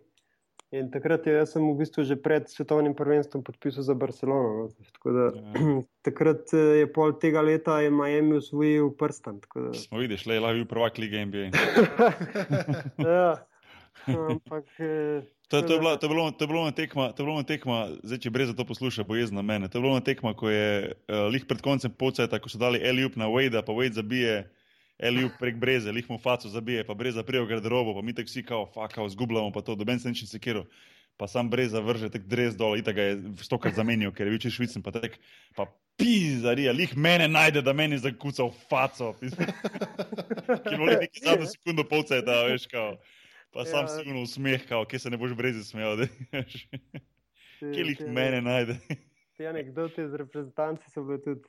In 0.71 0.87
takrat 0.87 1.27
je, 1.27 1.33
jaz 1.35 1.51
sem 1.51 1.64
v 1.66 1.75
bistvu 1.83 2.05
že 2.07 2.14
pred 2.14 2.47
svetovnim 2.47 2.95
prvenstvom 2.95 3.43
podpisal 3.43 3.83
za 3.83 3.95
Barcelono. 3.99 4.71
No. 4.71 4.91
Da, 5.03 5.27
ja. 5.35 5.83
Takrat 6.07 6.47
eh, 6.55 6.83
je 6.83 6.87
pol 6.87 7.16
tega 7.18 7.43
leta 7.43 7.81
je 7.83 7.91
Miami 7.91 8.39
usvojil 8.39 8.95
prstan. 8.95 9.43
Da... 9.51 9.75
Smo 9.75 9.99
videli, 9.99 10.23
le 10.39 10.39
je 10.39 10.59
bil 10.62 10.68
prvak 10.71 11.03
lige 11.03 11.27
NBA. 11.27 11.51
ja, 13.18 13.43
ampak. 14.31 14.71
Eh, 14.79 15.27
to, 15.51 15.59
to, 15.66 15.75
je 15.75 15.79
bila, 15.83 15.99
to, 15.99 16.07
je 16.07 16.11
bilo, 16.14 16.31
to 16.31 16.47
je 16.47 16.49
bilo 16.49 16.71
tekma, 16.71 17.11
to 17.11 17.23
je 17.23 17.27
bilo 17.27 17.43
tekma, 17.43 17.79
zdaj 18.07 18.23
če 18.23 18.31
brez 18.31 18.55
to 18.55 18.62
posluša, 18.62 19.03
bo 19.03 19.18
jezna 19.18 19.43
mene. 19.43 19.66
To 19.66 19.83
je 19.83 19.83
bilo 19.83 19.99
tekma, 19.99 20.39
ko 20.39 20.55
je 20.55 20.95
uh, 20.95 21.27
lih 21.35 21.43
pred 21.51 21.59
koncem 21.59 21.91
poceta, 21.91 22.39
ko 22.39 22.47
so 22.47 22.62
dali 22.62 22.79
Eliup 22.79 23.18
na 23.18 23.27
Wade, 23.27 23.59
pa 23.59 23.75
Wade 23.75 23.99
zabije. 23.99 24.47
Eliup 25.01 25.39
prek 25.41 25.57
breze, 25.57 25.93
lih 25.93 26.05
mu 26.11 26.19
faco 26.21 26.49
zabije, 26.49 26.85
pa 26.85 26.95
breza 26.95 27.23
prijo 27.25 27.47
garderobo, 27.49 27.95
pa 27.97 28.03
mi 28.05 28.15
tako 28.15 28.29
vsi 28.29 28.43
kao, 28.45 28.67
fakao, 28.75 29.09
zgubljamo 29.09 29.53
pa 29.53 29.63
to, 29.65 29.75
doben 29.75 30.01
se 30.01 30.09
nič 30.09 30.23
ne 30.23 30.29
sekiral. 30.29 30.67
Pa 31.17 31.29
sam 31.29 31.51
breza 31.51 31.81
vrže 31.81 32.11
tek 32.13 32.27
dres 32.29 32.57
dol, 32.57 32.77
in 32.77 32.85
tega 32.85 33.03
je 33.03 33.17
stokrat 33.45 33.77
zamenil, 33.77 34.13
ker 34.13 34.29
je 34.29 34.35
bil 34.35 34.41
če 34.41 34.53
švicen, 34.53 34.85
pa 34.85 34.93
tek, 34.93 35.17
pa 35.57 35.67
pizarija, 36.01 36.73
lih 36.73 36.93
mene 36.97 37.29
najde, 37.29 37.63
da 37.65 37.73
meni 37.77 37.99
zakuca 38.01 38.45
v 38.49 38.69
faco. 38.71 39.13
Ki 40.69 40.77
mora 40.81 40.97
neki 41.01 41.25
zadnjo 41.25 41.49
sekundo 41.49 41.85
polce, 41.89 42.21
da 42.25 42.43
veš 42.49 42.67
kao. 42.73 42.95
Pa 43.53 43.65
sam 43.69 43.85
ja. 43.85 43.93
sigurno 43.97 44.23
usmeh, 44.23 44.65
kao, 44.69 44.85
kje 44.89 44.99
se 45.05 45.13
ne 45.13 45.21
boš 45.21 45.37
brezi 45.37 45.65
smejal, 45.65 45.97
da 46.01 46.09
veš. 46.33 46.67
Kje 47.61 47.85
lih 47.89 48.05
mene 48.09 48.41
najde. 48.45 48.77
Te 49.37 49.49
anekdote 49.49 50.09
z 50.09 50.21
reprezentanci 50.25 50.93
so 50.93 51.05
bile 51.05 51.21
tudi. 51.25 51.49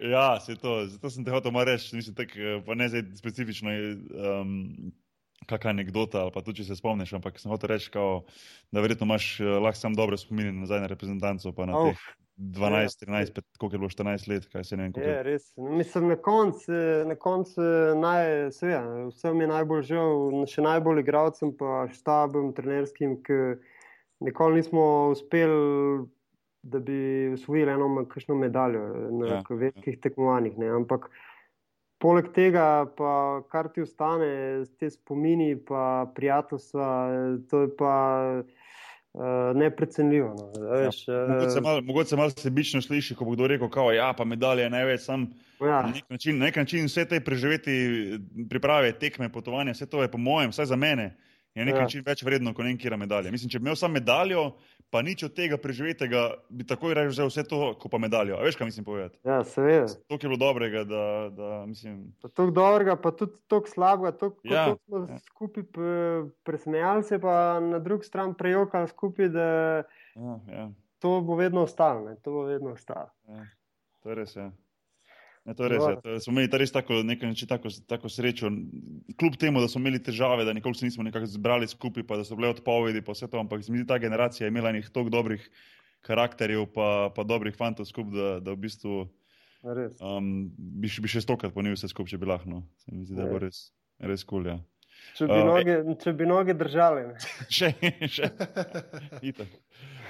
Ja, 0.00 0.40
se 0.40 0.56
to, 0.58 0.86
zato 0.90 1.10
sem 1.10 1.24
te 1.24 1.30
hotel 1.30 1.54
malo 1.54 1.68
reči, 1.70 1.94
mislim, 1.96 2.16
tak, 2.18 2.34
eh, 2.36 2.58
pa 2.66 2.74
ne 2.74 2.88
zdaj 2.90 3.04
specifično, 3.18 3.70
um, 3.70 4.54
kakšna 5.46 5.70
anekdota 5.70 6.24
ali 6.24 6.32
pa 6.34 6.42
tudi, 6.42 6.62
če 6.62 6.72
se 6.72 6.80
spomniš, 6.80 7.12
ampak 7.18 7.38
sem 7.38 7.52
hotel 7.52 7.74
reči, 7.74 7.92
kao, 7.94 8.24
da 8.72 8.82
verjetno 8.82 9.06
imaš 9.06 9.28
uh, 9.40 9.56
lahko 9.62 9.80
sam 9.80 9.94
dobre 9.94 10.18
spomine 10.18 10.52
nazaj 10.56 10.82
na 10.82 10.90
reprezentanco, 10.90 11.52
pa 11.54 11.68
na 11.70 11.78
oh. 11.78 11.90
teh 11.92 12.04
12, 12.36 13.04
13, 13.06 13.38
ja. 13.38 13.42
koliko 13.58 13.74
je 13.74 13.78
bilo 13.78 13.90
14 13.90 14.28
let, 14.28 14.46
kaj 14.52 14.64
se 14.64 14.76
ne 14.76 14.88
vem. 14.88 14.92
Je, 14.96 15.22
res. 15.22 15.52
No, 15.56 15.70
mislim, 15.70 16.08
na 16.08 16.16
koncu, 16.16 16.72
na 17.06 17.14
koncu 17.14 17.62
naj, 18.00 18.50
seveda, 18.56 19.06
vsem 19.12 19.40
je 19.40 19.46
najbolj 19.52 19.84
žal, 19.92 20.40
še 20.50 20.64
najbolj 20.66 21.04
igravcem, 21.04 21.54
pa 21.54 21.84
štabom, 21.94 22.50
trenerskim, 22.56 23.20
ki 23.22 23.38
nikoli 24.26 24.58
nismo 24.58 24.82
uspeli 25.12 26.02
da 26.64 26.78
bi 26.78 27.28
usvojili 27.28 27.72
eno 27.72 28.06
kakšno 28.08 28.34
medaljo 28.34 28.82
na 29.10 29.26
ja, 29.26 29.42
velikih 29.50 29.94
ja. 29.94 30.00
tekmovanjih. 30.00 30.58
Ne. 30.58 30.68
Ampak 30.68 31.10
poleg 31.98 32.32
tega, 32.36 32.86
pa, 32.96 33.42
kar 33.52 33.68
ti 33.72 33.84
ostane, 33.84 34.64
te 34.80 34.90
spomini, 34.90 35.54
pa 35.56 36.10
prijateljstva, 36.16 36.90
to 37.50 37.66
je 37.66 37.74
pa. 37.78 37.96
Uh, 39.14 39.54
Neprecenljivo. 39.54 40.32
No. 40.34 40.70
Veš, 40.70 41.04
ja, 41.06 41.20
uh, 41.62 41.84
mogoče 41.86 42.08
se 42.08 42.16
malo 42.16 42.30
sebično 42.30 42.80
sliši, 42.82 43.14
ko 43.14 43.24
bo 43.24 43.36
kdo 43.36 43.46
rekel, 43.46 43.68
da 43.70 43.92
ja, 43.94 44.08
je 44.18 44.24
medalja 44.26 44.66
največ. 44.68 45.04
Sam, 45.04 45.28
ja. 45.60 45.82
na, 45.82 45.92
nek 45.94 46.10
način, 46.10 46.38
na 46.38 46.48
nek 46.48 46.56
način 46.56 46.88
vse 46.90 47.04
te 47.06 47.20
preživeti, 47.20 47.76
priprave, 48.50 48.90
tekme, 48.98 49.28
potovanja, 49.32 49.72
vse 49.72 49.86
to 49.86 50.02
je 50.02 50.10
po 50.10 50.18
mojem, 50.18 50.50
vsaj 50.50 50.66
za 50.66 50.76
mene, 50.76 51.12
je 51.54 51.64
na 51.64 51.70
nek 51.70 51.94
ja. 51.94 52.02
več 52.06 52.22
vredno 52.26 52.50
kot 52.54 52.66
nekaj 52.66 52.96
medalje. 52.98 53.30
Mislim, 53.30 53.50
če 53.50 53.60
bi 53.60 53.68
imel 53.68 53.76
samo 53.78 53.94
medaljo, 53.94 54.44
pa 54.90 55.02
nič 55.06 55.22
od 55.28 55.34
tega 55.36 55.58
preživetega, 55.60 56.24
bi 56.50 56.66
takoj 56.66 56.96
rekel, 56.98 57.14
je 57.14 57.28
vse 57.28 57.44
to, 57.50 57.60
ko 57.78 57.90
pa 57.90 58.00
medaljo. 58.02 58.36
A 58.38 58.46
veš, 58.46 58.58
kaj 58.58 58.68
mislim 58.70 58.86
povedati? 58.86 59.20
Ja, 59.26 59.38
seveda. 59.46 59.86
To 60.10 60.18
je 60.18 60.22
bilo 60.26 60.38
dobrega, 60.40 60.82
da, 60.88 61.04
da 61.34 61.50
mislim. 61.70 62.00
To 62.22 62.48
je 62.48 62.54
dobrega, 62.54 62.96
pa 62.98 63.14
tudi 63.14 63.38
to 63.46 63.62
slabega, 63.70 64.14
to, 64.18 64.32
ja, 64.42 64.66
to 64.72 64.80
smo 64.82 65.04
ja. 65.06 65.20
skupaj 65.30 65.68
presmejali 66.42 67.06
se, 67.06 67.20
pa 67.22 67.60
na 67.62 67.78
drugi 67.78 68.10
strani 68.10 68.34
prejokali 68.38 68.90
skupaj, 68.90 69.30
da 69.34 69.46
ja, 69.46 70.38
ja. 70.50 70.68
to 70.98 71.20
bo 71.22 71.38
vedno 71.38 71.66
ostalo. 71.68 72.14
To 72.22 72.34
bo 72.34 72.44
vedno 72.50 72.74
ostalo. 72.74 73.14
Ja, 73.30 73.46
to 74.02 74.10
je 74.10 74.18
res. 74.22 74.36
Ja. 74.36 74.50
Ne, 75.44 75.52
to 75.52 75.66
je 75.66 75.70
res. 75.74 75.82
Ja. 75.84 75.96
To, 76.00 76.16
smo 76.24 76.32
imeli 76.32 76.60
res 76.60 76.72
tako, 76.72 77.02
nekaj, 77.04 77.34
tako, 77.48 77.72
tako 77.88 78.08
srečo. 78.08 78.48
Kljub 79.20 79.36
temu, 79.40 79.60
da 79.60 79.68
smo 79.68 79.82
imeli 79.82 80.00
težave, 80.02 80.46
da 80.48 80.54
nikoli 80.56 80.78
se 80.78 80.88
nismo 80.88 81.04
zbrali 81.28 81.68
skupaj, 81.68 82.06
pa 82.08 82.16
da 82.16 82.24
so 82.24 82.36
bile 82.38 82.48
odpovedi, 82.54 83.04
pa 83.04 83.12
vse 83.12 83.28
to. 83.28 83.40
Ampak 83.42 83.64
se 83.64 83.72
mi 83.72 83.82
zdi, 83.82 83.88
ta 83.88 83.98
generacija 84.00 84.46
je 84.46 84.52
imela 84.54 84.72
nekaj 84.72 84.94
tako 84.94 85.12
dobrih 85.12 85.44
karakterjev, 86.04 86.66
pa, 86.72 87.10
pa 87.16 87.24
dobrih 87.28 87.56
fantov 87.56 87.88
skupaj, 87.88 88.16
da, 88.16 88.30
da 88.40 88.56
v 88.56 88.62
bistvu 88.64 89.04
um, 90.00 90.32
bi, 90.56 90.88
bi 90.88 91.12
še 91.12 91.24
stokrat 91.24 91.52
ponil 91.52 91.76
vse 91.76 91.92
skupaj, 91.92 92.14
če 92.14 92.22
bi 92.24 92.32
lahko. 92.32 92.48
No. 92.48 92.64
Se 92.84 92.96
mi 92.96 93.04
zdi, 93.04 93.18
da 93.20 93.28
bo 93.28 93.40
res, 93.44 93.66
res 94.00 94.24
kul. 94.24 94.44
Cool, 94.44 94.52
ja. 94.54 94.58
Če 95.14 95.28
bi, 95.28 95.36
uh, 95.36 95.44
noge, 95.44 95.78
če 96.00 96.12
bi 96.16 96.26
noge 96.28 96.56
držali. 96.56 97.06
še, 97.56 97.74
še. 98.08 98.32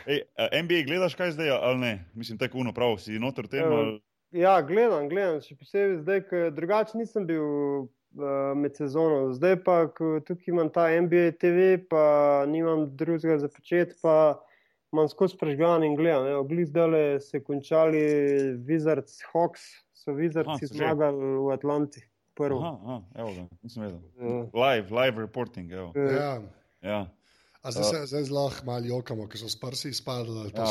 Ej, 0.05 0.21
NBA 0.63 0.85
gledaš 0.87 1.17
kaj 1.19 1.35
zdaj, 1.35 1.57
ali 1.57 1.81
ne? 1.83 1.95
Mislim, 2.15 2.39
tako 2.39 2.63
uno, 2.63 2.75
prav 2.77 3.01
si 3.03 3.19
noter 3.19 3.51
tem. 3.51 3.67
Ali... 3.67 3.97
Ja, 4.35 4.59
gledam, 4.67 5.07
gledam. 5.09 5.39
Še 5.45 5.55
posebej 5.55 6.01
zdaj, 6.01 6.21
ker 6.27 6.49
drugače 6.55 6.99
nisem 6.99 7.27
bil 7.29 7.45
uh, 7.45 8.51
med 8.59 8.75
sezono. 8.75 9.29
Zdaj 9.37 9.61
pa, 9.63 9.77
ko 9.95 10.17
tukaj 10.27 10.51
imam 10.51 10.71
ta 10.75 10.89
NBA 10.91 11.37
TV, 11.39 11.77
pa 11.91 12.03
nimam 12.51 12.89
drugega 12.99 13.39
za 13.45 13.51
početi, 13.53 13.95
pa 14.03 14.41
imam 14.95 15.07
skozi 15.11 15.39
prežgan 15.39 15.87
in 15.87 15.95
gledam. 15.99 16.27
Ogli 16.41 16.67
zdaj 16.67 17.21
se 17.23 17.43
končali 17.47 18.03
Wizards 18.67 19.23
Hawks, 19.31 19.69
so 19.95 20.17
Wizards 20.19 20.67
zmagali 20.73 21.31
v 21.39 21.55
Atlanti. 21.55 22.03
Prvo. 22.35 22.59
Aha, 22.59 22.79
aha, 22.83 23.23
evo 23.23 23.31
ga, 23.37 23.43
nisem 23.63 23.85
vedel. 23.85 24.01
Uh, 24.19 24.49
live, 24.59 24.91
live 24.91 25.23
reporting, 25.23 25.71
evo. 25.71 25.93
Uh, 25.95 26.11
ja. 26.11 26.31
ja. 26.83 27.05
A 27.65 27.71
zdaj 27.73 27.85
se 27.85 28.07
zdaj 28.07 28.25
zelo 28.29 28.51
malo 28.65 28.85
jokamo, 28.85 29.25
ker 29.29 29.41
so 29.41 29.49
s 29.49 29.57
prsi 29.57 29.89
izpadli. 29.95 30.51
Ja, 30.53 30.67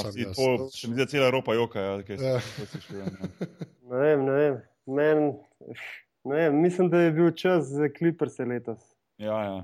še 0.69 0.91
ni 0.91 0.97
za 0.99 1.07
cela 1.09 1.25
Evropa 1.31 1.55
joka. 1.57 1.81
Ja, 1.81 1.93
ja. 2.05 2.41
ne 3.89 4.01
vem, 4.03 4.25
ne 4.27 4.35
vem. 4.37 4.59
Men, 4.85 5.23
ne 6.29 6.35
vem. 6.37 6.59
Mislim, 6.61 6.91
da 6.93 7.01
je 7.01 7.15
bil 7.15 7.31
čas 7.33 7.71
za 7.73 7.89
Clippers 7.97 8.37
letos. 8.37 8.83
Ja, 9.17 9.39
ja. 9.41 9.55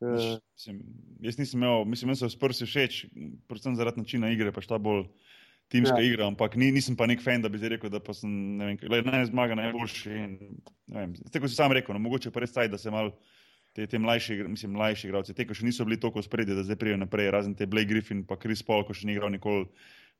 Uh. 0.00 0.38
Mislim, 0.56 0.80
jaz 1.20 1.36
nisem 1.36 1.60
imel, 1.60 1.84
mislim, 1.84 2.14
da 2.14 2.16
so 2.22 2.30
s 2.32 2.38
prsi 2.40 2.64
všeč, 2.64 3.02
predvsem 3.48 3.76
zaradi 3.76 4.00
načina 4.00 4.30
igre, 4.32 4.48
pa 4.48 4.64
šta 4.64 4.78
bolj 4.80 5.04
timska 5.68 6.00
ja. 6.00 6.06
igra, 6.08 6.30
ampak 6.32 6.56
ni, 6.56 6.70
nisem 6.72 6.96
pa 6.96 7.04
nek 7.06 7.20
fan, 7.20 7.44
da 7.44 7.52
bi 7.52 7.60
zdaj 7.60 7.74
rekel, 7.76 7.92
da 7.92 8.00
sem 8.16 8.32
naj 8.56 9.28
zmaga 9.28 9.60
najboljši. 9.60 10.24
Tako 11.36 11.52
si 11.52 11.54
sam 11.54 11.76
rekel, 11.76 11.92
no, 11.94 12.00
mogoče 12.08 12.32
pa 12.32 12.40
res 12.40 12.56
taj, 12.56 12.72
da 12.72 12.80
se 12.80 12.90
malo 12.90 13.12
te, 13.80 13.86
te 13.86 13.98
mlajši, 13.98 14.36
mislim, 14.48 14.74
mlajši 14.76 15.08
igralci, 15.08 15.34
te, 15.36 15.46
ki 15.48 15.56
še 15.56 15.64
niso 15.64 15.86
bili 15.88 15.96
tako 16.00 16.22
spredje, 16.24 16.56
da 16.58 16.64
zdaj 16.66 16.78
prijo 16.80 16.98
naprej, 17.00 17.30
razen 17.32 17.56
te 17.56 17.68
Blake 17.70 17.88
Griffin, 17.88 18.22
pa 18.28 18.36
Chris 18.40 18.62
Paul, 18.66 18.84
ko 18.84 18.96
še 18.96 19.08
ni 19.08 19.16
igral 19.16 19.32
nikoli. 19.32 19.66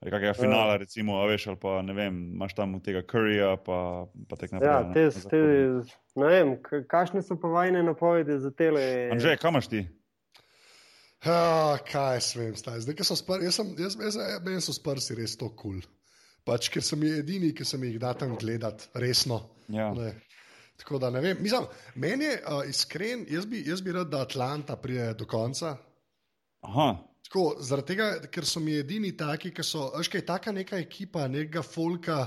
Kakega 0.01 0.33
finala, 0.33 0.79
recimo, 0.81 1.19
veš, 1.29 1.51
ali 1.53 1.59
pa 1.61 1.75
ne 1.85 1.93
vem, 1.93 2.15
imaš 2.33 2.55
tam 2.57 2.79
tega 2.81 3.03
Curryja, 3.05 3.51
pa, 3.61 4.07
pa 4.31 4.39
tek 4.41 4.55
naprej. 4.57 4.71
Ja, 4.71 4.79
te, 4.97 5.25
te, 5.29 5.41
ne 6.23 6.31
vem, 6.31 6.55
kakšne 6.89 7.21
so 7.21 7.37
pa 7.37 7.51
vajne 7.53 7.83
napovedi 7.85 8.39
za 8.41 8.49
tele. 8.57 8.81
Anže, 9.13 9.37
kam 9.43 9.59
imaš 9.59 9.69
ti? 9.69 9.83
Ja, 11.21 11.77
kaj 11.85 12.23
s 12.25 12.33
vem, 12.39 12.57
zdaj, 12.57 12.81
zdaj, 12.87 12.97
so 13.05 13.19
spr, 13.21 13.45
jaz 13.45 13.61
sem, 13.61 13.75
jaz, 13.77 13.99
jaz, 14.01 14.17
jaz, 14.17 14.41
meni 14.47 14.65
so 14.65 14.73
sprsi 14.73 15.19
res 15.21 15.37
to 15.37 15.53
kul. 15.53 15.83
Cool. 15.83 15.89
Pač, 16.49 16.71
ker 16.73 16.81
sem 16.81 17.05
edini, 17.05 17.53
ki 17.53 17.69
sem 17.69 17.85
jih 17.85 18.01
da 18.01 18.15
tam 18.17 18.33
gledati, 18.41 18.89
resno. 18.97 19.43
Ja. 19.69 19.93
Tako 20.81 20.99
da 20.99 21.11
ne 21.11 21.21
vem. 21.21 21.37
Mislim, 21.41 21.67
meni 21.95 22.25
je 22.25 22.41
uh, 22.41 22.63
iskren, 22.69 23.27
jaz 23.29 23.47
bi, 23.47 23.63
jaz 23.67 23.83
bi 23.85 23.93
rad, 23.93 24.09
da 24.09 24.23
Atlanta 24.25 24.77
pride 24.77 25.13
do 25.15 25.27
konca. 25.29 25.77
Aha. 26.61 26.89
Tako, 27.29 27.45
zaradi 27.61 27.93
tega, 27.93 28.07
ker 28.33 28.47
so 28.49 28.63
mi 28.65 28.79
edini 28.81 29.13
taki, 29.17 29.53
ki 29.55 29.65
so, 29.67 29.91
veš, 29.97 30.09
kaj 30.11 30.23
je 30.23 30.27
taka 30.27 30.53
neka 30.57 30.81
ekipa, 30.81 31.27
nekega 31.29 31.63
folka, 31.63 32.21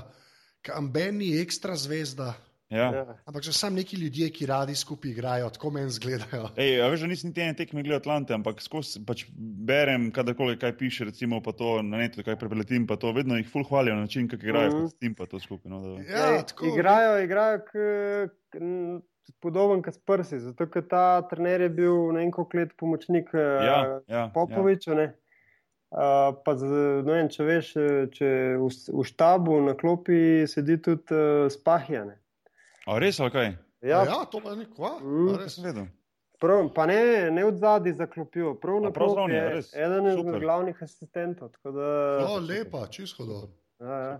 ki 0.64 0.72
ambeni 0.72 1.34
ekstra 1.40 1.76
zvezda. 1.76 2.30
Ja. 2.74 2.88
ja. 2.94 3.16
Ampak 3.24 3.44
so 3.44 3.52
samo 3.52 3.76
neki 3.76 3.96
ljudje, 3.96 4.28
ki 4.34 4.46
radi 4.46 4.74
skupaj 4.74 5.10
igrajo, 5.10 5.50
tako 5.54 5.70
meni 5.70 5.90
zgledajo. 5.94 6.48
Ej, 6.56 6.72
ja, 6.78 6.88
veš, 6.90 7.06
nisem 7.10 7.30
niti 7.30 7.44
en 7.44 7.54
tekmi 7.54 7.84
gledal 7.86 8.02
Atlante, 8.02 8.34
ampak 8.34 8.62
skozi 8.64 9.04
pač 9.06 9.24
berem, 9.38 10.10
kadarkoli 10.14 10.58
kaj 10.58 10.74
piše, 10.78 11.08
recimo 11.10 11.40
pa 11.42 11.54
to 11.54 11.76
na 11.86 12.02
netu, 12.02 12.24
kaj 12.26 12.38
prepletim, 12.40 12.88
pa 12.90 12.98
to 13.00 13.12
vedno 13.14 13.38
jih 13.38 13.48
full 13.50 13.66
hvalijo 13.68 13.94
na 13.94 14.08
način, 14.08 14.28
kako 14.28 14.46
igrajo, 14.46 14.70
mm 14.70 14.76
-hmm. 14.76 14.90
kot 14.90 15.00
tim 15.00 15.14
pa 15.14 15.26
to 15.26 15.40
skupaj. 15.40 15.70
No, 15.70 15.80
da... 15.80 16.02
ja, 16.02 16.42
tako, 16.42 16.66
igrajo, 16.66 17.18
igrajo 17.22 17.58
k, 17.58 17.70
k, 18.50 18.58
podoben 19.40 19.82
kot 19.82 20.00
prsi, 20.06 20.40
zato 20.40 20.66
ker 20.66 20.82
ta 20.88 21.22
trener 21.30 21.60
je 21.60 21.68
bil 21.68 22.12
na 22.12 22.22
enko 22.22 22.48
let 22.54 22.76
pomočnik 22.76 23.30
ja, 23.34 24.00
ja, 24.08 24.30
Popoviča. 24.34 24.92
Ja. 24.92 25.12
Uh, 25.94 26.34
pa, 26.44 26.56
z, 26.58 26.66
vem, 27.06 27.28
če 27.30 27.44
veš, 27.44 27.68
če 28.10 28.28
v, 28.58 28.68
v 28.98 29.02
štabu 29.06 29.60
na 29.62 29.76
klopi 29.78 30.42
sedi 30.50 30.74
tudi 30.82 31.14
uh, 31.14 31.46
spahjane. 31.46 32.23
A 32.86 32.98
res, 33.00 33.20
ali 33.20 33.32
kaj? 33.32 33.52
Ja, 33.84 34.04
ja 34.08 34.24
to 34.30 34.40
pa 34.44 34.54
ni 34.56 34.66
kva. 34.68 34.96
Mm. 35.00 35.36
Res 35.40 35.58
vedem. 35.60 35.90
Prav, 36.40 36.66
pa 36.74 36.84
ne, 36.90 37.30
ne 37.32 37.44
od 37.46 37.56
zadaj 37.60 37.94
zaklopijo, 37.96 38.56
prav 38.60 38.80
na 38.84 38.90
prav 38.92 39.14
je 39.30 39.42
res. 39.54 39.68
Eden 39.72 40.08
izmed 40.10 40.40
glavnih 40.42 40.80
asistentov. 40.82 41.54
Da... 41.62 41.92
No, 42.24 42.40
lepa, 42.42 42.84
čisto 42.92 43.24
do. 43.28 43.38
Ja, 43.80 44.00
ja. 44.00 44.18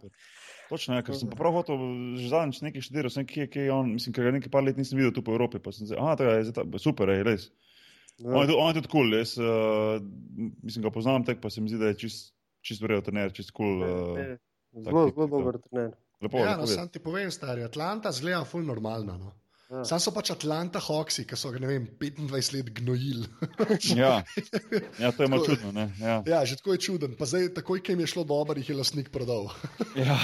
Točno, 0.69 0.97
ja, 0.97 1.05
ker 1.05 1.17
sem 1.19 1.29
pa 1.31 1.37
prav 1.39 1.59
hotel, 1.59 1.83
že 2.19 2.31
zadnjič 2.33 2.63
nekaj 2.65 2.85
študiral, 2.87 3.13
sem 3.13 3.27
kje, 3.29 3.49
kje 3.53 3.67
on, 3.75 3.93
mislim, 3.99 4.15
ker 4.17 4.29
ga 4.29 4.33
nekaj 4.39 4.53
par 4.53 4.65
let 4.67 4.79
nisem 4.81 4.99
videl 4.99 5.13
tu 5.15 5.25
po 5.27 5.35
Evropi, 5.37 5.61
pa 5.63 5.75
sem 5.75 5.89
se, 5.91 5.99
aha, 5.99 6.17
to 6.19 6.27
je, 6.27 6.79
super, 6.83 7.13
je 7.13 7.27
res. 7.27 7.47
On 8.23 8.41
je, 8.45 8.49
tu- 8.51 8.59
on 8.63 8.71
je 8.71 8.79
tudi 8.79 8.91
kul, 8.91 9.09
cool. 9.11 9.19
jaz 9.19 9.35
uh, 9.43 9.99
mislim, 10.63 10.87
ga 10.87 10.95
poznam 10.95 11.27
tako, 11.27 11.43
pa 11.45 11.51
se 11.51 11.63
mi 11.63 11.73
zdi, 11.73 11.81
da 11.83 11.91
je 11.93 11.99
čist, 12.07 12.33
čist 12.65 12.83
vrejo 12.83 13.03
trener, 13.07 13.35
čist 13.35 13.53
kul. 13.55 13.83
Cool, 13.83 14.15
uh, 14.15 14.83
Zelo, 14.85 15.07
zelo 15.13 15.27
dober 15.31 15.61
trener. 15.67 15.93
Lepo, 16.25 16.41
Ja, 16.43 16.55
lepo 16.55 16.65
no, 16.65 16.71
je. 16.71 16.77
sam 16.77 16.89
ti 16.89 17.01
povem, 17.03 17.31
stari 17.31 17.65
Atlanta 17.67 18.13
zgleda 18.13 18.45
ful 18.49 18.65
normalno. 18.67 19.17
No. 19.21 19.33
Ja. 19.73 19.81
Sam 19.89 19.99
so 19.99 20.13
pač 20.15 20.29
Atlanta 20.31 20.79
Hawksi, 20.79 21.25
ki 21.27 21.37
so 21.41 21.51
ga 21.51 21.59
ne 21.59 21.67
vem, 21.71 21.87
25 21.99 22.51
let 22.55 22.69
gnojili. 22.77 23.27
Ja. 23.99 24.21
ja, 25.01 25.09
to 25.11 25.25
je 25.25 25.29
malo 25.33 25.47
čudno. 25.49 25.73
Ne? 25.73 25.89
Ja. 25.99 26.21
ja, 26.29 26.43
že 26.47 26.59
tako 26.61 26.77
je 26.77 26.83
čuden. 26.85 27.17
Pa 27.19 27.27
zdaj, 27.27 27.49
takoj, 27.57 27.81
ki 27.83 27.95
jim 27.97 28.05
je 28.05 28.11
šlo 28.13 28.25
dobro, 28.29 28.55
jih 28.61 28.71
je 28.71 28.77
lastnik 28.77 29.09
prodal. 29.15 29.49
Ja. 30.05 30.19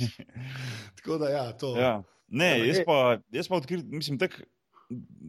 tako 0.96 1.18
da, 1.18 1.28
ja, 1.30 1.44
to. 1.52 1.76
ja. 1.78 2.02
Ne, 2.28 2.58
Ja, 2.58 2.64
jaz 2.72 2.80
pa, 2.86 2.96
jaz 3.30 3.46
pa 3.48 3.60
odkrit, 3.60 3.84
mislim, 3.86 4.18
tak, 4.18 4.40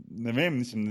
ne 0.10 0.32
vem, 0.34 0.58
mislim, 0.58 0.88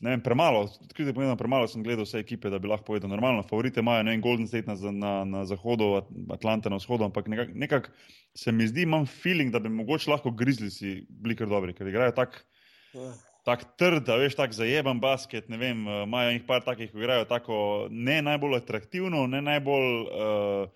ne, 0.00 0.10
vem, 0.10 0.20
premalo, 0.20 0.64
odkrito 0.82 1.12
povedano, 1.14 1.36
premalo 1.36 1.68
sem 1.70 1.82
gledal 1.82 2.04
vse 2.04 2.18
ekipe, 2.18 2.50
da 2.50 2.58
bi 2.58 2.68
lahko 2.68 2.84
povedal. 2.84 3.10
Normalno, 3.10 3.42
favorite 3.42 3.80
imajo, 3.80 4.02
ne 4.02 4.10
vem, 4.10 4.20
Golden 4.24 4.48
State 4.48 4.66
na, 4.66 4.74
na, 4.90 5.12
na 5.24 5.44
zahodu, 5.46 5.84
At- 6.00 6.10
Atlanta 6.38 6.70
na 6.72 6.76
vzhodu, 6.80 7.04
ampak 7.04 7.28
nekako 7.28 7.52
nekak 7.54 7.90
se 8.34 8.52
mi 8.52 8.66
zdi, 8.66 8.82
imam 8.82 9.06
feeling, 9.06 9.52
da 9.52 9.58
bi 9.62 9.68
mogoče 9.68 10.10
lahko 10.10 10.30
grizli 10.30 10.70
si 10.70 11.06
bili 11.08 11.36
kar 11.36 11.48
dobri, 11.48 11.74
ker 11.74 11.88
igrajo 11.88 12.12
tako 12.12 12.42
Ja. 12.94 13.10
tak 13.44 13.64
trd, 13.76 14.08
a 14.08 14.16
veš, 14.16 14.36
tako 14.38 14.54
zajeban 14.54 15.00
basket. 15.02 15.48
Ne 15.50 15.56
vem, 15.58 15.80
eh, 15.88 16.02
imajo 16.06 16.30
jih 16.30 16.44
par 16.46 16.62
takih, 16.62 16.92
ki 16.92 16.98
igrajo 16.98 17.24
tako 17.26 17.88
ne 17.90 18.22
najbolj 18.22 18.56
atraktivno, 18.56 19.26
ne 19.26 19.40
najbolj 19.42 19.88
uh, 20.06 20.68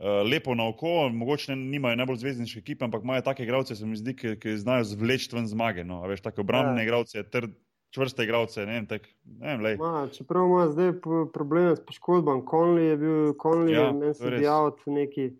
uh, 0.00 0.22
lepo 0.30 0.54
na 0.54 0.68
oko, 0.70 1.08
mogoče 1.10 1.56
ne, 1.56 1.64
nimajo 1.74 1.96
najbolj 1.96 2.16
zvezdniške 2.22 2.62
ekipe, 2.62 2.84
ampak 2.86 3.02
imajo 3.02 3.24
take 3.26 3.42
igralce, 3.42 3.74
se 3.76 3.86
mi 3.86 3.98
zdi, 3.98 4.14
ki, 4.16 4.36
ki 4.38 4.56
znajo 4.62 4.84
zvleči 4.84 5.34
ven 5.34 5.46
zmage. 5.50 5.84
No, 5.84 6.04
a 6.04 6.06
veš, 6.06 6.22
tako 6.22 6.44
obrambne 6.46 6.80
ja. 6.80 6.86
igralce, 6.86 7.22
trd, 7.30 7.58
čvrste 7.96 8.28
igralce, 8.28 8.66
ne 8.68 8.76
vem, 8.76 8.86
tak, 8.92 9.08
ne 9.24 9.54
vem, 9.54 9.64
lej. 9.64 9.76
Ma, 9.80 10.06
čeprav 10.12 10.44
ima 10.44 10.68
zdaj 10.68 10.92
probleme 11.32 11.72
s 11.76 11.80
poškodbami, 11.80 12.44
Conley 12.44 12.92
je 12.92 12.96
bil, 13.00 13.20
Conley 13.40 13.72
Ja, 13.72 13.88
je 13.88 13.92
meni 13.96 14.14
se 14.14 14.30
dejal 14.36 14.74
neki. 14.86 15.30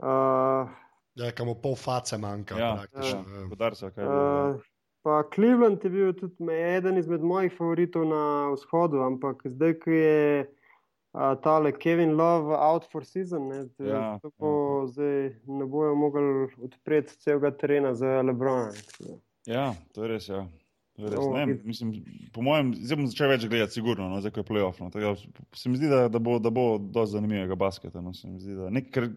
Uh, 0.00 0.72
Ja, 1.18 1.32
kam 1.36 1.50
pol 1.62 1.74
face 1.76 2.16
manjka. 2.18 2.56
Ja, 2.56 2.70
praktično. 2.78 3.18
Ja. 3.20 3.48
Podarca, 3.50 3.90
kaj 3.90 4.04
je 4.04 4.08
bilo, 4.08 4.22
ja. 4.22 4.46
Uh, 4.54 4.62
pa 5.02 5.22
Cleveland 5.34 5.84
je 5.84 5.90
bil 5.90 6.12
tudi 6.16 6.52
eden 6.54 6.98
izmed 6.98 7.20
mojih 7.20 7.52
favoritov 7.56 8.06
na 8.08 8.22
vzhodu, 8.54 9.02
ampak 9.04 9.42
zdaj, 9.44 9.74
ko 9.82 9.90
je 9.90 10.46
uh, 10.46 11.34
tale 11.42 11.72
Kevin 11.72 12.14
Love 12.16 12.56
out 12.56 12.86
for 12.92 13.04
season, 13.04 13.48
ne, 13.48 13.64
d- 13.64 13.90
Ja, 13.90 14.20
bo, 14.38 14.86
zdaj 14.88 15.34
ne 15.50 15.66
bojo 15.66 15.94
mogli 15.98 16.48
odpreti 16.62 17.18
celega 17.20 17.50
terena 17.50 17.92
za 17.94 18.22
Lebrona. 18.22 18.70
Ja, 19.48 19.74
to 19.92 20.06
je 20.06 20.08
res. 20.14 20.28
Ja. 20.30 20.46
Res. 20.98 21.20
Ne, 21.32 21.46
mislim, 21.64 21.92
po 22.34 22.42
mojem, 22.44 22.74
zdaj 22.74 22.98
bom 22.98 23.06
začel 23.08 23.30
več 23.32 23.46
gledati, 23.48 23.78
sigurno, 23.78 24.08
no, 24.10 24.18
zdaj 24.20 24.34
ko 24.34 24.42
je 24.42 24.48
playoff. 24.50 24.82
No, 24.82 24.90
tako 24.92 25.14
se 25.56 25.70
mi 25.72 25.78
zdi, 25.80 25.88
da, 25.88 26.08
da 26.12 26.20
bo, 26.20 26.38
da 26.42 26.50
bo 26.52 26.64
dosti 26.78 27.14
zanimivega 27.16 27.56
basketa. 27.56 28.02
No, 28.04 28.12
se 28.16 28.28
zdi, 28.42 28.56
da 28.58 28.68
nek, 28.74 28.90
ker 28.92 29.08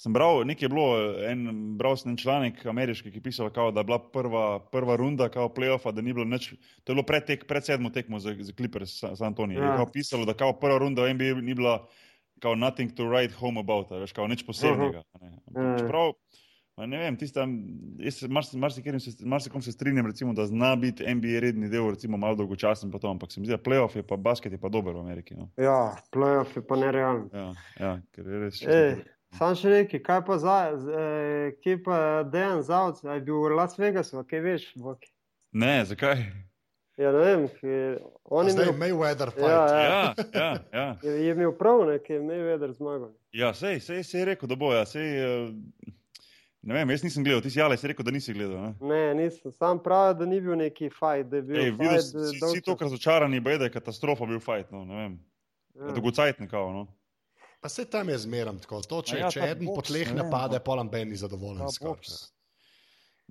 sem 0.00 0.14
bral, 0.14 0.40
nekaj 0.48 0.66
je 0.66 0.70
bilo, 0.72 0.86
en, 1.28 1.42
bral 1.78 1.98
sem 2.00 2.14
en 2.14 2.18
članek 2.18 2.62
ameriški, 2.66 3.12
ki 3.12 3.20
je 3.20 3.26
pisal, 3.26 3.50
kao, 3.54 3.70
da 3.74 3.84
je 3.84 3.90
bila 3.90 3.98
prva, 4.14 4.46
prva 4.72 4.96
runda 4.98 5.28
playoffa, 5.28 5.92
da 5.92 6.02
ni 6.02 6.14
bilo 6.16 6.26
nič. 6.26 6.52
To 6.82 6.92
je 6.92 6.96
bilo 6.96 7.04
pred, 7.06 7.26
tek, 7.28 7.44
pred 7.50 7.66
sedmo 7.66 7.92
tekmo 7.94 8.22
za, 8.22 8.34
za 8.40 8.56
Clippers 8.56 8.96
San 9.02 9.18
San 9.18 9.34
Antonio. 9.34 9.60
Ja. 9.60 9.72
Je 9.72 9.82
kao 9.82 9.90
pisalo, 9.92 10.24
da 10.26 10.34
kao 10.34 10.56
prva 10.58 10.80
runda 10.82 11.04
v 11.04 11.14
NBA 11.18 11.42
ni 11.42 11.54
bila 11.54 11.82
kao 12.42 12.56
nothing 12.58 12.94
to 12.96 13.06
write 13.06 13.36
home 13.38 13.60
about, 13.60 13.90
veš, 13.90 14.16
kao 14.16 14.26
nič 14.26 14.46
posebnega. 14.46 15.04
a 15.12 15.18
Ne. 15.22 15.36
Ampak. 15.46 15.78
Čeprav, 15.78 16.12
Pa 16.12 16.51
ne 16.76 16.98
vem, 16.98 17.16
tista, 17.16 17.44
jaz 17.98 18.14
se 18.14 18.28
marsi- 18.28 18.56
marsikaterim 18.56 19.00
se, 19.00 19.26
marsikom 19.26 19.62
se 19.62 19.72
strinjam, 19.72 20.06
recimo, 20.06 20.32
da 20.32 20.46
zna 20.46 20.76
biti 20.76 21.04
NBA 21.04 21.40
redni 21.40 21.68
del, 21.68 21.90
recimo 21.90 22.16
malo 22.16 22.34
dolgočasen, 22.34 22.90
pa 22.90 22.98
to, 22.98 23.08
ampak 23.08 23.32
se 23.32 23.40
mi 23.40 23.46
zdi, 23.46 23.56
da 23.56 23.62
playoff 23.62 23.96
je 23.96 24.02
pa 24.02 24.16
basket 24.16 24.52
je 24.52 24.58
pa 24.58 24.68
dober 24.68 24.94
v 24.94 25.00
Ameriki. 25.00 25.34
No. 25.34 25.48
Ja, 25.56 25.96
playoff 26.10 26.56
je 26.56 26.66
pa 26.66 26.76
nerealen. 26.76 27.28
Ja, 27.32 27.52
ja, 27.78 28.00
ker 28.12 28.26
je 28.26 28.38
res. 28.38 28.62
Ej, 28.62 29.02
Sam 29.32 29.54
še 29.54 29.68
nekaj, 29.70 30.00
kaj 30.02 30.24
pa 30.26 30.36
za, 30.38 30.56
z- 30.76 30.92
eh, 30.92 31.52
kje 31.62 31.78
pa 31.82 31.98
Dejan 32.22 32.60
Zavc, 32.62 33.04
a 33.04 33.14
je 33.14 33.20
bil 33.20 33.38
v 33.40 33.54
Las 33.56 33.78
Vegasu, 33.78 34.24
kaj 34.24 34.40
veš? 34.40 34.66
Boki? 34.76 35.08
Ne, 35.52 35.84
zakaj? 35.84 36.20
Ja, 37.00 37.08
ne 37.12 37.18
vem, 37.18 37.46
ker 37.48 37.96
on 38.24 38.46
je 38.46 38.52
imel, 38.52 38.74
Mayweather 38.76 39.30
fight. 39.30 39.48
Ja, 39.48 39.64
Ja, 39.72 40.14
ja, 40.34 40.50
ja. 40.72 40.84
je, 41.02 41.14
je 41.24 41.32
imel 41.32 41.52
prav, 41.52 41.86
ne, 41.88 41.96
ker 41.98 42.16
je 42.16 42.22
Mayweather 42.22 42.72
zmagal. 42.72 43.14
ja 43.32 43.54
sej, 43.54 43.80
sej, 43.80 44.02
sej 44.04 44.20
je 44.20 44.24
rekel, 44.26 44.48
da 44.48 44.56
bo, 44.56 44.68
ja, 44.72 44.84
sej, 44.84 45.08
eh, 45.16 45.48
ne 46.62 46.74
vem, 46.74 46.90
jaz 46.94 47.02
nisem 47.02 47.24
gledal, 47.24 47.42
ti 47.42 47.50
si 47.50 47.58
jale, 47.58 47.76
si 47.76 47.90
rekel, 47.90 48.06
da 48.06 48.14
nisi 48.14 48.34
gledal. 48.34 48.58
Ne? 48.62 48.72
Ne, 48.88 49.02
nisem, 49.18 49.52
sam 49.52 49.80
pravi, 49.82 50.18
da 50.20 50.26
ni 50.26 50.40
bil 50.40 50.56
neki 50.56 50.90
fajt, 50.94 51.26
da 51.28 51.36
je 51.40 51.42
bil 51.42 51.60
Ej, 51.60 51.70
videl, 51.70 51.98
fajt. 51.98 52.10
si, 52.32 52.40
si, 52.54 52.60
to 52.62 52.76
razočarani, 52.80 53.40
bej, 53.40 53.58
da 53.58 53.68
je 53.68 53.74
katastrofa 53.74 54.26
bil 54.26 54.40
fajt, 54.40 54.70
no, 54.72 54.84
ne 54.84 54.94
vem. 55.02 55.14
Ja. 55.74 55.92
Dolgocajtni 55.96 56.48
kao, 56.48 56.72
no. 56.72 56.86
Pa 57.62 57.68
se 57.70 57.84
tam 57.84 58.08
je 58.08 58.18
zmeram 58.18 58.58
tako. 58.58 58.82
To, 58.82 59.02
če, 59.06 59.16
A 59.16 59.18
ja, 59.18 59.24
ja, 59.26 59.30
če 59.30 59.40
ta 59.40 59.48
eden 59.54 59.66
boks, 59.70 59.76
po 59.76 59.82
tleh 59.86 60.08
ne 60.10 60.14
vem, 60.14 60.22
napade, 60.24 60.58
no. 60.58 60.64
polam 60.66 60.88
Ben 60.90 61.08
ni 61.08 61.16
zadovoljen. 61.16 61.62
Boks. 61.82 62.32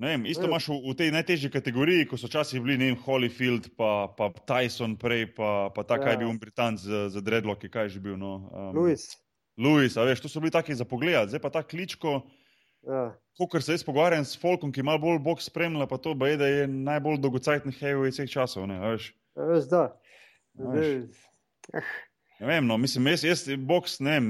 Ne 0.01 0.07
vem, 0.15 0.23
isto 0.25 0.47
Ja. 0.47 0.49
imaš 0.49 0.67
v, 0.71 0.77
v 0.87 0.93
tej 0.97 1.09
najtežji 1.11 1.51
kategoriji, 1.51 2.07
ko 2.07 2.17
so 2.17 2.25
včasih 2.31 2.61
bili, 2.63 2.77
ne 2.79 2.87
vem, 2.89 2.97
Holyfield, 3.03 3.67
pa, 3.75 4.07
pa 4.17 4.31
Tyson 4.47 4.95
prej, 4.97 5.27
pa, 5.35 5.67
pa 5.75 5.83
ta, 5.83 5.99
kaj 5.99 6.15
je 6.15 6.17
Ja. 6.17 6.21
bil 6.23 6.31
Britanc 6.39 6.79
z, 6.79 7.11
z 7.11 7.21
Dreadlocki, 7.21 7.67
kaj 7.69 7.91
je 7.91 7.99
že 7.99 7.99
bil. 7.99 8.15
No, 8.17 8.47
um, 8.49 8.71
Luis. 8.75 9.11
Louis, 9.59 9.91
a 9.99 10.07
veš, 10.07 10.23
to 10.23 10.31
so 10.31 10.39
bili 10.39 10.49
taki 10.55 10.73
za 10.73 10.87
pogled, 10.87 11.27
zdaj 11.29 11.43
pa 11.43 11.51
ta 11.51 11.61
kličko, 11.61 12.23
Ja. 12.87 13.01
kot 13.37 13.63
se 13.63 13.75
jaz 13.75 13.83
pogovarjam 13.85 14.25
s 14.25 14.39
Folkom, 14.41 14.71
ki 14.73 14.83
malo 14.83 15.01
bolj 15.03 15.19
boks 15.21 15.49
spremlja, 15.49 15.85
pa 15.89 15.99
to 16.01 16.15
baje, 16.17 16.37
da 16.41 16.47
je 16.49 16.67
najbolj 16.67 17.19
dolgocajtni 17.21 17.73
heavyweight 17.77 18.17
vseh 18.17 18.29
časov, 18.29 18.65
ne, 18.69 18.79
veš. 18.81 19.11
Ja, 19.37 19.49
veš, 19.51 19.67
da. 19.69 19.83
A 20.59 20.71
Zdaj, 20.71 21.83
Ne 22.41 22.47
vem, 22.47 22.65
no, 22.65 22.77
mislim, 22.81 23.05
jaz, 23.13 23.23
jaz 23.23 23.43
boks, 23.69 23.99
ne 24.01 24.15
vem, 24.17 24.29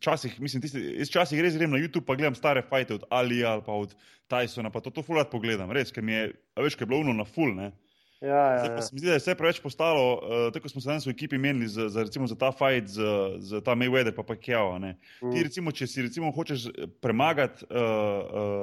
včasih, 0.00 0.40
mislim, 0.42 0.62
tisti, 0.64 0.80
jaz 0.98 1.10
včasih 1.12 1.42
res 1.44 1.54
grem 1.54 1.70
na 1.70 1.78
YouTube, 1.78 2.02
pa 2.08 2.16
gledam 2.18 2.34
stare 2.34 2.64
fajte 2.66 2.96
od 2.96 3.04
Alija 3.14 3.52
ali 3.52 3.62
pa 3.62 3.76
od 3.78 3.94
Tysona, 4.32 4.72
pa 4.74 4.82
to, 4.82 4.90
to 4.90 5.04
fulat 5.06 5.30
pogledam, 5.30 5.70
res, 5.70 5.94
ker 5.94 6.02
mi 6.02 6.16
je, 6.16 6.32
veš, 6.58 6.74
ker 6.74 6.82
je 6.82 6.90
bilo 6.90 7.04
uno 7.04 7.14
na 7.14 7.26
full, 7.28 7.54
ne. 7.54 7.70
Ja, 8.22 8.42
ja, 8.48 8.58
Zdaj 8.58 8.68
pa 8.68 8.74
ja. 8.74 8.82
se 8.82 8.90
mi 8.92 8.98
zdi, 8.98 9.06
da 9.06 9.12
je 9.12 9.18
vse 9.18 9.34
preveč 9.34 9.58
postalo, 9.58 10.04
uh, 10.14 10.20
tako 10.48 10.68
smo 10.68 10.80
se 10.80 10.88
danes 10.88 11.06
v 11.06 11.10
ekipi 11.10 11.38
menili 11.38 11.66
za, 11.66 11.88
za, 11.88 12.02
recimo, 12.02 12.26
za 12.26 12.34
ta 12.34 12.50
fight, 12.50 12.86
za, 12.88 13.10
za 13.38 13.60
ta 13.60 13.72
Mayweather 13.72 14.12
pa 14.12 14.22
Pacquiao. 14.24 14.78
ne. 14.78 14.94
Ti, 15.20 15.26
Mm. 15.26 15.42
recimo, 15.42 15.72
če 15.72 15.86
si 15.86 16.02
recimo, 16.02 16.30
hočeš 16.30 16.68
premagati 17.00 17.64
uh, 17.64 17.76
uh, 17.76 17.82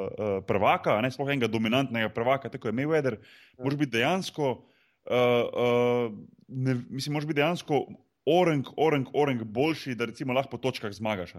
uh, 0.08 0.44
prvaka, 0.44 1.02
ne 1.02 1.10
sploh 1.10 1.28
enega 1.28 1.48
dominantnega 1.48 2.10
prvaka, 2.10 2.50
tako 2.50 2.68
je 2.68 2.74
Mayweather, 2.74 3.16
Ja. 3.16 3.64
moraš 3.64 3.78
biti 3.78 3.92
dejansko, 3.92 4.46
uh, 4.50 5.16
uh, 5.46 6.18
ne, 6.48 6.76
mislim, 6.90 7.14
moraš 7.14 7.28
biti 7.28 7.38
dejansko 7.38 7.86
orang, 8.26 8.64
orang, 8.78 9.08
orang 9.14 9.44
boljši, 9.44 9.96
da 9.96 10.06
recimo 10.06 10.34
lahko 10.34 10.50
po 10.50 10.58
točkah 10.60 10.92
zmagaš. 10.92 11.34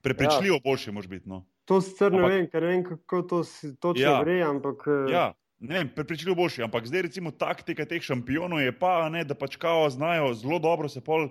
Prepričljivo 0.00 0.56
ja. 0.56 0.60
boljši 0.64 0.92
moraš 0.92 1.08
biti. 1.08 1.28
No. 1.28 1.44
To 1.64 1.80
sicer 1.80 2.12
ne 2.12 2.18
Ampak- 2.18 2.30
vem, 2.30 2.46
ker 2.46 2.62
ne 2.62 2.68
vem, 2.68 2.84
kako 2.84 3.22
to 3.22 3.42
točno 3.80 4.02
Ja. 4.02 4.22
gre, 4.24 4.40
ampak 4.42 4.76
eh, 4.86 5.12
Ja, 5.12 5.32
ne 5.60 5.78
vem, 5.78 5.88
prepričljivo 5.94 6.34
boljši, 6.34 6.62
ampak 6.62 6.86
zdaj 6.88 7.02
recimo 7.02 7.30
taktika 7.30 7.84
teh 7.84 8.02
šampionov 8.02 8.62
je 8.62 8.72
pa, 8.72 9.08
ne, 9.12 9.24
da 9.24 9.36
pač 9.36 9.56
kao 9.60 9.90
znajo 9.90 10.34
zelo 10.34 10.58
dobro 10.58 10.88
se 10.88 11.00
pol 11.04 11.28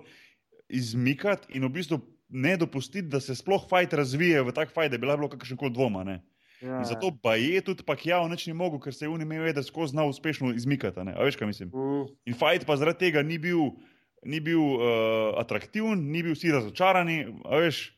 izmikati 0.68 1.50
in 1.58 1.66
v 1.66 1.72
bistvu 1.74 2.00
ne 2.30 2.56
dopustiti, 2.56 3.08
da 3.10 3.20
se 3.20 3.34
sploh 3.34 3.64
fajt 3.68 3.92
razvije 3.98 4.42
v 4.46 4.54
tak 4.54 4.70
fajt, 4.70 4.92
da 4.92 4.98
bi 4.98 5.06
lahko 5.06 5.24
bilo 5.24 5.32
kakršen 5.32 5.58
koli 5.58 5.74
dvoma. 5.74 6.04
Ne. 6.06 6.20
ja, 6.62 6.78
In 6.78 6.84
zato 6.86 7.10
pa 7.22 7.34
je 7.36 7.60
tudi 7.60 7.82
Pakjao 7.82 8.28
nič 8.28 8.46
ni 8.46 8.54
mogel, 8.54 8.78
ker 8.80 8.94
se 8.94 9.04
je 9.04 9.08
Unimej 9.10 9.52
da 9.52 9.62
skozi 9.66 9.90
znal 9.96 10.08
uspešno 10.08 10.54
izmikati. 10.54 11.00
a 11.00 11.24
veš, 11.24 11.36
kaj 11.36 11.50
mislim? 11.50 11.68
Mm. 11.74 12.06
In 12.30 12.34
fajt 12.38 12.66
pa 12.66 12.76
zaradi 12.76 12.98
tega 12.98 13.22
ni 13.22 13.38
bil, 13.38 13.74
ni 14.22 14.40
bil 14.40 14.60
uh, 14.60 15.34
atraktiven, 15.42 15.98
ni 16.12 16.22
bil 16.22 16.38
vsi 16.38 16.52
razočarani, 16.54 17.26
a 17.44 17.56
veš. 17.66 17.90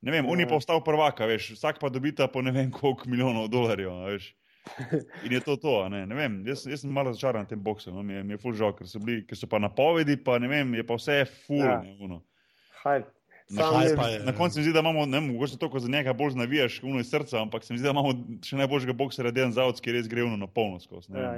Ne 0.00 0.12
vem, 0.12 0.24
on 0.24 0.40
je 0.40 0.44
Ja. 0.44 0.48
pa 0.48 0.56
ostal 0.56 0.80
prvaka, 0.80 1.26
veš, 1.28 1.50
vsak 1.60 1.76
pa 1.80 1.92
dobita 1.92 2.28
po 2.32 2.40
ne 2.40 2.52
vem 2.52 2.70
koliko 2.72 3.04
milijonov 3.04 3.50
dolarjev, 3.52 3.92
veš. 4.08 4.32
In 5.24 5.32
je 5.32 5.40
to 5.40 5.56
to, 5.56 5.82
a 5.82 5.88
ne, 5.88 6.06
ne 6.06 6.14
vem, 6.14 6.40
jaz, 6.46 6.66
jaz 6.66 6.80
sem 6.80 6.90
malo 6.90 7.10
razočaran 7.10 7.42
na 7.42 7.48
tem 7.48 7.60
boksu, 7.60 7.92
no, 7.92 8.02
mi 8.02 8.14
je, 8.14 8.22
mi 8.22 8.32
je 8.32 8.38
full 8.38 8.54
žal, 8.54 8.72
ker 8.72 8.86
so, 8.86 8.98
bili, 8.98 9.22
ker 9.26 9.36
so 9.36 9.46
pa 9.46 9.58
napovedi, 9.58 10.16
pa 10.16 10.38
ne 10.38 10.48
vem, 10.48 10.74
je 10.74 10.84
pa 10.84 10.94
vse 10.94 11.24
full. 11.44 11.60
Ja. 11.60 11.80
Ne. 11.80 12.20
Na, 13.50 13.82
je- 13.82 13.96
pa 13.96 14.06
na 14.24 14.32
koncu 14.32 14.54
se 14.54 14.60
mi 14.60 14.64
zdi, 14.64 14.72
da 14.72 14.80
imamo, 14.80 15.06
ne 15.06 15.18
vem, 15.18 15.32
mogoče 15.32 15.58
to, 15.58 15.70
ko 15.70 15.78
za 15.78 15.88
njega 15.88 16.12
bolj 16.12 16.34
navijaš, 16.34 16.82
uno 16.82 17.00
iz 17.00 17.10
srca, 17.10 17.42
ampak 17.42 17.64
se 17.64 17.72
mi 17.74 17.78
zdi, 17.78 17.84
da 17.84 17.90
imamo 17.90 18.12
še 18.40 18.56
najboljšega 18.56 18.92
boksera, 18.92 19.30
Dejan 19.30 19.52
Zavod, 19.52 19.80
ki 19.80 19.92
res 19.92 20.06
gre 20.08 20.22
uno 20.22 20.36
na 20.36 20.46
polno 20.46 20.78
skozi. 20.80 21.12
ne 21.12 21.20
Ja, 21.20 21.32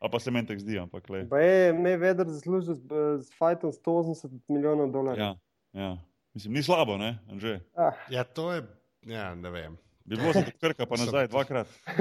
A 0.00 0.08
pa 0.08 0.20
se 0.20 0.30
meni 0.30 0.46
tako 0.46 0.60
zdi, 0.60 0.78
ampak 0.78 1.08
le. 1.08 1.24
Pa 1.28 1.38
je 1.38 1.72
Mayweather 1.74 2.24
zaslužil 2.24 2.74
z, 2.74 2.82
z 3.18 3.32
fajtom 3.34 3.72
180 3.72 4.30
milijonov 4.48 4.92
dolarjev. 4.92 5.18
Ja, 5.18 5.34
ja. 5.74 5.90
Mislim, 6.34 6.54
ni 6.54 6.62
slabo, 6.62 6.96
ne, 6.96 7.18
Anže. 7.28 7.60
Ah, 7.74 7.92
Ja, 8.08 8.24
to 8.24 8.52
je, 8.52 8.62
ja, 9.02 9.34
ne 9.34 9.50
vem. 9.50 9.74
Bi 10.08 10.16
bilo 10.16 10.32
za 10.32 10.42
krka, 10.60 10.86
pa 10.86 10.96
nazaj 10.96 11.28
dvakrat. 11.28 11.66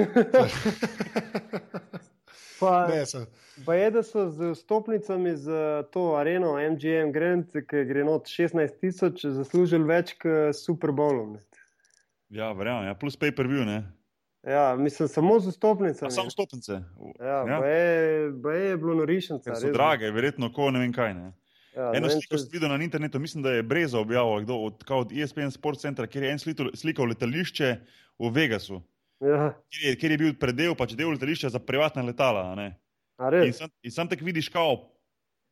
pa, 2.60 2.88
Ne, 2.88 3.06
sem, 3.06 3.26
pa 3.66 3.76
je, 3.76 3.92
da 3.92 4.04
so 4.04 4.30
z 4.30 4.56
stopnicami 4.56 5.36
za 5.36 5.84
to 5.92 6.16
areno 6.16 6.54
MGM 6.72 7.12
Grand, 7.12 7.52
ki 7.52 7.84
gre 7.90 8.06
not 8.08 8.32
16 8.32 8.80
tisoč, 8.80 9.26
zaslužili 9.26 9.84
več 9.84 10.14
kot 10.22 10.56
Super 10.56 10.92
Bowlom. 10.96 11.36
ne. 11.36 11.44
Ja, 12.30 12.52
verjamem, 12.52 12.88
ja. 12.88 12.96
plus 12.96 13.20
pay 13.20 13.36
per 13.36 13.48
view, 13.48 13.66
ne. 13.66 13.84
Ja, 14.48 14.76
mislim, 14.80 15.08
samo 15.08 15.40
z 15.40 15.52
vstopnicami. 15.52 16.12
Samo 16.12 16.30
stopnice. 16.30 16.72
Ja, 17.20 17.44
ja. 17.48 17.66
Je, 17.66 18.70
je 18.70 18.78
bilo 18.78 18.96
norišnice. 18.96 19.56
So 19.56 19.72
drage, 19.72 20.12
verjetno, 20.12 20.54
ko 20.54 20.72
ne 20.72 20.80
vem 20.80 20.94
kaj. 20.96 21.14
Ne. 21.14 21.32
Ja, 21.78 21.92
Eno 21.94 22.10
sliko 22.10 22.34
če- 22.34 22.40
sem 22.40 22.50
videl 22.52 22.70
na 22.70 22.80
internetu, 22.82 23.20
mislim, 23.20 23.44
da 23.44 23.52
je 23.52 23.64
Breza 23.64 24.00
objavil, 24.00 24.42
kdo 24.42 24.56
od, 24.64 24.82
od 24.90 25.12
ESPN 25.14 25.52
Sport 25.52 25.80
Centra, 25.80 26.08
kjer 26.08 26.24
je 26.24 26.32
en 26.32 26.40
slito- 26.40 26.72
slikal 26.74 27.06
letališče 27.06 27.68
v 28.18 28.32
Vegasu, 28.32 28.82
Ja, 29.20 29.54
kjer 29.68 29.84
je, 29.84 29.96
kjer 29.96 30.12
je 30.12 30.18
bil 30.18 30.34
predel, 30.36 30.76
pač 30.76 30.94
del 30.94 31.10
letališča 31.10 31.50
za 31.50 31.60
privatna 31.60 32.02
letala. 32.02 32.44
In 33.44 33.54
sam, 33.54 33.70
in 33.82 33.92
sam 33.92 34.08
tako 34.08 34.26
vidiš, 34.26 34.50
kao 34.50 34.90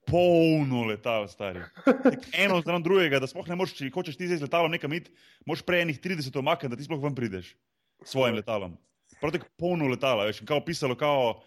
polno 0.04 0.84
letal, 0.84 1.28
stari. 1.28 1.62
Tako 1.84 2.26
Eno 2.36 2.62
zraven 2.62 2.84
drugega, 2.84 3.20
da 3.20 3.28
sploh 3.28 3.48
ne 3.48 3.56
moreš, 3.56 3.74
če 3.74 3.90
hočeš 3.90 4.18
ti 4.18 4.28
zdaj 4.28 4.38
z 4.38 4.46
letalom 4.46 4.70
nekam 4.72 4.94
iti, 4.94 5.10
moraš 5.46 5.62
prej 5.62 5.82
enih 5.82 5.98
30 6.00 6.36
omakniti, 6.36 6.70
da 6.70 6.78
ti 6.78 6.86
sploh 6.86 7.02
ven 7.02 7.16
prideš 7.16 7.56
s 8.04 8.12
svojim 8.12 8.36
letalom. 8.36 8.78
Prav 9.18 9.34
tako 9.34 9.50
polno 9.58 9.88
letala, 9.88 10.26
veš, 10.26 10.42
in 10.42 10.48
kao 10.48 10.62
pisalo, 10.62 10.94
kao 10.96 11.42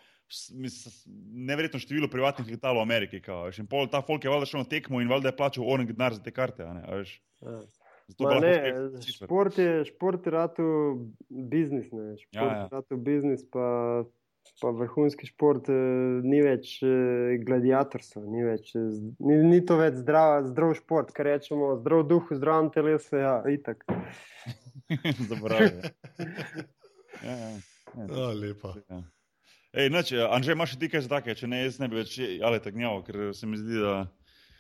neverjetno 1.33 1.81
število 1.81 2.09
privatnih 2.13 2.51
letal 2.51 2.77
v 2.79 2.85
Ameriki. 2.85 3.21
Kao, 3.25 3.49
in 3.59 3.67
pol 3.67 3.89
ta 3.89 4.03
folk 4.05 4.25
je 4.25 4.31
valjda 4.31 4.47
šel 4.51 4.65
na 4.65 4.69
tekmo 4.69 5.01
in 5.01 5.09
valjda 5.09 5.33
je 5.33 5.37
plačal 5.37 5.69
oren 5.69 5.89
denar 5.89 6.15
za 6.15 6.23
te 6.23 6.35
karte. 6.35 6.63
a 6.65 6.75
Ne. 6.75 6.85
Ja. 7.43 7.61
Zato 8.09 8.41
ne, 8.41 8.53
šport 9.05 9.59
je, 9.59 9.85
šport 9.85 10.27
je 10.27 10.31
ratu 10.33 10.65
biznis, 11.29 11.91
ne. 11.93 12.17
Šport 12.17 12.41
Ja, 12.41 12.45
ja. 12.45 12.63
je 12.63 12.69
ratu 12.73 12.97
biznis, 12.97 13.43
pa, 13.53 14.05
pa 14.63 14.71
vrhunski 14.73 15.29
šport 15.29 15.69
eh, 15.69 15.77
ni 16.25 16.41
več 16.41 16.79
eh, 16.83 17.37
gladiatorstvo, 17.45 18.23
ni, 18.25 18.47
več, 18.49 18.73
eh, 18.81 18.89
ni, 19.21 19.37
ni 19.51 19.61
to 19.61 19.77
več 19.77 20.01
zdrav, 20.01 20.49
zdrav 20.49 20.73
šport, 20.81 21.13
kar 21.13 21.29
rečemo, 21.29 21.75
zdrav 21.83 22.07
duh 22.09 22.25
v 22.33 22.41
zdravem 22.41 22.73
telesu, 22.73 23.21
ja, 23.21 23.35
itak. 23.53 23.85
Zaboravil. 25.29 25.85
Ja, 27.19 27.33
ja. 27.35 27.47
Ja, 27.97 28.05
A, 28.15 28.33
lepa. 28.37 28.77
ja. 28.87 29.01
Ej, 29.73 29.91
noč, 29.91 30.13
Anže, 30.13 30.53
imaš 30.53 30.79
ti 30.79 30.89
kaj 30.89 31.05
za 31.05 31.09
take, 31.09 31.35
če 31.35 31.47
ne, 31.47 31.65
jaz 31.65 31.77
ne 31.79 31.89
bi 31.89 32.01
več 32.01 32.17
ale 32.43 32.61
tak 32.61 32.75
gnjav, 32.75 33.03
ker 33.05 33.35
se 33.37 33.47
mi 33.47 33.59
zdi, 33.59 33.81
da 33.81 34.07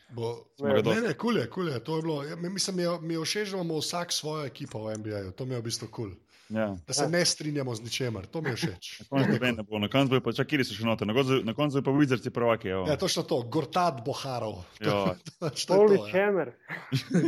Bo, 0.09 0.48
ne, 0.59 1.01
ne, 1.05 1.12
kul 1.14 1.36
je, 1.36 1.47
kul 1.52 1.68
je. 1.68 1.80
To 1.85 1.97
je 1.97 2.02
bilo, 2.02 2.24
ja, 2.24 2.36
mi- 2.36 2.48
mislim, 2.48 2.76
mi 2.76 2.82
je, 2.82 2.93
mi 3.01 3.14
je 3.14 3.20
všeč, 3.20 3.51
da 3.51 3.56
imamo 3.56 3.76
vsak 3.76 4.12
svojo 4.12 4.47
ekipo 4.47 4.80
v 4.80 4.97
NBA-ju. 4.97 5.32
To 5.32 5.44
mi 5.44 5.52
je 5.55 5.60
v 5.60 5.64
bistvu 5.64 5.89
kul. 5.89 6.10
ja. 6.48 6.72
Da 6.86 6.93
se 6.93 7.09
ne 7.09 7.20
strinjamo 7.24 7.74
z 7.74 7.82
ničemer, 7.82 8.24
to 8.26 8.40
mi 8.40 8.48
je 8.48 8.56
všeč. 8.56 8.89
Na 9.12 9.20
koncu 9.28 9.36
ne 9.52 9.62
bo, 9.62 9.78
na 9.78 9.89
koncu 9.89 10.09
bojo 10.10 10.20
pa 10.20 10.32
čak, 10.32 10.48
kje 10.48 10.64
so 10.64 10.72
še 10.72 10.85
noter, 10.89 11.05
na 11.05 11.12
koncu, 11.12 11.44
na 11.44 11.52
koncu 11.52 11.82
pa 11.85 11.93
vizarci 11.93 12.30
prvaki. 12.30 12.68
evo. 12.68 12.89
Ja, 12.89 12.97
točno 12.97 13.22
to, 13.22 13.43
Gortat 13.43 14.01
Boharov. 14.01 14.64
Ja. 14.80 15.12
Točno 15.40 15.76
Holy 15.76 16.01
to, 16.01 16.09
ja. 16.09 16.12
hammer. 16.12 16.56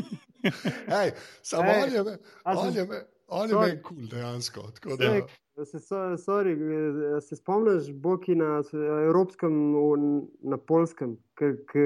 Ej, 1.05 1.13
samo 1.43 1.69
Ej, 1.69 1.83
on 1.85 1.93
je, 1.93 2.01
on 2.45 2.77
je, 2.77 2.85
me- 2.85 3.05
on 3.31 3.51
je 3.51 3.57
meni 3.57 3.83
kul 3.83 4.07
dejansko. 4.11 4.61
Tako 4.73 4.97
da, 4.97 5.13
se, 5.65 5.79
so- 5.79 6.17
sorry, 6.17 6.53
eh, 6.53 7.21
se 7.21 7.37
spomniš, 7.37 7.93
Boki 7.93 8.35
na 8.35 8.63
evropskem, 9.05 9.75
na 10.43 10.57
polskem, 10.57 11.17
k 11.67 11.79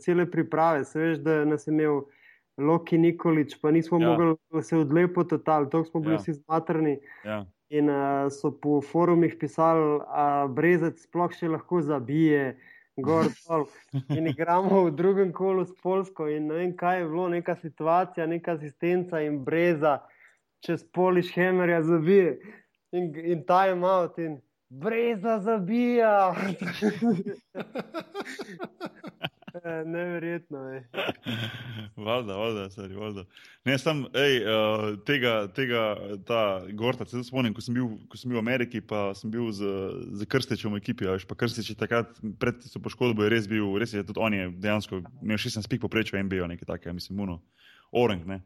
cele 0.00 0.30
priprave, 0.30 0.84
se 0.84 0.98
veš, 0.98 1.18
da 1.18 1.44
nas 1.44 1.66
je 1.66 1.72
imel 1.72 2.02
Loki 2.58 2.98
Nikolič, 2.98 3.60
pa 3.60 3.70
nismo 3.70 4.00
Ja. 4.00 4.08
mogli 4.08 4.36
se 4.62 4.76
odlepiti 4.76 5.28
total, 5.28 5.70
tako 5.70 5.84
smo 5.84 6.00
bili 6.00 6.12
Ja. 6.12 6.14
ja. 6.14 6.20
vsi 6.20 6.32
zmatrani. 6.32 6.98
Ja. 7.24 7.46
In 7.70 7.88
uh, 7.90 8.28
so 8.30 8.50
po 8.52 8.80
forumih 8.82 9.36
pisali, 9.40 9.98
da 9.98 10.46
Brezec 10.48 11.00
sploh 11.00 11.32
še 11.32 11.48
lahko 11.48 11.80
zabije, 11.80 12.58
gor 12.96 13.24
dol. 13.48 13.64
In 14.10 14.26
igramo 14.26 14.84
v 14.84 14.90
drugem 14.90 15.32
kolu 15.32 15.64
s 15.64 15.72
Polsko. 15.82 16.28
In 16.28 16.46
ne 16.46 16.54
vem, 16.54 16.76
kaj 16.76 16.98
je 17.00 17.08
bilo, 17.08 17.28
neka 17.28 17.56
situacija, 17.56 18.26
neka 18.26 18.52
asistenca 18.52 19.20
in 19.20 19.44
Breza 19.44 20.02
čez 20.62 20.84
poliš 20.92 21.32
hemerja 21.34 21.82
zabije. 21.82 22.38
In, 22.92 23.12
in 23.16 23.44
time 23.46 23.86
out, 23.86 24.18
in 24.18 24.40
Breza 24.68 25.38
zabija. 25.38 26.34
Eh, 29.64 29.84
Neverjetno 29.84 30.58
je. 30.58 30.88
Valjda, 31.96 32.36
valjda, 32.36 32.70
stari, 32.70 32.94
valjda. 32.94 33.24
Ne, 33.64 33.78
sam, 33.78 34.06
ej, 34.14 34.38
uh, 34.44 34.98
tega, 35.04 35.48
tega, 35.54 35.96
ta 36.26 36.62
Gorta, 36.72 37.04
se 37.04 37.20
spomnim, 37.24 37.52
ko 37.54 37.60
sem 37.60 37.76
bil, 37.76 37.90
ko 38.08 38.16
sem 38.16 38.32
bil 38.32 38.38
v 38.38 38.42
Ameriki, 38.42 38.80
pa 38.80 39.10
sem 39.14 39.30
bil 39.30 39.50
z, 39.52 39.68
z 40.16 40.26
Krstičem 40.26 40.72
v 40.72 40.80
ekipi, 40.80 41.04
veš, 41.06 41.28
pa 41.28 41.36
Krstič 41.36 41.68
je 41.74 41.76
takrat 41.76 42.16
pred 42.40 42.62
tisto 42.64 42.80
poškodbo 42.80 43.26
je 43.26 43.34
res 43.34 43.46
bil, 43.50 43.68
res 43.78 43.92
je 43.92 44.02
tudi 44.08 44.24
on 44.24 44.34
je 44.34 44.48
dejansko 44.56 45.02
imel 45.20 45.38
16 45.44 45.68
pik 45.68 45.84
poprečja 45.84 46.16
v 46.16 46.24
NBA, 46.30 46.48
nekaj 46.54 46.72
takega, 46.72 46.96
mislim, 46.96 47.20
Muno, 47.20 47.42
Orang, 47.92 48.24
ne. 48.26 48.40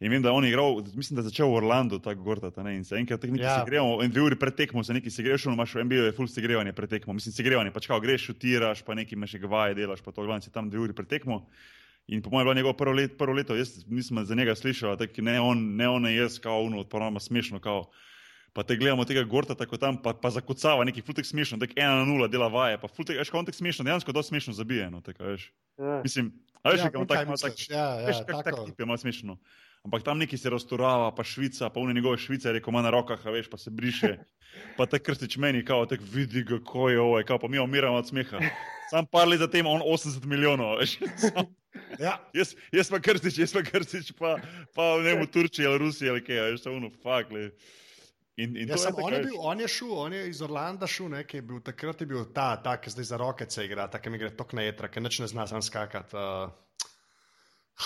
In 0.00 0.10
vem, 0.10 0.22
da 0.22 0.28
je 0.28 0.32
on 0.32 0.44
igral, 0.44 0.78
mislim, 0.94 1.14
da 1.14 1.20
je 1.20 1.28
začel 1.28 1.46
v 1.46 1.58
Orlandu, 1.58 1.98
tako 1.98 2.22
Gorta, 2.22 2.62
ne, 2.62 2.76
in 2.76 2.84
se 2.84 2.96
enkrat 2.96 3.20
teh 3.20 3.28
nekaj 3.30 3.44
Ja. 3.44 3.52
ja. 3.52 3.58
segrejamo, 3.60 3.98
in 4.02 4.10
dve 4.10 4.22
uri 4.22 4.36
pred 4.36 4.54
tekmo 4.54 4.80
se 4.80 4.94
nekaj 4.94 5.12
segreješ, 5.12 5.44
no 5.44 5.52
imaš 5.52 5.74
v 5.74 5.84
NBA 5.84 6.06
je 6.06 6.12
full 6.12 6.28
segrevanje 6.28 6.72
pred 6.72 6.88
tekmo, 6.90 7.12
mislim, 7.12 7.32
segrevanje, 7.32 7.70
pač 7.70 7.86
kao 7.86 8.00
greš, 8.00 8.24
šutiraš, 8.24 8.80
pa 8.80 8.94
nekaj 8.94 9.12
imaš 9.12 9.30
še 9.30 9.38
gvaje 9.38 9.74
delaš, 9.74 10.00
pa 10.00 10.10
to 10.10 10.24
glavno 10.24 10.40
si 10.40 10.48
tam 10.50 10.70
dve 10.70 10.80
uri 10.80 10.92
pred 10.92 11.08
tekmo. 11.08 11.42
In 12.08 12.22
po 12.22 12.30
mojem 12.30 12.40
je 12.40 12.46
bilo 12.46 12.54
njegovo 12.54 12.72
prvo, 12.74 12.92
let, 12.92 13.18
prvo 13.18 13.32
leto, 13.32 13.54
jaz 13.54 13.84
nisem 13.86 14.24
za 14.24 14.34
njega 14.34 14.54
slišal, 14.54 14.96
tako 14.96 15.22
ne 15.22 15.36
on, 15.40 15.76
ne 15.76 15.88
on, 15.88 16.02
ne 16.02 16.14
jaz, 16.16 16.40
kao 16.40 16.62
uno, 16.62 16.80
odporoma 16.80 17.20
smešno, 17.20 17.60
kao. 17.60 17.90
Pa 18.52 18.62
te 18.62 18.74
gledamo 18.74 19.04
tega 19.04 19.22
gorta 19.22 19.54
tako 19.54 19.76
tam, 19.76 20.00
pa, 20.02 20.10
pa 20.12 20.30
zakucava 20.30 20.82
neki 20.84 21.02
fultek 21.02 21.26
smešno, 21.26 21.58
tako 21.58 21.76
ena 21.76 21.94
na 21.94 22.04
nula 22.04 22.26
dela 22.26 22.48
vaje, 22.48 22.80
pa 22.80 22.88
fultek, 22.88 23.14
veš, 23.16 23.30
kontek 23.30 23.54
smešno, 23.54 23.84
dejansko 23.84 24.12
dosti 24.12 24.28
smešno 24.28 24.52
zabije, 24.54 24.88
no, 24.90 25.00
tako, 25.00 25.24
veš. 25.24 25.52
Ja. 25.78 26.00
Mislim, 26.02 26.32
a 26.64 26.70
veš, 26.70 26.80
Ja, 26.80 26.84
ja, 26.84 26.90
kako 26.90 26.98
vem, 26.98 27.06
kaj 27.06 27.16
tako, 27.16 27.26
malo 27.26 27.38
misliš. 27.38 27.66
tako, 27.68 27.78
Ja, 27.78 27.86
ja, 28.00 28.06
veš, 28.06 28.16
kak 28.18 28.34
tak 28.34 28.44
tako. 28.44 28.64
tip 28.66 28.80
je 28.80 28.86
malo 28.86 28.98
smešno. 28.98 29.36
Ampak 29.84 30.02
tam 30.04 30.18
neki 30.18 30.38
se 30.38 30.50
razturava, 30.50 31.14
pa 31.14 31.24
Švica, 31.24 31.70
pa 31.70 31.80
une 31.80 31.94
njegove 31.94 32.18
Švice, 32.18 32.52
reko 32.52 32.70
ima 32.70 32.82
na 32.82 32.90
rokah, 32.90 33.26
a 33.26 33.30
veš, 33.30 33.48
pa 33.50 33.56
se 33.56 33.70
briše. 33.70 34.18
Pa 34.76 34.86
ta 34.86 34.98
krstič 34.98 35.36
meni, 35.36 35.64
kao, 35.64 35.86
tako 35.86 36.04
vidi, 36.12 36.44
kako 36.44 36.88
je 36.90 37.00
ovo, 37.00 37.22
kao, 37.26 37.38
pa 37.38 37.48
mi 37.48 37.58
umiramo 37.58 37.96
od 37.96 38.08
smeha. 38.08 38.38
Sam 38.90 39.06
par 39.06 39.28
let 39.28 39.38
zatem 39.38 39.66
on 39.66 39.80
80 39.80 40.26
milijonov, 40.26 40.76
veš. 40.78 40.98
Sam, 41.16 41.46
Ja, 42.00 42.16
jaz, 42.34 42.54
jaz 42.72 42.90
pa 42.90 43.00
krstič, 43.02 43.38
jaz 43.38 43.52
pa 43.54 43.62
krstič, 43.62 44.12
pa, 44.18 44.36
pa 44.74 44.96
ne 44.98 45.12
vem, 45.12 45.22
v 45.22 45.30
Turčiji 45.30 45.68
ali 45.68 45.78
Rusiji 45.78 46.10
ali 46.10 46.24
kaj, 46.24 46.40
veš, 46.54 46.64
to 46.66 46.74
uno, 46.74 46.90
fuck, 47.02 47.30
le. 47.34 47.50
In, 48.40 48.56
in 48.56 48.70
ja 48.70 48.78
sam, 48.80 48.94
tako, 48.94 49.06
on, 49.08 49.14
je 49.14 49.20
bil, 49.26 49.36
on 49.52 49.60
je 49.60 49.68
šel, 49.68 49.92
on 50.06 50.16
je 50.16 50.22
iz 50.30 50.40
Orlanda 50.42 50.88
šel, 50.88 51.10
ne, 51.12 51.22
ki 51.28 51.40
je 51.40 51.44
bil 51.46 51.60
takrat 51.64 52.00
je 52.00 52.08
bil 52.08 52.24
ta, 52.34 52.54
ta 52.64 52.76
ki 52.80 52.92
zdaj 52.94 53.08
za 53.10 53.20
roke 53.20 53.46
se 53.50 53.66
igra, 53.66 53.86
ta, 53.92 54.00
ki 54.00 54.12
mi 54.12 54.20
gre 54.22 54.32
tok 54.36 54.54
na 54.56 54.64
jetra, 54.64 54.88
ki 54.88 55.02
nič 55.04 55.20
ne 55.22 55.28
zna 55.30 55.46
sam 55.50 55.62
skakati. 55.62 56.16
Uh, 56.16 56.54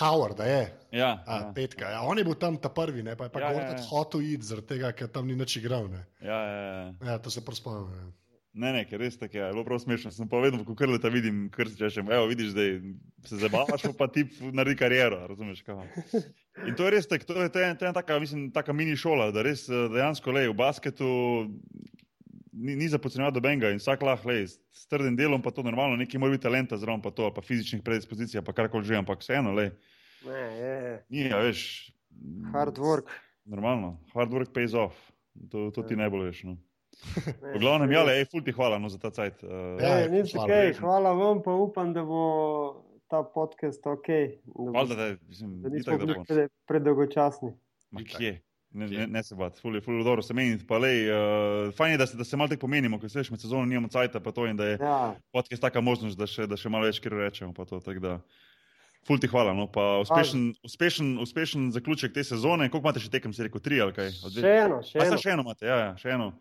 Howard, 0.01 0.41
a 0.41 0.47
je. 0.49 0.63
Ja, 0.95 1.23
A, 1.27 1.37
ja, 1.37 1.53
petka. 1.55 1.91
Ja, 1.91 2.03
on 2.03 2.19
je 2.19 2.25
bil 2.27 2.35
tam 2.35 2.57
ta 2.59 2.69
prvi, 2.69 3.03
ne, 3.03 3.17
pa 3.17 3.29
je 3.29 3.31
pa 3.35 3.41
Ja, 3.41 3.47
ja, 3.47 3.53
ja, 3.53 3.55
Gortat 3.61 3.79
ja. 3.79 3.87
hotel 3.91 4.21
iti, 4.27 4.47
zaradi 4.47 4.67
tega, 4.75 4.93
ker 4.93 5.09
tam 5.11 5.27
ni 5.31 5.37
nič 5.39 5.57
igral. 5.61 5.89
Ne. 5.91 6.05
ja, 6.23 6.41
ja, 6.43 6.61
ja. 6.63 6.85
Ja, 7.13 7.19
to 7.19 7.31
se 7.31 7.45
prav 7.45 7.59
spomnim. 7.59 7.95
ja. 7.95 8.13
Ne, 8.55 8.71
ne, 8.71 8.85
ker 8.87 9.01
res 9.03 9.17
tako 9.19 9.35
je, 9.35 9.47
bilo 9.51 9.65
prav 9.67 9.81
smešno. 9.83 10.13
Sem 10.15 10.29
pa 10.31 10.39
vedno, 10.39 10.61
ko 10.63 10.77
krleta 10.79 11.11
vidim, 11.11 11.49
kar 11.51 11.67
se 11.67 11.75
češem, 11.75 12.07
evo, 12.15 12.29
vidiš, 12.31 12.53
da 12.55 12.67
se 13.27 13.41
zabavaš, 13.43 13.83
pa 13.89 13.93
pa 13.99 14.07
ti 14.07 14.23
naredi 14.55 14.79
kariero, 14.79 15.19
razumeš, 15.27 15.65
kaj. 15.67 15.89
In 16.69 16.77
to 16.79 16.87
je 16.87 16.93
res 16.95 17.09
tako, 17.11 17.27
to 17.33 17.43
je, 17.43 17.49
to 17.51 17.59
je, 17.59 17.73
to 17.81 17.89
je 17.89 17.93
taka, 17.97 18.19
mislim, 18.23 18.45
taka 18.55 18.73
mini 18.73 18.95
šola, 18.97 19.33
da 19.35 19.43
res 19.43 19.67
eh, 19.67 19.89
dejansko, 19.91 20.31
le, 20.31 20.47
v 20.53 20.55
basketu 20.55 21.09
ni, 22.55 22.77
ni 22.77 22.89
za 22.89 22.99
podcenjevati 22.99 23.35
dobenga 23.35 23.71
in 23.71 23.79
vsak 23.79 24.03
lahko, 24.03 24.29
le, 24.31 24.47
s 24.47 24.87
trdim 24.89 25.17
delom 25.19 25.43
pa 25.43 25.51
to 25.51 25.63
normalno, 25.63 25.97
nekaj 25.97 26.21
mora 26.21 26.33
biti 26.33 26.43
talenta 26.47 26.79
zraven 26.79 27.03
pa 27.03 27.11
to, 27.11 27.27
ali 27.27 27.35
pa 27.35 27.43
fizičnih 27.43 27.83
predispozicij, 27.83 28.43
pa 28.47 28.53
karkoli 28.53 28.85
že, 28.87 28.97
ampak 28.97 29.21
vseeno, 29.21 29.53
le, 29.53 29.71
Ne, 30.25 30.33
je, 30.33 30.75
je. 30.81 30.93
ni, 31.11 31.33
a 31.33 31.39
veš. 31.45 31.91
Hard 32.53 32.79
work. 32.81 33.11
Normalno, 33.45 33.99
hard 34.15 34.31
work 34.33 34.55
pays 34.55 34.73
off, 34.75 34.95
to, 35.51 35.69
to 35.71 35.83
ti 35.83 35.93
Ja. 35.95 36.07
najbolj 36.07 36.31
veš. 36.31 36.45
No. 36.49 36.57
V 37.55 37.59
glavnem, 37.61 37.91
ja, 37.93 38.05
le, 38.07 38.25
ful 38.25 38.41
ti 38.41 38.53
hvala 38.55 38.79
no, 38.79 38.89
za 38.89 38.97
ta 39.03 39.11
cajt. 39.11 39.43
Uh, 39.45 39.77
Ja, 39.83 40.07
nič 40.09 40.33
hvala, 40.33 40.47
okej, 40.49 40.67
resno. 40.71 40.87
hvala 40.87 41.13
vam, 41.13 41.43
pa 41.43 41.53
upam, 41.53 41.93
da 41.93 42.05
bo 42.07 42.23
ta 43.11 43.21
podcast 43.27 43.85
ok. 43.87 44.09
Da, 44.09 44.53
bo, 44.55 44.71
Valjda, 44.73 44.95
da, 44.95 45.07
mislim, 45.29 45.61
da 45.63 45.69
nismo 45.69 45.99
bili 45.99 46.49
predolgočasni. 46.67 47.53
Ma 47.91 48.01
kje? 48.01 48.41
Ne, 48.75 48.89
ne, 48.91 49.07
ne 49.07 49.23
se 49.23 49.37
bati, 49.39 49.61
ful 49.63 49.77
je, 49.79 49.81
ful 49.85 50.01
je 50.01 50.05
dobro 50.05 50.23
se 50.23 50.35
meniti. 50.35 50.67
Pa 50.67 50.81
lej, 50.83 51.05
uh, 51.07 51.75
fajn 51.79 51.93
je, 51.95 51.99
da 52.01 52.07
se, 52.11 52.17
da 52.19 52.25
se 52.27 52.37
malo 52.37 52.51
tako 52.51 52.67
pomenimo, 52.67 52.99
ker 52.99 53.11
se 53.11 53.21
veš, 53.21 53.31
med 53.31 53.41
sezono 53.41 53.69
nimamo 53.71 53.89
cajta, 53.89 54.19
pa 54.21 54.33
to 54.35 54.49
in 54.51 54.59
da 54.59 54.67
je 54.67 54.79
Ja, 54.81 55.15
podcast 55.33 55.63
taka 55.63 55.81
možnost, 55.81 56.19
da 56.19 56.27
še, 56.27 56.49
da 56.51 56.59
še 56.59 56.73
malo 56.75 56.91
več 56.91 56.99
kjer 56.99 57.15
rečemo. 57.15 57.55
Pa 57.55 57.69
to, 57.71 57.79
da, 58.03 58.17
ful 59.07 59.21
ti 59.23 59.31
hvala. 59.31 59.55
No, 59.55 59.69
pa 59.71 60.01
uspešen, 60.03 60.49
uspešen, 60.67 61.15
uspešen 61.23 61.71
zaključek 61.77 62.17
te 62.17 62.25
sezone. 62.27 62.67
Koliko 62.73 62.89
imate 62.89 63.05
še 63.05 63.13
tekem, 63.15 63.37
si 63.37 63.47
rekel, 63.47 63.63
tri 63.63 63.79
ali 63.85 63.95
kaj? 63.95 64.11
A 64.11 64.33
dve? 64.35 64.43
še 64.43 64.57
eno, 64.65 64.83
še 64.83 64.99
A 64.99 65.07
eno. 65.07 65.13
sta 65.13 65.23
še 65.23 65.37
eno 65.37 65.47
imate, 65.47 65.71
ja, 65.71 65.79
ja 65.85 65.95
še 66.01 66.17
eno. 66.17 66.33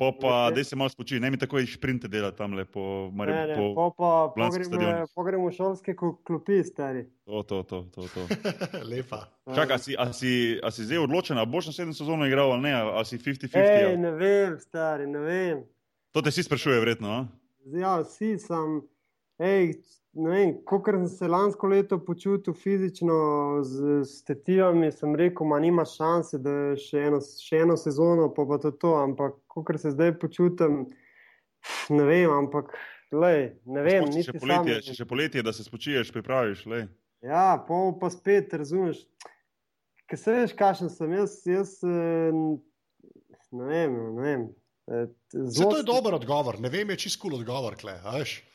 Po 0.00 0.12
pa, 0.12 0.48
Ok. 0.48 0.54
da 0.54 0.64
se 0.64 0.76
malo 0.76 0.88
spoči, 0.88 1.20
ne 1.20 1.28
mi 1.28 1.36
tako 1.36 1.60
šprinte 1.60 2.08
dela 2.08 2.30
tam 2.32 2.54
lepo, 2.54 3.12
Ne, 3.12 3.46
ne, 3.46 3.54
po, 3.54 3.74
po, 3.74 3.92
pa 3.92 4.32
pogremo, 4.32 5.04
pogremo 5.14 5.44
v 5.44 5.52
šolske 5.52 5.92
ko- 5.92 6.16
klopi, 6.24 6.64
stari. 6.64 7.04
to, 7.22 7.42
to, 7.42 7.62
to, 7.62 7.84
to, 7.84 8.08
to. 8.08 8.22
Lepa. 8.90 9.28
Čakaj, 9.46 9.74
a 9.74 9.78
si, 9.78 9.92
a 9.94 10.12
si, 10.12 10.32
a 10.56 10.70
si 10.70 10.84
zdaj 10.84 10.98
odločen, 10.98 11.36
a 11.36 11.44
boš 11.44 11.66
naslednjo 11.66 11.92
sezono 11.94 12.24
igral 12.24 12.48
ali 12.50 12.62
ne, 12.62 12.72
a 12.72 13.04
si 13.04 13.18
50-50? 13.18 13.52
Ej, 13.54 13.96
ne 13.98 14.10
vem, 14.10 14.56
stari, 14.58 15.04
ne 15.06 15.20
vem. 15.20 15.58
To 16.10 16.22
te 16.22 16.30
vsi 16.30 16.42
sprašuje, 16.42 16.80
verjetno. 16.80 17.08
A? 17.10 17.20
Ja, 17.68 18.00
vsi 18.00 18.38
sem. 18.38 18.80
Ej, 19.38 19.76
kot 20.66 20.88
sem 20.90 21.06
se 21.06 21.28
lansko 21.28 21.68
leto 21.70 21.98
počutil 22.04 22.54
fizično 22.54 23.14
z, 23.62 24.00
s 24.04 24.24
tetivami, 24.26 24.90
sem 24.92 25.14
rekel, 25.16 25.46
da 25.52 25.58
nima 25.62 25.84
šanse, 25.86 26.40
da 26.42 26.54
še 26.74 27.04
eno, 27.06 27.20
še 27.20 27.60
eno 27.62 27.76
sezono, 27.78 28.30
pa 28.34 28.46
pa 28.48 28.58
to, 28.58 28.72
to. 28.74 28.96
ampak 28.98 29.38
kot 29.46 29.70
se 29.78 29.92
zdaj 29.94 30.16
počutim, 30.18 30.88
ne 31.94 32.06
vem, 32.08 32.30
ampak 32.30 32.74
lej, 33.14 33.52
ne 33.66 33.84
vem. 33.86 34.08
Če 34.10 34.32
še 34.32 34.40
poletje, 34.42 34.80
če 34.88 34.96
še 34.98 35.06
poletje, 35.06 35.44
da 35.46 35.54
se 35.54 35.66
spočiješ, 35.66 36.10
pripraviš. 36.16 36.64
Lej. 36.70 36.88
Ja, 37.22 37.60
pol 37.68 37.94
pa 38.00 38.10
spet, 38.10 38.54
razumeš. 38.56 39.04
Ker 40.10 40.18
se 40.18 40.34
veš, 40.34 40.56
kakšen 40.58 40.90
sem 40.90 41.12
jaz, 41.14 41.36
jaz 41.46 41.76
eh, 41.86 42.34
ne 43.54 43.68
vem. 43.68 43.94
Ne 44.16 44.26
vem. 44.26 44.48
eh, 44.90 45.06
Zelo... 45.30 45.76
To 45.76 45.84
je 45.84 45.86
dober 45.86 46.18
odgovor, 46.18 46.58
ne 46.58 46.72
vem, 46.72 46.90
je 46.96 47.04
čist 47.06 47.20
kul 47.22 47.36
cool 47.36 47.44
odgovor. 47.44 47.78
Kle, 47.78 47.94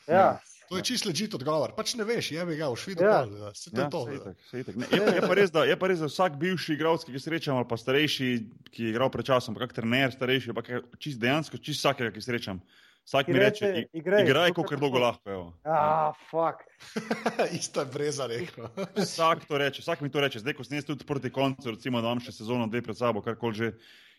ja. 0.04 0.34
To 0.70 0.78
je 0.80 0.82
čist 0.82 1.06
ležit 1.06 1.34
odgovor. 1.38 1.74
Pač 1.76 1.94
ne 1.98 2.06
veš, 2.06 2.32
je 2.34 2.46
ga 2.58 2.70
v 2.72 2.78
švidu. 2.80 3.04
Ja. 3.06 3.22
To, 3.26 3.52
ja, 3.70 3.86
to, 3.92 4.00
itak, 4.10 4.74
ne, 4.74 4.88
je, 4.90 5.02
je, 5.18 5.22
pa 5.22 5.34
res, 5.38 5.52
da, 5.54 5.62
je 5.68 5.76
pa 5.78 5.90
res, 5.90 6.02
da 6.02 6.10
vsak 6.10 6.40
bivši 6.40 6.74
igralec, 6.74 7.04
ki 7.06 7.14
ga 7.14 7.22
srečam, 7.22 7.60
ali 7.60 7.68
pa 7.70 7.78
starejši, 7.78 8.30
ki 8.74 8.88
je 8.88 8.94
igral 8.94 9.12
pred 9.14 9.28
časom, 9.28 9.54
pa 9.54 9.66
kak 9.66 9.76
trener 9.78 10.10
starejši, 10.14 10.56
pa 10.56 10.64
čist 10.98 11.22
dejansko, 11.22 11.62
čist 11.62 11.84
vsakega, 11.84 12.10
ki 12.14 12.24
srečam. 12.24 12.62
Vsak 13.06 13.28
mi 13.30 13.38
reče, 13.38 13.68
igraj, 13.94 14.50
kot 14.50 14.66
kar 14.66 14.80
dolgo 14.82 14.98
lahko. 14.98 15.52
Ah, 15.62 16.10
fuck. 16.26 16.64
Isto 17.58 17.84
je 17.84 17.86
breza 17.92 18.26
rekel. 18.26 18.66
vsak 18.98 19.46
to 19.46 19.60
reče, 19.62 19.84
vsak 19.84 20.02
mi 20.02 20.10
to 20.10 20.24
reče. 20.24 20.42
Zdaj, 20.42 20.56
ko 20.58 20.66
sem 20.66 20.80
jaz 20.80 20.88
tudi 20.88 21.06
proti 21.06 21.30
koncu, 21.30 21.76
recimo, 21.76 22.02
da 22.02 22.10
imam 22.10 22.24
še 22.24 22.34
sezono 22.34 22.66
dve 22.66 22.82
pred 22.82 22.98
sabo, 22.98 23.22
karkoli 23.22 23.60
že. 23.62 23.70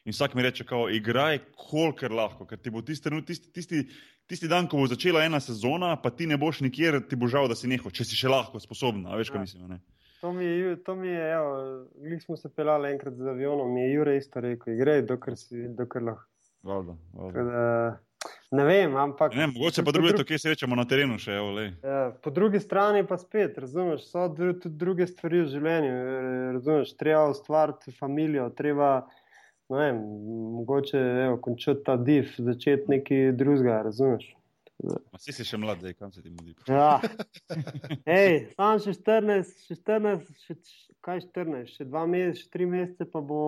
In 0.07 0.15
vsak 0.15 0.37
mi 0.39 0.43
reče, 0.45 0.63
kao, 0.63 0.85
igraj, 0.87 1.41
kolikor 1.59 2.13
lahko, 2.15 2.45
ker 2.47 2.61
ti 2.63 2.71
bo 2.71 2.79
tisti, 2.79 3.11
tisti, 3.27 3.49
tisti, 3.51 3.81
tisti 4.27 4.47
dan, 4.47 4.67
ko 4.67 4.81
bo 4.81 4.87
začela 4.87 5.23
ena 5.25 5.39
sezona, 5.43 5.95
pa 6.01 6.11
ti 6.11 6.27
ne 6.27 6.37
boš 6.37 6.61
nikjer, 6.65 6.99
ti 7.07 7.15
bo 7.19 7.29
žal, 7.31 7.47
da 7.47 7.55
si 7.55 7.69
neho, 7.71 7.91
če 7.91 8.05
si 8.07 8.19
še 8.19 8.31
lahko 8.31 8.59
sposoben. 8.59 9.07
Veš, 9.19 9.31
kaj 9.33 9.41
ja. 9.41 9.45
mislim? 9.47 9.69
Ne? 9.75 9.79
To 10.21 10.33
mi 10.33 10.45
je, 10.45 10.75
to 10.83 10.95
mi 10.95 11.07
je, 11.07 11.33
evo, 11.33 11.85
mi 12.01 12.19
smo 12.19 12.37
se 12.37 12.49
pelali 12.49 12.89
enkrat 12.91 13.13
z 13.13 13.27
avionom, 13.29 13.69
mi 13.73 13.81
je 13.81 13.93
Jure 13.93 14.17
isto 14.17 14.41
rekel, 14.41 14.73
igraj, 14.73 15.05
dokler 15.05 15.37
si, 15.37 15.67
dokler 15.77 16.09
lahko. 16.09 16.25
Valda, 16.65 16.95
valda. 17.13 17.33
Kada, 17.37 18.31
ne 18.51 18.65
vem, 18.65 18.95
ampak. 18.97 19.35
Ne, 19.37 19.47
mogoče 19.47 19.85
pa 19.85 19.93
drugi... 19.93 20.25
kje 20.25 20.39
srečamo 20.41 20.75
na 20.75 20.87
terenu 20.89 21.19
še, 21.21 21.37
evo. 21.37 21.53
Ja, 21.61 21.99
po 22.23 22.33
drugi 22.33 22.59
strani 22.59 23.05
pa 23.07 23.19
spet, 23.21 23.61
razumeš, 23.61 24.09
so 24.09 24.25
tudi 24.33 24.73
druge 24.73 25.07
stvari 25.07 25.43
v 25.45 25.51
življenju, 25.53 25.93
razumeš, 26.57 26.97
treba 26.97 27.27
ustvariti 27.29 27.93
familijo, 27.93 28.49
treba 28.57 28.91
ne 29.69 29.77
vem, 29.77 30.01
mogoče 30.57 30.97
evo, 30.97 31.37
končati 31.41 31.83
ta 31.85 31.97
div, 31.97 32.33
začeti 32.37 32.91
nekaj 32.91 33.31
drugega, 33.37 33.81
razumeš. 33.87 34.29
Vsi 35.17 35.33
si 35.33 35.45
še 35.47 35.57
mlad, 35.57 35.81
zdaj 35.81 35.95
kam 35.97 36.11
se 36.13 36.21
ti 36.21 36.29
mudi. 36.29 36.53
Ja. 36.69 36.99
Hej, 38.11 38.53
sam 38.53 38.77
še 38.83 38.93
14, 38.93 39.55
še 39.65 39.77
14, 39.79 40.29
še, 40.45 40.57
kaj 41.05 41.23
14, 41.33 41.73
še 41.73 41.87
2 41.89 42.03
mesece, 42.13 42.43
še 42.43 42.51
3 42.53 42.69
mesece, 42.75 43.07
pa 43.09 43.23
bo 43.25 43.41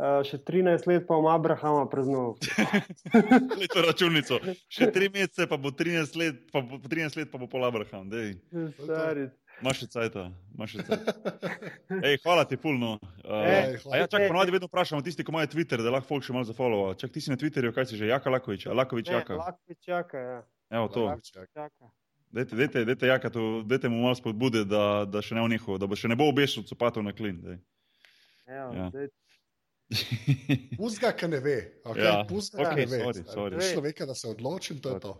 uh, 0.00 0.22
še 0.24 0.40
13 0.48 0.88
let, 0.88 1.04
pa 1.04 1.18
bom 1.18 1.28
Abrahama 1.28 1.84
praznoval. 1.92 2.40
Leto 3.60 3.84
računico. 3.88 4.40
Še 4.72 4.88
3 4.96 5.12
mesece, 5.18 5.48
pa 5.50 5.60
bo 5.60 5.74
13 5.76 6.16
let, 6.22 6.40
pa 6.54 6.64
bo 6.64 6.80
13 6.88 7.20
let, 7.20 7.32
pa 7.32 7.42
bo 7.42 7.50
pol 7.52 7.68
Abraham. 7.68 8.08
Stari. 8.80 9.28
Maš 9.60 9.82
še 9.82 9.86
cajta, 9.92 10.22
maš 10.56 10.74
še 10.74 10.84
cajta. 10.88 11.14
Ej, 12.08 12.16
hvala 12.24 12.46
ti, 12.48 12.56
pulno. 12.60 12.94
Uh, 13.20 13.44
Ej, 13.44 13.76
ja, 13.84 14.06
čak, 14.08 14.24
ponovadi 14.24 14.54
vedno 14.54 14.70
vprašamo 14.70 15.04
tisti, 15.04 15.26
ki 15.26 15.34
imajo 15.34 15.50
Twitter, 15.52 15.82
da 15.84 15.92
lahko 15.92 16.08
folk 16.14 16.24
še 16.24 16.36
malo 16.36 16.48
zafollowa. 16.48 16.94
Čak, 17.00 17.12
ti 17.12 17.24
si 17.24 17.32
na 17.32 17.36
Twitterju, 17.40 17.74
kaj 17.76 17.90
si 17.90 18.00
že, 18.00 18.08
Jaka 18.08 18.32
Lakovič, 18.32 18.70
Lakovič 18.72 19.12
Jaka. 19.12 19.36
Lakovič 19.36 19.90
Jaka, 19.90 20.24
ja. 20.24 20.38
Evo 20.80 20.88
to. 20.92 21.06
Dajte, 22.30 22.56
dajte, 22.56 22.84
dajte, 22.88 23.10
Jaka, 23.10 23.32
to, 23.34 23.46
dajte 23.68 23.92
mu 23.92 24.04
malo 24.06 24.16
spodbude, 24.16 24.64
da, 24.64 25.04
da 25.04 25.20
še 25.20 25.36
ne 25.36 25.44
vniho, 25.44 25.76
da 25.82 25.90
bo 25.90 25.98
še 25.98 26.08
ne 26.08 26.16
bo 26.16 26.30
obešil 26.32 26.64
copatov 26.64 27.04
na 27.04 27.12
klin. 27.12 27.42
Evo, 28.48 28.70
ja. 28.72 28.88
dajte. 28.88 29.19
Puzga, 30.76 31.12
ki 31.16 31.28
ne 31.28 31.40
ve. 31.40 31.56
Okay? 31.84 32.04
Ja, 32.04 32.24
Puzga, 32.28 32.62
okay, 32.62 32.86
ne 32.86 32.86
ve. 32.86 32.98
sorry, 33.04 33.24
sorry. 33.26 33.72
Človeka, 33.72 34.06
da 34.06 34.14
se 34.14 34.28
odloči, 34.28 34.80
to 34.80 34.94
je 34.94 35.00
to. 35.00 35.18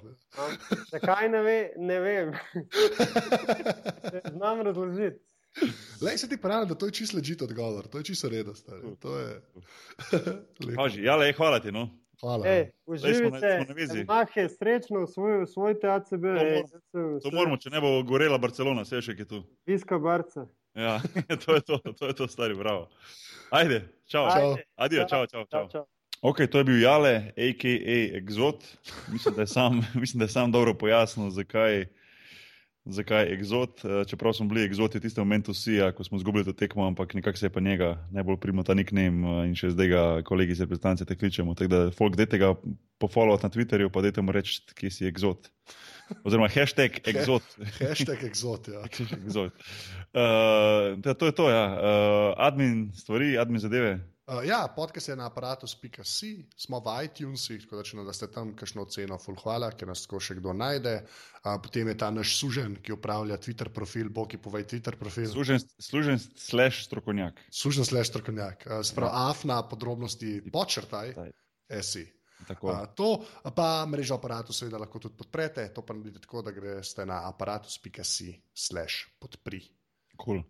Zakaj 0.91 1.29
ne 1.29 1.43
ve, 1.43 1.59
ne 1.77 2.01
vem. 2.01 2.33
Znam 4.37 4.61
razložiti. 4.61 5.19
Le 6.03 6.19
se 6.19 6.29
ti 6.29 6.37
pravi, 6.37 6.67
da 6.67 6.75
to 6.75 6.87
je 6.87 6.93
čisto 6.93 7.17
ležit 7.17 7.43
odgovor, 7.43 7.89
to 7.89 7.99
je 7.99 8.05
čisto 8.05 8.29
redo. 8.29 8.55
To 9.01 9.19
je. 9.19 9.43
Haži, 10.77 11.03
ja, 11.09 11.17
le, 11.17 11.33
hvala 11.33 11.61
ti. 11.61 11.73
No. 11.73 11.89
Hvala. 12.21 12.47
Ej, 12.47 12.71
uživajte, 12.87 14.05
mahe, 14.09 14.49
srečno, 14.49 15.07
svoj, 15.07 15.47
svoj 15.47 15.81
TACB. 15.81 16.23
To, 16.23 16.45
mor, 16.45 17.21
to 17.23 17.31
moramo, 17.33 17.57
če 17.57 17.73
ne 17.73 17.81
bo 17.81 17.95
gorela 18.05 18.39
Barcelona, 18.39 18.85
vse 18.85 19.01
še 19.01 19.15
je 19.17 19.25
tu. 19.25 19.41
Viska 19.67 19.99
Barca. 19.99 20.45
Ja, 20.75 21.01
to 21.47 21.55
je 21.55 21.61
to, 21.61 21.79
to 21.79 22.07
je 22.07 22.15
to, 22.15 22.29
stari, 22.29 22.55
bravo. 22.55 22.89
Ajde, 23.51 23.89
čau. 24.07 24.31
Čau. 24.31 24.57
Adijo, 24.77 25.05
čau, 25.09 25.27
čau, 25.27 25.45
čau. 25.51 25.69
čau. 25.69 25.85
Ok, 26.23 26.37
to 26.51 26.59
je 26.59 26.65
bil 26.65 26.81
Jale, 26.81 27.33
a.k.a. 27.37 28.19
Exot. 28.21 28.65
Mislim, 29.13 29.35
da 29.35 29.43
je 29.43 29.47
sam, 29.47 29.87
mislim, 30.01 30.19
da 30.19 30.25
je 30.25 30.29
sam 30.29 30.53
dobro 30.53 30.75
pojasnil, 30.75 31.31
zakaj, 31.31 31.87
zakaj 32.93 33.31
Exot. 33.35 33.85
Eh, 33.85 34.05
Čeprav 34.09 34.33
smo 34.33 34.47
bili 34.51 34.69
Exoti 34.69 34.99
v 34.99 35.05
tistem 35.05 35.23
momentu 35.25 35.53
vsi, 35.53 35.75
ja, 35.81 35.93
ko 35.93 36.05
smo 36.05 36.19
izgubili 36.19 36.45
to 36.45 36.53
tekmo, 36.53 36.87
ampak 36.87 37.15
nekako 37.15 37.39
se 37.39 37.47
je 37.47 37.51
pa 37.51 37.61
njega 37.61 37.97
najbolj 38.11 38.37
primil 38.37 38.65
ta 38.65 38.75
nickname 38.75 39.27
eh, 39.27 39.49
in 39.49 39.55
še 39.59 39.73
zdaj 39.75 39.89
ga 39.89 40.03
kolegi 40.27 40.57
iz 40.57 40.61
reprezentance 40.61 41.05
te 41.05 41.17
kličemo. 41.17 41.55
Tako 41.55 41.71
da, 41.71 41.81
folk, 41.97 42.17
dajte 42.17 42.39
ga 42.39 42.55
pofollowati 43.01 43.47
na 43.49 43.51
Twitterju, 43.55 43.91
pa 43.93 44.03
dajte 44.05 44.23
mu 44.23 44.33
reči, 44.33 44.61
kje 44.75 44.91
si 44.91 45.09
Exot. 45.11 45.51
Oziroma, 46.25 46.49
hashtag 46.51 47.01
Exot. 47.07 47.47
Hashtag 47.79 48.25
Exot, 48.27 48.69
ja. 48.69 48.83
Exot. 49.25 49.55
Uh, 50.11 50.99
to 51.15 51.27
je 51.27 51.35
to, 51.35 51.51
ja. 51.51 51.67
Uh, 51.71 52.33
admin 52.37 52.91
stvari, 52.99 53.39
admin 53.39 53.63
zadeve. 53.63 54.01
Uh, 54.31 54.47
ja, 54.47 54.69
podcast 54.77 55.09
je 55.09 55.17
na 55.17 55.27
aparatus.com, 55.27 56.45
smo 56.57 56.79
v 56.79 56.93
iTunesih, 57.05 57.65
tako 57.65 57.81
da 57.81 57.83
če 57.83 58.03
da 58.07 58.13
ste 58.15 58.29
tam 58.31 58.53
kakšno 58.55 58.85
oceno, 58.87 59.17
full 59.19 59.39
hvala, 59.43 59.73
ker 59.75 59.91
nas 59.91 60.05
tako 60.05 60.21
še 60.23 60.37
kdo 60.39 60.53
najde. 60.55 60.93
Uh, 61.41 61.57
potem 61.59 61.91
je 61.91 61.97
ta 61.99 62.13
naš 62.15 62.37
sužen, 62.39 62.77
ki 62.79 62.95
upravlja 62.95 63.41
Twitter 63.43 63.73
profil, 63.75 64.13
Boki 64.15 64.39
povej 64.39 64.69
Twitter 64.71 64.95
profil. 65.01 65.27
Služen, 65.33 65.59
služen 65.83 66.23
slash 66.39 66.85
strokovnjak. 66.87 67.43
Sužen 67.51 67.89
slash 67.89 68.13
strokovnjak. 68.13 68.63
Uh, 68.69 68.85
Sprav 68.87 69.11
ja. 69.11 69.25
afna 69.33 69.59
podrobnosti 69.67 70.37
počrtaj, 70.55 71.11
esi. 71.81 72.07
Tako. 72.47 72.71
Uh, 72.71 72.87
to 72.95 73.11
pa 73.51 73.83
mrežo 73.91 74.15
aparatu 74.15 74.55
seveda 74.55 74.79
lahko 74.79 75.03
tudi 75.03 75.19
podprete, 75.19 75.67
to 75.75 75.83
pa 75.83 75.99
naredite 75.99 76.23
tako, 76.23 76.47
da 76.47 76.55
greste 76.55 77.03
na 77.03 77.25
aparatus.com 77.33 78.39
slash 78.55 79.11
podpri. 79.19 79.65
Cool. 80.23 80.47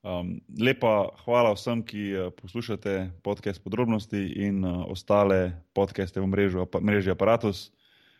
Um, 0.00 0.38
lepa 0.56 1.12
hvala 1.26 1.52
vsem, 1.52 1.82
ki 1.84 2.02
uh, 2.16 2.30
poslušate 2.32 3.10
podcast 3.20 3.60
podrobnosti 3.60 4.16
in 4.16 4.64
uh, 4.64 4.88
ostale 4.88 5.52
podcaste 5.76 6.16
v 6.16 6.24
mrežu, 6.24 6.62
apa, 6.64 6.80
mreži 6.80 7.12
Apparatus. 7.12 7.68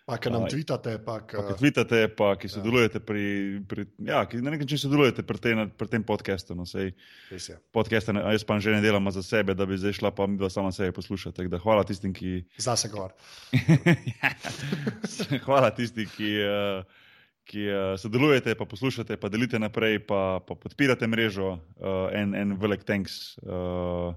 Pa, 0.05 0.19
ki 0.21 0.29
nam 0.29 0.45
tvitate, 0.45 0.99
pa, 1.01 1.23
ki 1.25 1.41
uh, 1.41 1.55
tvitate, 1.57 2.03
pa 2.13 2.35
ki 2.37 2.53
sodelujete 2.53 3.01
ja. 3.01 3.07
pri, 3.07 3.25
pri, 3.65 3.87
ja, 4.05 4.21
ki 4.29 4.43
na 4.45 4.53
nek 4.53 4.67
način 4.67 4.83
sodelujete 4.83 5.25
pri, 5.25 5.41
te, 5.41 5.57
pri 5.81 5.89
tem 5.89 6.05
podcastu. 6.05 6.53
No, 6.59 6.69
podcast, 7.73 8.13
jaz 8.13 8.45
pa 8.45 8.61
že 8.61 8.77
ne 8.77 8.85
delam 8.85 9.09
za 9.09 9.25
sebe, 9.25 9.57
da 9.57 9.65
bi 9.65 9.81
zdaj 9.81 9.97
šla 10.03 10.13
pa 10.13 10.29
mi 10.29 10.37
dva 10.37 10.53
sama 10.53 10.77
sebe 10.77 10.93
poslušati. 10.93 11.49
Hvala 11.65 11.89
tistim, 11.89 12.13
ki. 12.13 12.43
Zase 12.61 12.93
gor. 12.93 13.17
hvala 15.49 15.73
tistim, 15.73 16.13
ki. 16.13 16.35
Uh, 16.45 17.09
ki 17.51 17.67
uh, 17.67 17.79
sodelujete, 17.99 18.55
pa 18.55 18.67
poslušate, 18.69 19.19
pa 19.19 19.31
delite 19.33 19.59
naprej, 19.59 19.99
pa, 20.07 20.39
pa 20.47 20.55
podpirate 20.55 21.09
mrežo. 21.11 21.57
Uh, 21.79 22.07
en, 22.15 22.35
en 22.39 22.55
velik 22.61 22.87
thanks. 22.87 23.35
Uh, 23.43 24.15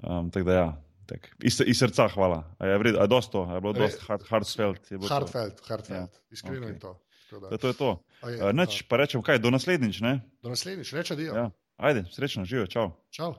um, 0.00 0.30
tako 0.32 0.46
da, 0.48 0.56
ja, 0.56 0.68
tak. 1.10 1.28
iz, 1.44 1.60
iz 1.60 1.78
srca 1.82 2.08
hvala. 2.14 2.42
A 2.58 2.72
je, 2.72 2.80
vred, 2.80 2.96
a 2.96 3.06
dosto, 3.10 3.44
a 3.44 3.58
je 3.58 3.64
bilo 3.64 3.76
dosto 3.76 4.06
hard, 4.08 4.24
hardfelt. 4.30 4.92
Hardfelt, 5.08 5.64
hardfelt. 5.68 6.20
Ja. 6.20 6.32
Iskreno 6.32 6.64
okay. 6.64 6.74
je 6.74 6.78
to. 6.80 6.94
Da. 7.30 7.56
To 7.56 7.68
je 7.68 7.76
to. 7.78 7.90
Je, 8.26 8.38
uh, 8.40 8.52
neč, 8.56 8.82
pa 8.88 8.98
rečem, 9.04 9.22
kaj, 9.22 9.38
do 9.44 9.52
naslednjič. 9.54 10.00
Ne? 10.02 10.18
Do 10.42 10.54
naslednjič, 10.56 10.94
reče 10.96 11.18
dio. 11.20 11.36
Ja. 11.36 11.50
Ajde, 11.80 12.08
srečno, 12.12 12.44
živijo, 12.44 12.66
čau. 12.72 12.88
Čau. 13.14 13.34